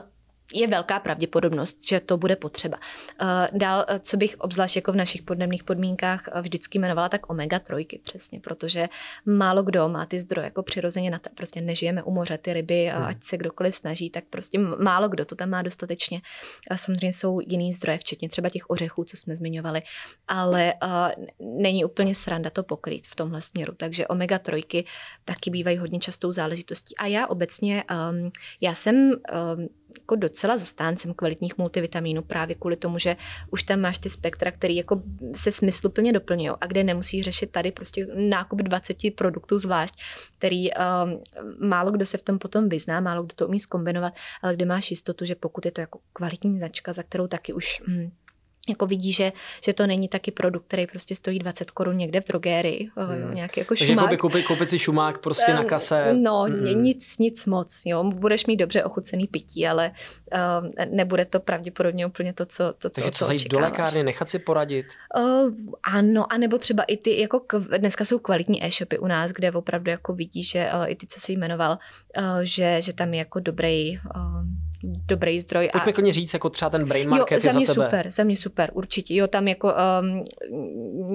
je 0.54 0.66
velká 0.66 1.00
pravděpodobnost, 1.00 1.88
že 1.88 2.00
to 2.00 2.16
bude 2.16 2.36
potřeba. 2.36 2.78
Uh, 3.22 3.58
dál, 3.58 3.86
uh, 3.90 3.98
co 3.98 4.16
bych 4.16 4.36
obzvlášť 4.38 4.76
jako 4.76 4.92
v 4.92 4.96
našich 4.96 5.22
podnebných 5.22 5.64
podmínkách 5.64 6.28
uh, 6.34 6.40
vždycky 6.40 6.78
jmenovala, 6.78 7.08
tak 7.08 7.30
omega 7.30 7.58
trojky 7.58 8.00
přesně, 8.04 8.40
protože 8.40 8.88
málo 9.26 9.62
kdo 9.62 9.88
má 9.88 10.06
ty 10.06 10.20
zdroje 10.20 10.44
jako 10.44 10.62
přirozeně 10.62 11.10
na 11.10 11.18
to. 11.18 11.30
Prostě 11.34 11.60
nežijeme 11.60 12.02
u 12.02 12.10
moře, 12.10 12.38
ty 12.38 12.52
ryby, 12.52 12.86
hmm. 12.94 13.04
ať 13.04 13.24
se 13.24 13.36
kdokoliv 13.36 13.76
snaží, 13.76 14.10
tak 14.10 14.24
prostě 14.30 14.58
málo 14.58 15.08
kdo 15.08 15.24
to 15.24 15.34
tam 15.34 15.50
má 15.50 15.62
dostatečně. 15.62 16.20
Samozřejmě 16.76 17.12
jsou 17.12 17.40
jiný 17.40 17.72
zdroje, 17.72 17.98
včetně 17.98 18.28
třeba 18.28 18.48
těch 18.48 18.70
ořechů, 18.70 19.04
co 19.04 19.16
jsme 19.16 19.36
zmiňovali, 19.36 19.82
ale 20.28 20.74
není 21.40 21.84
úplně 21.84 22.14
sranda 22.14 22.50
to 22.50 22.62
pokrýt 22.62 23.06
v 23.06 23.16
tomhle 23.16 23.42
směru. 23.42 23.74
Takže 23.76 24.06
omega 24.06 24.38
trojky 24.38 24.84
taky 25.24 25.50
bývají 25.50 25.78
hodně 25.78 25.98
častou 25.98 26.32
záležitostí. 26.32 26.96
A 26.96 27.06
já 27.06 27.26
obecně, 27.26 27.84
um, 27.90 28.30
já 28.60 28.74
jsem 28.74 28.96
um, 28.96 29.68
jako 29.98 30.16
docela 30.16 30.58
zastáncem 30.58 31.14
kvalitních 31.14 31.58
multivitaminů 31.58 32.22
právě 32.22 32.54
kvůli 32.54 32.76
tomu, 32.76 32.98
že 32.98 33.16
už 33.50 33.62
tam 33.62 33.80
máš 33.80 33.98
ty 33.98 34.10
spektra, 34.10 34.50
který 34.50 34.76
jako 34.76 35.02
se 35.34 35.52
smysluplně 35.52 36.12
doplňují 36.12 36.50
a 36.60 36.66
kde 36.66 36.84
nemusíš 36.84 37.24
řešit 37.24 37.50
tady 37.50 37.72
prostě 37.72 38.06
nákup 38.14 38.62
20 38.62 38.96
produktů 39.16 39.58
zvlášť, 39.58 39.94
který 40.38 40.70
um, 40.70 41.20
málo 41.68 41.90
kdo 41.90 42.06
se 42.06 42.18
v 42.18 42.22
tom 42.22 42.38
potom 42.38 42.68
vyzná, 42.68 43.00
málo 43.00 43.22
kdo 43.22 43.34
to 43.34 43.48
umí 43.48 43.60
zkombinovat, 43.60 44.14
ale 44.42 44.54
kde 44.54 44.64
máš 44.64 44.90
jistotu, 44.90 45.24
že 45.24 45.34
pokud 45.34 45.64
je 45.64 45.70
to 45.70 45.80
jako 45.80 45.98
kvalitní 46.12 46.58
značka, 46.58 46.92
za 46.92 47.02
kterou 47.02 47.26
taky 47.26 47.52
už 47.52 47.82
hm, 47.88 48.10
jako 48.68 48.86
vidí, 48.86 49.12
že, 49.12 49.32
že 49.64 49.72
to 49.72 49.86
není 49.86 50.08
taky 50.08 50.30
produkt, 50.30 50.64
který 50.66 50.86
prostě 50.86 51.14
stojí 51.14 51.38
20 51.38 51.70
korun 51.70 51.96
někde 51.96 52.20
v 52.20 52.28
drogérii, 52.28 52.90
hmm. 52.96 53.34
nějaký 53.34 53.60
jako 53.60 53.68
Takže 53.68 53.86
šumák. 53.86 54.04
Takže 54.04 54.16
koupit, 54.16 54.46
koupit 54.46 54.68
si 54.68 54.78
šumák 54.78 55.18
prostě 55.18 55.54
na 55.54 55.64
kase. 55.64 56.14
No, 56.14 56.42
hmm. 56.42 56.80
nic, 56.80 57.18
nic 57.18 57.46
moc, 57.46 57.82
jo. 57.86 58.04
Budeš 58.04 58.46
mít 58.46 58.56
dobře 58.56 58.84
ochucený 58.84 59.26
pití, 59.26 59.66
ale 59.66 59.92
uh, 60.32 60.68
nebude 60.90 61.24
to 61.24 61.40
pravděpodobně 61.40 62.06
úplně 62.06 62.32
to, 62.32 62.46
co 62.46 62.72
to, 62.72 62.90
Takže 62.90 63.10
co, 63.10 63.18
co 63.18 63.24
zajít 63.24 63.48
do 63.48 63.60
lékárny, 63.60 64.02
nechat 64.02 64.28
si 64.28 64.38
poradit? 64.38 64.86
Uh, 65.18 65.52
ano, 65.82 66.32
anebo 66.32 66.58
třeba 66.58 66.82
i 66.82 66.96
ty, 66.96 67.20
jako 67.20 67.40
k, 67.40 67.58
dneska 67.78 68.04
jsou 68.04 68.18
kvalitní 68.18 68.64
e-shopy 68.64 68.98
u 68.98 69.06
nás, 69.06 69.30
kde 69.30 69.52
opravdu 69.52 69.90
jako 69.90 70.12
vidí, 70.12 70.42
že 70.42 70.70
uh, 70.74 70.90
i 70.90 70.96
ty, 70.96 71.06
co 71.06 71.20
jsi 71.20 71.32
jmenoval, 71.32 71.78
uh, 72.18 72.24
že, 72.42 72.82
že 72.82 72.92
tam 72.92 73.14
je 73.14 73.18
jako 73.18 73.40
dobrý 73.40 73.98
uh, 73.98 74.02
dobrý 74.86 75.40
zdroj. 75.40 75.68
Pojďme 75.72 75.92
a... 75.92 75.94
klidně 75.94 76.12
říct, 76.12 76.32
jako 76.32 76.50
třeba 76.50 76.70
ten 76.70 76.88
brain 76.88 77.08
market 77.08 77.44
jo, 77.44 77.50
za 77.52 77.52
mě 77.52 77.62
je 77.62 77.66
za 77.66 77.74
tebe. 77.74 77.86
super, 77.86 78.10
za 78.10 78.24
mě 78.24 78.36
super, 78.36 78.70
určitě. 78.74 79.14
Jo, 79.14 79.26
tam 79.26 79.48
jako 79.48 79.72
um, 80.00 80.24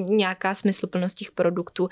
nějaká 0.10 0.54
smysluplnost 0.54 1.18
těch 1.18 1.32
produktů. 1.32 1.90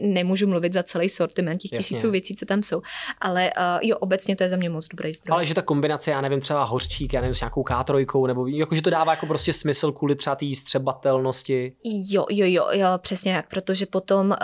Nemůžu 0.00 0.46
mluvit 0.46 0.72
za 0.72 0.82
celý 0.82 1.08
sortiment 1.08 1.60
těch 1.60 1.72
Jasně. 1.72 1.82
tisíců 1.82 2.10
věcí, 2.10 2.34
co 2.34 2.46
tam 2.46 2.62
jsou, 2.62 2.82
ale 3.20 3.50
uh, 3.56 3.62
jo, 3.82 3.96
obecně 3.98 4.36
to 4.36 4.42
je 4.42 4.48
za 4.48 4.56
mě 4.56 4.70
moc 4.70 4.88
dobrý 4.88 5.12
zdroj. 5.12 5.34
Ale 5.34 5.46
že 5.46 5.54
ta 5.54 5.62
kombinace, 5.62 6.10
já 6.10 6.20
nevím, 6.20 6.40
třeba 6.40 6.64
hořčík, 6.64 7.12
já 7.12 7.20
nevím, 7.20 7.34
s 7.34 7.40
nějakou 7.40 7.62
K3, 7.62 8.26
nebo 8.26 8.46
jako, 8.46 8.74
že 8.74 8.82
to 8.82 8.90
dává 8.90 9.12
jako 9.12 9.26
prostě 9.26 9.52
smysl 9.52 9.92
kvůli 9.92 10.14
třeba 10.14 10.36
té 10.36 10.46
střebatelnosti. 10.54 11.72
Jo, 11.84 12.26
jo, 12.30 12.46
jo, 12.48 12.68
jo, 12.72 12.88
přesně 12.98 13.32
jak, 13.32 13.48
protože 13.48 13.86
potom 13.86 14.26
uh, 14.26 14.36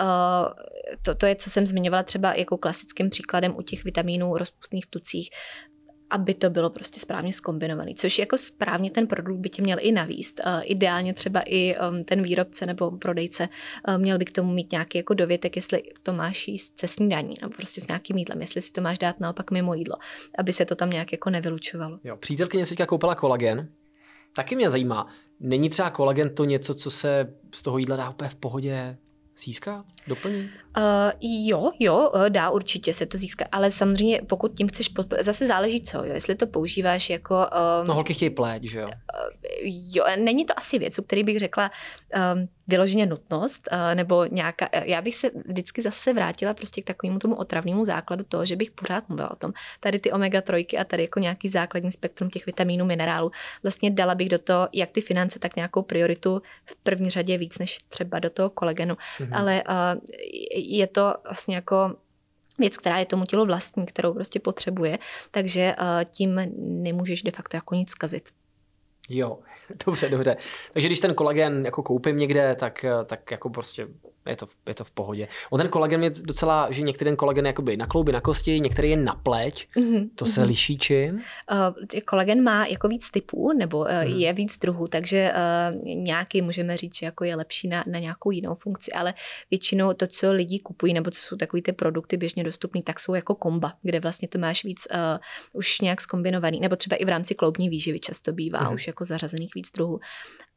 to, 1.01 1.15
to 1.15 1.25
je, 1.25 1.35
co 1.35 1.49
jsem 1.49 1.67
zmiňovala 1.67 2.03
třeba 2.03 2.33
jako 2.33 2.57
klasickým 2.57 3.09
příkladem 3.09 3.55
u 3.57 3.61
těch 3.61 3.83
vitamínů 3.83 4.37
rozpustných 4.37 4.85
v 4.85 4.89
tucích, 4.89 5.29
aby 6.13 6.33
to 6.33 6.49
bylo 6.49 6.69
prostě 6.69 6.99
správně 6.99 7.33
skombinovaný, 7.33 7.95
což 7.95 8.19
jako 8.19 8.37
správně 8.37 8.91
ten 8.91 9.07
produkt 9.07 9.39
by 9.39 9.49
tě 9.49 9.61
měl 9.61 9.77
i 9.81 9.91
navíst. 9.91 10.41
Uh, 10.45 10.61
ideálně 10.63 11.13
třeba 11.13 11.41
i 11.45 11.75
um, 11.77 12.03
ten 12.03 12.23
výrobce 12.23 12.65
nebo 12.65 12.91
prodejce 12.91 13.49
uh, 13.87 13.97
měl 13.97 14.17
by 14.17 14.25
k 14.25 14.31
tomu 14.31 14.53
mít 14.53 14.71
nějaký 14.71 14.97
jako 14.97 15.13
dovětek, 15.13 15.55
jestli 15.55 15.83
to 16.03 16.13
máš 16.13 16.47
jíst 16.47 16.79
se 16.79 16.87
snídaní 16.87 17.35
nebo 17.41 17.53
prostě 17.53 17.81
s 17.81 17.87
nějakým 17.87 18.17
jídlem, 18.17 18.41
jestli 18.41 18.61
si 18.61 18.71
to 18.71 18.81
máš 18.81 18.99
dát 18.99 19.19
naopak 19.19 19.51
mimo 19.51 19.73
jídlo, 19.73 19.95
aby 20.37 20.53
se 20.53 20.65
to 20.65 20.75
tam 20.75 20.89
nějak 20.89 21.11
jako 21.11 21.29
nevylučovalo. 21.29 21.99
Jo, 22.03 22.17
přítelkyně 22.17 22.65
si 22.65 22.75
koupila 22.75 23.15
kolagen, 23.15 23.69
taky 24.35 24.55
mě 24.55 24.71
zajímá, 24.71 25.07
není 25.39 25.69
třeba 25.69 25.89
kolagen 25.89 26.35
to 26.35 26.45
něco, 26.45 26.75
co 26.75 26.91
se 26.91 27.33
z 27.53 27.61
toho 27.61 27.77
jídla 27.77 27.95
dá 27.95 28.09
úplně 28.09 28.29
v 28.29 28.35
pohodě 28.35 28.97
získat, 29.37 29.85
doplnit? 30.07 30.51
Uh, 30.77 31.11
jo, 31.21 31.71
jo, 31.79 32.11
eh, 32.15 32.29
dá 32.29 32.49
určitě 32.49 32.93
se 32.93 33.05
to 33.05 33.17
získat, 33.17 33.47
ale 33.51 33.71
samozřejmě 33.71 34.21
pokud 34.27 34.57
tím 34.57 34.67
chceš, 34.67 34.93
podpor- 34.93 35.23
zase 35.23 35.47
záleží 35.47 35.81
co, 35.81 35.97
jo, 35.97 36.13
jestli 36.13 36.35
to 36.35 36.47
používáš 36.47 37.09
jako... 37.09 37.35
Um, 37.81 37.87
no 37.87 37.93
holky 37.93 38.13
chtějí 38.13 38.29
pleť, 38.29 38.63
že 38.63 38.79
jo? 38.79 38.85
Uh, 38.87 38.91
jo, 39.93 40.05
není 40.19 40.45
to 40.45 40.53
asi 40.57 40.79
věc, 40.79 40.99
o 40.99 41.01
který 41.01 41.23
bych 41.23 41.39
řekla 41.39 41.71
um, 42.35 42.47
vyloženě 42.67 43.05
nutnost, 43.05 43.69
uh, 43.71 43.95
nebo 43.95 44.25
nějaká, 44.25 44.69
já 44.83 45.01
bych 45.01 45.15
se 45.15 45.31
vždycky 45.45 45.81
zase 45.81 46.13
vrátila 46.13 46.53
prostě 46.53 46.81
k 46.81 46.85
takovému 46.85 47.19
tomu 47.19 47.35
otravnému 47.35 47.85
základu 47.85 48.23
toho, 48.23 48.45
že 48.45 48.55
bych 48.55 48.71
pořád 48.71 49.09
mluvila 49.09 49.31
o 49.31 49.35
tom. 49.35 49.51
Tady 49.79 49.99
ty 49.99 50.11
omega 50.11 50.41
trojky 50.41 50.77
a 50.77 50.83
tady 50.83 51.03
jako 51.03 51.19
nějaký 51.19 51.49
základní 51.49 51.91
spektrum 51.91 52.29
těch 52.29 52.45
vitamínů, 52.45 52.85
minerálů. 52.85 53.31
Vlastně 53.63 53.91
dala 53.91 54.15
bych 54.15 54.29
do 54.29 54.39
toho 54.39 54.69
jak 54.73 54.91
ty 54.91 55.01
finance, 55.01 55.39
tak 55.39 55.55
nějakou 55.55 55.81
prioritu 55.81 56.41
v 56.65 56.75
první 56.75 57.09
řadě 57.09 57.37
víc 57.37 57.57
než 57.59 57.77
třeba 57.89 58.19
do 58.19 58.29
toho 58.29 58.49
kolegenu. 58.49 58.95
Mm-hmm. 58.95 59.29
Ale 59.31 59.63
uh, 59.69 60.01
je 60.63 60.87
to 60.87 61.13
vlastně 61.23 61.55
jako 61.55 61.95
věc, 62.59 62.77
která 62.77 62.97
je 62.97 63.05
tomu 63.05 63.25
tělu 63.25 63.45
vlastní, 63.45 63.85
kterou 63.85 64.13
prostě 64.13 64.39
potřebuje, 64.39 64.99
takže 65.31 65.75
uh, 65.79 65.85
tím 66.03 66.41
nemůžeš 66.57 67.23
de 67.23 67.31
facto 67.31 67.57
jako 67.57 67.75
nic 67.75 67.89
zkazit. 67.89 68.29
Jo, 69.09 69.39
dobře, 69.85 70.09
dobře. 70.09 70.37
Takže 70.73 70.87
když 70.87 70.99
ten 70.99 71.13
kolagen 71.13 71.65
jako 71.65 71.83
koupím 71.83 72.17
někde, 72.17 72.55
tak, 72.55 72.85
tak 73.05 73.31
jako 73.31 73.49
prostě 73.49 73.87
je 74.29 74.35
to, 74.35 74.45
je 74.67 74.73
to 74.73 74.83
v 74.83 74.91
pohodě. 74.91 75.27
On 75.49 75.57
ten 75.59 75.69
kolagen 75.69 76.03
je 76.03 76.09
docela, 76.09 76.67
že 76.71 76.81
některý 76.81 77.09
ten 77.09 77.15
kolagen 77.15 77.45
je 77.45 77.49
jakoby 77.49 77.77
na 77.77 77.87
klouby, 77.87 78.11
na 78.11 78.21
kosti, 78.21 78.59
některý 78.59 78.89
je 78.89 78.97
na 78.97 79.15
pleť. 79.15 79.67
Mm-hmm. 79.75 80.09
To 80.15 80.25
se 80.25 80.41
mm-hmm. 80.41 80.47
liší 80.47 80.77
čím? 80.77 81.15
Uh, 81.15 82.01
kolagen 82.05 82.43
má 82.43 82.65
jako 82.65 82.87
víc 82.87 83.11
typů, 83.11 83.53
nebo 83.57 83.79
uh, 83.79 83.87
mm. 83.87 84.19
je 84.19 84.33
víc 84.33 84.57
druhů, 84.57 84.87
takže 84.87 85.31
uh, 85.31 85.85
nějaký 85.85 86.41
můžeme 86.41 86.77
říct, 86.77 86.97
že 86.97 87.05
jako 87.05 87.23
je 87.23 87.35
lepší 87.35 87.67
na, 87.67 87.83
na 87.87 87.99
nějakou 87.99 88.31
jinou 88.31 88.55
funkci, 88.55 88.91
ale 88.91 89.13
většinou 89.51 89.93
to, 89.93 90.07
co 90.07 90.33
lidi 90.33 90.59
kupují, 90.59 90.93
nebo 90.93 91.11
co 91.11 91.21
jsou 91.21 91.35
takový 91.35 91.61
ty 91.61 91.71
produkty 91.73 92.17
běžně 92.17 92.43
dostupné, 92.43 92.81
tak 92.81 92.99
jsou 92.99 93.15
jako 93.15 93.35
komba, 93.35 93.73
kde 93.81 93.99
vlastně 93.99 94.27
to 94.27 94.39
máš 94.39 94.63
víc 94.63 94.87
uh, 94.93 94.97
už 95.53 95.79
nějak 95.81 96.01
skombinovaný, 96.01 96.59
nebo 96.59 96.75
třeba 96.75 96.95
i 96.95 97.05
v 97.05 97.09
rámci 97.09 97.35
kloubní 97.35 97.69
výživy 97.69 97.99
často 97.99 98.33
bývá 98.33 98.59
mm. 98.59 98.73
už 98.73 98.87
jako 98.87 99.05
zařazených 99.05 99.55
víc 99.55 99.71
druhů 99.71 99.99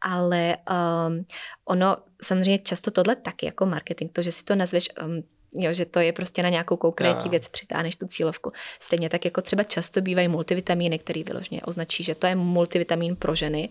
ale 0.01 0.57
um, 0.71 1.25
ono 1.64 1.97
samozřejmě 2.23 2.59
často 2.59 2.91
tohle 2.91 3.17
taky 3.17 3.47
jako 3.47 3.67
marketing, 3.67 4.12
to, 4.12 4.23
že 4.23 4.33
si 4.33 4.45
to 4.45 4.55
nazveš 4.55 4.89
um, 5.05 5.23
jo, 5.55 5.73
že 5.73 5.85
to 5.85 6.01
je 6.01 6.12
prostě 6.12 6.43
na 6.43 6.49
nějakou 6.49 6.77
konkrétní 6.77 7.31
věc 7.31 7.49
přitáhneš 7.49 7.97
tu 7.97 8.07
cílovku. 8.07 8.53
Stejně 8.81 9.09
tak 9.09 9.25
jako 9.25 9.43
třeba 9.43 9.62
často 9.62 10.01
bývají 10.01 10.29
multivitamíny, 10.29 10.99
který 10.99 11.25
vyloženě 11.25 11.62
označí, 11.62 12.05
že 12.05 12.14
to 12.14 12.27
je 12.27 12.35
multivitamin 12.35 13.17
pro 13.17 13.35
ženy. 13.35 13.69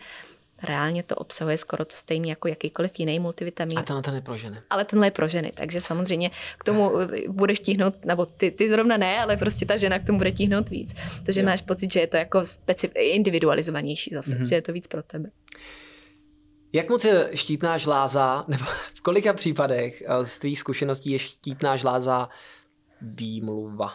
Reálně 0.63 1.03
to 1.03 1.15
obsahuje 1.15 1.57
skoro 1.57 1.85
to 1.85 1.95
stejné 1.95 2.27
jako 2.27 2.47
jakýkoliv 2.47 2.91
jiný 2.99 3.19
multivitamin. 3.19 3.79
A 3.79 3.83
tenhle 3.83 4.03
ten 4.03 4.15
je 4.15 4.21
pro 4.21 4.37
ženy. 4.37 4.57
Ale 4.69 4.85
tenhle 4.85 5.07
je 5.07 5.11
pro 5.11 5.27
ženy, 5.27 5.51
takže 5.55 5.81
samozřejmě 5.81 6.31
k 6.57 6.63
tomu 6.63 6.91
budeš 7.27 7.59
tíhnout, 7.59 8.05
nebo 8.05 8.25
ty, 8.25 8.51
ty 8.51 8.69
zrovna 8.69 8.97
ne, 8.97 9.19
ale 9.19 9.37
prostě 9.37 9.65
ta 9.65 9.77
žena 9.77 9.99
k 9.99 10.05
tomu 10.05 10.17
bude 10.17 10.31
tíhnout 10.31 10.69
víc. 10.69 10.95
Protože 11.19 11.41
jo. 11.41 11.45
máš 11.45 11.61
pocit, 11.61 11.93
že 11.93 11.99
je 11.99 12.07
to 12.07 12.17
jako 12.17 12.39
specif- 12.39 12.91
individualizovanější 12.95 14.11
zase, 14.13 14.29
mm-hmm. 14.29 14.49
že 14.49 14.55
je 14.55 14.61
to 14.61 14.73
víc 14.73 14.87
pro 14.87 15.03
tebe. 15.03 15.29
Jak 16.75 16.89
moc 16.89 17.05
je 17.05 17.29
štítná 17.33 17.77
žláza, 17.77 18.43
nebo 18.47 18.63
v 18.95 19.01
kolika 19.01 19.33
případech 19.33 20.01
eh, 20.01 20.25
z 20.25 20.37
tvých 20.37 20.59
zkušeností 20.59 21.11
je 21.11 21.19
štítná 21.19 21.75
žláza 21.77 22.29
výmluva? 23.01 23.93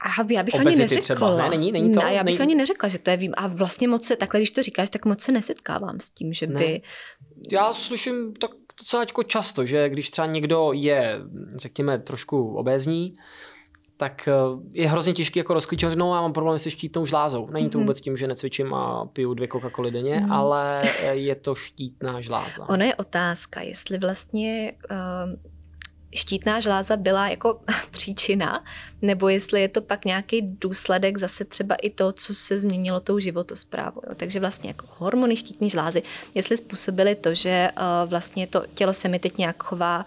A 0.00 0.22
já 0.30 0.42
bych 0.42 0.54
Obezity 0.54 0.68
ani 0.68 0.76
neřekla. 0.76 1.02
Třeba. 1.02 1.36
Ne, 1.36 1.50
není, 1.50 1.72
není 1.72 1.92
to? 1.92 2.00
Ne, 2.00 2.14
já 2.14 2.24
bych 2.24 2.38
není... 2.38 2.52
ani 2.52 2.54
neřekla, 2.54 2.88
že 2.88 2.98
to 2.98 3.10
je 3.10 3.16
vím. 3.16 3.32
A 3.36 3.46
vlastně 3.46 3.88
moc 3.88 4.04
se, 4.04 4.16
takhle 4.16 4.40
když 4.40 4.50
to 4.50 4.62
říkáš, 4.62 4.90
tak 4.90 5.04
moc 5.04 5.20
se 5.20 5.32
nesetkávám 5.32 6.00
s 6.00 6.10
tím, 6.10 6.32
že 6.32 6.46
by... 6.46 6.54
Ne. 6.54 6.80
Já 7.52 7.72
slyším 7.72 8.34
tak 8.34 8.50
docela 8.78 9.02
jako 9.02 9.22
často, 9.22 9.66
že 9.66 9.88
když 9.88 10.10
třeba 10.10 10.26
někdo 10.26 10.70
je, 10.74 11.20
řekněme, 11.56 11.98
trošku 11.98 12.54
obézní, 12.54 13.16
tak 13.96 14.28
eh, 14.28 14.32
je 14.72 14.88
hrozně 14.88 15.12
těžký 15.12 15.38
jako 15.38 15.54
rozklíčovat, 15.54 15.98
no 15.98 16.14
já 16.14 16.20
mám 16.20 16.32
problém 16.32 16.58
se 16.58 16.70
štítnou 16.70 17.06
žlázou. 17.06 17.50
Není 17.50 17.70
to 17.70 17.78
mm-hmm. 17.78 17.80
vůbec 17.80 18.00
tím, 18.00 18.16
že 18.16 18.26
necvičím 18.26 18.74
a 18.74 19.04
piju 19.06 19.34
dvě 19.34 19.48
coca 19.48 19.70
cola 19.70 19.90
denně, 19.90 20.16
mm-hmm. 20.16 20.32
ale 20.32 20.82
eh, 20.82 21.14
je 21.14 21.34
to 21.34 21.54
štítná 21.54 22.20
žláza. 22.20 22.68
Ono 22.68 22.84
je 22.84 22.94
otázka, 22.94 23.60
jestli 23.60 23.98
vlastně 23.98 24.72
uh, 24.90 24.96
štítná 26.14 26.60
žláza 26.60 26.96
byla 26.96 27.28
jako 27.28 27.60
příčina, 27.90 28.64
nebo 29.02 29.28
jestli 29.28 29.60
je 29.60 29.68
to 29.68 29.82
pak 29.82 30.04
nějaký 30.04 30.42
důsledek 30.42 31.18
zase 31.18 31.44
třeba 31.44 31.74
i 31.74 31.90
to, 31.90 32.12
co 32.12 32.34
se 32.34 32.58
změnilo 32.58 33.00
tou 33.00 33.18
životosprávou. 33.18 34.00
Jo. 34.08 34.14
Takže 34.16 34.40
vlastně 34.40 34.70
jako 34.70 34.86
hormony 34.98 35.36
štítní 35.36 35.70
žlázy, 35.70 36.02
jestli 36.34 36.56
způsobily 36.56 37.14
to, 37.14 37.34
že 37.34 37.68
uh, 37.76 38.10
vlastně 38.10 38.46
to 38.46 38.62
tělo 38.74 38.94
se 38.94 39.08
mi 39.08 39.18
teď 39.18 39.38
nějak 39.38 39.62
chová 39.62 40.06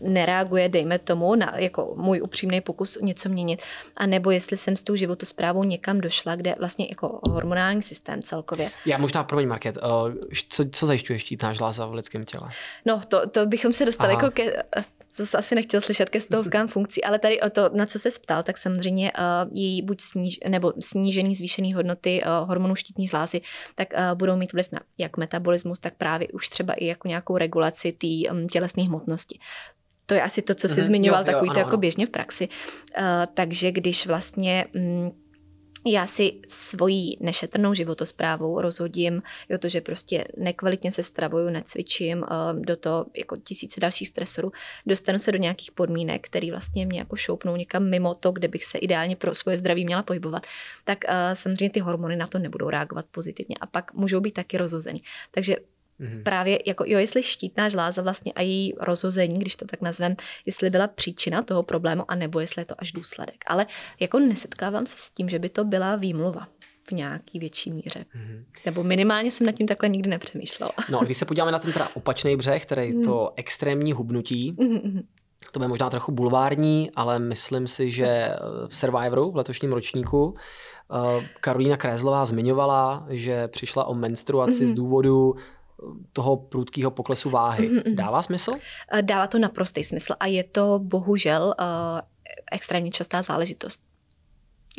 nereaguje, 0.00 0.68
dejme 0.68 0.98
tomu, 0.98 1.34
na 1.34 1.52
jako 1.56 1.94
můj 1.96 2.20
upřímný 2.22 2.60
pokus 2.60 2.98
něco 3.00 3.28
měnit, 3.28 3.62
a 3.96 4.06
nebo 4.06 4.30
jestli 4.30 4.56
jsem 4.56 4.76
s 4.76 4.82
tou 4.82 4.96
životosprávou 4.96 5.64
někam 5.64 6.00
došla, 6.00 6.36
kde 6.36 6.54
vlastně 6.58 6.86
jako 6.90 7.20
hormonální 7.22 7.82
systém 7.82 8.22
celkově. 8.22 8.70
Já 8.86 8.98
možná, 8.98 9.24
promiň 9.24 9.48
Market, 9.48 9.76
uh, 9.76 10.12
co, 10.48 10.64
co 10.72 10.86
zajišťuje 10.86 11.18
štítná 11.18 11.52
žláza 11.52 11.86
v 11.86 11.94
lidském 11.94 12.24
těle? 12.24 12.50
No, 12.84 13.00
to, 13.08 13.28
to 13.28 13.46
bychom 13.46 13.72
se 13.72 13.84
dostali 13.84 14.12
Aha. 14.12 14.22
jako 14.22 14.34
ke, 14.34 14.62
to 15.16 15.26
jsi 15.26 15.36
asi 15.36 15.54
nechtěl 15.54 15.80
slyšet 15.80 16.08
ke 16.08 16.20
stovkám 16.20 16.68
funkcí, 16.68 17.04
ale 17.04 17.18
tady 17.18 17.40
o 17.40 17.50
to, 17.50 17.70
na 17.72 17.86
co 17.86 17.98
se 17.98 18.08
ptal, 18.22 18.42
tak 18.42 18.58
samozřejmě 18.58 19.12
uh, 19.12 19.56
její 19.58 19.82
buď 19.82 20.00
sníž, 20.00 20.38
nebo 20.48 20.72
snížený, 20.80 21.34
zvýšený 21.34 21.74
hodnoty 21.74 22.22
uh, 22.22 22.48
hormonů 22.48 22.76
štítní 22.76 23.06
zlázy, 23.06 23.40
tak 23.74 23.88
uh, 23.92 24.18
budou 24.18 24.36
mít 24.36 24.52
vliv 24.52 24.66
na 24.72 24.80
jak 24.98 25.16
metabolismus, 25.16 25.78
tak 25.78 25.94
právě 25.94 26.28
už 26.28 26.48
třeba 26.48 26.74
i 26.74 26.86
jako 26.86 27.08
nějakou 27.08 27.36
regulaci 27.36 27.92
té 27.92 28.30
um, 28.30 28.48
tělesné 28.48 28.82
hmotnosti. 28.82 29.38
To 30.08 30.14
je 30.14 30.22
asi 30.22 30.42
to, 30.42 30.54
co 30.54 30.68
jsi 30.68 30.80
mm-hmm, 30.80 30.84
zmiňoval, 30.84 31.20
jo, 31.20 31.26
takový 31.26 31.46
jo, 31.48 31.52
to 31.52 31.58
ano, 31.58 31.60
jako 31.60 31.68
ano. 31.68 31.78
běžně 31.78 32.06
v 32.06 32.10
praxi. 32.10 32.48
Uh, 32.48 33.04
takže 33.34 33.72
když 33.72 34.06
vlastně 34.06 34.64
um, 34.74 35.12
já 35.86 36.06
si 36.06 36.40
svojí 36.46 37.18
nešetrnou 37.20 37.74
životosprávou 37.74 38.60
rozhodím, 38.60 39.22
jo, 39.48 39.58
to, 39.58 39.68
že 39.68 39.80
prostě 39.80 40.24
nekvalitně 40.36 40.92
se 40.92 41.02
stravuju, 41.02 41.50
necvičím, 41.50 42.18
uh, 42.18 42.60
do 42.60 42.76
toho 42.76 43.06
jako 43.18 43.36
tisíce 43.36 43.80
dalších 43.80 44.08
stresorů, 44.08 44.52
dostanu 44.86 45.18
se 45.18 45.32
do 45.32 45.38
nějakých 45.38 45.72
podmínek, 45.72 46.26
které 46.26 46.50
vlastně 46.50 46.86
mě 46.86 46.98
jako 46.98 47.16
šoupnou 47.16 47.56
někam 47.56 47.90
mimo 47.90 48.14
to, 48.14 48.32
kde 48.32 48.48
bych 48.48 48.64
se 48.64 48.78
ideálně 48.78 49.16
pro 49.16 49.34
svoje 49.34 49.56
zdraví 49.56 49.84
měla 49.84 50.02
pohybovat, 50.02 50.46
tak 50.84 50.98
uh, 51.08 51.14
samozřejmě 51.32 51.70
ty 51.70 51.80
hormony 51.80 52.16
na 52.16 52.26
to 52.26 52.38
nebudou 52.38 52.70
reagovat 52.70 53.04
pozitivně 53.10 53.56
a 53.60 53.66
pak 53.66 53.94
můžou 53.94 54.20
být 54.20 54.34
taky 54.34 54.58
rozhozeny. 54.58 55.00
Takže 55.30 55.56
Mm-hmm. 56.00 56.22
Právě 56.22 56.58
jako, 56.66 56.84
jo, 56.86 56.98
jestli 56.98 57.22
štítná 57.22 57.68
žláza 57.68 58.02
vlastně 58.02 58.32
a 58.32 58.42
její 58.42 58.74
rozhození, 58.80 59.38
když 59.38 59.56
to 59.56 59.66
tak 59.66 59.80
nazvem, 59.80 60.16
jestli 60.46 60.70
byla 60.70 60.88
příčina 60.88 61.42
toho 61.42 61.62
problému, 61.62 62.04
anebo 62.08 62.40
jestli 62.40 62.62
je 62.62 62.66
to 62.66 62.74
až 62.78 62.92
důsledek. 62.92 63.44
Ale 63.46 63.66
jako 64.00 64.18
nesetkávám 64.18 64.86
se 64.86 64.96
s 64.98 65.10
tím, 65.10 65.28
že 65.28 65.38
by 65.38 65.48
to 65.48 65.64
byla 65.64 65.96
výmluva 65.96 66.48
v 66.88 66.92
nějaký 66.92 67.38
větší 67.38 67.70
míře. 67.70 68.04
Mm-hmm. 68.16 68.44
Nebo 68.66 68.84
minimálně 68.84 69.30
jsem 69.30 69.46
nad 69.46 69.52
tím 69.52 69.66
takhle 69.66 69.88
nikdy 69.88 70.10
nepřemýšlela. 70.10 70.72
No, 70.90 70.98
když 70.98 71.16
se 71.16 71.24
podíváme 71.24 71.52
na 71.52 71.58
ten 71.58 71.72
teda 71.72 71.88
opačný 71.94 72.36
břeh, 72.36 72.62
který 72.62 72.92
mm. 72.92 73.04
to 73.04 73.32
extrémní 73.36 73.92
hubnutí, 73.92 74.52
mm-hmm. 74.52 75.02
to 75.52 75.58
bude 75.58 75.68
možná 75.68 75.90
trochu 75.90 76.12
bulvární, 76.12 76.90
ale 76.96 77.18
myslím 77.18 77.68
si, 77.68 77.90
že 77.90 78.28
v 78.68 78.76
Survivoru 78.76 79.30
v 79.30 79.36
letošním 79.36 79.72
ročníku 79.72 80.24
uh, 80.26 80.36
Karolína 81.40 81.76
Krézlová 81.76 82.24
zmiňovala, 82.24 83.06
že 83.08 83.48
přišla 83.48 83.84
o 83.84 83.94
menstruaci 83.94 84.64
mm-hmm. 84.64 84.70
z 84.70 84.72
důvodu 84.72 85.34
toho 86.12 86.36
prudkého 86.36 86.90
poklesu 86.90 87.30
váhy. 87.30 87.68
Mm-hmm. 87.68 87.94
Dává 87.94 88.22
smysl? 88.22 88.50
Eh, 88.92 89.02
dává 89.02 89.26
to 89.26 89.38
naprostý 89.38 89.84
smysl 89.84 90.14
a 90.20 90.26
je 90.26 90.44
to 90.44 90.78
bohužel 90.78 91.54
uh, 91.60 91.64
extrémně 92.52 92.90
častá 92.90 93.22
záležitost. 93.22 93.87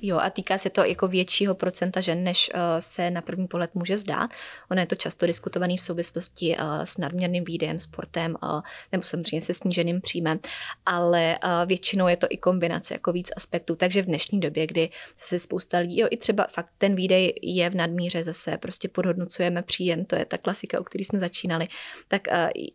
Jo, 0.02 0.18
a 0.18 0.30
týká 0.30 0.58
se 0.58 0.70
to 0.70 0.84
jako 0.84 1.08
většího 1.08 1.56
procenta 1.56 2.02
žen, 2.02 2.24
než 2.24 2.52
uh, 2.54 2.62
se 2.80 3.12
na 3.12 3.22
první 3.22 3.48
pohled 3.48 3.76
může 3.76 3.98
zdát. 3.98 4.32
Ono 4.72 4.82
je 4.82 4.86
to 4.86 4.96
často 4.96 5.26
diskutované 5.26 5.78
v 5.78 5.82
souvislosti 5.82 6.58
uh, 6.58 6.82
s 6.82 6.98
nadměrným 6.98 7.44
výdejem, 7.44 7.80
sportem 7.80 8.36
uh, 8.44 8.62
nebo 8.92 9.04
samozřejmě 9.04 9.42
se 9.42 9.54
sníženým 9.54 10.02
příjmem, 10.02 10.40
ale 10.86 11.38
většinou 11.66 12.08
je 12.08 12.18
to 12.18 12.28
i 12.30 12.38
kombinace 12.38 12.94
jako 12.94 13.12
víc 13.12 13.30
aspektů. 13.36 13.76
Takže 13.76 14.02
v 14.02 14.06
dnešní 14.06 14.40
době, 14.40 14.68
kdy 14.68 14.90
se 15.16 15.40
spousta 15.40 15.78
lidí, 15.78 16.00
jo, 16.00 16.08
i 16.12 16.18
třeba 16.18 16.48
fakt 16.52 16.70
ten 16.78 16.96
výdej 16.96 17.34
je 17.42 17.70
v 17.70 17.76
nadmíře 17.76 18.24
zase, 18.24 18.58
prostě 18.58 18.90
podhodnocujeme 18.90 19.62
příjem, 19.62 20.06
to 20.06 20.16
je 20.16 20.26
ta 20.26 20.38
klasika, 20.38 20.80
o 20.80 20.84
který 20.84 21.04
jsme 21.04 21.20
začínali, 21.20 21.68
tak 22.08 22.22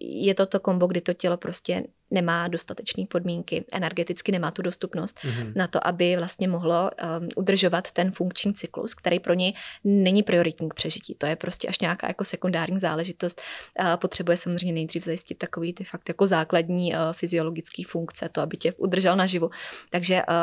je 0.00 0.34
to 0.34 0.46
to 0.46 0.60
kombo, 0.60 0.86
kdy 0.86 1.00
to 1.00 1.14
tělo 1.14 1.36
prostě 1.36 1.82
nemá 2.14 2.48
dostatečné 2.48 3.04
podmínky, 3.06 3.64
energeticky 3.72 4.32
nemá 4.32 4.50
tu 4.50 4.62
dostupnost 4.62 5.18
mm-hmm. 5.18 5.52
na 5.56 5.66
to, 5.66 5.86
aby 5.86 6.16
vlastně 6.16 6.48
mohlo 6.48 6.90
um, 7.20 7.28
udržovat 7.36 7.92
ten 7.92 8.12
funkční 8.12 8.54
cyklus, 8.54 8.94
který 8.94 9.20
pro 9.20 9.34
něj 9.34 9.54
není 9.84 10.22
prioritní 10.22 10.68
k 10.68 10.74
přežití. 10.74 11.14
To 11.14 11.26
je 11.26 11.36
prostě 11.36 11.68
až 11.68 11.78
nějaká 11.78 12.06
jako 12.06 12.24
sekundární 12.24 12.78
záležitost. 12.78 13.40
Uh, 13.80 13.96
potřebuje 13.96 14.36
samozřejmě 14.36 14.72
nejdřív 14.72 15.04
zajistit 15.04 15.38
takový 15.38 15.74
ty 15.74 15.84
fakt 15.84 16.08
jako 16.08 16.26
základní 16.26 16.92
uh, 16.92 16.98
fyziologické 17.12 17.82
funkce, 17.88 18.28
to, 18.28 18.40
aby 18.40 18.56
tě 18.56 18.72
udržel 18.72 19.16
naživu. 19.16 19.50
Takže 19.90 20.22
uh, 20.28 20.34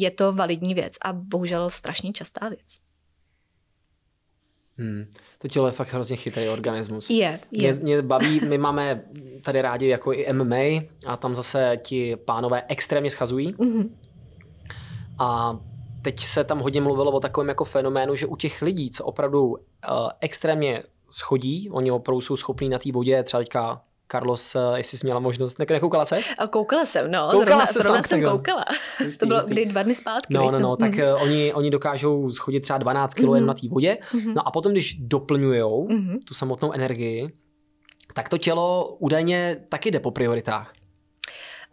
je 0.00 0.10
to 0.10 0.32
validní 0.32 0.74
věc 0.74 0.96
a 1.02 1.12
bohužel 1.12 1.70
strašně 1.70 2.12
častá 2.12 2.48
věc. 2.48 2.87
Hmm. 4.78 5.06
To 5.38 5.48
tělo 5.48 5.66
je 5.66 5.72
fakt 5.72 5.92
hrozně 5.92 6.16
chytrý 6.16 6.48
organismus. 6.48 7.10
Je, 7.10 7.40
je. 7.52 7.74
Mě, 7.74 7.82
mě 7.82 8.02
baví, 8.02 8.40
my 8.48 8.58
máme 8.58 9.02
tady 9.42 9.62
rádi 9.62 9.88
jako 9.88 10.12
i 10.12 10.32
MMA 10.32 10.82
a 11.06 11.16
tam 11.16 11.34
zase 11.34 11.78
ti 11.82 12.16
pánové 12.16 12.62
extrémně 12.68 13.10
schazují. 13.10 13.54
Mm-hmm. 13.54 13.88
A 15.18 15.58
teď 16.02 16.20
se 16.20 16.44
tam 16.44 16.58
hodně 16.58 16.80
mluvilo 16.80 17.12
o 17.12 17.20
takovém 17.20 17.48
jako 17.48 17.64
fenoménu, 17.64 18.14
že 18.14 18.26
u 18.26 18.36
těch 18.36 18.62
lidí, 18.62 18.90
co 18.90 19.04
opravdu 19.04 19.46
uh, 19.46 19.56
extrémně 20.20 20.82
schodí, 21.10 21.70
oni 21.70 21.90
opravdu 21.90 22.20
jsou 22.20 22.36
schopní 22.36 22.68
na 22.68 22.78
té 22.78 22.92
vodě, 22.92 23.22
třeba 23.22 23.40
teďka 23.40 23.82
Carlos, 24.12 24.54
eh, 24.54 24.60
jestli 24.76 24.98
jsi 24.98 25.06
měla 25.06 25.20
možnost, 25.20 25.58
ne, 25.58 25.66
nekoukala 25.70 26.04
se? 26.04 26.20
Koukala 26.50 26.86
jsem, 26.86 27.10
no. 27.10 27.28
Koukala 27.30 27.44
zrovna, 27.44 27.66
se 27.66 27.78
zrovna 27.78 28.02
jsem 28.02 28.24
koukala. 28.24 28.64
Jistý, 29.04 29.18
to 29.18 29.26
bylo 29.26 29.38
jistý. 29.38 29.52
kdy 29.52 29.66
dva 29.66 29.82
dny 29.82 29.94
zpátky. 29.94 30.34
No, 30.34 30.50
no, 30.50 30.58
no, 30.58 30.76
tak 30.76 30.94
mm. 30.94 31.04
oni, 31.22 31.52
oni 31.54 31.70
dokážou 31.70 32.30
schodit 32.30 32.62
třeba 32.62 32.78
12 32.78 33.14
kg 33.14 33.24
mm. 33.24 33.46
na 33.46 33.54
té 33.54 33.68
vodě, 33.68 33.98
mm. 34.14 34.34
no 34.34 34.48
a 34.48 34.50
potom, 34.50 34.72
když 34.72 34.94
doplňují 34.94 35.86
mm. 35.88 36.18
tu 36.28 36.34
samotnou 36.34 36.72
energii, 36.72 37.28
tak 38.14 38.28
to 38.28 38.38
tělo 38.38 38.96
údajně 38.98 39.56
taky 39.68 39.90
jde 39.90 40.00
po 40.00 40.10
prioritách. 40.10 40.72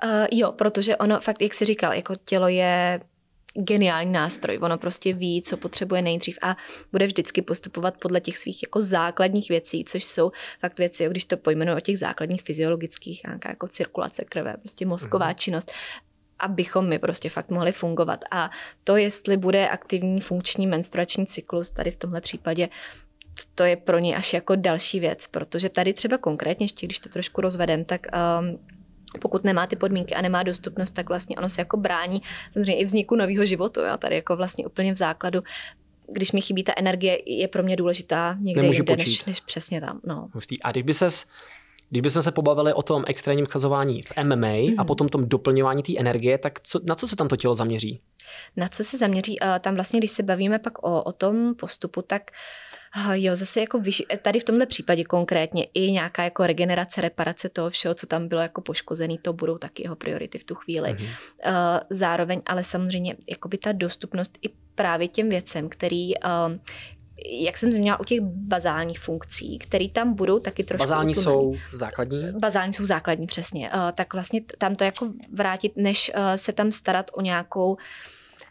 Uh, 0.03 0.09
jo, 0.31 0.51
protože 0.51 0.97
ono 0.97 1.19
fakt, 1.19 1.41
jak 1.41 1.53
jsi 1.53 1.65
říkal, 1.65 1.93
jako 1.93 2.13
tělo 2.25 2.47
je 2.47 2.99
geniální 3.55 4.11
nástroj. 4.11 4.59
Ono 4.61 4.77
prostě 4.77 5.13
ví, 5.13 5.41
co 5.41 5.57
potřebuje 5.57 6.01
nejdřív 6.01 6.37
a 6.41 6.57
bude 6.91 7.05
vždycky 7.07 7.41
postupovat 7.41 7.97
podle 7.97 8.21
těch 8.21 8.37
svých 8.37 8.63
jako 8.63 8.81
základních 8.81 9.49
věcí, 9.49 9.85
což 9.85 10.03
jsou 10.03 10.31
fakt 10.59 10.79
věci, 10.79 11.07
když 11.09 11.25
to 11.25 11.37
pojmenuji 11.37 11.77
o 11.77 11.79
těch 11.79 11.99
základních 11.99 12.41
fyziologických, 12.41 13.23
nějaká 13.23 13.49
jako 13.49 13.67
cirkulace 13.67 14.25
krve, 14.25 14.55
prostě 14.59 14.85
mozková 14.85 15.27
mm. 15.27 15.35
činnost, 15.35 15.71
abychom 16.39 16.87
my 16.89 16.99
prostě 16.99 17.29
fakt 17.29 17.49
mohli 17.49 17.71
fungovat. 17.71 18.19
A 18.31 18.51
to, 18.83 18.97
jestli 18.97 19.37
bude 19.37 19.69
aktivní 19.69 20.21
funkční 20.21 20.67
menstruační 20.67 21.25
cyklus, 21.25 21.69
tady 21.69 21.91
v 21.91 21.95
tomhle 21.95 22.21
případě, 22.21 22.69
to 23.55 23.63
je 23.63 23.75
pro 23.75 23.99
ně 23.99 24.15
až 24.15 24.33
jako 24.33 24.55
další 24.55 24.99
věc, 24.99 25.27
protože 25.27 25.69
tady 25.69 25.93
třeba 25.93 26.17
konkrétně, 26.17 26.63
ještě 26.63 26.87
když 26.87 26.99
to 26.99 27.09
trošku 27.09 27.41
rozvedem, 27.41 27.85
tak 27.85 28.01
um, 28.39 28.59
pokud 29.21 29.43
nemá 29.43 29.67
ty 29.67 29.75
podmínky 29.75 30.15
a 30.15 30.21
nemá 30.21 30.43
dostupnost, 30.43 30.91
tak 30.91 31.09
vlastně 31.09 31.35
ono 31.35 31.49
se 31.49 31.61
jako 31.61 31.77
brání 31.77 32.21
samozřejmě 32.53 32.77
i 32.77 32.85
vzniku 32.85 33.15
nového 33.15 33.45
života. 33.45 33.87
Já 33.87 33.97
tady 33.97 34.15
jako 34.15 34.35
vlastně 34.35 34.65
úplně 34.65 34.93
v 34.93 34.97
základu 34.97 35.43
když 36.11 36.31
mi 36.31 36.41
chybí 36.41 36.63
ta 36.63 36.73
energie, 36.77 37.17
je 37.25 37.47
pro 37.47 37.63
mě 37.63 37.75
důležitá 37.75 38.37
někde 38.39 38.61
Nemůžu 38.61 38.77
jinde, 38.77 38.95
než, 38.95 39.25
než 39.25 39.39
přesně 39.39 39.81
tam. 39.81 39.99
No. 40.03 40.29
A 40.63 40.71
když 40.71 40.83
by 40.83 40.93
ses 40.93 41.25
když 41.89 42.01
bychom 42.01 42.21
se 42.21 42.31
pobavili 42.31 42.73
o 42.73 42.81
tom 42.81 43.03
extrémním 43.07 43.45
chazování 43.45 44.01
v 44.01 44.11
MMA 44.23 44.47
mm-hmm. 44.47 44.75
a 44.77 44.83
potom 44.83 45.09
tom 45.09 45.29
doplňování 45.29 45.83
té 45.83 45.93
energie, 45.97 46.37
tak 46.37 46.59
co, 46.63 46.79
na 46.83 46.95
co 46.95 47.07
se 47.07 47.15
tam 47.15 47.27
to 47.27 47.35
tělo 47.35 47.55
zaměří? 47.55 48.01
Na 48.55 48.67
co 48.67 48.83
se 48.83 48.97
zaměří? 48.97 49.37
Tam 49.59 49.75
vlastně, 49.75 49.99
když 49.99 50.11
se 50.11 50.23
bavíme 50.23 50.59
pak 50.59 50.87
o, 50.87 51.03
o 51.03 51.11
tom 51.11 51.55
postupu, 51.55 52.01
tak 52.01 52.31
Jo, 53.13 53.35
zase 53.35 53.59
jako 53.59 53.79
vyš... 53.79 54.03
tady 54.21 54.39
v 54.39 54.43
tomhle 54.43 54.65
případě 54.65 55.03
konkrétně 55.03 55.67
i 55.73 55.91
nějaká 55.91 56.23
jako 56.23 56.45
regenerace, 56.45 57.01
reparace 57.01 57.49
toho 57.49 57.69
všeho, 57.69 57.93
co 57.95 58.07
tam 58.07 58.27
bylo 58.27 58.41
jako 58.41 58.61
poškozený, 58.61 59.17
to 59.17 59.33
budou 59.33 59.57
taky 59.57 59.83
jeho 59.83 59.95
priority 59.95 60.39
v 60.39 60.43
tu 60.43 60.55
chvíli. 60.55 60.89
Mm-hmm. 60.89 61.79
Zároveň 61.89 62.41
ale 62.45 62.63
samozřejmě 62.63 63.15
jako 63.29 63.47
by 63.47 63.57
ta 63.57 63.71
dostupnost 63.71 64.37
i 64.41 64.49
právě 64.75 65.07
těm 65.07 65.29
věcem, 65.29 65.69
který 65.69 66.11
jak 67.31 67.57
jsem 67.57 67.71
zmínila, 67.71 67.99
u 67.99 68.03
těch 68.03 68.21
bazálních 68.21 68.99
funkcí, 68.99 69.57
které 69.57 69.89
tam 69.89 70.13
budou 70.13 70.39
taky 70.39 70.63
trošku... 70.63 70.83
Bazální 70.83 71.11
utumený. 71.11 71.23
jsou 71.23 71.55
základní? 71.73 72.27
Bazální 72.39 72.73
jsou 72.73 72.85
základní, 72.85 73.27
přesně. 73.27 73.69
tak 73.93 74.13
vlastně 74.13 74.41
tam 74.57 74.75
to 74.75 74.83
jako 74.83 75.09
vrátit, 75.33 75.77
než 75.77 76.11
se 76.35 76.53
tam 76.53 76.71
starat 76.71 77.11
o 77.13 77.21
nějakou 77.21 77.77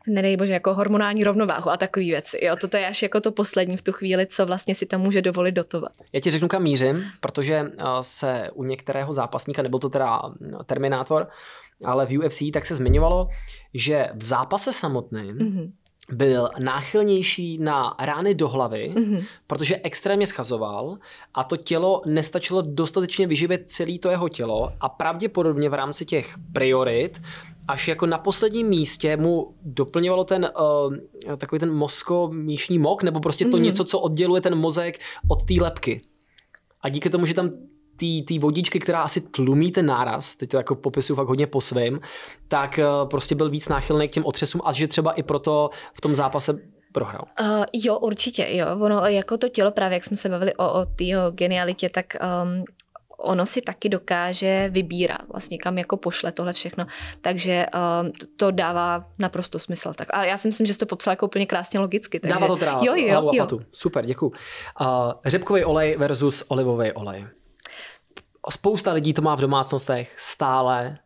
nedej 0.08 0.36
bože, 0.36 0.52
jako 0.52 0.74
hormonální 0.74 1.24
rovnováhu 1.24 1.70
a 1.70 1.76
takové 1.76 2.06
věci. 2.06 2.38
Jo, 2.42 2.56
toto 2.60 2.76
je 2.76 2.86
až 2.86 3.02
jako 3.02 3.20
to 3.20 3.32
poslední 3.32 3.76
v 3.76 3.82
tu 3.82 3.92
chvíli, 3.92 4.26
co 4.26 4.46
vlastně 4.46 4.74
si 4.74 4.86
tam 4.86 5.00
může 5.00 5.22
dovolit 5.22 5.52
dotovat. 5.52 5.92
Já 6.12 6.20
ti 6.20 6.30
řeknu, 6.30 6.48
kam 6.48 6.62
mířím, 6.62 7.04
protože 7.20 7.54
eh, 7.54 7.84
se 8.00 8.50
u 8.54 8.64
některého 8.64 9.14
zápasníka, 9.14 9.62
nebyl 9.62 9.78
to 9.78 9.88
teda 9.88 10.20
eh, 10.26 10.64
Terminátor, 10.66 11.28
ale 11.84 12.06
v 12.06 12.18
UFC 12.18 12.42
tak 12.52 12.66
se 12.66 12.74
zmiňovalo, 12.74 13.28
že 13.74 14.08
v 14.14 14.24
zápase 14.24 14.72
samotném 14.72 15.38
mm-hmm 15.38 15.72
byl 16.12 16.48
náchylnější 16.58 17.58
na 17.58 17.96
rány 17.98 18.34
do 18.34 18.48
hlavy, 18.48 18.92
mm-hmm. 18.94 19.24
protože 19.46 19.80
extrémně 19.82 20.26
schazoval 20.26 20.98
a 21.34 21.44
to 21.44 21.56
tělo 21.56 22.02
nestačilo 22.06 22.62
dostatečně 22.62 23.26
vyživit 23.26 23.62
celé 23.66 23.98
to 23.98 24.10
jeho 24.10 24.28
tělo 24.28 24.72
a 24.80 24.88
pravděpodobně 24.88 25.68
v 25.68 25.74
rámci 25.74 26.04
těch 26.04 26.34
priorit 26.52 27.20
až 27.68 27.88
jako 27.88 28.06
na 28.06 28.18
posledním 28.18 28.68
místě 28.68 29.16
mu 29.16 29.54
doplňovalo 29.62 30.24
ten 30.24 30.50
uh, 30.60 31.36
takový 31.36 31.60
ten 31.60 31.74
mozko-míšní 31.74 32.78
mok, 32.78 33.02
nebo 33.02 33.20
prostě 33.20 33.44
to 33.44 33.56
mm-hmm. 33.56 33.60
něco, 33.60 33.84
co 33.84 33.98
odděluje 33.98 34.40
ten 34.40 34.54
mozek 34.54 34.98
od 35.28 35.44
té 35.44 35.54
lepky. 35.60 36.00
A 36.80 36.88
díky 36.88 37.10
tomu, 37.10 37.26
že 37.26 37.34
tam 37.34 37.50
té 38.28 38.38
vodičky, 38.38 38.80
která 38.80 39.02
asi 39.02 39.20
tlumí 39.20 39.72
ten 39.72 39.86
náraz, 39.86 40.36
teď 40.36 40.50
to 40.50 40.56
jako 40.56 40.74
popisuju 40.74 41.16
fakt 41.16 41.28
hodně 41.28 41.46
po 41.46 41.60
svém, 41.60 42.00
tak 42.48 42.80
uh, 43.02 43.08
prostě 43.08 43.34
byl 43.34 43.50
víc 43.50 43.68
náchylný 43.68 44.08
k 44.08 44.12
těm 44.12 44.24
otřesům 44.26 44.60
a 44.64 44.72
že 44.72 44.88
třeba 44.88 45.12
i 45.12 45.22
proto 45.22 45.70
v 45.94 46.00
tom 46.00 46.14
zápase 46.14 46.58
prohrál. 46.92 47.24
Uh, 47.40 47.64
jo, 47.72 47.98
určitě, 47.98 48.46
jo. 48.50 48.66
Ono 48.80 49.06
jako 49.06 49.38
to 49.38 49.48
tělo 49.48 49.70
právě, 49.70 49.96
jak 49.96 50.04
jsme 50.04 50.16
se 50.16 50.28
bavili 50.28 50.54
o, 50.54 50.72
o 50.72 50.84
té 50.84 51.04
genialitě, 51.30 51.88
tak 51.88 52.06
um, 52.44 52.64
ono 53.18 53.46
si 53.46 53.60
taky 53.60 53.88
dokáže 53.88 54.68
vybírat, 54.72 55.18
vlastně 55.32 55.58
kam 55.58 55.78
jako 55.78 55.96
pošle 55.96 56.32
tohle 56.32 56.52
všechno. 56.52 56.86
Takže 57.20 57.66
uh, 57.74 58.10
to 58.36 58.50
dává 58.50 59.04
naprosto 59.18 59.58
smysl. 59.58 59.92
Tak 59.94 60.08
a 60.10 60.24
já 60.24 60.38
si 60.38 60.48
myslím, 60.48 60.66
že 60.66 60.72
jsi 60.72 60.78
to 60.78 60.86
popsal 60.86 61.12
jako 61.12 61.26
úplně 61.26 61.46
krásně 61.46 61.80
logicky. 61.80 62.20
Takže... 62.20 62.34
Dává 62.34 62.46
to 62.46 62.56
teda 62.56 62.80
jo, 62.82 62.94
jo, 62.96 63.30
jo. 63.32 63.46
Super, 63.72 64.06
děkuji. 64.06 64.32
Uh, 64.80 64.86
řepkový 65.24 65.64
olej 65.64 65.96
versus 65.96 66.44
olivový 66.48 66.92
olej. 66.92 67.26
Spousta 68.50 68.92
lidí 68.92 69.12
to 69.12 69.22
má 69.22 69.34
v 69.34 69.40
domácnostech 69.40 70.14
stále 70.18 70.98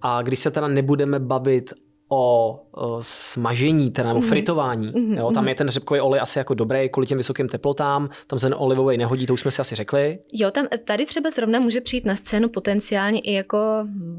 a 0.00 0.22
když 0.22 0.38
se 0.38 0.50
teda 0.50 0.68
nebudeme 0.68 1.18
bavit 1.18 1.72
o, 2.08 2.58
o 2.72 2.98
smažení, 3.00 3.90
teda 3.90 4.08
nebo 4.08 4.20
mm-hmm. 4.20 4.28
fritování. 4.28 4.92
Mm-hmm. 4.92 5.18
Jo, 5.18 5.30
tam 5.30 5.42
mhm. 5.42 5.48
je 5.48 5.54
ten 5.54 5.68
řepkový 5.68 6.00
olej 6.00 6.20
asi 6.20 6.38
jako 6.38 6.54
dobrý 6.54 6.88
kvůli 6.88 7.06
těm 7.06 7.18
vysokým 7.18 7.48
teplotám, 7.48 8.08
tam 8.26 8.38
se 8.38 8.46
ten 8.46 8.54
olivový 8.58 8.98
nehodí, 8.98 9.26
to 9.26 9.34
už 9.34 9.40
jsme 9.40 9.50
si 9.50 9.60
asi 9.60 9.74
řekli. 9.74 10.18
Jo, 10.32 10.50
tam 10.50 10.66
tady 10.84 11.06
třeba 11.06 11.30
zrovna 11.30 11.60
může 11.60 11.80
přijít 11.80 12.04
na 12.04 12.16
scénu 12.16 12.48
potenciálně 12.48 13.20
i 13.20 13.32
jako 13.32 13.58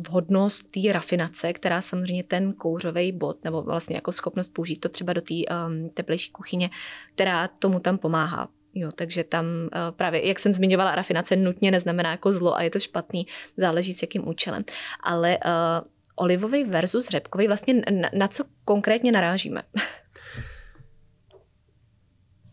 vhodnost 0.10 0.72
té 0.72 0.94
rafinace, 0.94 1.54
která 1.54 1.82
samozřejmě 1.82 2.24
ten 2.24 2.54
kouřový 2.54 3.12
bod, 3.12 3.44
nebo 3.44 3.62
vlastně 3.62 3.96
jako 3.96 4.12
schopnost 4.12 4.48
použít 4.48 4.78
to 4.78 4.90
třeba 4.90 5.14
do 5.14 5.22
té 5.22 5.34
um, 5.34 5.90
teplejší 5.90 6.32
kuchyně, 6.32 6.70
která 7.16 7.48
tomu 7.48 7.80
tam 7.80 7.98
pomáhá. 7.98 8.48
Jo, 8.80 8.92
takže 8.96 9.24
tam 9.24 9.46
uh, 9.46 9.70
právě, 9.96 10.28
jak 10.28 10.40
jsem 10.40 10.54
zmiňovala, 10.54 10.96
rafinace 10.96 11.36
nutně 11.36 11.72
neznamená 11.72 12.12
jako 12.12 12.32
zlo 12.32 12.56
a 12.56 12.62
je 12.62 12.70
to 12.70 12.80
špatný, 12.80 13.28
záleží 13.58 13.94
s 13.94 14.02
jakým 14.02 14.28
účelem. 14.28 14.64
Ale 15.04 15.38
uh, 15.38 15.88
olivový 16.16 16.64
versus 16.64 17.08
řepkový, 17.08 17.48
vlastně 17.48 17.74
na, 17.74 18.10
na 18.14 18.28
co 18.28 18.44
konkrétně 18.66 19.12
narážíme? 19.12 19.62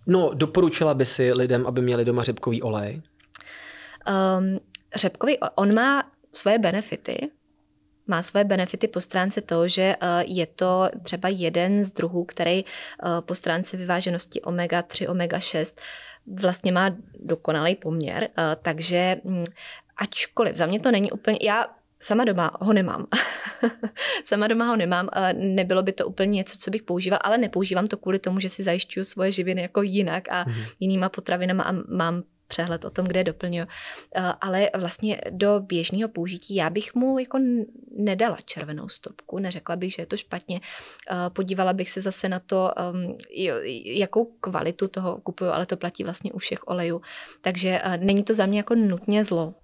No, 0.06 0.30
doporučila 0.34 0.94
by 0.94 1.06
si 1.06 1.32
lidem, 1.32 1.66
aby 1.66 1.80
měli 1.80 2.04
doma 2.04 2.22
řepkový 2.22 2.62
olej? 2.62 3.02
Um, 4.38 4.60
řepkový, 4.94 5.38
on 5.54 5.74
má 5.74 6.10
svoje 6.32 6.58
benefity, 6.58 7.30
má 8.06 8.22
svoje 8.22 8.44
benefity 8.44 8.88
po 8.88 9.00
stránce 9.00 9.40
toho, 9.40 9.68
že 9.68 9.96
uh, 10.02 10.08
je 10.36 10.46
to 10.46 10.88
třeba 11.02 11.28
jeden 11.28 11.84
z 11.84 11.90
druhů, 11.90 12.24
který 12.24 12.64
po 13.20 13.34
stránce 13.34 13.76
vyváženosti 13.76 14.40
omega-3, 14.40 15.10
omega-6 15.10 15.74
vlastně 16.26 16.72
má 16.72 16.90
dokonalý 17.20 17.76
poměr, 17.76 18.28
uh, 18.38 18.44
takže 18.62 19.16
mm, 19.24 19.44
ačkoliv 19.96 20.56
za 20.56 20.66
mě 20.66 20.80
to 20.80 20.90
není 20.90 21.12
úplně, 21.12 21.38
já 21.42 21.66
Sama 22.04 22.24
doma 22.24 22.50
ho 22.60 22.72
nemám. 22.72 23.06
Sama 24.24 24.46
doma 24.46 24.64
ho 24.64 24.76
nemám. 24.76 25.08
Nebylo 25.32 25.82
by 25.82 25.92
to 25.92 26.06
úplně 26.06 26.30
něco, 26.30 26.58
co 26.58 26.70
bych 26.70 26.82
používal, 26.82 27.18
ale 27.22 27.38
nepoužívám 27.38 27.86
to 27.86 27.96
kvůli 27.96 28.18
tomu, 28.18 28.40
že 28.40 28.48
si 28.48 28.62
zajišťuju 28.62 29.04
svoje 29.04 29.32
živiny 29.32 29.62
jako 29.62 29.82
jinak 29.82 30.28
a 30.28 30.44
mm-hmm. 30.44 30.66
jinýma 30.80 31.08
potravinama 31.08 31.64
a 31.64 31.72
mám 31.72 32.22
přehled 32.48 32.84
o 32.84 32.90
tom, 32.90 33.06
kde 33.06 33.20
je 33.20 33.24
doplňuju. 33.24 33.66
Ale 34.40 34.70
vlastně 34.78 35.20
do 35.30 35.60
běžného 35.60 36.08
použití 36.08 36.54
já 36.54 36.70
bych 36.70 36.94
mu 36.94 37.18
jako 37.18 37.38
nedala 37.96 38.38
červenou 38.44 38.88
stopku, 38.88 39.38
neřekla 39.38 39.76
bych, 39.76 39.92
že 39.92 40.02
je 40.02 40.06
to 40.06 40.16
špatně. 40.16 40.60
Podívala 41.28 41.72
bych 41.72 41.90
se 41.90 42.00
zase 42.00 42.28
na 42.28 42.40
to, 42.40 42.70
um, 42.92 43.16
jakou 43.84 44.24
kvalitu 44.24 44.88
toho 44.88 45.20
kupuju, 45.20 45.50
ale 45.50 45.66
to 45.66 45.76
platí 45.76 46.04
vlastně 46.04 46.32
u 46.32 46.38
všech 46.38 46.68
olejů. 46.68 47.02
Takže 47.40 47.82
není 47.96 48.24
to 48.24 48.34
za 48.34 48.46
mě 48.46 48.58
jako 48.58 48.74
nutně 48.74 49.24
zlo. 49.24 49.54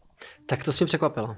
Tak 0.46 0.64
to 0.64 0.72
jsi 0.72 0.84
mě 0.84 0.86
překvapila. 0.86 1.36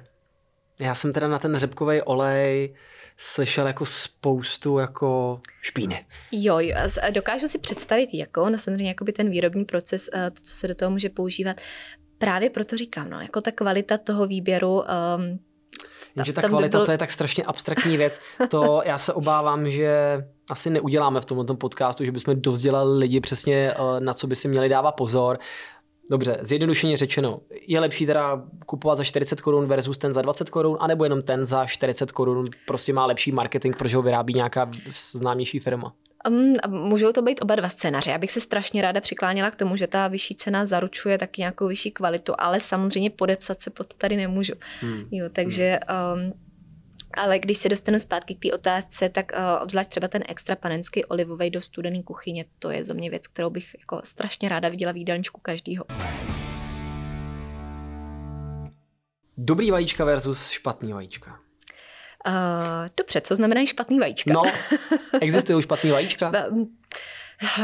Já 0.82 0.94
jsem 0.94 1.12
teda 1.12 1.28
na 1.28 1.38
ten 1.38 1.56
řepkový 1.56 2.02
olej 2.02 2.74
slyšel 3.16 3.66
jako 3.66 3.86
spoustu 3.86 4.78
jako 4.78 5.40
špíny. 5.60 6.06
Jo, 6.32 6.58
jo 6.58 6.76
dokážu 7.10 7.48
si 7.48 7.58
představit 7.58 8.10
jako, 8.12 8.50
no 8.50 8.58
samozřejmě 8.58 8.88
jako 8.88 9.04
by 9.04 9.12
ten 9.12 9.30
výrobní 9.30 9.64
proces, 9.64 10.10
eh, 10.14 10.30
to, 10.30 10.42
co 10.42 10.54
se 10.54 10.68
do 10.68 10.74
toho 10.74 10.90
může 10.90 11.08
používat. 11.08 11.60
Právě 12.18 12.50
proto 12.50 12.76
říkám, 12.76 13.10
no, 13.10 13.20
jako 13.20 13.40
ta 13.40 13.50
kvalita 13.50 13.98
toho 13.98 14.26
výběru, 14.26 14.80
um, 14.80 15.38
Jenže 16.16 16.32
ta, 16.32 16.40
ta 16.40 16.48
kvalita 16.48 16.78
by 16.78 16.80
byl... 16.80 16.86
to 16.86 16.92
je 16.92 16.98
tak 16.98 17.12
strašně 17.12 17.44
abstraktní 17.44 17.96
věc. 17.96 18.20
To 18.50 18.82
já 18.86 18.98
se 18.98 19.12
obávám, 19.12 19.70
že 19.70 20.18
asi 20.50 20.70
neuděláme 20.70 21.20
v 21.20 21.24
tomto 21.24 21.54
podcastu, 21.54 22.04
že 22.04 22.12
bychom 22.12 22.40
dovzdělali 22.40 22.98
lidi 22.98 23.20
přesně 23.20 23.72
eh, 23.72 24.00
na 24.00 24.14
co 24.14 24.26
by 24.26 24.34
si 24.34 24.48
měli 24.48 24.68
dávat 24.68 24.92
pozor. 24.92 25.38
Dobře, 26.10 26.38
zjednodušeně 26.40 26.96
řečeno, 26.96 27.40
je 27.66 27.80
lepší 27.80 28.06
teda 28.06 28.42
kupovat 28.66 28.98
za 28.98 29.04
40 29.04 29.40
korun 29.40 29.66
versus 29.66 29.98
ten 29.98 30.14
za 30.14 30.22
20 30.22 30.50
korun, 30.50 30.76
anebo 30.80 31.04
jenom 31.04 31.22
ten 31.22 31.46
za 31.46 31.66
40 31.66 32.12
korun 32.12 32.46
prostě 32.66 32.92
má 32.92 33.06
lepší 33.06 33.32
marketing, 33.32 33.76
protože 33.76 33.96
ho 33.96 34.02
vyrábí 34.02 34.34
nějaká 34.34 34.70
známější 34.86 35.58
firma? 35.58 35.94
Um, 36.28 36.54
můžou 36.68 37.12
to 37.12 37.22
být 37.22 37.42
oba 37.42 37.54
dva 37.54 37.68
scénáře. 37.68 38.10
Já 38.10 38.18
bych 38.18 38.30
se 38.30 38.40
strašně 38.40 38.82
ráda 38.82 39.00
přikláněla 39.00 39.50
k 39.50 39.56
tomu, 39.56 39.76
že 39.76 39.86
ta 39.86 40.08
vyšší 40.08 40.34
cena 40.34 40.66
zaručuje 40.66 41.18
taky 41.18 41.40
nějakou 41.40 41.68
vyšší 41.68 41.90
kvalitu, 41.90 42.32
ale 42.38 42.60
samozřejmě 42.60 43.10
podepsat 43.10 43.62
se 43.62 43.70
pod 43.70 43.86
to 43.86 43.94
tady 43.98 44.16
nemůžu. 44.16 44.52
Hmm. 44.80 45.04
Jo, 45.10 45.28
takže 45.32 45.80
um, 46.14 46.32
ale 47.14 47.38
když 47.38 47.58
se 47.58 47.68
dostanu 47.68 47.98
zpátky 47.98 48.34
k 48.34 48.42
té 48.42 48.52
otázce, 48.52 49.08
tak 49.08 49.32
uh, 49.32 49.62
obzvlášť 49.62 49.90
třeba 49.90 50.08
ten 50.08 50.22
extra 50.28 50.56
panenský 50.56 51.04
olivový 51.04 51.50
do 51.50 51.60
studené 51.60 52.02
kuchyně, 52.02 52.44
to 52.58 52.70
je 52.70 52.84
za 52.84 52.94
mě 52.94 53.10
věc, 53.10 53.26
kterou 53.26 53.50
bych 53.50 53.76
jako 53.78 54.00
strašně 54.04 54.48
ráda 54.48 54.68
viděla 54.68 54.92
v 54.92 54.96
jídelníčku 54.96 55.40
každýho. 55.40 55.84
Dobrý 59.36 59.70
vajíčka 59.70 60.04
versus 60.04 60.48
špatný 60.48 60.92
vajíčka. 60.92 61.38
Uh, 62.26 62.32
dobře, 62.96 63.20
co 63.20 63.36
znamená 63.36 63.66
špatný 63.66 63.98
vajíčka? 63.98 64.32
No, 64.32 64.42
existují 65.20 65.62
špatný 65.62 65.90
vajíčka? 65.90 66.32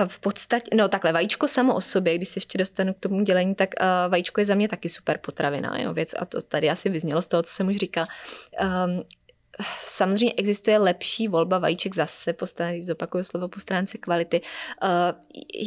V 0.07 0.21
podstatě, 0.21 0.77
no 0.77 0.89
takhle, 0.89 1.13
vajíčko 1.13 1.49
samo 1.49 1.75
o 1.75 1.81
sobě, 1.81 2.15
když 2.15 2.29
se 2.29 2.37
ještě 2.37 2.59
dostanu 2.59 2.95
k 2.95 2.99
tomu 2.99 3.23
dělení, 3.23 3.55
tak 3.55 3.69
uh, 3.81 4.11
vajíčko 4.11 4.41
je 4.41 4.45
za 4.45 4.55
mě 4.55 4.69
taky 4.69 4.89
super 4.89 5.19
potravina, 5.19 5.79
jo, 5.81 5.95
věc 5.95 6.15
a 6.19 6.25
to 6.25 6.43
tady 6.43 6.71
asi 6.71 6.89
vyznělo 6.89 7.23
z 7.23 7.27
toho, 7.27 7.43
co 7.43 7.53
jsem 7.53 7.69
už 7.69 7.77
říkala. 7.77 8.09
Um, 8.87 9.03
Samozřejmě 9.77 10.35
existuje 10.37 10.79
lepší 10.79 11.29
volba 11.29 11.59
vajíček 11.59 11.95
zase, 11.95 12.33
po 12.33 12.47
stránce, 12.47 12.87
zopakuju 12.87 13.25
slovo, 13.25 13.49
po 13.49 13.61
stránce 13.61 13.99
kvality. 13.99 14.41
Uh, 14.83 14.89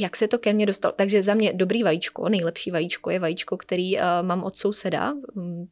jak 0.02 0.16
se 0.16 0.28
to 0.28 0.40
ke 0.40 0.54
mně 0.54 0.66
dostalo? 0.66 0.94
Takže 0.98 1.24
za 1.24 1.34
mě 1.34 1.54
dobrý 1.54 1.84
vajíčko, 1.84 2.30
nejlepší 2.30 2.72
vajíčko 2.72 3.10
je 3.10 3.20
vajíčko, 3.20 3.58
který 3.58 3.98
uh, 3.98 4.04
mám 4.22 4.44
od 4.44 4.58
souseda. 4.58 5.14
Mm, 5.36 5.66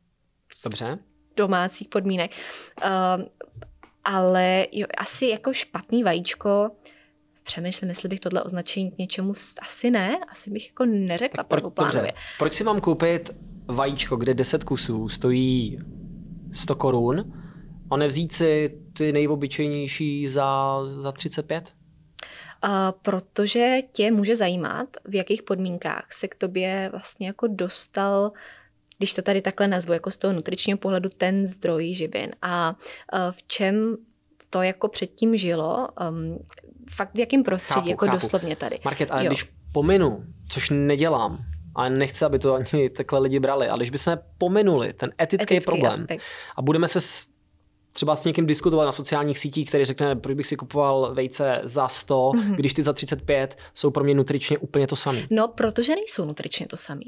Dobře. 0.63 0.99
Domácích 1.35 1.87
podmínek. 1.87 2.31
Uh, 2.85 3.25
ale 4.03 4.67
jo, 4.71 4.87
asi 4.97 5.25
jako 5.25 5.53
špatný 5.53 6.03
vajíčko, 6.03 6.71
přemýšlím, 7.43 7.89
jestli 7.89 8.09
bych 8.09 8.19
tohle 8.19 8.43
označení 8.43 8.91
k 8.91 8.97
něčemu, 8.97 9.33
asi 9.61 9.91
ne, 9.91 10.17
asi 10.31 10.51
bych 10.51 10.67
jako 10.67 10.85
neřekla 10.85 11.43
tak 11.43 11.47
pro, 11.47 11.61
dobře. 11.61 12.13
Proč 12.39 12.53
si 12.53 12.63
mám 12.63 12.81
koupit 12.81 13.29
vajíčko, 13.67 14.15
kde 14.15 14.33
10 14.33 14.63
kusů 14.63 15.09
stojí 15.09 15.79
100 16.51 16.75
korun 16.75 17.33
a 17.91 17.97
nevzít 17.97 18.33
si 18.33 18.79
ty 18.93 19.11
nejobyčejnější 19.11 20.27
za, 20.27 20.79
za 20.85 21.11
35? 21.11 21.73
Uh, 22.63 22.71
protože 23.01 23.77
tě 23.91 24.11
může 24.11 24.35
zajímat, 24.35 24.87
v 25.05 25.15
jakých 25.15 25.43
podmínkách 25.43 26.13
se 26.13 26.27
k 26.27 26.35
tobě 26.35 26.89
vlastně 26.91 27.27
jako 27.27 27.47
dostal 27.47 28.31
když 28.97 29.13
to 29.13 29.21
tady 29.21 29.41
takhle 29.41 29.67
nazvu, 29.67 29.93
jako 29.93 30.11
z 30.11 30.17
toho 30.17 30.33
nutričního 30.33 30.77
pohledu, 30.77 31.09
ten 31.17 31.47
zdroj 31.47 31.93
živin 31.93 32.31
a 32.41 32.75
v 33.31 33.47
čem 33.47 33.95
to 34.49 34.61
jako 34.61 34.87
předtím 34.87 35.37
žilo, 35.37 35.87
um, 36.09 36.39
fakt 36.91 37.13
v 37.13 37.19
jakém 37.19 37.43
prostředí, 37.43 37.79
chápu, 37.79 37.89
jako 37.89 38.05
chápu. 38.05 38.17
doslovně 38.17 38.55
tady. 38.55 38.79
Market, 38.85 39.11
ale 39.11 39.25
jo. 39.25 39.29
když 39.29 39.51
pominu, 39.73 40.23
což 40.49 40.69
nedělám, 40.69 41.39
a 41.75 41.89
nechci, 41.89 42.25
aby 42.25 42.39
to 42.39 42.53
ani 42.53 42.89
takhle 42.89 43.19
lidi 43.19 43.39
brali, 43.39 43.67
ale 43.67 43.79
když 43.79 43.89
bychom 43.89 44.19
pominuli 44.37 44.93
ten 44.93 45.11
etický, 45.21 45.55
etický 45.55 45.71
problém 45.71 46.01
aspekt. 46.01 46.23
a 46.55 46.61
budeme 46.61 46.87
se 46.87 46.99
třeba 47.99 48.15
s 48.15 48.25
někým 48.25 48.47
diskutovat 48.47 48.85
na 48.85 48.91
sociálních 48.91 49.39
sítích, 49.39 49.69
který 49.69 49.85
řekne, 49.85 50.15
proč 50.15 50.35
bych 50.35 50.47
si 50.47 50.55
kupoval 50.55 51.13
vejce 51.13 51.61
za 51.63 51.87
100, 51.87 52.15
mm-hmm. 52.15 52.55
když 52.55 52.73
ty 52.73 52.83
za 52.83 52.93
35 52.93 53.57
jsou 53.73 53.91
pro 53.91 54.03
mě 54.03 54.13
nutričně 54.13 54.57
úplně 54.57 54.87
to 54.87 54.95
samé. 54.95 55.21
No, 55.29 55.47
protože 55.47 55.95
nejsou 55.95 56.25
nutričně 56.25 56.67
to 56.67 56.77
samé 56.77 57.01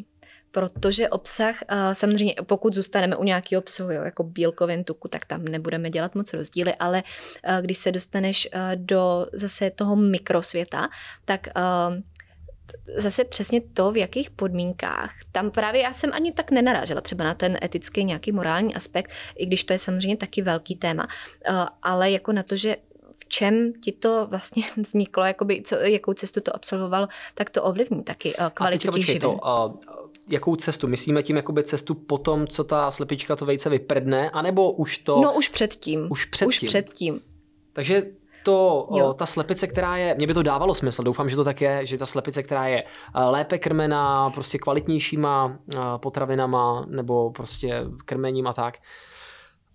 protože 0.54 1.10
obsah, 1.10 1.64
samozřejmě 1.94 2.36
pokud 2.46 2.76
zůstaneme 2.76 3.16
u 3.16 3.24
nějakého 3.24 3.62
obsahu, 3.62 3.92
jo, 3.92 4.04
jako 4.04 4.24
bílkovin, 4.24 4.84
tuku, 4.84 5.08
tak 5.08 5.26
tam 5.26 5.46
nebudeme 5.46 5.90
dělat 5.90 6.16
moc 6.16 6.34
rozdíly, 6.34 6.76
ale 6.76 7.04
když 7.62 7.78
se 7.78 7.92
dostaneš 7.92 8.50
do 8.76 9.26
zase 9.34 9.72
toho 9.76 9.96
mikrosvěta, 9.96 10.90
tak 11.26 11.48
zase 12.98 13.24
přesně 13.24 13.62
to, 13.62 13.92
v 13.92 13.98
jakých 13.98 14.30
podmínkách. 14.30 15.14
Tam 15.32 15.52
právě 15.52 15.82
já 15.82 15.94
jsem 15.94 16.14
ani 16.14 16.32
tak 16.32 16.52
nenarážela 16.52 17.02
třeba 17.02 17.24
na 17.24 17.34
ten 17.34 17.58
etický 17.64 18.06
nějaký 18.06 18.32
morální 18.32 18.76
aspekt, 18.76 19.12
i 19.36 19.46
když 19.46 19.64
to 19.64 19.74
je 19.74 19.80
samozřejmě 19.80 20.18
taky 20.18 20.42
velký 20.42 20.76
téma, 20.76 21.08
eh, 21.46 21.52
ale 21.82 22.12
jako 22.12 22.32
na 22.32 22.44
to, 22.44 22.56
že 22.56 22.76
v 23.16 23.26
čem 23.28 23.74
ti 23.74 23.92
to 23.92 24.28
vlastně 24.30 24.64
vzniklo, 24.78 25.24
jakoby, 25.24 25.62
co, 25.62 25.76
jakou 25.76 26.14
cestu 26.14 26.42
to 26.42 26.56
absolvoval, 26.56 27.08
tak 27.34 27.50
to 27.50 27.64
ovlivní 27.64 28.04
taky 28.04 28.34
eh, 28.38 28.52
kvalitu 28.54 28.92
těch 28.92 29.06
živin. 29.06 29.22
To, 29.22 29.32
uh, 29.32 29.76
jakou 30.30 30.56
cestu? 30.56 30.88
Myslíme 30.88 31.24
tím 31.24 31.36
jakoby 31.36 31.64
cestu 31.64 31.96
po 31.96 32.18
tom, 32.18 32.48
co 32.48 32.64
ta 32.64 32.92
slepička 32.92 33.36
to 33.36 33.46
vejce 33.46 33.70
vyprdne, 33.70 34.30
anebo 34.30 34.72
už 34.72 34.98
to... 34.98 35.22
No 35.22 35.34
už 35.34 35.50
předtím. 35.50 36.08
Už 36.10 36.26
předtím. 36.26 36.48
Už 36.48 36.58
předtím. 36.70 37.22
Takže 37.74 38.06
to, 38.44 38.88
jo. 38.92 39.14
ta 39.14 39.26
slepice, 39.26 39.68
která 39.68 39.98
je, 39.98 40.16
mě 40.16 40.28
by 40.28 40.34
to 40.34 40.44
dávalo 40.44 40.74
smysl, 40.74 41.04
doufám, 41.04 41.30
že 41.30 41.36
to 41.36 41.44
tak 41.44 41.62
je, 41.62 41.86
že 41.86 41.98
ta 41.98 42.06
slepice, 42.06 42.44
která 42.44 42.68
je 42.68 42.84
lépe 43.16 43.58
krmená, 43.58 44.30
prostě 44.30 44.58
kvalitnějšíma 44.58 45.58
potravinama 45.98 46.86
nebo 46.88 47.32
prostě 47.32 47.84
krmením 48.06 48.48
a 48.48 48.54
tak, 48.54 48.78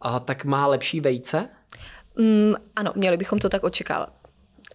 a 0.00 0.20
tak 0.20 0.44
má 0.44 0.66
lepší 0.66 1.00
vejce? 1.00 1.48
Mm, 2.18 2.54
ano, 2.76 2.92
měli 2.94 3.16
bychom 3.16 3.38
to 3.38 3.48
tak 3.48 3.64
očekávat. 3.64 4.08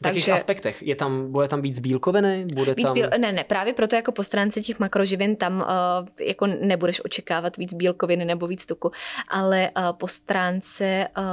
V 0.02 0.06
jakých 0.06 0.24
Takže, 0.24 0.32
aspektech? 0.32 0.84
Je 0.84 0.96
tam, 0.96 1.32
bude 1.32 1.48
tam 1.48 1.62
víc 1.62 1.80
bílkoviny? 1.80 2.46
Bude 2.56 2.74
víc 2.74 2.88
tam... 2.88 2.94
bíl, 2.94 3.10
ne, 3.18 3.32
ne, 3.32 3.44
právě 3.44 3.74
proto 3.74 3.96
jako 3.96 4.12
po 4.12 4.24
stránce 4.24 4.62
těch 4.62 4.80
makroživin 4.80 5.36
tam 5.36 5.58
uh, 5.58 6.26
jako 6.28 6.48
nebudeš 6.48 7.06
očekávat 7.06 7.58
víc 7.58 7.74
bílkoviny 7.74 8.26
nebo 8.26 8.48
víc 8.48 8.66
tuku, 8.66 8.92
ale 9.28 9.70
uh, 9.78 9.98
po 9.98 10.08
stránce 10.08 11.08
uh, 11.18 11.24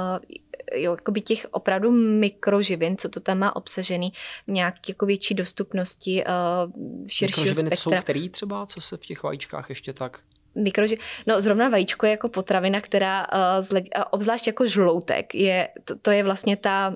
jo, 0.75 0.91
jakoby 0.91 1.21
těch 1.21 1.47
opravdu 1.51 1.91
mikroživin, 1.91 2.97
co 2.97 3.09
to 3.09 3.19
tam 3.19 3.37
má 3.37 3.55
obsažený, 3.55 4.13
nějak 4.47 4.89
jako 4.89 5.05
větší 5.05 5.33
dostupnosti 5.33 6.23
uh, 6.25 6.71
širšího 7.07 7.45
Mikroživiny 7.45 7.69
spektra. 7.69 7.99
jsou 7.99 8.03
který 8.03 8.29
třeba, 8.29 8.65
co 8.65 8.81
se 8.81 8.97
v 8.97 9.05
těch 9.05 9.23
vajíčkách 9.23 9.69
ještě 9.69 9.93
tak 9.93 10.19
mikroži... 10.55 10.97
No 11.27 11.41
zrovna 11.41 11.69
vajíčko 11.69 12.05
je 12.05 12.11
jako 12.11 12.29
potravina, 12.29 12.81
která 12.81 13.27
uh, 13.33 13.63
zle... 13.63 13.81
uh, 13.81 14.03
obzvlášť 14.11 14.47
jako 14.47 14.67
žloutek, 14.67 15.35
je, 15.35 15.69
to, 15.85 15.95
to 15.95 16.11
je 16.11 16.23
vlastně 16.23 16.57
ta 16.57 16.95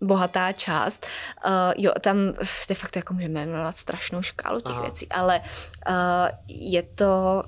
bohatá 0.00 0.52
část. 0.52 1.06
Uh, 1.46 1.52
jo, 1.76 1.92
tam 2.00 2.16
de 2.68 2.74
facto 2.74 2.98
jako 2.98 3.14
můžeme 3.14 3.46
jmenovat 3.46 3.76
strašnou 3.76 4.22
škálu 4.22 4.60
těch 4.60 4.72
Aha. 4.72 4.82
věcí, 4.82 5.08
ale 5.08 5.40
uh, 5.40 5.94
je 6.48 6.82
to 6.82 7.42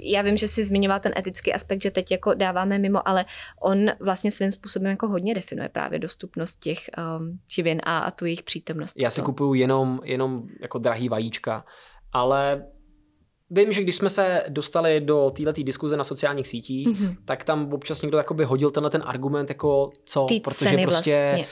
já 0.00 0.22
vím, 0.22 0.36
že 0.36 0.48
si 0.48 0.64
zmiňoval 0.64 1.00
ten 1.00 1.12
etický 1.16 1.52
aspekt, 1.52 1.82
že 1.82 1.90
teď 1.90 2.10
jako 2.10 2.34
dáváme 2.34 2.78
mimo, 2.78 3.08
ale 3.08 3.24
on 3.62 3.86
vlastně 4.00 4.30
svým 4.30 4.52
způsobem 4.52 4.90
jako 4.90 5.08
hodně 5.08 5.34
definuje 5.34 5.68
právě 5.68 5.98
dostupnost 5.98 6.56
těch 6.56 6.78
um, 7.18 7.38
živin 7.48 7.80
a, 7.84 7.98
a 7.98 8.10
tu 8.10 8.24
jejich 8.24 8.42
přítomnost. 8.42 8.94
Já 8.98 9.10
si 9.10 9.22
kupuju 9.22 9.54
jenom, 9.54 10.00
jenom 10.04 10.42
jako 10.60 10.78
drahý 10.78 11.08
vajíčka, 11.08 11.64
ale 12.12 12.66
Vím, 13.50 13.72
že 13.72 13.82
když 13.82 13.96
jsme 13.96 14.08
se 14.08 14.44
dostali 14.48 15.00
do 15.00 15.32
této 15.36 15.62
diskuze 15.62 15.96
na 15.96 16.04
sociálních 16.04 16.48
sítích, 16.48 16.88
mm-hmm. 16.88 17.16
tak 17.24 17.44
tam 17.44 17.72
občas 17.72 18.02
někdo 18.02 18.18
jakoby 18.18 18.44
hodil 18.44 18.70
tenhle 18.70 18.90
ten 18.90 19.02
argument 19.06 19.48
jako 19.48 19.90
co, 20.04 20.24
Ty 20.28 20.40
protože 20.40 20.76
prostě 20.76 20.86
vlastně 20.86 21.46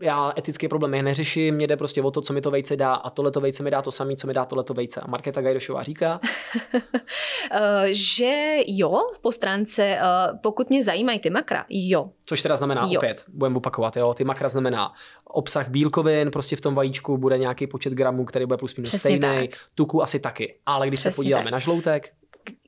já 0.00 0.32
etický 0.38 0.68
problém 0.68 0.94
je 0.94 1.02
neřeším, 1.02 1.54
mě 1.54 1.66
jde 1.66 1.76
prostě 1.76 2.02
o 2.02 2.10
to, 2.10 2.20
co 2.20 2.32
mi 2.32 2.40
to 2.40 2.50
vejce 2.50 2.76
dá 2.76 2.94
a 2.94 3.10
tohle 3.10 3.30
to 3.30 3.40
vejce 3.40 3.62
mi 3.62 3.70
dá 3.70 3.82
to 3.82 3.92
samé, 3.92 4.16
co 4.16 4.26
mi 4.26 4.34
dá 4.34 4.44
tohle 4.44 4.64
to 4.64 4.74
vejce. 4.74 5.00
A 5.00 5.06
Markéta 5.06 5.40
Gajdošová 5.40 5.82
říká, 5.82 6.20
eh, 7.52 7.88
že 7.90 8.56
jo, 8.66 9.00
po 9.20 9.32
stránce, 9.32 9.82
eh, 9.82 10.02
pokud 10.42 10.70
mě 10.70 10.84
zajímají 10.84 11.18
ty 11.18 11.30
makra, 11.30 11.64
jo. 11.68 12.10
Což 12.26 12.42
teda 12.42 12.56
znamená 12.56 12.88
jo. 12.90 12.98
opět, 12.98 13.24
budeme 13.28 13.56
opakovat, 13.56 13.96
jo, 13.96 14.14
ty 14.14 14.24
makra 14.24 14.48
znamená 14.48 14.92
obsah 15.24 15.68
bílkovin, 15.68 16.30
prostě 16.30 16.56
v 16.56 16.60
tom 16.60 16.74
vajíčku 16.74 17.18
bude 17.18 17.38
nějaký 17.38 17.66
počet 17.66 17.92
gramů, 17.92 18.24
který 18.24 18.46
bude 18.46 18.56
plus 18.56 18.76
minus 18.76 18.94
stejný, 18.94 19.50
tuku 19.74 20.02
asi 20.02 20.20
taky. 20.20 20.58
Ale 20.66 20.86
když 20.88 21.00
Přesně 21.00 21.12
se 21.12 21.16
podíváme 21.16 21.44
tak. 21.44 21.52
na 21.52 21.58
žloutek, 21.58 22.12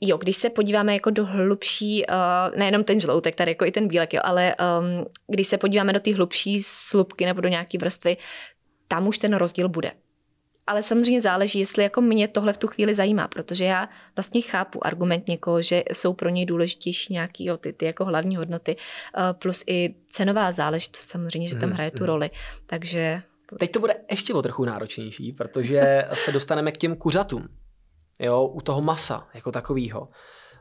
jo, 0.00 0.16
když 0.16 0.36
se 0.36 0.50
podíváme 0.50 0.92
jako 0.92 1.10
do 1.10 1.26
hlubší, 1.26 2.04
uh, 2.06 2.58
nejenom 2.58 2.84
ten 2.84 3.00
žloutek, 3.00 3.34
tady 3.34 3.50
jako 3.50 3.64
i 3.64 3.70
ten 3.70 3.88
bílek, 3.88 4.14
jo, 4.14 4.20
ale 4.24 4.54
um, 4.80 5.06
když 5.26 5.46
se 5.46 5.58
podíváme 5.58 5.92
do 5.92 6.00
té 6.00 6.14
hlubší 6.14 6.62
slupky 6.62 7.26
nebo 7.26 7.40
do 7.40 7.48
nějaké 7.48 7.78
vrstvy, 7.78 8.16
tam 8.88 9.08
už 9.08 9.18
ten 9.18 9.34
rozdíl 9.34 9.68
bude. 9.68 9.92
Ale 10.66 10.82
samozřejmě 10.82 11.20
záleží, 11.20 11.60
jestli 11.60 11.82
jako 11.82 12.00
mě 12.00 12.28
tohle 12.28 12.52
v 12.52 12.56
tu 12.56 12.66
chvíli 12.66 12.94
zajímá, 12.94 13.28
protože 13.28 13.64
já 13.64 13.88
vlastně 14.16 14.42
chápu 14.42 14.86
argument 14.86 15.28
někoho, 15.28 15.62
že 15.62 15.82
jsou 15.92 16.12
pro 16.12 16.28
něj 16.28 16.46
důležitější 16.46 17.12
nějaký 17.12 17.44
jo, 17.44 17.56
ty, 17.56 17.72
ty 17.72 17.84
jako 17.84 18.04
hlavní 18.04 18.36
hodnoty, 18.36 18.76
uh, 18.76 19.22
plus 19.32 19.64
i 19.66 19.94
cenová 20.10 20.52
záležitost 20.52 21.08
samozřejmě, 21.08 21.48
že 21.48 21.56
tam 21.56 21.68
mhm, 21.68 21.74
hraje 21.74 21.90
tu 21.90 22.02
mhm. 22.02 22.06
roli. 22.06 22.30
Takže 22.66 23.22
Teď 23.58 23.72
to 23.72 23.80
bude 23.80 23.94
ještě 24.10 24.34
o 24.34 24.42
trochu 24.42 24.64
náročnější, 24.64 25.32
protože 25.32 26.04
se 26.12 26.32
dostaneme 26.32 26.72
k 26.72 26.76
těm 26.76 26.96
kuřatům 26.96 27.48
jo, 28.18 28.46
u 28.46 28.60
toho 28.60 28.80
masa 28.80 29.26
jako 29.34 29.52
takového. 29.52 30.08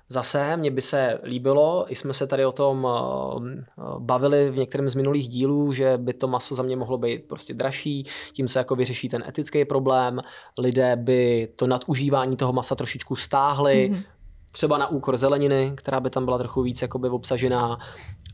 Zase 0.10 0.58
mně 0.58 0.72
by 0.72 0.82
se 0.82 1.20
líbilo, 1.24 1.86
i 1.90 1.96
jsme 1.96 2.14
se 2.14 2.28
tady 2.28 2.46
o 2.46 2.52
tom 2.52 2.88
eh, 2.88 3.64
bavili 4.00 4.52
v 4.52 4.58
některém 4.58 4.90
z 4.90 4.96
minulých 4.96 5.28
dílů, 5.28 5.72
že 5.74 5.98
by 5.98 6.14
to 6.14 6.28
maso 6.28 6.56
za 6.56 6.64
mě 6.64 6.76
mohlo 6.76 6.98
být 6.98 7.28
prostě 7.28 7.54
dražší, 7.54 8.08
tím 8.34 8.48
se 8.48 8.60
jako 8.60 8.76
vyřeší 8.76 9.10
ten 9.10 9.24
etický 9.28 9.66
problém, 9.66 10.22
lidé 10.58 10.96
by 10.96 11.48
to 11.56 11.68
nadužívání 11.68 12.38
toho 12.38 12.54
masa 12.54 12.76
trošičku 12.76 13.16
stáhli, 13.16 13.90
mm-hmm. 13.92 14.04
třeba 14.52 14.78
na 14.78 14.88
úkor 14.88 15.18
zeleniny, 15.18 15.74
která 15.76 16.00
by 16.00 16.10
tam 16.10 16.26
byla 16.26 16.38
trochu 16.38 16.62
víc 16.62 16.82
jakoby 16.82 17.10
obsažená 17.10 17.78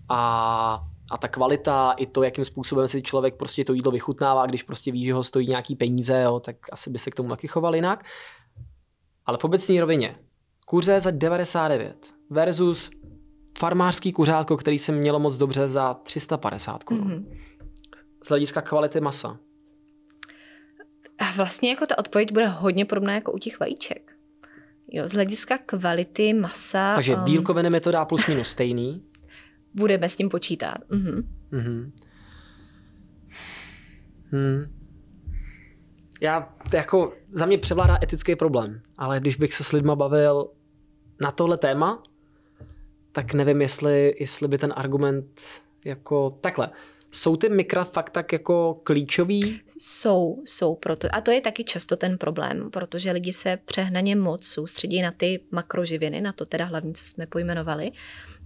a 0.09 0.83
a 1.11 1.17
ta 1.17 1.27
kvalita, 1.27 1.91
i 1.91 2.05
to, 2.05 2.23
jakým 2.23 2.45
způsobem 2.45 2.87
si 2.87 3.01
člověk 3.01 3.35
prostě 3.35 3.65
to 3.65 3.73
jídlo 3.73 3.91
vychutnává, 3.91 4.45
když 4.45 4.63
prostě 4.63 4.91
ví, 4.91 5.05
že 5.05 5.13
ho 5.13 5.23
stojí 5.23 5.47
nějaký 5.47 5.75
peníze, 5.75 6.21
jo, 6.21 6.39
tak 6.39 6.55
asi 6.71 6.89
by 6.89 6.99
se 6.99 7.11
k 7.11 7.15
tomu 7.15 7.29
taky 7.29 7.47
choval 7.47 7.75
jinak. 7.75 8.03
Ale 9.25 9.37
v 9.37 9.43
obecní 9.43 9.79
rovině 9.79 10.15
kuře 10.65 11.01
za 11.01 11.11
99 11.11 12.13
versus 12.29 12.89
farmářský 13.57 14.11
kuřátko, 14.11 14.57
který 14.57 14.79
se 14.79 14.91
mělo 14.91 15.19
moc 15.19 15.37
dobře 15.37 15.67
za 15.67 15.93
350 15.93 16.83
korun. 16.83 17.07
Mm-hmm. 17.07 17.37
Z 18.23 18.29
hlediska 18.29 18.61
kvality 18.61 19.01
masa. 19.01 19.39
A 21.17 21.31
vlastně 21.35 21.69
jako 21.69 21.85
ta 21.85 21.97
odpověď 21.97 22.31
bude 22.31 22.47
hodně 22.47 22.85
podobná 22.85 23.13
jako 23.13 23.31
u 23.31 23.37
těch 23.37 23.59
vajíček. 23.59 24.11
Jo, 24.91 25.07
z 25.07 25.11
hlediska 25.11 25.57
kvality 25.57 26.33
masa... 26.33 26.95
Takže 26.95 27.15
um, 27.15 27.23
bílkoviny 27.23 27.69
mi 27.69 27.79
to 27.79 27.91
dá 27.91 28.05
plus 28.05 28.27
minus 28.27 28.47
stejný. 28.47 29.03
Budeme 29.73 30.09
s 30.09 30.15
tím 30.15 30.29
počítat. 30.29 30.77
Mm-hmm. 30.89 31.23
Mm-hmm. 31.51 31.91
Hmm 34.31 34.80
já 36.21 36.53
jako 36.73 37.13
za 37.31 37.45
mě 37.45 37.57
převládá 37.57 37.97
etický 38.03 38.35
problém, 38.35 38.81
ale 38.97 39.19
když 39.19 39.35
bych 39.35 39.53
se 39.53 39.63
s 39.63 39.71
lidma 39.71 39.95
bavil 39.95 40.49
na 41.21 41.31
tohle 41.31 41.57
téma, 41.57 42.03
tak 43.11 43.33
nevím, 43.33 43.61
jestli, 43.61 44.15
jestli 44.19 44.47
by 44.47 44.57
ten 44.57 44.73
argument 44.75 45.41
jako 45.85 46.37
takhle. 46.41 46.69
Jsou 47.11 47.35
ty 47.35 47.49
mikra 47.49 47.83
fakt 47.83 48.09
tak 48.09 48.33
jako 48.33 48.79
klíčový? 48.83 49.61
Jsou, 49.77 50.41
jsou 50.45 50.75
proto. 50.75 51.07
A 51.11 51.21
to 51.21 51.31
je 51.31 51.41
taky 51.41 51.63
často 51.63 51.95
ten 51.95 52.17
problém, 52.17 52.71
protože 52.71 53.11
lidi 53.11 53.33
se 53.33 53.57
přehnaně 53.65 54.15
moc 54.15 54.45
soustředí 54.45 55.01
na 55.01 55.11
ty 55.11 55.39
makroživiny, 55.51 56.21
na 56.21 56.33
to 56.33 56.45
teda 56.45 56.65
hlavní, 56.65 56.93
co 56.93 57.05
jsme 57.05 57.27
pojmenovali 57.27 57.91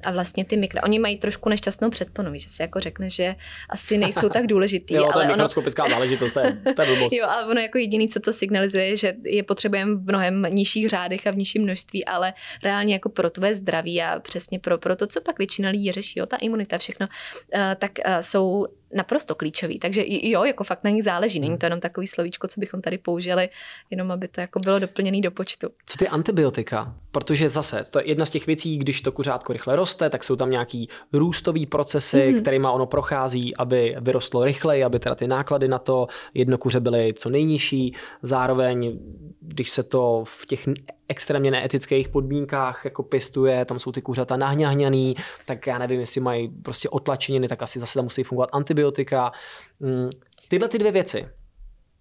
a 0.06 0.11
vlastně 0.11 0.45
ty 0.45 0.57
mikro, 0.57 0.82
oni 0.84 0.99
mají 0.99 1.18
trošku 1.18 1.49
nešťastnou 1.49 1.90
předponoví, 1.90 2.40
že 2.40 2.49
se 2.49 2.64
jako 2.64 2.80
řekne, 2.80 3.10
že 3.10 3.36
asi 3.69 3.98
nejsou 3.98 4.30
tak 4.30 4.48
důležitý. 4.48 4.94
jo, 4.94 5.10
to 5.14 5.19
je 5.19 5.27
mikroskopická 5.27 5.84
ono... 5.84 5.90
záležitost, 5.90 6.34
to 6.34 6.40
je, 6.40 6.57
to 6.76 6.82
je 6.82 6.88
blbost. 6.88 7.14
jo, 7.19 7.26
a 7.26 7.45
ono 7.45 7.61
jako 7.61 7.77
jediný, 7.77 8.07
co 8.07 8.19
to 8.19 8.34
signalizuje, 8.34 8.98
že 8.98 9.14
je 9.23 9.44
potřebujeme 9.44 9.95
v 9.95 10.06
mnohem 10.07 10.48
nižších 10.49 10.90
řádech 10.90 11.27
a 11.27 11.32
v 11.32 11.38
nižším 11.38 11.64
množství, 11.64 12.06
ale 12.06 12.34
reálně 12.64 12.94
jako 12.94 13.10
pro 13.10 13.30
tvé 13.30 13.53
zdraví 13.53 14.02
a 14.02 14.19
přesně 14.19 14.60
pro, 14.60 14.77
pro 14.77 14.95
to, 14.95 15.07
co 15.07 15.22
pak 15.22 15.38
většina 15.38 15.69
lidí 15.69 15.91
řeší, 15.91 16.19
jo, 16.19 16.26
ta 16.26 16.38
imunita, 16.38 16.77
všechno, 16.77 17.07
uh, 17.07 17.61
tak 17.77 17.91
uh, 18.07 18.14
jsou 18.22 18.68
naprosto 18.94 19.36
klíčový. 19.36 19.80
Takže 19.80 20.03
jo, 20.07 20.44
jako 20.44 20.64
fakt 20.64 20.84
na 20.84 20.90
nich 20.90 21.03
záleží. 21.03 21.40
Není 21.40 21.57
to 21.57 21.66
jenom 21.66 21.80
takový 21.80 22.07
slovíčko, 22.07 22.48
co 22.48 22.60
bychom 22.60 22.82
tady 22.82 22.98
použili, 22.98 23.49
jenom 23.90 24.12
aby 24.12 24.28
to 24.28 24.41
jako 24.41 24.60
bylo 24.60 24.80
doplněné 24.80 25.22
do 25.22 25.32
počtu. 25.32 25.68
Co 25.86 25.98
ty 25.98 26.07
antibiotika? 26.07 26.95
Protože 27.12 27.49
zase, 27.49 27.86
to 27.90 27.99
je 27.99 28.07
jedna 28.07 28.26
z 28.26 28.30
těch 28.30 28.48
věcí, 28.48 28.78
když 28.78 29.02
to 29.02 29.12
kuřátko 29.12 29.53
rychle 29.53 29.76
roste, 29.76 30.10
tak 30.10 30.24
jsou 30.24 30.36
tam 30.36 30.49
nějaký 30.49 30.90
růstový 31.14 31.66
procesy, 31.66 32.18
mm-hmm. 32.18 32.41
kterými 32.41 32.68
ono 32.68 32.86
prochází, 32.86 33.57
aby 33.57 33.95
vyrostlo 33.99 34.45
rychleji, 34.45 34.84
aby 34.84 34.99
teda 34.99 35.16
ty 35.16 35.28
náklady 35.28 35.68
na 35.68 35.80
to 35.80 36.07
jedno 36.34 36.57
kuře 36.57 36.80
byly 36.80 37.14
co 37.14 37.30
nejnižší. 37.30 37.95
Zároveň, 38.22 38.99
když 39.41 39.70
se 39.70 39.84
to 39.84 40.24
v 40.26 40.45
těch 40.45 40.68
extrémně 41.07 41.52
neetických 41.52 42.10
podmínkách 42.10 42.86
jako 42.86 43.03
pěstuje, 43.03 43.65
tam 43.65 43.80
jsou 43.80 43.91
ty 43.91 44.02
kuřata 44.02 44.38
nahňahňaný, 44.38 45.15
tak 45.45 45.68
já 45.68 45.77
nevím, 45.77 45.99
jestli 45.99 46.22
mají 46.22 46.48
prostě 46.48 46.90
otlačeniny, 46.90 47.48
tak 47.48 47.61
asi 47.61 47.80
zase 47.80 47.94
tam 47.94 48.03
musí 48.03 48.23
fungovat 48.23 48.49
antibiotika. 48.53 49.32
Mm, 49.80 50.10
tyhle 50.48 50.68
ty 50.68 50.80
dvě 50.80 50.91
věci, 50.91 51.27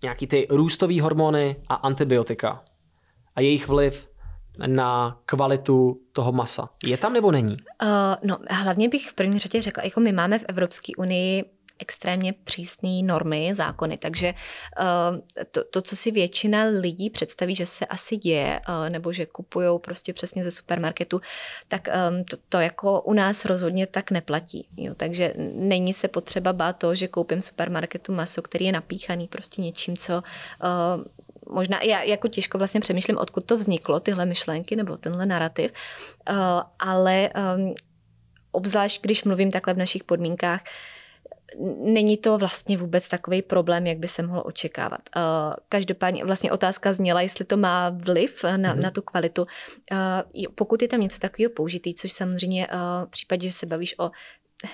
nějaký 0.02 0.26
ty 0.26 0.46
růstové 0.50 1.00
hormony 1.00 1.56
a 1.68 1.74
antibiotika 1.74 2.64
a 3.36 3.40
jejich 3.40 3.68
vliv 3.68 4.08
na 4.66 5.20
kvalitu 5.26 6.00
toho 6.12 6.32
masa. 6.32 6.68
Je 6.84 6.96
tam 6.96 7.12
nebo 7.12 7.32
není? 7.32 7.56
Uh, 7.82 7.88
no, 8.22 8.38
hlavně 8.50 8.88
bych 8.88 9.10
v 9.10 9.14
první 9.14 9.38
řadě 9.38 9.62
řekla, 9.62 9.84
jako 9.84 10.00
my 10.00 10.12
máme 10.12 10.38
v 10.38 10.44
Evropské 10.48 10.92
unii 10.98 11.44
extrémně 11.78 12.32
přísné 12.32 13.02
normy, 13.02 13.54
zákony. 13.54 13.98
Takže 13.98 14.26
eh, 14.26 15.44
to, 15.50 15.64
to, 15.64 15.82
co 15.82 15.96
si 15.96 16.10
většina 16.10 16.64
lidí 16.64 17.10
představí, 17.10 17.54
že 17.54 17.66
se 17.66 17.86
asi 17.86 18.16
děje, 18.16 18.60
eh, 18.68 18.90
nebo 18.90 19.12
že 19.12 19.26
kupují 19.26 19.78
prostě 19.80 20.12
přesně 20.12 20.44
ze 20.44 20.50
supermarketu, 20.50 21.20
tak 21.68 21.88
ehm, 21.88 22.24
to, 22.24 22.36
to 22.48 22.60
jako 22.60 23.00
u 23.00 23.12
nás 23.12 23.44
rozhodně 23.44 23.86
tak 23.86 24.10
neplatí. 24.10 24.68
Jo? 24.76 24.94
Takže 24.94 25.34
není 25.54 25.92
se 25.92 26.08
potřeba 26.08 26.52
bát 26.52 26.72
to, 26.72 26.94
že 26.94 27.08
koupím 27.08 27.42
supermarketu 27.42 28.12
maso, 28.12 28.42
který 28.42 28.64
je 28.64 28.72
napíchaný 28.72 29.28
prostě 29.28 29.62
něčím, 29.62 29.96
co 29.96 30.22
eh, 30.64 31.24
možná 31.50 31.82
já 31.82 32.02
jako 32.02 32.28
těžko 32.28 32.58
vlastně 32.58 32.80
přemýšlím, 32.80 33.18
odkud 33.18 33.44
to 33.44 33.56
vzniklo, 33.56 34.00
tyhle 34.00 34.26
myšlenky 34.26 34.76
nebo 34.76 34.96
tenhle 34.96 35.26
narrativ, 35.26 35.72
ale 36.78 37.30
ehm, 37.34 37.74
obzvlášť 38.52 39.02
když 39.02 39.24
mluvím 39.24 39.50
takhle 39.50 39.74
v 39.74 39.78
našich 39.78 40.04
podmínkách, 40.04 40.60
není 41.84 42.16
to 42.16 42.38
vlastně 42.38 42.76
vůbec 42.76 43.08
takový 43.08 43.42
problém, 43.42 43.86
jak 43.86 43.98
by 43.98 44.08
se 44.08 44.22
mohlo 44.22 44.42
očekávat. 44.42 45.00
Uh, 45.16 45.22
každopádně 45.68 46.24
vlastně 46.24 46.52
otázka 46.52 46.92
zněla, 46.92 47.20
jestli 47.20 47.44
to 47.44 47.56
má 47.56 47.90
vliv 47.90 48.44
na, 48.44 48.56
mm-hmm. 48.56 48.80
na 48.80 48.90
tu 48.90 49.02
kvalitu. 49.02 49.42
Uh, 49.42 50.44
pokud 50.54 50.82
je 50.82 50.88
tam 50.88 51.00
něco 51.00 51.18
takového 51.18 51.50
použitý, 51.50 51.94
což 51.94 52.12
samozřejmě 52.12 52.66
uh, 52.66 52.74
v 53.06 53.10
případě, 53.10 53.46
že 53.46 53.52
se 53.52 53.66
bavíš 53.66 53.98
o 53.98 54.10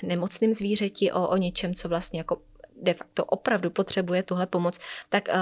nemocným 0.02 0.52
zvířeti, 0.54 1.12
o, 1.12 1.28
o 1.28 1.36
něčem, 1.36 1.74
co 1.74 1.88
vlastně 1.88 2.20
jako 2.20 2.42
de 2.82 2.94
facto 2.94 3.24
opravdu 3.24 3.70
potřebuje 3.70 4.22
tuhle 4.22 4.46
pomoc, 4.46 4.78
tak 5.08 5.28
uh, 5.28 5.34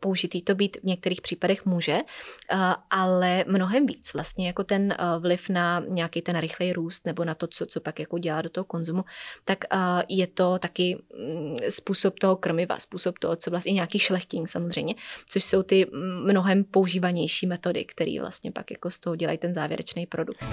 použitý 0.00 0.42
to 0.42 0.54
být 0.54 0.76
v 0.76 0.84
některých 0.84 1.20
případech 1.20 1.66
může, 1.66 1.94
uh, 1.94 2.58
ale 2.90 3.44
mnohem 3.48 3.86
víc 3.86 4.14
vlastně 4.14 4.46
jako 4.46 4.64
ten 4.64 4.94
uh, 5.00 5.22
vliv 5.22 5.48
na 5.48 5.82
nějaký 5.88 6.22
ten 6.22 6.38
rychlej 6.38 6.72
růst 6.72 7.06
nebo 7.06 7.24
na 7.24 7.34
to, 7.34 7.46
co, 7.46 7.66
co 7.66 7.80
pak 7.80 8.00
jako 8.00 8.18
dělá 8.18 8.42
do 8.42 8.50
toho 8.50 8.64
konzumu, 8.64 9.04
tak 9.44 9.58
uh, 9.72 9.78
je 10.08 10.26
to 10.26 10.58
taky 10.58 10.96
um, 10.96 11.56
způsob 11.68 12.18
toho 12.18 12.36
krmiva, 12.36 12.78
způsob 12.78 13.18
toho, 13.18 13.36
co 13.36 13.50
vlastně 13.50 13.72
nějaký 13.72 13.98
šlechting 13.98 14.48
samozřejmě, 14.48 14.94
což 15.28 15.44
jsou 15.44 15.62
ty 15.62 15.86
mnohem 16.24 16.64
používanější 16.64 17.46
metody, 17.46 17.84
které 17.84 18.16
vlastně 18.20 18.52
pak 18.52 18.70
jako 18.70 18.90
z 18.90 18.98
toho 18.98 19.16
dělají 19.16 19.38
ten 19.38 19.54
závěrečný 19.54 20.06
produkt. 20.06 20.44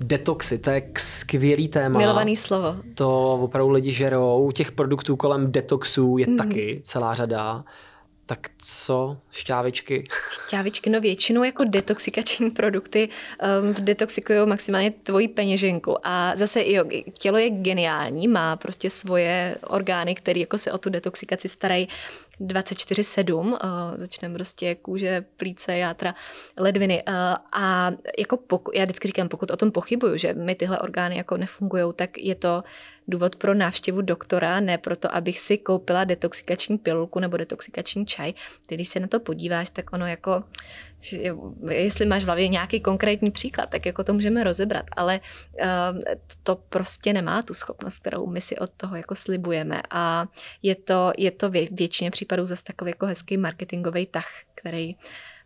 Detoxy, 0.00 0.58
to 0.58 0.70
je 0.70 0.82
skvělý 0.98 1.68
téma. 1.68 1.98
Milovaný 1.98 2.36
slovo. 2.36 2.76
To 2.94 3.32
opravdu 3.32 3.70
lidi 3.70 3.92
žerou. 3.92 4.50
Těch 4.50 4.72
produktů 4.72 5.16
kolem 5.16 5.52
detoxů 5.52 6.18
je 6.18 6.26
mm. 6.26 6.36
taky 6.36 6.80
celá 6.84 7.14
řada. 7.14 7.64
Tak 8.26 8.50
co, 8.58 9.16
šťávičky? 9.30 10.04
Šťávičky, 10.46 10.90
no 10.90 11.00
většinou 11.00 11.44
jako 11.44 11.64
detoxikační 11.64 12.50
produkty 12.50 13.08
um, 13.62 13.84
detoxikují 13.84 14.38
maximálně 14.46 14.90
tvoji 14.90 15.28
peněženku. 15.28 16.06
A 16.06 16.36
zase 16.36 16.62
jo, 16.66 16.84
tělo 17.18 17.38
je 17.38 17.50
geniální, 17.50 18.28
má 18.28 18.56
prostě 18.56 18.90
svoje 18.90 19.56
orgány, 19.66 20.14
které 20.14 20.40
jako 20.40 20.58
se 20.58 20.72
o 20.72 20.78
tu 20.78 20.90
detoxikaci 20.90 21.48
starají 21.48 21.88
24-7, 22.40 23.36
uh, 23.36 23.56
začneme 23.96 24.34
prostě 24.34 24.74
kůže, 24.74 25.24
plíce, 25.36 25.78
játra, 25.78 26.14
ledviny. 26.58 27.02
Uh, 27.08 27.14
a 27.52 27.92
jako 28.18 28.36
poku, 28.36 28.70
já 28.74 28.84
vždycky 28.84 29.08
říkám, 29.08 29.28
pokud 29.28 29.50
o 29.50 29.56
tom 29.56 29.70
pochybuju, 29.72 30.16
že 30.16 30.34
mi 30.34 30.54
tyhle 30.54 30.78
orgány 30.78 31.16
jako 31.16 31.36
nefungují, 31.36 31.92
tak 31.96 32.18
je 32.18 32.34
to 32.34 32.64
důvod 33.08 33.36
pro 33.36 33.54
návštěvu 33.54 34.00
doktora, 34.00 34.60
ne 34.60 34.78
proto, 34.78 35.14
abych 35.14 35.38
si 35.38 35.58
koupila 35.58 36.04
detoxikační 36.04 36.78
pilulku 36.78 37.20
nebo 37.20 37.36
detoxikační 37.36 38.06
čaj. 38.06 38.32
Když 38.68 38.88
se 38.88 39.00
na 39.00 39.06
to 39.06 39.20
podíváš, 39.20 39.70
tak 39.70 39.92
ono 39.92 40.06
jako, 40.06 40.44
jestli 41.70 42.06
máš 42.06 42.22
v 42.22 42.26
hlavě 42.26 42.48
nějaký 42.48 42.80
konkrétní 42.80 43.30
příklad, 43.30 43.70
tak 43.70 43.86
jako 43.86 44.04
to 44.04 44.14
můžeme 44.14 44.44
rozebrat, 44.44 44.86
ale 44.96 45.20
uh, 45.60 45.66
to 46.42 46.56
prostě 46.56 47.12
nemá 47.12 47.42
tu 47.42 47.54
schopnost, 47.54 47.98
kterou 47.98 48.26
my 48.26 48.40
si 48.40 48.58
od 48.58 48.70
toho 48.76 48.96
jako 48.96 49.14
slibujeme. 49.14 49.82
A 49.90 50.26
je 50.62 50.74
to, 50.74 51.12
je 51.18 51.30
to 51.30 51.50
vě, 51.50 51.68
většině 51.70 52.10
případů 52.10 52.44
zase 52.44 52.64
takový 52.64 52.90
jako 52.90 53.06
hezký 53.06 53.36
marketingový 53.36 54.06
tah, 54.06 54.28
který 54.54 54.94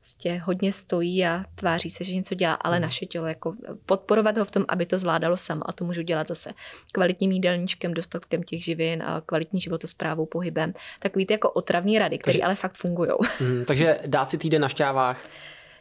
prostě 0.08 0.42
hodně 0.44 0.72
stojí 0.72 1.26
a 1.26 1.42
tváří 1.54 1.90
se, 1.90 2.04
že 2.04 2.14
něco 2.14 2.34
dělá, 2.34 2.54
ale 2.54 2.76
hmm. 2.76 2.82
naše 2.82 3.06
tělo, 3.06 3.26
jako 3.26 3.54
podporovat 3.86 4.38
ho 4.38 4.44
v 4.44 4.50
tom, 4.50 4.64
aby 4.68 4.86
to 4.86 4.98
zvládalo 4.98 5.36
samo 5.36 5.62
a 5.70 5.72
to 5.72 5.84
můžu 5.84 6.02
dělat 6.02 6.28
zase 6.28 6.50
kvalitním 6.92 7.32
jídelníčkem, 7.32 7.94
dostatkem 7.94 8.42
těch 8.42 8.64
živin 8.64 9.02
a 9.02 9.20
kvalitní 9.20 9.60
životosprávou, 9.60 10.26
pohybem. 10.26 10.74
Takový 10.98 11.26
ty 11.26 11.34
jako 11.34 11.50
otravní 11.50 11.98
rady, 11.98 12.18
které 12.18 12.38
ale 12.38 12.54
fakt 12.54 12.74
fungují. 12.74 13.10
Hmm, 13.38 13.64
takže 13.64 13.98
dát 14.06 14.30
si 14.30 14.38
týden 14.38 14.62
na 14.62 14.68
šťávách? 14.68 15.26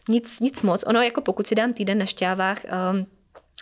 Nic, 0.10 0.40
nic 0.40 0.62
moc. 0.62 0.84
Ono 0.88 1.02
jako 1.02 1.22
pokud 1.22 1.48
si 1.48 1.56
dám 1.56 1.74
týden 1.74 1.98
na 1.98 2.06
šťávách, 2.06 2.66
um, 2.92 3.06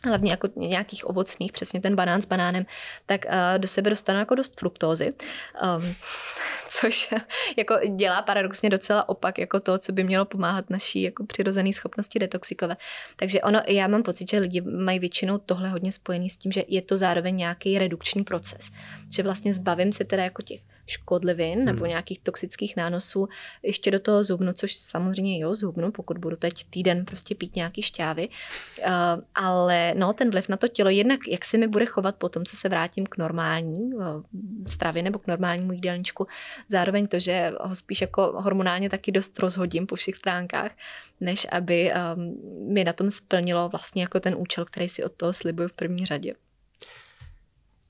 hlavně 0.06 0.32
jako 0.32 0.50
nějakých 0.56 1.10
ovocných, 1.10 1.52
přesně 1.52 1.82
ten 1.82 1.96
banán 1.96 2.22
s 2.22 2.26
banánem, 2.26 2.66
tak 3.06 3.26
uh, 3.26 3.32
do 3.58 3.68
sebe 3.68 3.90
dostanu 3.90 4.20
jako 4.20 4.36
dost 4.36 4.60
fruktózy, 4.60 5.14
um, 5.78 5.96
což 6.70 7.14
jako 7.58 7.76
dělá 7.96 8.22
paradoxně 8.22 8.70
docela 8.70 9.10
opak 9.10 9.38
jako 9.38 9.60
to, 9.60 9.78
co 9.78 9.92
by 9.92 10.04
mělo 10.04 10.26
pomáhat 10.26 10.70
naší 10.70 11.02
jako 11.02 11.26
přirozené 11.26 11.74
schopnosti 11.74 12.20
detoxikovat. 12.20 12.78
Takže 13.16 13.42
ono, 13.42 13.62
já 13.68 13.88
mám 13.88 14.04
pocit, 14.04 14.30
že 14.30 14.40
lidi 14.40 14.62
mají 14.62 15.00
většinou 15.00 15.38
tohle 15.38 15.70
hodně 15.70 15.92
spojený 15.92 16.30
s 16.30 16.38
tím, 16.38 16.52
že 16.52 16.64
je 16.68 16.82
to 16.82 16.98
zároveň 16.98 17.36
nějaký 17.36 17.80
redukční 17.80 18.24
proces, 18.24 18.72
že 19.10 19.24
vlastně 19.24 19.54
zbavím 19.54 19.92
se 19.92 20.04
teda 20.04 20.24
jako 20.24 20.42
těch 20.42 20.62
škodlivin 20.88 21.56
hmm. 21.56 21.66
nebo 21.66 21.86
nějakých 21.86 22.20
toxických 22.20 22.76
nánosů 22.76 23.28
ještě 23.64 23.92
do 23.92 24.00
toho 24.00 24.24
zubnu, 24.24 24.54
což 24.54 24.76
samozřejmě 24.76 25.40
jo, 25.40 25.56
zubnu, 25.56 25.92
pokud 25.92 26.18
budu 26.18 26.36
teď 26.36 26.54
týden 26.70 27.06
prostě 27.06 27.36
pít 27.36 27.56
nějaký 27.56 27.82
šťávy. 27.82 28.28
Uh, 28.28 28.86
ale 29.36 29.94
no, 29.98 30.14
ten 30.14 30.32
vliv 30.32 30.50
na 30.50 30.58
to 30.58 30.68
tělo, 30.68 30.90
jednak 30.90 31.20
jak 31.28 31.46
se 31.46 31.58
mi 31.58 31.68
bude 31.68 31.86
chovat 31.86 32.16
po 32.16 32.30
tom, 32.30 32.46
co 32.46 32.56
se 32.56 32.70
vrátím 32.70 33.06
k 33.06 33.18
normální 33.18 33.94
uh, 33.94 34.04
stravě 34.68 35.04
nebo 35.04 35.20
k 35.20 35.28
normálnímu 35.28 35.72
jídelníčku, 35.72 36.28
zároveň 36.70 37.08
to, 37.08 37.20
že 37.20 37.52
ho 37.62 37.76
spíš 37.76 38.02
jako 38.02 38.22
hormonálně 38.36 38.90
taky 38.90 39.12
dost 39.12 39.40
rozhodím 39.40 39.88
po 39.88 39.96
všech 39.96 40.16
stránkách, 40.16 40.72
než 41.22 41.48
aby 41.52 41.92
um, 42.16 42.74
mi 42.74 42.84
na 42.84 42.94
tom 42.94 43.12
splnilo 43.12 43.70
vlastně 43.70 44.02
jako 44.02 44.20
ten 44.20 44.36
účel, 44.38 44.66
který 44.66 44.90
si 44.90 45.04
od 45.04 45.12
toho 45.12 45.34
slibuju 45.34 45.68
v 45.68 45.74
první 45.74 46.06
řadě. 46.06 46.34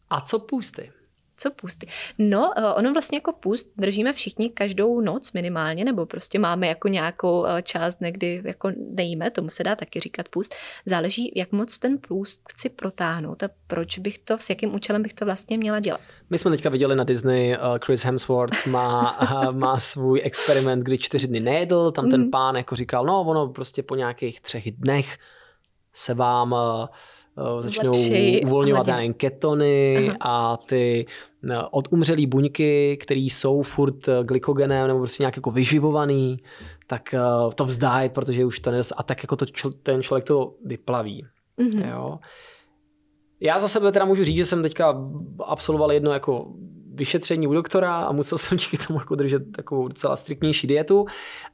A 0.09 0.21
co 0.21 0.39
půsty? 0.39 0.91
Co 1.37 1.51
půsty? 1.51 1.87
No, 2.17 2.51
eh, 2.57 2.73
ono 2.73 2.93
vlastně 2.93 3.17
jako 3.17 3.33
půst 3.33 3.71
držíme 3.77 4.13
všichni 4.13 4.49
každou 4.49 5.01
noc 5.01 5.31
minimálně, 5.31 5.85
nebo 5.85 6.05
prostě 6.05 6.39
máme 6.39 6.67
jako 6.67 6.87
nějakou 6.87 7.45
eh, 7.45 7.61
část 7.61 8.01
někdy 8.01 8.41
jako 8.45 8.71
nejíme, 8.77 9.31
tomu 9.31 9.49
se 9.49 9.63
dá 9.63 9.75
taky 9.75 9.99
říkat 9.99 10.29
půst. 10.29 10.55
Záleží, 10.85 11.31
jak 11.35 11.51
moc 11.51 11.77
ten 11.77 11.97
půst 12.07 12.41
chci 12.51 12.69
protáhnout 12.69 13.43
a 13.43 13.49
proč 13.67 13.99
bych 13.99 14.19
to, 14.19 14.37
s 14.37 14.49
jakým 14.49 14.75
účelem 14.75 15.03
bych 15.03 15.13
to 15.13 15.25
vlastně 15.25 15.57
měla 15.57 15.79
dělat. 15.79 16.01
My 16.29 16.37
jsme 16.37 16.51
teďka 16.51 16.69
viděli 16.69 16.95
na 16.95 17.03
Disney, 17.03 17.53
eh, 17.53 17.59
Chris 17.85 18.05
Hemsworth 18.05 18.67
má, 18.67 19.19
má 19.51 19.79
svůj 19.79 20.21
experiment, 20.23 20.83
kdy 20.83 20.97
čtyři 20.97 21.27
dny 21.27 21.39
nejedl, 21.39 21.91
tam 21.91 22.09
ten 22.09 22.21
mm. 22.21 22.31
pán 22.31 22.55
jako 22.55 22.75
říkal, 22.75 23.05
no 23.05 23.21
ono 23.21 23.47
prostě 23.47 23.83
po 23.83 23.95
nějakých 23.95 24.41
třech 24.41 24.71
dnech 24.71 25.17
se 25.93 26.13
vám 26.13 26.55
začnou 27.59 27.93
Zlepší 27.93 28.41
uvolňovat 28.45 28.87
nevím, 28.87 29.13
ketony 29.13 30.09
Aha. 30.19 30.53
a 30.53 30.57
ty 30.57 31.05
eh, 31.49 31.57
odumřelý 31.71 32.25
buňky, 32.27 32.97
které 33.01 33.19
jsou 33.19 33.61
furt 33.61 34.07
eh, 34.07 34.23
glykogenem 34.23 34.87
nebo 34.87 34.99
prostě 34.99 35.23
nějak 35.23 35.35
jako 35.35 35.51
vyživovaný, 35.51 36.37
tak 36.87 37.15
to 37.55 37.65
vzdají, 37.65 38.09
protože 38.09 38.45
už 38.45 38.59
to 38.59 38.71
nedost... 38.71 38.93
A 38.97 39.03
tak 39.03 39.23
jako 39.23 39.35
to 39.35 39.45
čl- 39.45 39.73
ten 39.83 40.03
člověk 40.03 40.25
to 40.25 40.53
vyplaví. 40.65 41.25
Mm-hmm. 41.59 41.89
Jo. 41.91 42.19
Já 43.39 43.59
za 43.59 43.67
sebe 43.67 43.91
teda 43.91 44.05
můžu 44.05 44.23
říct, 44.23 44.37
že 44.37 44.45
jsem 44.45 44.61
teďka 44.61 44.97
absolvoval 45.45 45.91
jedno 45.91 46.11
jako 46.11 46.47
vyšetření 46.95 47.47
u 47.47 47.53
doktora 47.53 47.95
a 47.95 48.11
musel 48.11 48.37
jsem 48.37 48.57
díky 48.57 48.77
tomu 48.77 48.99
jako 48.99 49.15
držet 49.15 49.51
takovou 49.51 49.87
docela 49.87 50.15
striktnější 50.15 50.67
dietu, 50.67 51.05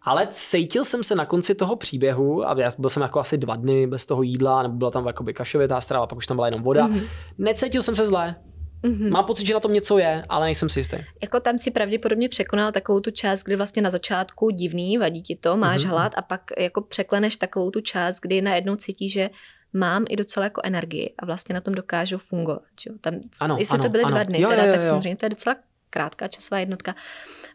ale 0.01 0.27
cítil 0.27 0.85
jsem 0.85 1.03
se 1.03 1.15
na 1.15 1.25
konci 1.25 1.55
toho 1.55 1.75
příběhu 1.75 2.49
a 2.49 2.55
já 2.59 2.69
byl 2.77 2.89
jsem 2.89 3.03
jako 3.03 3.19
asi 3.19 3.37
dva 3.37 3.55
dny 3.55 3.87
bez 3.87 4.05
toho 4.05 4.23
jídla, 4.23 4.63
nebo 4.63 4.75
byla 4.75 4.91
tam 4.91 5.07
jakoby 5.07 5.33
kašovitá 5.33 5.81
strava, 5.81 6.07
pak 6.07 6.17
už 6.17 6.27
tam 6.27 6.37
byla 6.37 6.47
jenom 6.47 6.63
voda. 6.63 6.87
Mm-hmm. 6.87 7.07
Necítil 7.37 7.81
jsem 7.81 7.95
se 7.95 8.05
zle, 8.05 8.35
Mm-hmm. 8.83 9.09
Mám 9.09 9.25
pocit, 9.25 9.47
že 9.47 9.53
na 9.53 9.59
tom 9.59 9.73
něco 9.73 9.97
je, 9.97 10.23
ale 10.29 10.45
nejsem 10.45 10.69
si 10.69 10.79
jistý. 10.79 10.97
Jako 11.21 11.39
tam 11.39 11.57
si 11.57 11.71
pravděpodobně 11.71 12.29
překonal 12.29 12.71
takovou 12.71 12.99
tu 12.99 13.11
část, 13.11 13.43
kdy 13.43 13.55
vlastně 13.55 13.81
na 13.81 13.89
začátku 13.89 14.49
divný, 14.49 14.97
vadí 14.97 15.21
ti 15.21 15.35
to, 15.35 15.57
máš 15.57 15.81
mm-hmm. 15.81 15.89
hlad 15.89 16.13
a 16.17 16.21
pak 16.21 16.41
jako 16.57 16.81
překleneš 16.81 17.35
takovou 17.35 17.71
tu 17.71 17.81
část, 17.81 18.19
kdy 18.19 18.41
najednou 18.41 18.75
cítíš, 18.75 19.13
že 19.13 19.29
mám 19.73 20.05
i 20.09 20.15
docela 20.15 20.43
jako 20.43 20.61
energii 20.63 21.13
a 21.19 21.25
vlastně 21.25 21.53
na 21.53 21.61
tom 21.61 21.73
dokážu 21.73 22.17
fungovat. 22.17 22.61
Že? 22.81 22.89
Tam, 23.01 23.13
ano, 23.39 23.57
jestli 23.59 23.73
ano, 23.73 23.83
to 23.83 23.89
byly 23.89 24.03
ano. 24.03 24.11
dva 24.11 24.23
dny, 24.23 24.41
jo, 24.41 24.49
teda, 24.49 24.63
jo, 24.63 24.69
jo, 24.69 24.75
tak 24.75 24.83
samozřejmě 24.83 25.15
to 25.15 25.25
je 25.25 25.29
docela 25.29 25.55
krátká 25.91 26.27
časová 26.27 26.59
jednotka. 26.59 26.95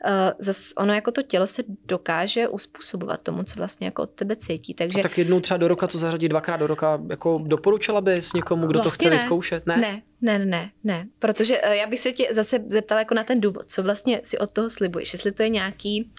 Uh, 0.06 0.12
zas 0.38 0.72
ono 0.76 0.94
jako 0.94 1.12
to 1.12 1.22
tělo 1.22 1.46
se 1.46 1.62
dokáže 1.84 2.48
uspůsobovat 2.48 3.22
tomu, 3.22 3.42
co 3.42 3.54
vlastně 3.56 3.86
jako 3.86 4.02
od 4.02 4.10
tebe 4.10 4.36
cítí. 4.36 4.74
Takže... 4.74 5.00
A 5.00 5.02
tak 5.02 5.18
jednou 5.18 5.40
třeba 5.40 5.58
do 5.58 5.68
roka 5.68 5.86
to 5.86 5.98
zařadit 5.98 6.28
dvakrát 6.28 6.56
do 6.56 6.66
roka, 6.66 7.00
jako 7.10 7.42
doporučila 7.46 8.00
bys 8.00 8.32
někomu, 8.32 8.66
kdo 8.66 8.78
vlastně 8.78 8.90
to 8.90 8.94
chce 8.94 9.10
ne. 9.10 9.16
vyzkoušet? 9.16 9.66
Ne? 9.66 9.76
ne, 9.76 10.02
ne, 10.20 10.38
ne, 10.46 10.70
ne, 10.84 11.06
protože 11.18 11.62
uh, 11.62 11.72
já 11.72 11.86
bych 11.86 12.00
se 12.00 12.12
tě 12.12 12.28
zase 12.30 12.58
zeptala 12.68 12.98
jako 12.98 13.14
na 13.14 13.24
ten 13.24 13.40
důvod, 13.40 13.70
co 13.70 13.82
vlastně 13.82 14.20
si 14.24 14.38
od 14.38 14.50
toho 14.50 14.70
slibuješ, 14.70 15.12
jestli 15.12 15.32
to 15.32 15.42
je 15.42 15.48
nějaký 15.48 16.10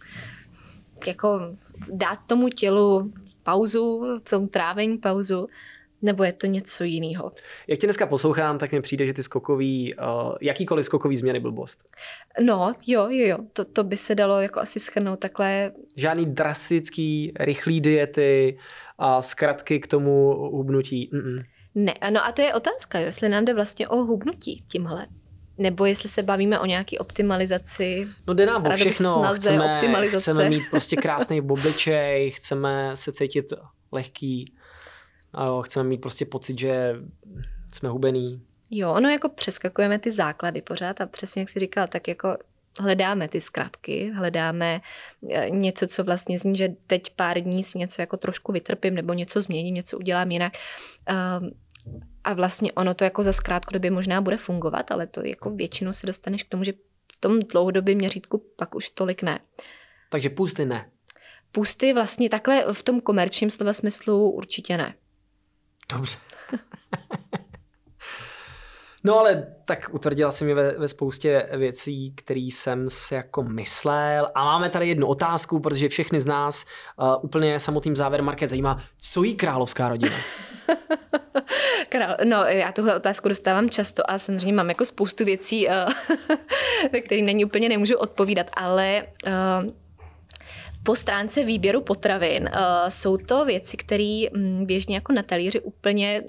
jako 1.08 1.56
dát 1.92 2.20
tomu 2.28 2.50
tělu 2.50 3.12
pauzu, 3.44 4.04
tomu 4.30 4.48
trávení 4.48 4.98
pauzu, 4.98 5.48
nebo 6.02 6.24
je 6.24 6.34
to 6.34 6.48
něco 6.48 6.84
jiného? 6.84 7.32
Jak 7.68 7.80
tě 7.80 7.88
dneska 7.88 8.06
poslouchám, 8.06 8.58
tak 8.58 8.72
mi 8.72 8.82
přijde, 8.82 9.06
že 9.06 9.14
ty 9.14 9.24
skokový, 9.24 9.96
uh, 9.96 10.36
jakýkoliv 10.42 10.86
skokový 10.86 11.18
změny 11.18 11.40
blbost. 11.40 11.80
No, 12.42 12.74
jo, 12.88 13.10
jo, 13.10 13.28
jo. 13.28 13.38
To, 13.54 13.66
to 13.66 13.84
by 13.84 13.98
se 13.98 14.16
dalo 14.16 14.42
jako 14.42 14.60
asi 14.60 14.80
schrnout 14.80 15.20
takhle. 15.20 15.72
Žádný 15.96 16.26
drastický, 16.26 17.34
rychlý 17.40 17.82
diety 17.82 18.58
a 18.98 19.22
zkratky 19.22 19.80
k 19.80 19.88
tomu 19.88 20.34
hubnutí. 20.34 21.10
Mm-mm. 21.14 21.44
Ne, 21.76 21.94
no 22.10 22.26
a 22.26 22.32
to 22.32 22.42
je 22.42 22.54
otázka, 22.54 23.00
jo, 23.00 23.06
jestli 23.06 23.30
nám 23.30 23.46
jde 23.46 23.54
vlastně 23.54 23.88
o 23.88 23.96
hubnutí 23.96 24.64
tímhle. 24.68 25.08
Nebo 25.58 25.86
jestli 25.86 26.10
se 26.10 26.24
bavíme 26.24 26.60
o 26.60 26.66
nějaký 26.66 26.98
optimalizaci. 26.98 28.08
No 28.28 28.34
jde 28.34 28.46
nám 28.46 28.66
o 28.66 28.76
všechno. 28.76 29.14
Snaze, 29.14 29.50
chceme, 29.50 30.08
chceme 30.08 30.50
mít 30.50 30.64
prostě 30.70 30.96
krásný 31.02 31.42
obličej, 31.42 32.32
chceme 32.32 32.92
se 32.94 33.12
cítit 33.12 33.54
lehký, 33.92 34.54
a 35.34 35.62
chceme 35.62 35.90
mít 35.90 36.02
prostě 36.02 36.26
pocit, 36.26 36.60
že 36.60 36.96
jsme 37.74 37.90
hubený. 37.90 38.42
Jo, 38.72 38.94
ono 38.94 39.10
jako 39.10 39.30
přeskakujeme 39.30 40.00
ty 40.00 40.12
základy 40.12 40.62
pořád 40.62 41.02
a 41.02 41.06
přesně 41.06 41.42
jak 41.42 41.50
jsi 41.50 41.60
říkal, 41.60 41.88
tak 41.88 42.08
jako 42.08 42.38
hledáme 42.80 43.28
ty 43.28 43.42
zkratky, 43.42 44.12
hledáme 44.16 44.82
eh, 45.32 45.50
něco, 45.50 45.88
co 45.88 46.04
vlastně 46.04 46.40
zní, 46.40 46.58
že 46.58 46.70
teď 46.88 47.10
pár 47.16 47.40
dní 47.40 47.64
si 47.64 47.78
něco 47.78 48.02
jako 48.02 48.18
trošku 48.18 48.52
vytrpím 48.52 48.96
nebo 48.96 49.14
něco 49.14 49.42
změním, 49.42 49.76
něco 49.76 49.98
udělám 49.98 50.32
jinak. 50.32 50.54
Ehm, 51.06 51.52
a 52.24 52.34
vlastně 52.34 52.72
ono 52.72 52.94
to 52.94 53.04
jako 53.04 53.24
za 53.24 53.32
době 53.72 53.92
možná 53.92 54.22
bude 54.22 54.38
fungovat, 54.38 54.92
ale 54.92 55.08
to 55.08 55.26
jako 55.26 55.50
většinou 55.50 55.94
se 55.94 56.08
dostaneš 56.08 56.44
k 56.44 56.50
tomu, 56.50 56.64
že 56.64 56.74
v 57.14 57.18
tom 57.20 57.40
dlouhodobém 57.40 57.98
měřítku 57.98 58.44
pak 58.56 58.76
už 58.76 58.90
tolik 58.90 59.24
ne. 59.24 59.40
Takže 60.10 60.30
pusty 60.30 60.66
ne. 60.66 60.90
Pusty 61.52 61.94
vlastně 61.94 62.30
takhle 62.30 62.74
v 62.74 62.84
tom 62.84 63.02
komerčním 63.02 63.52
slova 63.52 63.74
smyslu 63.74 64.32
určitě 64.32 64.78
ne. 64.78 64.96
Dobře. 65.94 66.18
No 69.04 69.20
ale 69.20 69.48
tak 69.66 69.90
utvrdila 69.92 70.32
si 70.32 70.46
mi 70.46 70.54
ve, 70.54 70.72
ve 70.72 70.88
spoustě 70.88 71.50
věcí, 71.58 72.14
které 72.16 72.40
jsem 72.40 72.90
si 72.90 73.14
jako 73.14 73.44
myslel. 73.44 74.32
A 74.36 74.46
máme 74.46 74.70
tady 74.70 74.88
jednu 74.88 75.08
otázku, 75.08 75.60
protože 75.60 75.90
všechny 75.90 76.22
z 76.22 76.26
nás 76.26 76.66
uh, 77.00 77.16
úplně 77.22 77.60
samotným 77.60 77.96
závěrem 77.96 78.26
Market 78.26 78.50
zajímá, 78.50 78.84
co 79.02 79.24
jí 79.24 79.36
královská 79.36 79.90
rodina? 79.90 80.16
Král, 81.90 82.18
no, 82.26 82.38
já 82.44 82.72
tuhle 82.72 82.96
otázku 82.96 83.30
dostávám 83.30 83.70
často 83.70 84.12
a 84.12 84.20
samozřejmě 84.20 84.54
mám 84.54 84.70
jako 84.70 84.86
spoustu 84.86 85.26
věcí, 85.26 85.68
uh, 85.68 85.74
ve 86.92 87.02
kterých 87.02 87.26
není 87.26 87.46
úplně 87.46 87.70
nemůžu 87.70 87.98
odpovídat, 87.98 88.48
ale 88.54 89.04
uh, 89.26 89.72
po 90.88 90.96
stránce 90.96 91.44
výběru 91.44 91.82
potravin 91.82 92.44
uh, 92.44 92.90
jsou 92.90 93.18
to 93.18 93.46
věci, 93.46 93.78
které 93.78 94.24
mm, 94.34 94.66
běžně 94.66 94.96
jako 94.96 95.14
na 95.14 95.24
talíři 95.24 95.60
úplně 95.60 96.24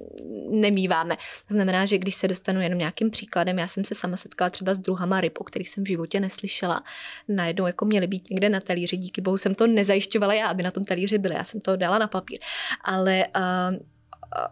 nemýváme. 0.51 1.17
To 1.49 1.55
znamená, 1.55 1.85
že 1.85 1.99
když 1.99 2.15
se 2.15 2.29
dostanu 2.29 2.61
jenom 2.61 2.79
nějakým 2.79 3.11
příkladem, 3.11 3.59
já 3.59 3.67
jsem 3.69 3.85
se 3.85 3.95
sama 3.95 4.17
setkala 4.17 4.51
třeba 4.51 4.75
s 4.75 4.79
druhama 4.79 5.21
ryb, 5.21 5.39
o 5.41 5.45
kterých 5.45 5.71
jsem 5.71 5.85
v 5.85 5.89
životě 5.89 6.21
neslyšela. 6.21 6.83
Najednou 7.29 7.67
jako 7.67 7.85
měly 7.85 8.07
být 8.07 8.31
někde 8.31 8.49
na 8.49 8.61
talíři. 8.61 8.97
Díky 8.97 9.21
bohu 9.21 9.37
jsem 9.37 9.55
to 9.55 9.67
nezajišťovala 9.67 10.35
já, 10.35 10.49
aby 10.49 10.63
na 10.63 10.71
tom 10.71 10.85
talíři 10.85 11.19
byly. 11.19 11.35
Já 11.35 11.45
jsem 11.45 11.61
to 11.61 11.77
dala 11.77 11.99
na 11.99 12.09
papír. 12.09 12.39
Ale 12.85 13.25
uh, 13.37 13.79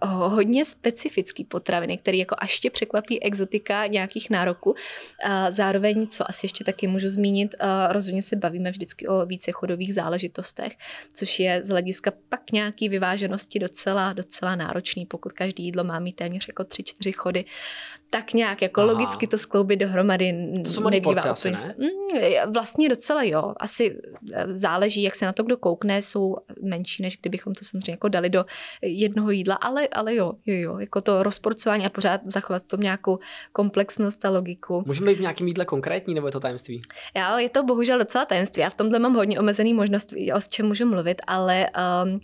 hodně 0.04 0.64
specifický 0.64 1.44
potraviny, 1.44 1.98
který 1.98 2.18
jako 2.18 2.34
až 2.38 2.58
tě 2.58 2.70
překvapí 2.70 3.22
exotika 3.22 3.86
nějakých 3.86 4.30
nároků. 4.30 4.74
Zároveň, 5.50 6.06
co 6.06 6.30
asi 6.30 6.44
ještě 6.44 6.64
taky 6.64 6.86
můžu 6.86 7.08
zmínit, 7.08 7.54
rozhodně 7.90 8.22
se 8.22 8.36
bavíme 8.36 8.70
vždycky 8.70 9.08
o 9.08 9.26
více 9.26 9.52
chodových 9.52 9.94
záležitostech, 9.94 10.72
což 11.14 11.40
je 11.40 11.64
z 11.64 11.68
hlediska 11.68 12.12
pak 12.28 12.52
nějaký 12.52 12.88
vyváženosti 12.88 13.58
docela, 13.58 14.12
docela 14.12 14.56
náročný, 14.56 15.06
pokud 15.06 15.32
každý 15.32 15.64
jídlo 15.64 15.84
má 15.84 15.98
mít 15.98 16.16
téměř 16.16 16.48
jako 16.48 16.64
tři, 16.64 16.82
čtyři 16.82 17.12
chody 17.12 17.44
tak 18.16 18.32
nějak 18.32 18.62
jako 18.62 18.80
Aha. 18.80 18.92
logicky 18.92 19.26
to 19.26 19.38
skloubit 19.38 19.80
dohromady 19.80 20.34
to 20.74 20.90
nebývá 20.90 21.22
asi, 21.22 21.50
ne? 21.50 21.74
Mm, 21.78 22.52
vlastně 22.52 22.88
docela 22.88 23.22
jo. 23.22 23.54
Asi 23.56 23.98
e, 24.32 24.54
záleží, 24.54 25.02
jak 25.02 25.14
se 25.14 25.26
na 25.26 25.32
to 25.32 25.42
kdo 25.42 25.56
koukne, 25.56 26.02
jsou 26.02 26.36
menší, 26.62 27.02
než 27.02 27.18
kdybychom 27.20 27.54
to 27.54 27.64
samozřejmě 27.64 27.92
jako 27.92 28.08
dali 28.08 28.30
do 28.30 28.44
jednoho 28.82 29.30
jídla, 29.30 29.54
ale, 29.54 29.88
ale 29.88 30.14
jo, 30.14 30.32
jo, 30.46 30.54
jo, 30.54 30.78
jako 30.78 31.00
to 31.00 31.22
rozporcování 31.22 31.86
a 31.86 31.90
pořád 31.90 32.20
zachovat 32.24 32.62
tom 32.66 32.80
nějakou 32.80 33.18
komplexnost 33.52 34.24
a 34.24 34.30
logiku. 34.30 34.82
Můžeme 34.86 35.10
být 35.10 35.18
v 35.18 35.20
nějakém 35.20 35.48
jídle 35.48 35.64
konkrétní, 35.64 36.14
nebo 36.14 36.28
je 36.28 36.32
to 36.32 36.40
tajemství? 36.40 36.80
Já, 37.16 37.38
je 37.38 37.48
to 37.48 37.62
bohužel 37.62 37.98
docela 37.98 38.24
tajemství. 38.24 38.62
Já 38.62 38.70
v 38.70 38.74
tomhle 38.74 38.98
mám 38.98 39.14
hodně 39.14 39.40
omezený 39.40 39.74
možnost, 39.74 40.12
o 40.36 40.40
čem 40.48 40.66
můžu 40.66 40.86
mluvit, 40.86 41.22
ale 41.26 41.66
um, 42.04 42.20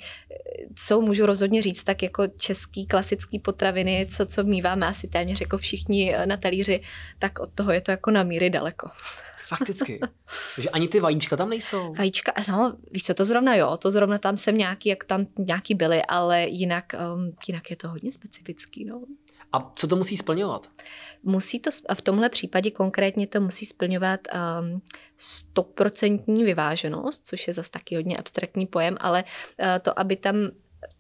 co 0.75 1.01
můžu 1.01 1.27
rozhodně 1.27 1.63
říct, 1.63 1.85
tak 1.85 2.03
jako 2.03 2.27
český 2.27 2.87
klasický 2.87 3.39
potraviny, 3.39 4.07
co, 4.11 4.27
co 4.27 4.45
míváme 4.45 4.87
asi 4.87 5.09
téměř 5.09 5.41
jako 5.41 5.59
všichni 5.59 5.82
eh, 5.91 6.27
na 6.27 6.37
talíři, 6.37 6.81
tak 7.19 7.39
od 7.39 7.51
toho 7.55 7.73
je 7.73 7.81
to 7.81 7.91
jako 7.91 8.11
na 8.11 8.23
míry 8.23 8.51
daleko. 8.51 8.89
Fakticky. 9.47 10.01
že 10.61 10.71
ani 10.71 10.89
ty 10.89 11.01
vajíčka 11.01 11.37
tam 11.37 11.51
nejsou. 11.51 11.95
Vajíčka, 11.95 12.33
no, 12.49 12.77
víš 12.91 13.05
co, 13.05 13.15
to 13.15 13.25
zrovna 13.25 13.55
jo, 13.55 13.77
to 13.77 13.91
zrovna 13.91 14.19
tam 14.19 14.37
jsem 14.37 14.57
nějaký, 14.57 14.89
jak 14.89 15.05
tam 15.05 15.27
nějaký 15.39 15.75
byly, 15.75 16.03
ale 16.03 16.47
jinak, 16.47 16.95
um, 17.15 17.37
jinak 17.49 17.71
je 17.71 17.77
to 17.77 17.89
hodně 17.89 18.13
specifický, 18.13 18.85
no. 18.85 19.03
A 19.53 19.71
co 19.75 19.87
to 19.87 19.97
musí 19.97 20.17
splňovat? 20.17 20.69
Musí 21.23 21.61
to, 21.61 21.71
v 21.95 22.03
tomhle 22.03 22.29
případě 22.29 22.71
konkrétně 22.71 23.27
to 23.27 23.41
musí 23.41 23.67
splňovat 23.67 24.21
um, 24.35 24.83
stoprocentní 25.17 26.45
vyváženost, 26.45 27.27
což 27.27 27.49
je 27.49 27.55
zase 27.55 27.71
taky 27.71 27.97
hodně 27.97 28.17
abstraktní 28.17 28.67
pojem, 28.67 28.97
ale 29.01 29.25
uh, 29.25 29.67
to, 29.83 29.99
aby 29.99 30.17
tam 30.17 30.37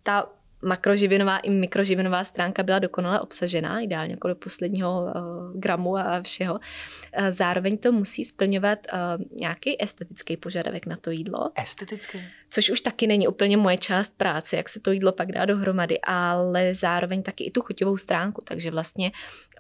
ta 0.03 0.27
makroživinová 0.63 1.39
i 1.39 1.51
mikroživinová 1.51 2.25
stránka 2.25 2.63
byla 2.63 2.79
dokonale 2.79 3.21
obsažená, 3.21 3.81
ideálně 3.81 4.13
jako 4.13 4.29
do 4.29 4.35
posledního 4.35 5.03
uh, 5.03 5.61
gramu 5.61 5.97
a 5.97 6.23
všeho. 6.23 6.55
Uh, 6.55 7.29
zároveň 7.31 7.79
to 7.79 7.93
musí 7.93 8.25
splňovat 8.25 8.79
uh, 8.93 9.39
nějaký 9.39 9.83
estetický 9.83 10.37
požadavek 10.37 10.87
na 10.87 10.97
to 10.97 11.11
jídlo. 11.11 11.51
Estetický? 11.63 12.19
Což 12.51 12.71
už 12.71 12.81
taky 12.81 13.07
není 13.07 13.29
úplně 13.29 13.57
moje 13.57 13.79
část 13.79 14.17
práce, 14.17 14.57
jak 14.57 14.69
se 14.69 14.81
to 14.81 14.93
jídlo 14.93 15.13
pak 15.13 15.33
dá 15.33 15.45
dohromady, 15.45 16.01
ale 16.01 16.75
zároveň 16.75 17.23
taky 17.23 17.45
i 17.45 17.51
tu 17.51 17.63
chuťovou 17.63 17.97
stránku. 17.97 18.43
Takže 18.45 18.71
vlastně 18.71 19.13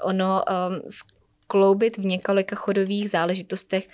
ono 0.02 0.44
um, 0.44 0.80
skloubit 1.52 1.96
v 1.96 2.04
několika 2.04 2.56
chodových 2.56 3.10
záležitostech 3.10 3.88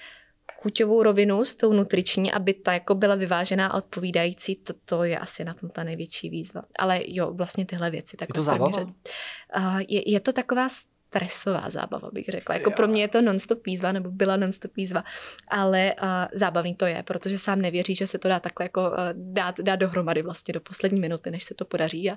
chuťovou 0.63 1.03
rovinu 1.03 1.45
s 1.45 1.55
tou 1.55 1.73
nutriční, 1.73 2.33
aby 2.33 2.55
ta 2.55 2.73
jako 2.73 2.95
byla 2.95 3.15
vyvážená 3.15 3.67
a 3.67 3.77
odpovídající, 3.77 4.57
to, 4.57 4.73
to 4.85 5.05
je 5.05 5.19
asi 5.19 5.45
na 5.45 5.55
tom 5.55 5.71
ta 5.71 5.85
největší 5.85 6.31
výzva. 6.31 6.63
Ale 6.79 7.01
jo, 7.07 7.33
vlastně 7.35 7.67
tyhle 7.67 7.91
věci. 7.91 8.17
Tak 8.17 8.29
je 8.29 8.35
to 8.35 8.43
zábava? 8.43 8.83
Uh, 8.83 9.79
je, 9.89 10.11
je 10.11 10.21
to 10.21 10.33
taková 10.33 10.69
stresová 10.69 11.71
zábava, 11.71 12.09
bych 12.13 12.27
řekla. 12.29 12.55
Jako 12.55 12.71
jo. 12.71 12.77
pro 12.77 12.89
mě 12.89 13.03
je 13.03 13.09
to 13.09 13.23
non-stop 13.23 13.67
výzva, 13.67 13.93
nebo 13.93 14.11
byla 14.11 14.37
non-stop 14.37 14.77
výzva, 14.77 15.05
ale 15.49 15.95
uh, 16.03 16.09
zábavný 16.33 16.75
to 16.75 16.87
je, 16.87 17.03
protože 17.03 17.39
sám 17.39 17.61
nevěří, 17.61 17.95
že 17.95 18.07
se 18.07 18.19
to 18.19 18.29
dá 18.29 18.41
takhle 18.41 18.65
jako 18.65 18.81
uh, 18.81 18.97
dát, 19.15 19.61
dát 19.61 19.77
dohromady 19.77 20.23
vlastně 20.23 20.53
do 20.53 20.61
poslední 20.61 21.01
minuty, 21.01 21.31
než 21.31 21.45
se 21.45 21.55
to 21.55 21.65
podaří. 21.65 22.11
A, 22.11 22.17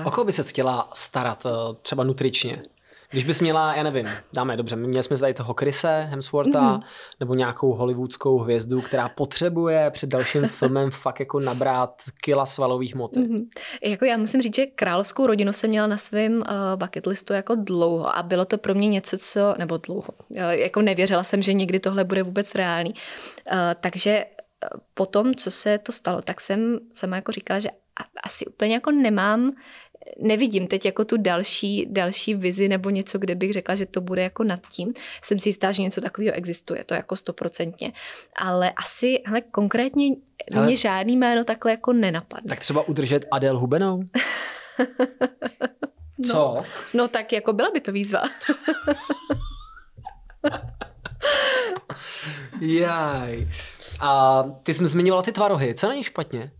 uh... 0.00 0.06
O 0.06 0.10
koho 0.10 0.24
by 0.24 0.32
se 0.32 0.42
chtěla 0.42 0.90
starat 0.94 1.44
uh, 1.44 1.50
třeba 1.82 2.04
nutričně? 2.04 2.62
Když 3.12 3.24
bys 3.24 3.40
měla, 3.40 3.74
já 3.74 3.82
nevím, 3.82 4.08
dáme 4.32 4.56
dobře, 4.56 4.76
měli 4.76 5.02
jsme 5.02 5.16
tady 5.16 5.34
toho 5.34 5.54
Krise 5.54 6.08
Hemswortha, 6.10 6.78
mm-hmm. 6.78 6.82
nebo 7.20 7.34
nějakou 7.34 7.72
hollywoodskou 7.72 8.38
hvězdu, 8.38 8.80
která 8.80 9.08
potřebuje 9.08 9.90
před 9.90 10.08
dalším 10.08 10.48
filmem 10.48 10.90
fakt 10.90 11.20
jako 11.20 11.40
nabrat 11.40 12.02
kila 12.20 12.46
svalových 12.46 12.94
moty. 12.94 13.20
Mm-hmm. 13.20 13.44
Jako 13.84 14.04
já 14.04 14.16
musím 14.16 14.42
říct, 14.42 14.56
že 14.56 14.66
královskou 14.66 15.26
rodinu 15.26 15.52
jsem 15.52 15.70
měla 15.70 15.86
na 15.86 15.96
svém 15.96 16.32
uh, 16.36 16.42
bucket 16.76 17.06
listu 17.06 17.32
jako 17.32 17.54
dlouho 17.54 18.16
a 18.16 18.22
bylo 18.22 18.44
to 18.44 18.58
pro 18.58 18.74
mě 18.74 18.88
něco, 18.88 19.18
co, 19.18 19.54
nebo 19.58 19.76
dlouho, 19.76 20.08
uh, 20.28 20.38
jako 20.50 20.82
nevěřila 20.82 21.24
jsem, 21.24 21.42
že 21.42 21.52
někdy 21.52 21.80
tohle 21.80 22.04
bude 22.04 22.22
vůbec 22.22 22.54
reálný. 22.54 22.90
Uh, 22.90 23.58
takže 23.80 24.24
po 24.94 25.06
tom, 25.06 25.34
co 25.34 25.50
se 25.50 25.78
to 25.78 25.92
stalo, 25.92 26.22
tak 26.22 26.40
jsem 26.40 26.78
sama 26.92 27.16
jako 27.16 27.32
říkala, 27.32 27.60
že 27.60 27.68
asi 28.24 28.46
úplně 28.46 28.74
jako 28.74 28.90
nemám 28.90 29.52
nevidím 30.18 30.66
teď 30.66 30.84
jako 30.84 31.04
tu 31.04 31.16
další, 31.16 31.86
další 31.90 32.34
vizi 32.34 32.68
nebo 32.68 32.90
něco, 32.90 33.18
kde 33.18 33.34
bych 33.34 33.52
řekla, 33.52 33.74
že 33.74 33.86
to 33.86 34.00
bude 34.00 34.22
jako 34.22 34.44
nad 34.44 34.60
tím. 34.70 34.94
Jsem 35.22 35.38
si 35.38 35.48
jistá, 35.48 35.72
že 35.72 35.82
něco 35.82 36.00
takového 36.00 36.34
existuje, 36.34 36.84
to 36.84 36.94
jako 36.94 37.16
stoprocentně. 37.16 37.92
Ale 38.36 38.72
asi, 38.72 39.22
hele, 39.26 39.40
konkrétně 39.40 40.06
ale... 40.56 40.66
mě 40.66 40.76
žádný 40.76 41.16
jméno 41.16 41.44
takhle 41.44 41.70
jako 41.70 41.92
nenapadne. 41.92 42.48
Tak 42.48 42.60
třeba 42.60 42.88
udržet 42.88 43.24
Adel 43.30 43.58
Hubenou? 43.58 44.02
no, 46.18 46.28
Co? 46.28 46.62
No 46.94 47.08
tak 47.08 47.32
jako 47.32 47.52
byla 47.52 47.70
by 47.70 47.80
to 47.80 47.92
výzva. 47.92 48.22
Jaj. 52.60 53.48
A 54.00 54.42
ty 54.62 54.74
jsi 54.74 54.86
zmiňovala 54.86 55.22
ty 55.22 55.32
tvarohy, 55.32 55.74
co 55.74 55.88
není 55.88 56.04
špatně? 56.04 56.52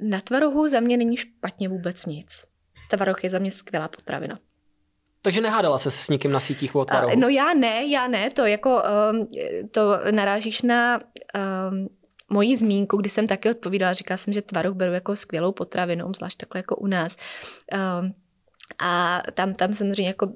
Na 0.00 0.20
tvarohu 0.20 0.68
za 0.68 0.80
mě 0.80 0.96
není 0.96 1.16
špatně 1.16 1.68
vůbec 1.68 2.06
nic. 2.06 2.44
Tvaroh 2.90 3.24
je 3.24 3.30
za 3.30 3.38
mě 3.38 3.50
skvělá 3.50 3.88
potravina. 3.88 4.38
Takže 5.22 5.40
nehádala 5.40 5.78
se 5.78 5.90
s 5.90 6.08
někým 6.08 6.32
na 6.32 6.40
sítích 6.40 6.74
o 6.74 6.84
tvarohu? 6.84 7.20
No 7.20 7.28
já 7.28 7.54
ne, 7.54 7.86
já 7.86 8.08
ne, 8.08 8.30
to 8.30 8.46
jako, 8.46 8.82
um, 9.12 9.26
to 9.70 10.00
narážíš 10.10 10.62
na 10.62 10.98
um, 11.70 11.88
moji 12.30 12.56
zmínku, 12.56 12.96
kdy 12.96 13.08
jsem 13.08 13.26
taky 13.26 13.50
odpovídala, 13.50 13.92
říkala 13.92 14.18
jsem, 14.18 14.32
že 14.32 14.42
tvaroh 14.42 14.74
beru 14.74 14.92
jako 14.92 15.16
skvělou 15.16 15.52
potravinu, 15.52 16.12
zvlášť 16.16 16.38
takhle 16.38 16.58
jako 16.58 16.76
u 16.76 16.86
nás. 16.86 17.16
Um, 18.00 18.14
a 18.78 19.22
tam, 19.34 19.54
tam 19.54 19.74
samozřejmě 19.74 20.08
jako 20.08 20.26
uh, 20.26 20.32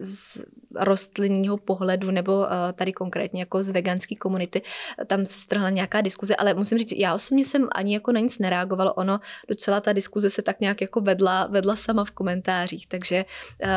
z 0.00 0.44
rostlinního 0.74 1.56
pohledu 1.56 2.10
nebo 2.10 2.38
uh, 2.38 2.46
tady 2.74 2.92
konkrétně 2.92 3.42
jako 3.42 3.62
z 3.62 3.70
veganské 3.70 4.16
komunity, 4.16 4.62
tam 5.06 5.26
se 5.26 5.40
strhla 5.40 5.70
nějaká 5.70 6.00
diskuze, 6.00 6.36
ale 6.36 6.54
musím 6.54 6.78
říct, 6.78 6.92
já 6.92 7.14
osobně 7.14 7.44
jsem 7.44 7.68
ani 7.74 7.94
jako 7.94 8.12
na 8.12 8.20
nic 8.20 8.38
nereagovala, 8.38 8.96
ono 8.96 9.20
docela 9.48 9.80
ta 9.80 9.92
diskuze 9.92 10.30
se 10.30 10.42
tak 10.42 10.60
nějak 10.60 10.80
jako 10.80 11.00
vedla, 11.00 11.46
vedla 11.46 11.76
sama 11.76 12.04
v 12.04 12.10
komentářích, 12.10 12.86
takže 12.86 13.24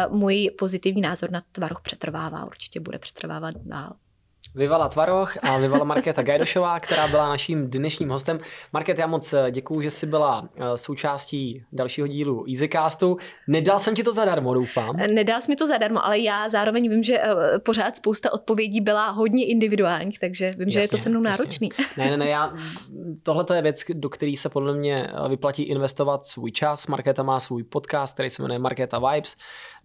uh, 0.07 0.17
můj 0.17 0.51
pozitivní 0.59 1.01
názor 1.01 1.31
na 1.31 1.43
tvaroh 1.51 1.81
přetrvává, 1.81 2.45
určitě 2.45 2.79
bude 2.79 2.99
přetrvávat 2.99 3.55
dál. 3.57 3.93
Vyvala 4.55 4.89
Tvaroch 4.89 5.37
a 5.41 5.57
vyvala 5.57 5.83
Markéta 5.83 6.21
Gajdošová, 6.21 6.79
která 6.79 7.07
byla 7.07 7.29
naším 7.29 7.69
dnešním 7.69 8.09
hostem. 8.09 8.39
Market, 8.73 8.99
já 8.99 9.07
moc 9.07 9.33
eh, 9.33 9.51
děkuji, 9.51 9.81
že 9.81 9.91
jsi 9.91 10.05
byla 10.05 10.49
eh, 10.55 10.77
součástí 10.77 11.63
dalšího 11.71 12.07
dílu 12.07 12.45
EasyCastu. 12.49 13.17
Nedal 13.47 13.79
jsem 13.79 13.95
ti 13.95 14.03
to 14.03 14.13
zadarmo, 14.13 14.53
doufám. 14.53 14.95
Nedal 14.95 15.41
jsi 15.41 15.51
mi 15.51 15.55
to 15.55 15.67
zadarmo, 15.67 16.05
ale 16.05 16.19
já 16.19 16.49
zároveň 16.49 16.89
vím, 16.89 17.03
že 17.03 17.17
eh, 17.17 17.59
pořád 17.59 17.95
spousta 17.95 18.33
odpovědí 18.33 18.81
byla 18.81 19.09
hodně 19.09 19.45
individuálních, 19.45 20.19
takže 20.19 20.51
vím, 20.51 20.67
jasně, 20.67 20.71
že 20.71 20.79
je 20.79 20.87
to 20.87 20.97
se 20.97 21.09
mnou 21.09 21.21
náročný. 21.21 21.69
Ne, 21.97 22.05
ne, 22.05 22.17
ne, 22.17 22.29
já, 22.29 22.53
tohle 23.23 23.45
je 23.53 23.61
věc, 23.61 23.83
do 23.93 24.09
které 24.09 24.33
se 24.37 24.49
podle 24.49 24.73
mě 24.73 25.09
vyplatí 25.29 25.63
investovat 25.63 26.25
svůj 26.25 26.51
čas. 26.51 26.87
Markéta 26.87 27.23
má 27.23 27.39
svůj 27.39 27.63
podcast, 27.63 28.13
který 28.13 28.29
se 28.29 28.41
jmenuje 28.41 28.59
Markéta 28.59 28.99
Vibes. 28.99 29.35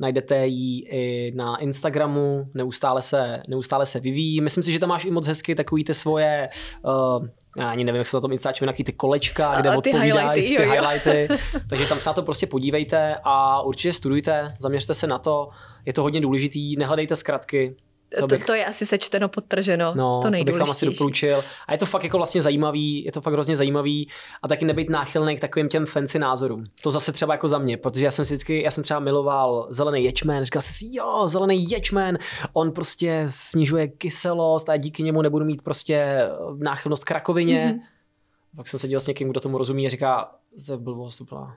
Najdete 0.01 0.47
ji 0.47 0.89
i 0.89 1.33
na 1.37 1.57
Instagramu, 1.57 2.45
neustále 2.55 3.03
se, 3.03 3.43
neustále 3.49 3.87
se 3.87 4.01
vyvíjí. 4.01 4.41
Myslím 4.41 4.58
si, 4.63 4.73
že 4.73 4.79
tam 4.79 4.89
máš 4.89 5.05
i 5.05 5.11
moc 5.11 5.27
hezky 5.27 5.55
takový 5.55 5.85
ty 5.85 5.95
svoje, 5.95 6.49
uh, 6.83 7.27
já 7.57 7.71
ani 7.71 7.85
nevím, 7.85 7.99
jak 7.99 8.07
se 8.07 8.17
na 8.17 8.21
tom 8.21 8.33
Instačí 8.33 8.65
nějaký 8.65 8.85
ty 8.85 8.93
kolečka, 8.93 9.61
kde 9.61 9.69
a, 9.69 9.77
odpovídají, 9.77 10.13
ty 10.13 10.19
highlighty. 10.19 10.49
Ty 10.49 10.55
jo, 10.55 10.63
jo. 10.63 10.73
highlighty. 10.73 11.29
Takže 11.69 11.89
tam 11.89 11.99
se 11.99 12.09
na 12.09 12.13
to 12.15 12.23
prostě 12.23 12.47
podívejte 12.47 13.17
a 13.25 13.63
určitě 13.63 13.93
studujte, 13.93 14.49
zaměřte 14.59 14.95
se 14.95 15.07
na 15.07 15.19
to. 15.19 15.49
Je 15.87 15.93
to 15.93 16.03
hodně 16.03 16.21
důležitý, 16.21 16.77
nehledejte 16.77 17.17
zkratky, 17.17 17.77
to, 18.19 18.27
bych, 18.27 18.47
to, 18.47 18.55
je 18.55 18.65
asi 18.65 18.87
sečteno, 18.87 19.29
podtrženo. 19.29 19.93
No, 19.95 20.21
to, 20.23 20.31
to 20.39 20.45
bych 20.45 20.59
vám 20.59 20.71
asi 20.71 20.87
doporučil. 20.87 21.43
A 21.67 21.73
je 21.73 21.79
to 21.79 21.87
fakt 21.87 22.05
jako 22.05 22.17
vlastně 22.17 22.43
zajímavý, 22.43 23.05
je 23.05 23.13
to 23.13 23.21
fakt 23.21 23.33
hrozně 23.33 23.57
zajímavý 23.57 24.09
a 24.43 24.49
taky 24.49 24.65
nebyt 24.65 24.91
náchylný 24.91 25.37
k 25.37 25.41
takovým 25.41 25.69
těm 25.69 25.87
fancy 25.87 26.19
názorům. 26.19 26.65
To 26.83 26.91
zase 26.91 27.13
třeba 27.13 27.35
jako 27.35 27.49
za 27.49 27.59
mě, 27.59 27.77
protože 27.77 28.05
já 28.05 28.11
jsem 28.11 28.25
si 28.25 28.35
vždycky, 28.35 28.63
já 28.63 28.71
jsem 28.71 28.85
třeba 28.85 29.01
miloval 29.01 29.67
zelený 29.71 30.05
ječmen, 30.05 30.45
říkal 30.45 30.63
jsem 30.63 30.75
si, 30.75 30.97
jo, 30.97 31.29
zelený 31.29 31.71
ječmen, 31.71 32.19
on 32.53 32.73
prostě 32.73 33.23
snižuje 33.27 33.89
kyselost 33.89 34.69
a 34.69 34.77
díky 34.77 35.03
němu 35.03 35.23
nebudu 35.23 35.45
mít 35.45 35.63
prostě 35.63 36.29
náchylnost 36.59 37.05
k 37.05 37.11
rakovině. 37.11 37.79
Mm-hmm. 37.79 38.57
Pak 38.57 38.69
jsem 38.69 38.81
se 38.81 38.89
dělal 38.89 39.01
s 39.01 39.07
někým, 39.07 39.29
kdo 39.29 39.41
tomu 39.41 39.59
rozumí 39.59 39.87
a 39.87 39.91
říká, 39.91 40.31
to 40.67 40.73
je 40.73 40.79
blbost 40.79 41.21
úplná 41.21 41.57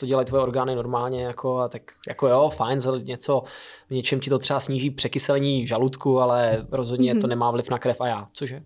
co 0.00 0.06
dělají 0.06 0.26
tvoje 0.26 0.42
orgány 0.42 0.74
normálně, 0.74 1.22
jako, 1.22 1.58
a 1.58 1.68
tak 1.68 1.82
jako 2.08 2.28
jo, 2.28 2.50
fajn, 2.56 2.80
něco, 3.02 3.42
v 3.88 3.90
něčem 3.90 4.20
ti 4.20 4.30
to 4.30 4.38
třeba 4.38 4.60
sníží 4.60 4.90
překyselení 4.90 5.66
žaludku, 5.66 6.20
ale 6.20 6.66
rozhodně 6.72 7.14
mm-hmm. 7.14 7.20
to 7.20 7.26
nemá 7.26 7.50
vliv 7.50 7.70
na 7.70 7.78
krev 7.78 8.00
a 8.00 8.06
já, 8.06 8.28
cože? 8.32 8.62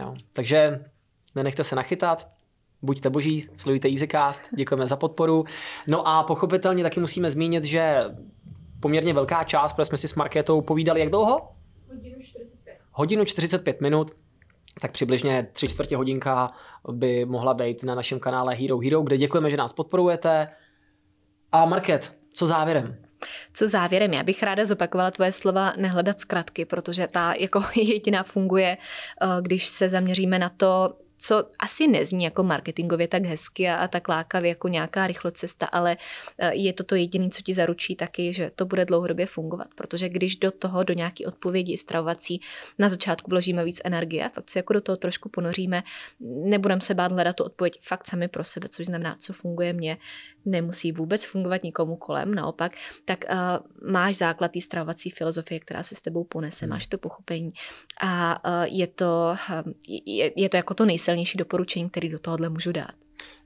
Jo. 0.00 0.14
Takže 0.32 0.84
nenechte 1.34 1.64
se 1.64 1.76
nachytat, 1.76 2.28
buďte 2.82 3.10
boží, 3.10 3.48
sledujte 3.56 3.88
EasyCast, 3.88 4.42
děkujeme 4.56 4.86
za 4.86 4.96
podporu. 4.96 5.44
No 5.88 6.08
a 6.08 6.22
pochopitelně 6.22 6.82
taky 6.82 7.00
musíme 7.00 7.30
zmínit, 7.30 7.64
že 7.64 8.04
poměrně 8.80 9.14
velká 9.14 9.44
část, 9.44 9.72
protože 9.72 9.84
jsme 9.84 9.98
si 9.98 10.08
s 10.08 10.14
Markétou 10.14 10.60
povídali 10.60 11.00
jak 11.00 11.10
dlouho? 11.10 11.48
Hodinu 11.90 12.16
45. 12.20 12.78
Hodinu 12.92 13.24
45 13.24 13.80
minut, 13.80 14.10
tak 14.80 14.92
přibližně 14.92 15.46
tři 15.52 15.68
čtvrtě 15.68 15.96
hodinka 15.96 16.52
by 16.92 17.24
mohla 17.24 17.54
být 17.54 17.82
na 17.82 17.94
našem 17.94 18.20
kanále 18.20 18.54
Hero 18.54 18.78
Hero, 18.78 19.02
kde 19.02 19.16
děkujeme, 19.16 19.50
že 19.50 19.56
nás 19.56 19.72
podporujete. 19.72 20.48
A 21.52 21.64
Market, 21.64 22.12
co 22.32 22.46
závěrem? 22.46 22.96
Co 23.52 23.68
závěrem? 23.68 24.12
Já 24.12 24.22
bych 24.22 24.42
ráda 24.42 24.64
zopakovala 24.64 25.10
tvoje 25.10 25.32
slova 25.32 25.72
nehledat 25.76 26.20
zkratky, 26.20 26.64
protože 26.64 27.06
ta 27.06 27.34
jako 27.34 27.64
jediná 27.76 28.22
funguje, 28.22 28.76
eh, 28.76 29.26
když 29.42 29.66
se 29.66 29.88
zaměříme 29.88 30.38
na 30.38 30.48
to, 30.48 30.96
co 31.26 31.48
asi 31.58 31.86
nezní 31.86 32.24
jako 32.24 32.42
marketingově 32.42 33.08
tak 33.08 33.24
hezky 33.24 33.68
a, 33.68 33.74
a 33.74 33.88
tak 33.88 34.08
lákavě 34.08 34.48
jako 34.48 34.68
nějaká 34.68 35.06
rychlocesta, 35.06 35.66
ale 35.66 35.96
e, 36.38 36.54
je 36.54 36.72
to 36.72 36.84
to 36.84 36.94
jediné, 36.94 37.28
co 37.30 37.42
ti 37.42 37.54
zaručí 37.54 37.96
taky, 37.96 38.32
že 38.32 38.50
to 38.56 38.66
bude 38.66 38.84
dlouhodobě 38.84 39.26
fungovat, 39.26 39.66
protože 39.74 40.08
když 40.08 40.36
do 40.36 40.50
toho, 40.50 40.82
do 40.82 40.94
nějaké 40.94 41.26
odpovědi 41.26 41.78
stravovací 41.78 42.40
na 42.78 42.88
začátku 42.88 43.30
vložíme 43.30 43.64
víc 43.64 43.80
energie, 43.84 44.30
fakt 44.34 44.50
se 44.50 44.58
jako 44.58 44.72
do 44.72 44.80
toho 44.80 44.96
trošku 44.96 45.28
ponoříme, 45.28 45.82
nebudeme 46.20 46.80
se 46.80 46.94
bát 46.94 47.12
hledat 47.12 47.36
tu 47.36 47.44
odpověď 47.44 47.80
fakt 47.82 48.06
sami 48.06 48.28
pro 48.28 48.44
sebe, 48.44 48.68
což 48.68 48.86
znamená, 48.86 49.16
co 49.18 49.32
funguje 49.32 49.72
mně, 49.72 49.96
nemusí 50.44 50.92
vůbec 50.92 51.24
fungovat 51.24 51.62
nikomu 51.62 51.96
kolem, 51.96 52.34
naopak, 52.34 52.72
tak 53.04 53.24
uh, 53.30 53.90
máš 53.90 54.16
základ 54.16 54.52
té 54.52 54.60
stravovací 54.60 55.10
filozofie, 55.10 55.60
která 55.60 55.82
se 55.82 55.94
s 55.94 56.00
tebou 56.00 56.24
ponese, 56.24 56.66
máš 56.66 56.86
to 56.86 56.98
pochopení. 56.98 57.52
A 58.00 58.44
uh, 58.48 58.64
je, 58.64 58.86
to, 58.86 59.36
uh, 59.50 59.72
je, 60.06 60.32
je 60.36 60.48
to 60.48 60.56
jako 60.56 60.74
to 60.74 60.84
nejsilnější 60.84 61.13
doporučení, 61.38 61.90
který 61.90 62.08
do 62.08 62.18
tohohle 62.18 62.48
můžu 62.48 62.72
dát. 62.72 62.94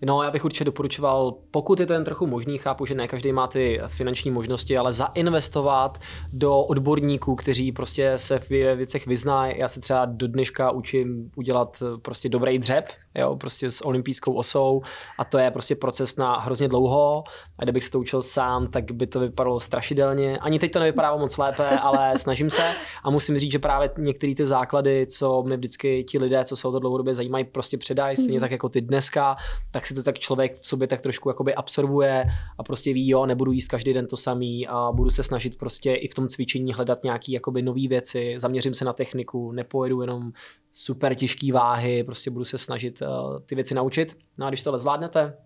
No, 0.03 0.23
já 0.23 0.31
bych 0.31 0.45
určitě 0.45 0.65
doporučoval, 0.65 1.35
pokud 1.51 1.81
je 1.81 1.87
to 1.87 1.93
jen 1.93 2.05
trochu 2.05 2.27
možný, 2.27 2.59
chápu, 2.59 2.87
že 2.87 2.95
ne 2.95 3.09
každý 3.09 3.33
má 3.33 3.47
ty 3.47 3.81
finanční 3.89 4.31
možnosti, 4.31 4.77
ale 4.77 4.93
zainvestovat 4.93 5.99
do 6.33 6.61
odborníků, 6.61 7.35
kteří 7.35 7.73
prostě 7.73 8.19
se 8.19 8.39
v 8.39 8.51
věcech 8.51 9.07
vyznají. 9.07 9.59
Já 9.59 9.69
se 9.69 9.81
třeba 9.81 10.05
do 10.05 10.29
dneška 10.29 10.70
učím 10.70 11.31
udělat 11.37 11.83
prostě 12.03 12.29
dobrý 12.29 12.59
dřep, 12.59 12.85
jo, 13.15 13.37
prostě 13.37 13.70
s 13.70 13.87
olympijskou 13.87 14.33
osou 14.35 14.83
a 15.19 15.25
to 15.25 15.39
je 15.39 15.51
prostě 15.51 15.75
proces 15.75 16.16
na 16.16 16.41
hrozně 16.41 16.69
dlouho 16.69 17.25
a 17.59 17.62
kdybych 17.62 17.85
se 17.85 17.91
to 17.91 18.01
učil 18.01 18.23
sám, 18.23 18.66
tak 18.66 18.93
by 18.93 19.07
to 19.07 19.20
vypadalo 19.20 19.61
strašidelně. 19.61 20.39
Ani 20.39 20.59
teď 20.59 20.73
to 20.73 20.79
nevypadá 20.79 21.16
moc 21.16 21.37
lépe, 21.37 21.79
ale 21.79 22.12
snažím 22.19 22.51
se 22.51 22.62
a 23.05 23.11
musím 23.11 23.39
říct, 23.39 23.53
že 23.53 23.59
právě 23.59 23.91
některé 23.99 24.35
ty 24.35 24.47
základy, 24.47 25.07
co 25.07 25.43
mi 25.43 25.57
vždycky 25.57 26.05
ti 26.05 26.19
lidé, 26.19 26.45
co 26.45 26.57
se 26.57 26.69
o 26.69 26.73
to 26.73 26.79
dlouhodobě 26.79 27.15
zajímají, 27.15 27.45
prostě 27.45 27.79
předají, 27.79 28.16
stejně 28.16 28.39
mhm. 28.39 28.41
tak 28.41 28.51
jako 28.51 28.69
ty 28.69 28.81
dneska, 28.81 29.37
tak 29.70 29.88
si 29.89 29.94
to 29.94 30.02
tak 30.02 30.19
člověk 30.19 30.60
v 30.60 30.66
sobě 30.66 30.89
tak 30.89 31.01
trošku 31.01 31.28
jakoby 31.28 31.55
absorbuje 31.55 32.24
a 32.59 32.62
prostě 32.62 32.93
ví, 32.93 33.09
jo, 33.09 33.27
nebudu 33.27 33.52
jíst 33.52 33.69
každý 33.69 33.93
den 33.93 34.06
to 34.06 34.16
samý 34.16 34.66
a 34.66 34.93
budu 34.93 35.10
se 35.10 35.23
snažit 35.23 35.59
prostě 35.59 35.94
i 35.94 36.09
v 36.09 36.15
tom 36.15 36.28
cvičení 36.28 36.73
hledat 36.73 37.05
nějaký 37.05 37.32
jakoby 37.32 37.62
nový 37.62 37.89
věci, 37.89 38.35
zaměřím 38.39 38.74
se 38.74 38.85
na 38.85 38.93
techniku, 38.93 39.52
nepojedu 39.52 40.01
jenom 40.01 40.32
super 40.73 41.15
těžké 41.15 41.52
váhy, 41.52 42.05
prostě 42.05 42.31
budu 42.31 42.44
se 42.44 42.59
snažit 42.59 43.02
uh, 43.02 43.40
ty 43.47 43.55
věci 43.55 43.74
naučit. 43.74 44.16
No 44.39 44.47
a 44.47 44.48
když 44.48 44.62
tohle 44.62 44.78
zvládnete, 44.78 45.36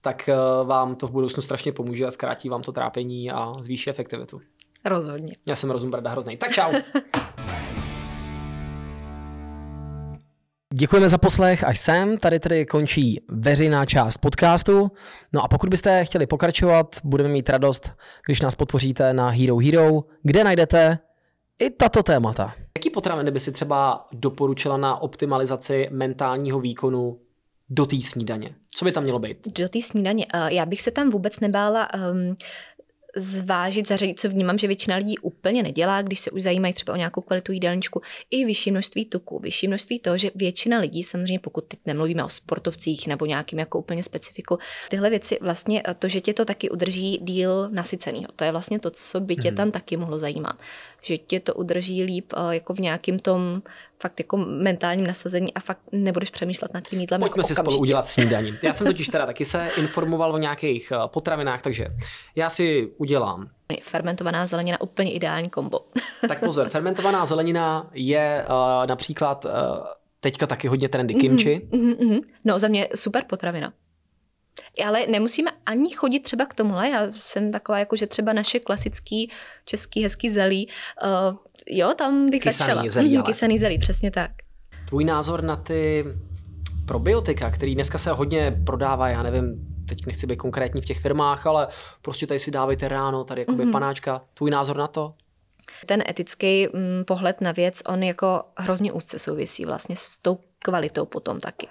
tak 0.00 0.30
uh, 0.60 0.68
vám 0.68 0.96
to 0.96 1.06
v 1.06 1.10
budoucnu 1.10 1.42
strašně 1.42 1.72
pomůže 1.72 2.06
a 2.06 2.10
zkrátí 2.10 2.48
vám 2.48 2.62
to 2.62 2.72
trápení 2.72 3.30
a 3.30 3.52
zvýší 3.60 3.90
efektivitu. 3.90 4.40
Rozhodně. 4.84 5.36
Já 5.48 5.56
jsem 5.56 5.70
rozum 5.70 5.90
brada 5.90 6.10
hrozný. 6.10 6.36
Tak 6.36 6.50
čau. 6.50 6.72
Děkujeme 10.78 11.08
za 11.08 11.18
poslech 11.18 11.64
až 11.64 11.80
sem. 11.80 12.18
Tady 12.18 12.40
tedy 12.40 12.66
končí 12.66 13.20
veřejná 13.28 13.86
část 13.86 14.16
podcastu. 14.16 14.90
No 15.32 15.44
a 15.44 15.48
pokud 15.48 15.70
byste 15.70 16.04
chtěli 16.04 16.26
pokračovat, 16.26 16.96
budeme 17.04 17.28
mít 17.28 17.48
radost, 17.48 17.90
když 18.26 18.40
nás 18.40 18.54
podpoříte 18.54 19.12
na 19.12 19.28
Hero 19.28 19.56
Hero, 19.56 20.04
kde 20.22 20.44
najdete 20.44 20.98
i 21.58 21.70
tato 21.70 22.02
témata. 22.02 22.54
Jaký 22.76 22.90
potraviny 22.90 23.30
by 23.30 23.40
si 23.40 23.52
třeba 23.52 24.06
doporučila 24.12 24.76
na 24.76 25.02
optimalizaci 25.02 25.88
mentálního 25.92 26.60
výkonu 26.60 27.18
do 27.68 27.86
té 27.86 27.96
snídaně? 28.00 28.54
Co 28.70 28.84
by 28.84 28.92
tam 28.92 29.02
mělo 29.02 29.18
být? 29.18 29.38
Do 29.58 29.68
té 29.68 29.82
snídaně. 29.82 30.26
Eh, 30.34 30.54
já 30.54 30.66
bych 30.66 30.82
se 30.82 30.90
tam 30.90 31.10
vůbec 31.10 31.40
nebála 31.40 31.88
um, 31.94 32.36
zvážit, 33.16 33.88
zařadit, 33.88 34.20
co 34.20 34.28
vnímám, 34.28 34.58
že 34.58 34.66
většina 34.66 34.96
lidí 34.96 35.18
úplně 35.18 35.62
nedělá, 35.62 36.02
když 36.02 36.20
se 36.20 36.30
už 36.30 36.42
zajímají 36.42 36.74
třeba 36.74 36.94
o 36.94 36.96
nějakou 36.96 37.20
kvalitu 37.20 37.52
jídelníčku, 37.52 38.02
i 38.30 38.44
vyšší 38.44 38.70
množství 38.70 39.04
tuku, 39.04 39.38
vyšší 39.38 39.68
množství 39.68 39.98
toho, 39.98 40.18
že 40.18 40.30
většina 40.34 40.78
lidí, 40.78 41.02
samozřejmě 41.02 41.38
pokud 41.38 41.64
teď 41.64 41.80
nemluvíme 41.86 42.24
o 42.24 42.28
sportovcích 42.28 43.06
nebo 43.06 43.26
nějakým 43.26 43.58
jako 43.58 43.78
úplně 43.78 44.02
specifiku, 44.02 44.58
tyhle 44.88 45.10
věci 45.10 45.38
vlastně 45.40 45.82
to, 45.98 46.08
že 46.08 46.20
tě 46.20 46.34
to 46.34 46.44
taky 46.44 46.70
udrží 46.70 47.18
díl 47.22 47.68
nasyceného. 47.70 48.26
To 48.36 48.44
je 48.44 48.52
vlastně 48.52 48.78
to, 48.78 48.90
co 48.90 49.20
by 49.20 49.36
tě 49.36 49.50
mm. 49.50 49.56
tam 49.56 49.70
taky 49.70 49.96
mohlo 49.96 50.18
zajímat 50.18 50.56
že 51.02 51.18
tě 51.18 51.40
to 51.40 51.54
udrží 51.54 52.02
líp 52.02 52.32
eh, 52.36 52.54
jako 52.54 52.74
v 52.74 52.78
nějakým 52.78 53.18
tom 53.18 53.62
fakt 54.02 54.20
jako 54.20 54.36
mentálním 54.36 55.06
nasazení 55.06 55.54
a 55.54 55.60
fakt 55.60 55.80
nebudeš 55.92 56.30
přemýšlet 56.30 56.74
nad 56.74 56.88
tím 56.88 57.00
jídlem. 57.00 57.20
Pojďme 57.20 57.40
jako 57.40 57.48
si 57.48 57.54
spolu 57.54 57.78
udělat 57.78 58.06
snídaní. 58.06 58.54
Já 58.62 58.74
jsem 58.74 58.86
totiž 58.86 59.08
teda 59.08 59.26
taky 59.26 59.44
se 59.44 59.70
informoval 59.78 60.34
o 60.34 60.38
nějakých 60.38 60.92
eh, 60.92 60.98
potravinách, 61.06 61.62
takže 61.62 61.86
já 62.36 62.50
si 62.50 62.90
udělám 62.96 63.48
Fermentovaná 63.82 64.46
zelenina 64.46 64.80
úplně 64.80 65.12
ideální 65.12 65.50
kombo. 65.50 65.80
tak 66.28 66.40
pozor, 66.40 66.68
fermentovaná 66.68 67.26
zelenina 67.26 67.90
je 67.94 68.44
uh, 68.48 68.86
například 68.86 69.44
uh, 69.44 69.50
teďka 70.20 70.46
taky 70.46 70.68
hodně 70.68 70.88
trendy 70.88 71.14
kimchi. 71.14 71.58
Mm-hmm, 71.58 71.96
mm-hmm. 71.96 72.20
No 72.44 72.58
za 72.58 72.68
mě 72.68 72.88
super 72.94 73.24
potravina. 73.28 73.72
Ale 74.84 75.06
nemusíme 75.06 75.50
ani 75.66 75.94
chodit 75.94 76.20
třeba 76.20 76.46
k 76.46 76.54
tomuhle. 76.54 76.88
Já 76.88 77.12
jsem 77.12 77.52
taková, 77.52 77.78
jako 77.78 77.96
že 77.96 78.06
třeba 78.06 78.32
naše 78.32 78.60
klasický 78.60 79.30
český 79.64 80.02
hezký 80.02 80.30
zelí, 80.30 80.68
uh, 81.02 81.36
jo, 81.66 81.94
tam 81.98 82.26
bych 82.30 82.42
kysaný 82.42 82.68
začala. 82.68 82.90
Zelí, 82.90 83.08
mhm, 83.08 83.16
ale... 83.16 83.26
Kysaný 83.26 83.58
zelí, 83.58 83.78
přesně 83.78 84.10
tak. 84.10 84.30
Tvůj 84.88 85.04
názor 85.04 85.42
na 85.42 85.56
ty 85.56 86.04
probiotika, 86.86 87.50
který 87.50 87.74
dneska 87.74 87.98
se 87.98 88.10
hodně 88.10 88.62
prodává, 88.66 89.08
já 89.08 89.22
nevím, 89.22 89.66
teď 89.88 90.06
nechci 90.06 90.26
být 90.26 90.36
konkrétní 90.36 90.80
v 90.80 90.84
těch 90.84 91.00
firmách, 91.00 91.46
ale 91.46 91.68
prostě 92.02 92.26
tady 92.26 92.40
si 92.40 92.50
dávejte 92.50 92.88
ráno, 92.88 93.24
tady 93.24 93.40
jakoby 93.40 93.64
mm-hmm. 93.64 93.72
panáčka. 93.72 94.22
Tvůj 94.34 94.50
názor 94.50 94.76
na 94.76 94.86
to? 94.86 95.14
Ten 95.86 96.02
etický 96.08 96.66
mm, 96.66 97.04
pohled 97.04 97.40
na 97.40 97.52
věc, 97.52 97.82
on 97.86 98.02
jako 98.02 98.42
hrozně 98.58 98.92
úzce 98.92 99.18
souvisí 99.18 99.64
vlastně 99.64 99.96
s 99.98 100.18
tou 100.18 100.38
kvalitou 100.58 101.04
potom 101.04 101.40
taky. 101.40 101.68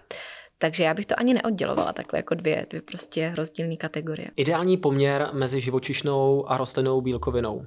Takže 0.57 0.83
já 0.83 0.93
bych 0.93 1.05
to 1.05 1.19
ani 1.19 1.33
neoddělovala 1.33 1.93
takhle 1.93 2.19
jako 2.19 2.35
dvě, 2.35 2.65
dvě 2.69 2.81
prostě 2.81 3.31
rozdílné 3.35 3.75
kategorie. 3.75 4.27
Ideální 4.35 4.77
poměr 4.77 5.29
mezi 5.33 5.61
živočišnou 5.61 6.51
a 6.51 6.57
rostlinnou 6.57 7.01
bílkovinou. 7.01 7.63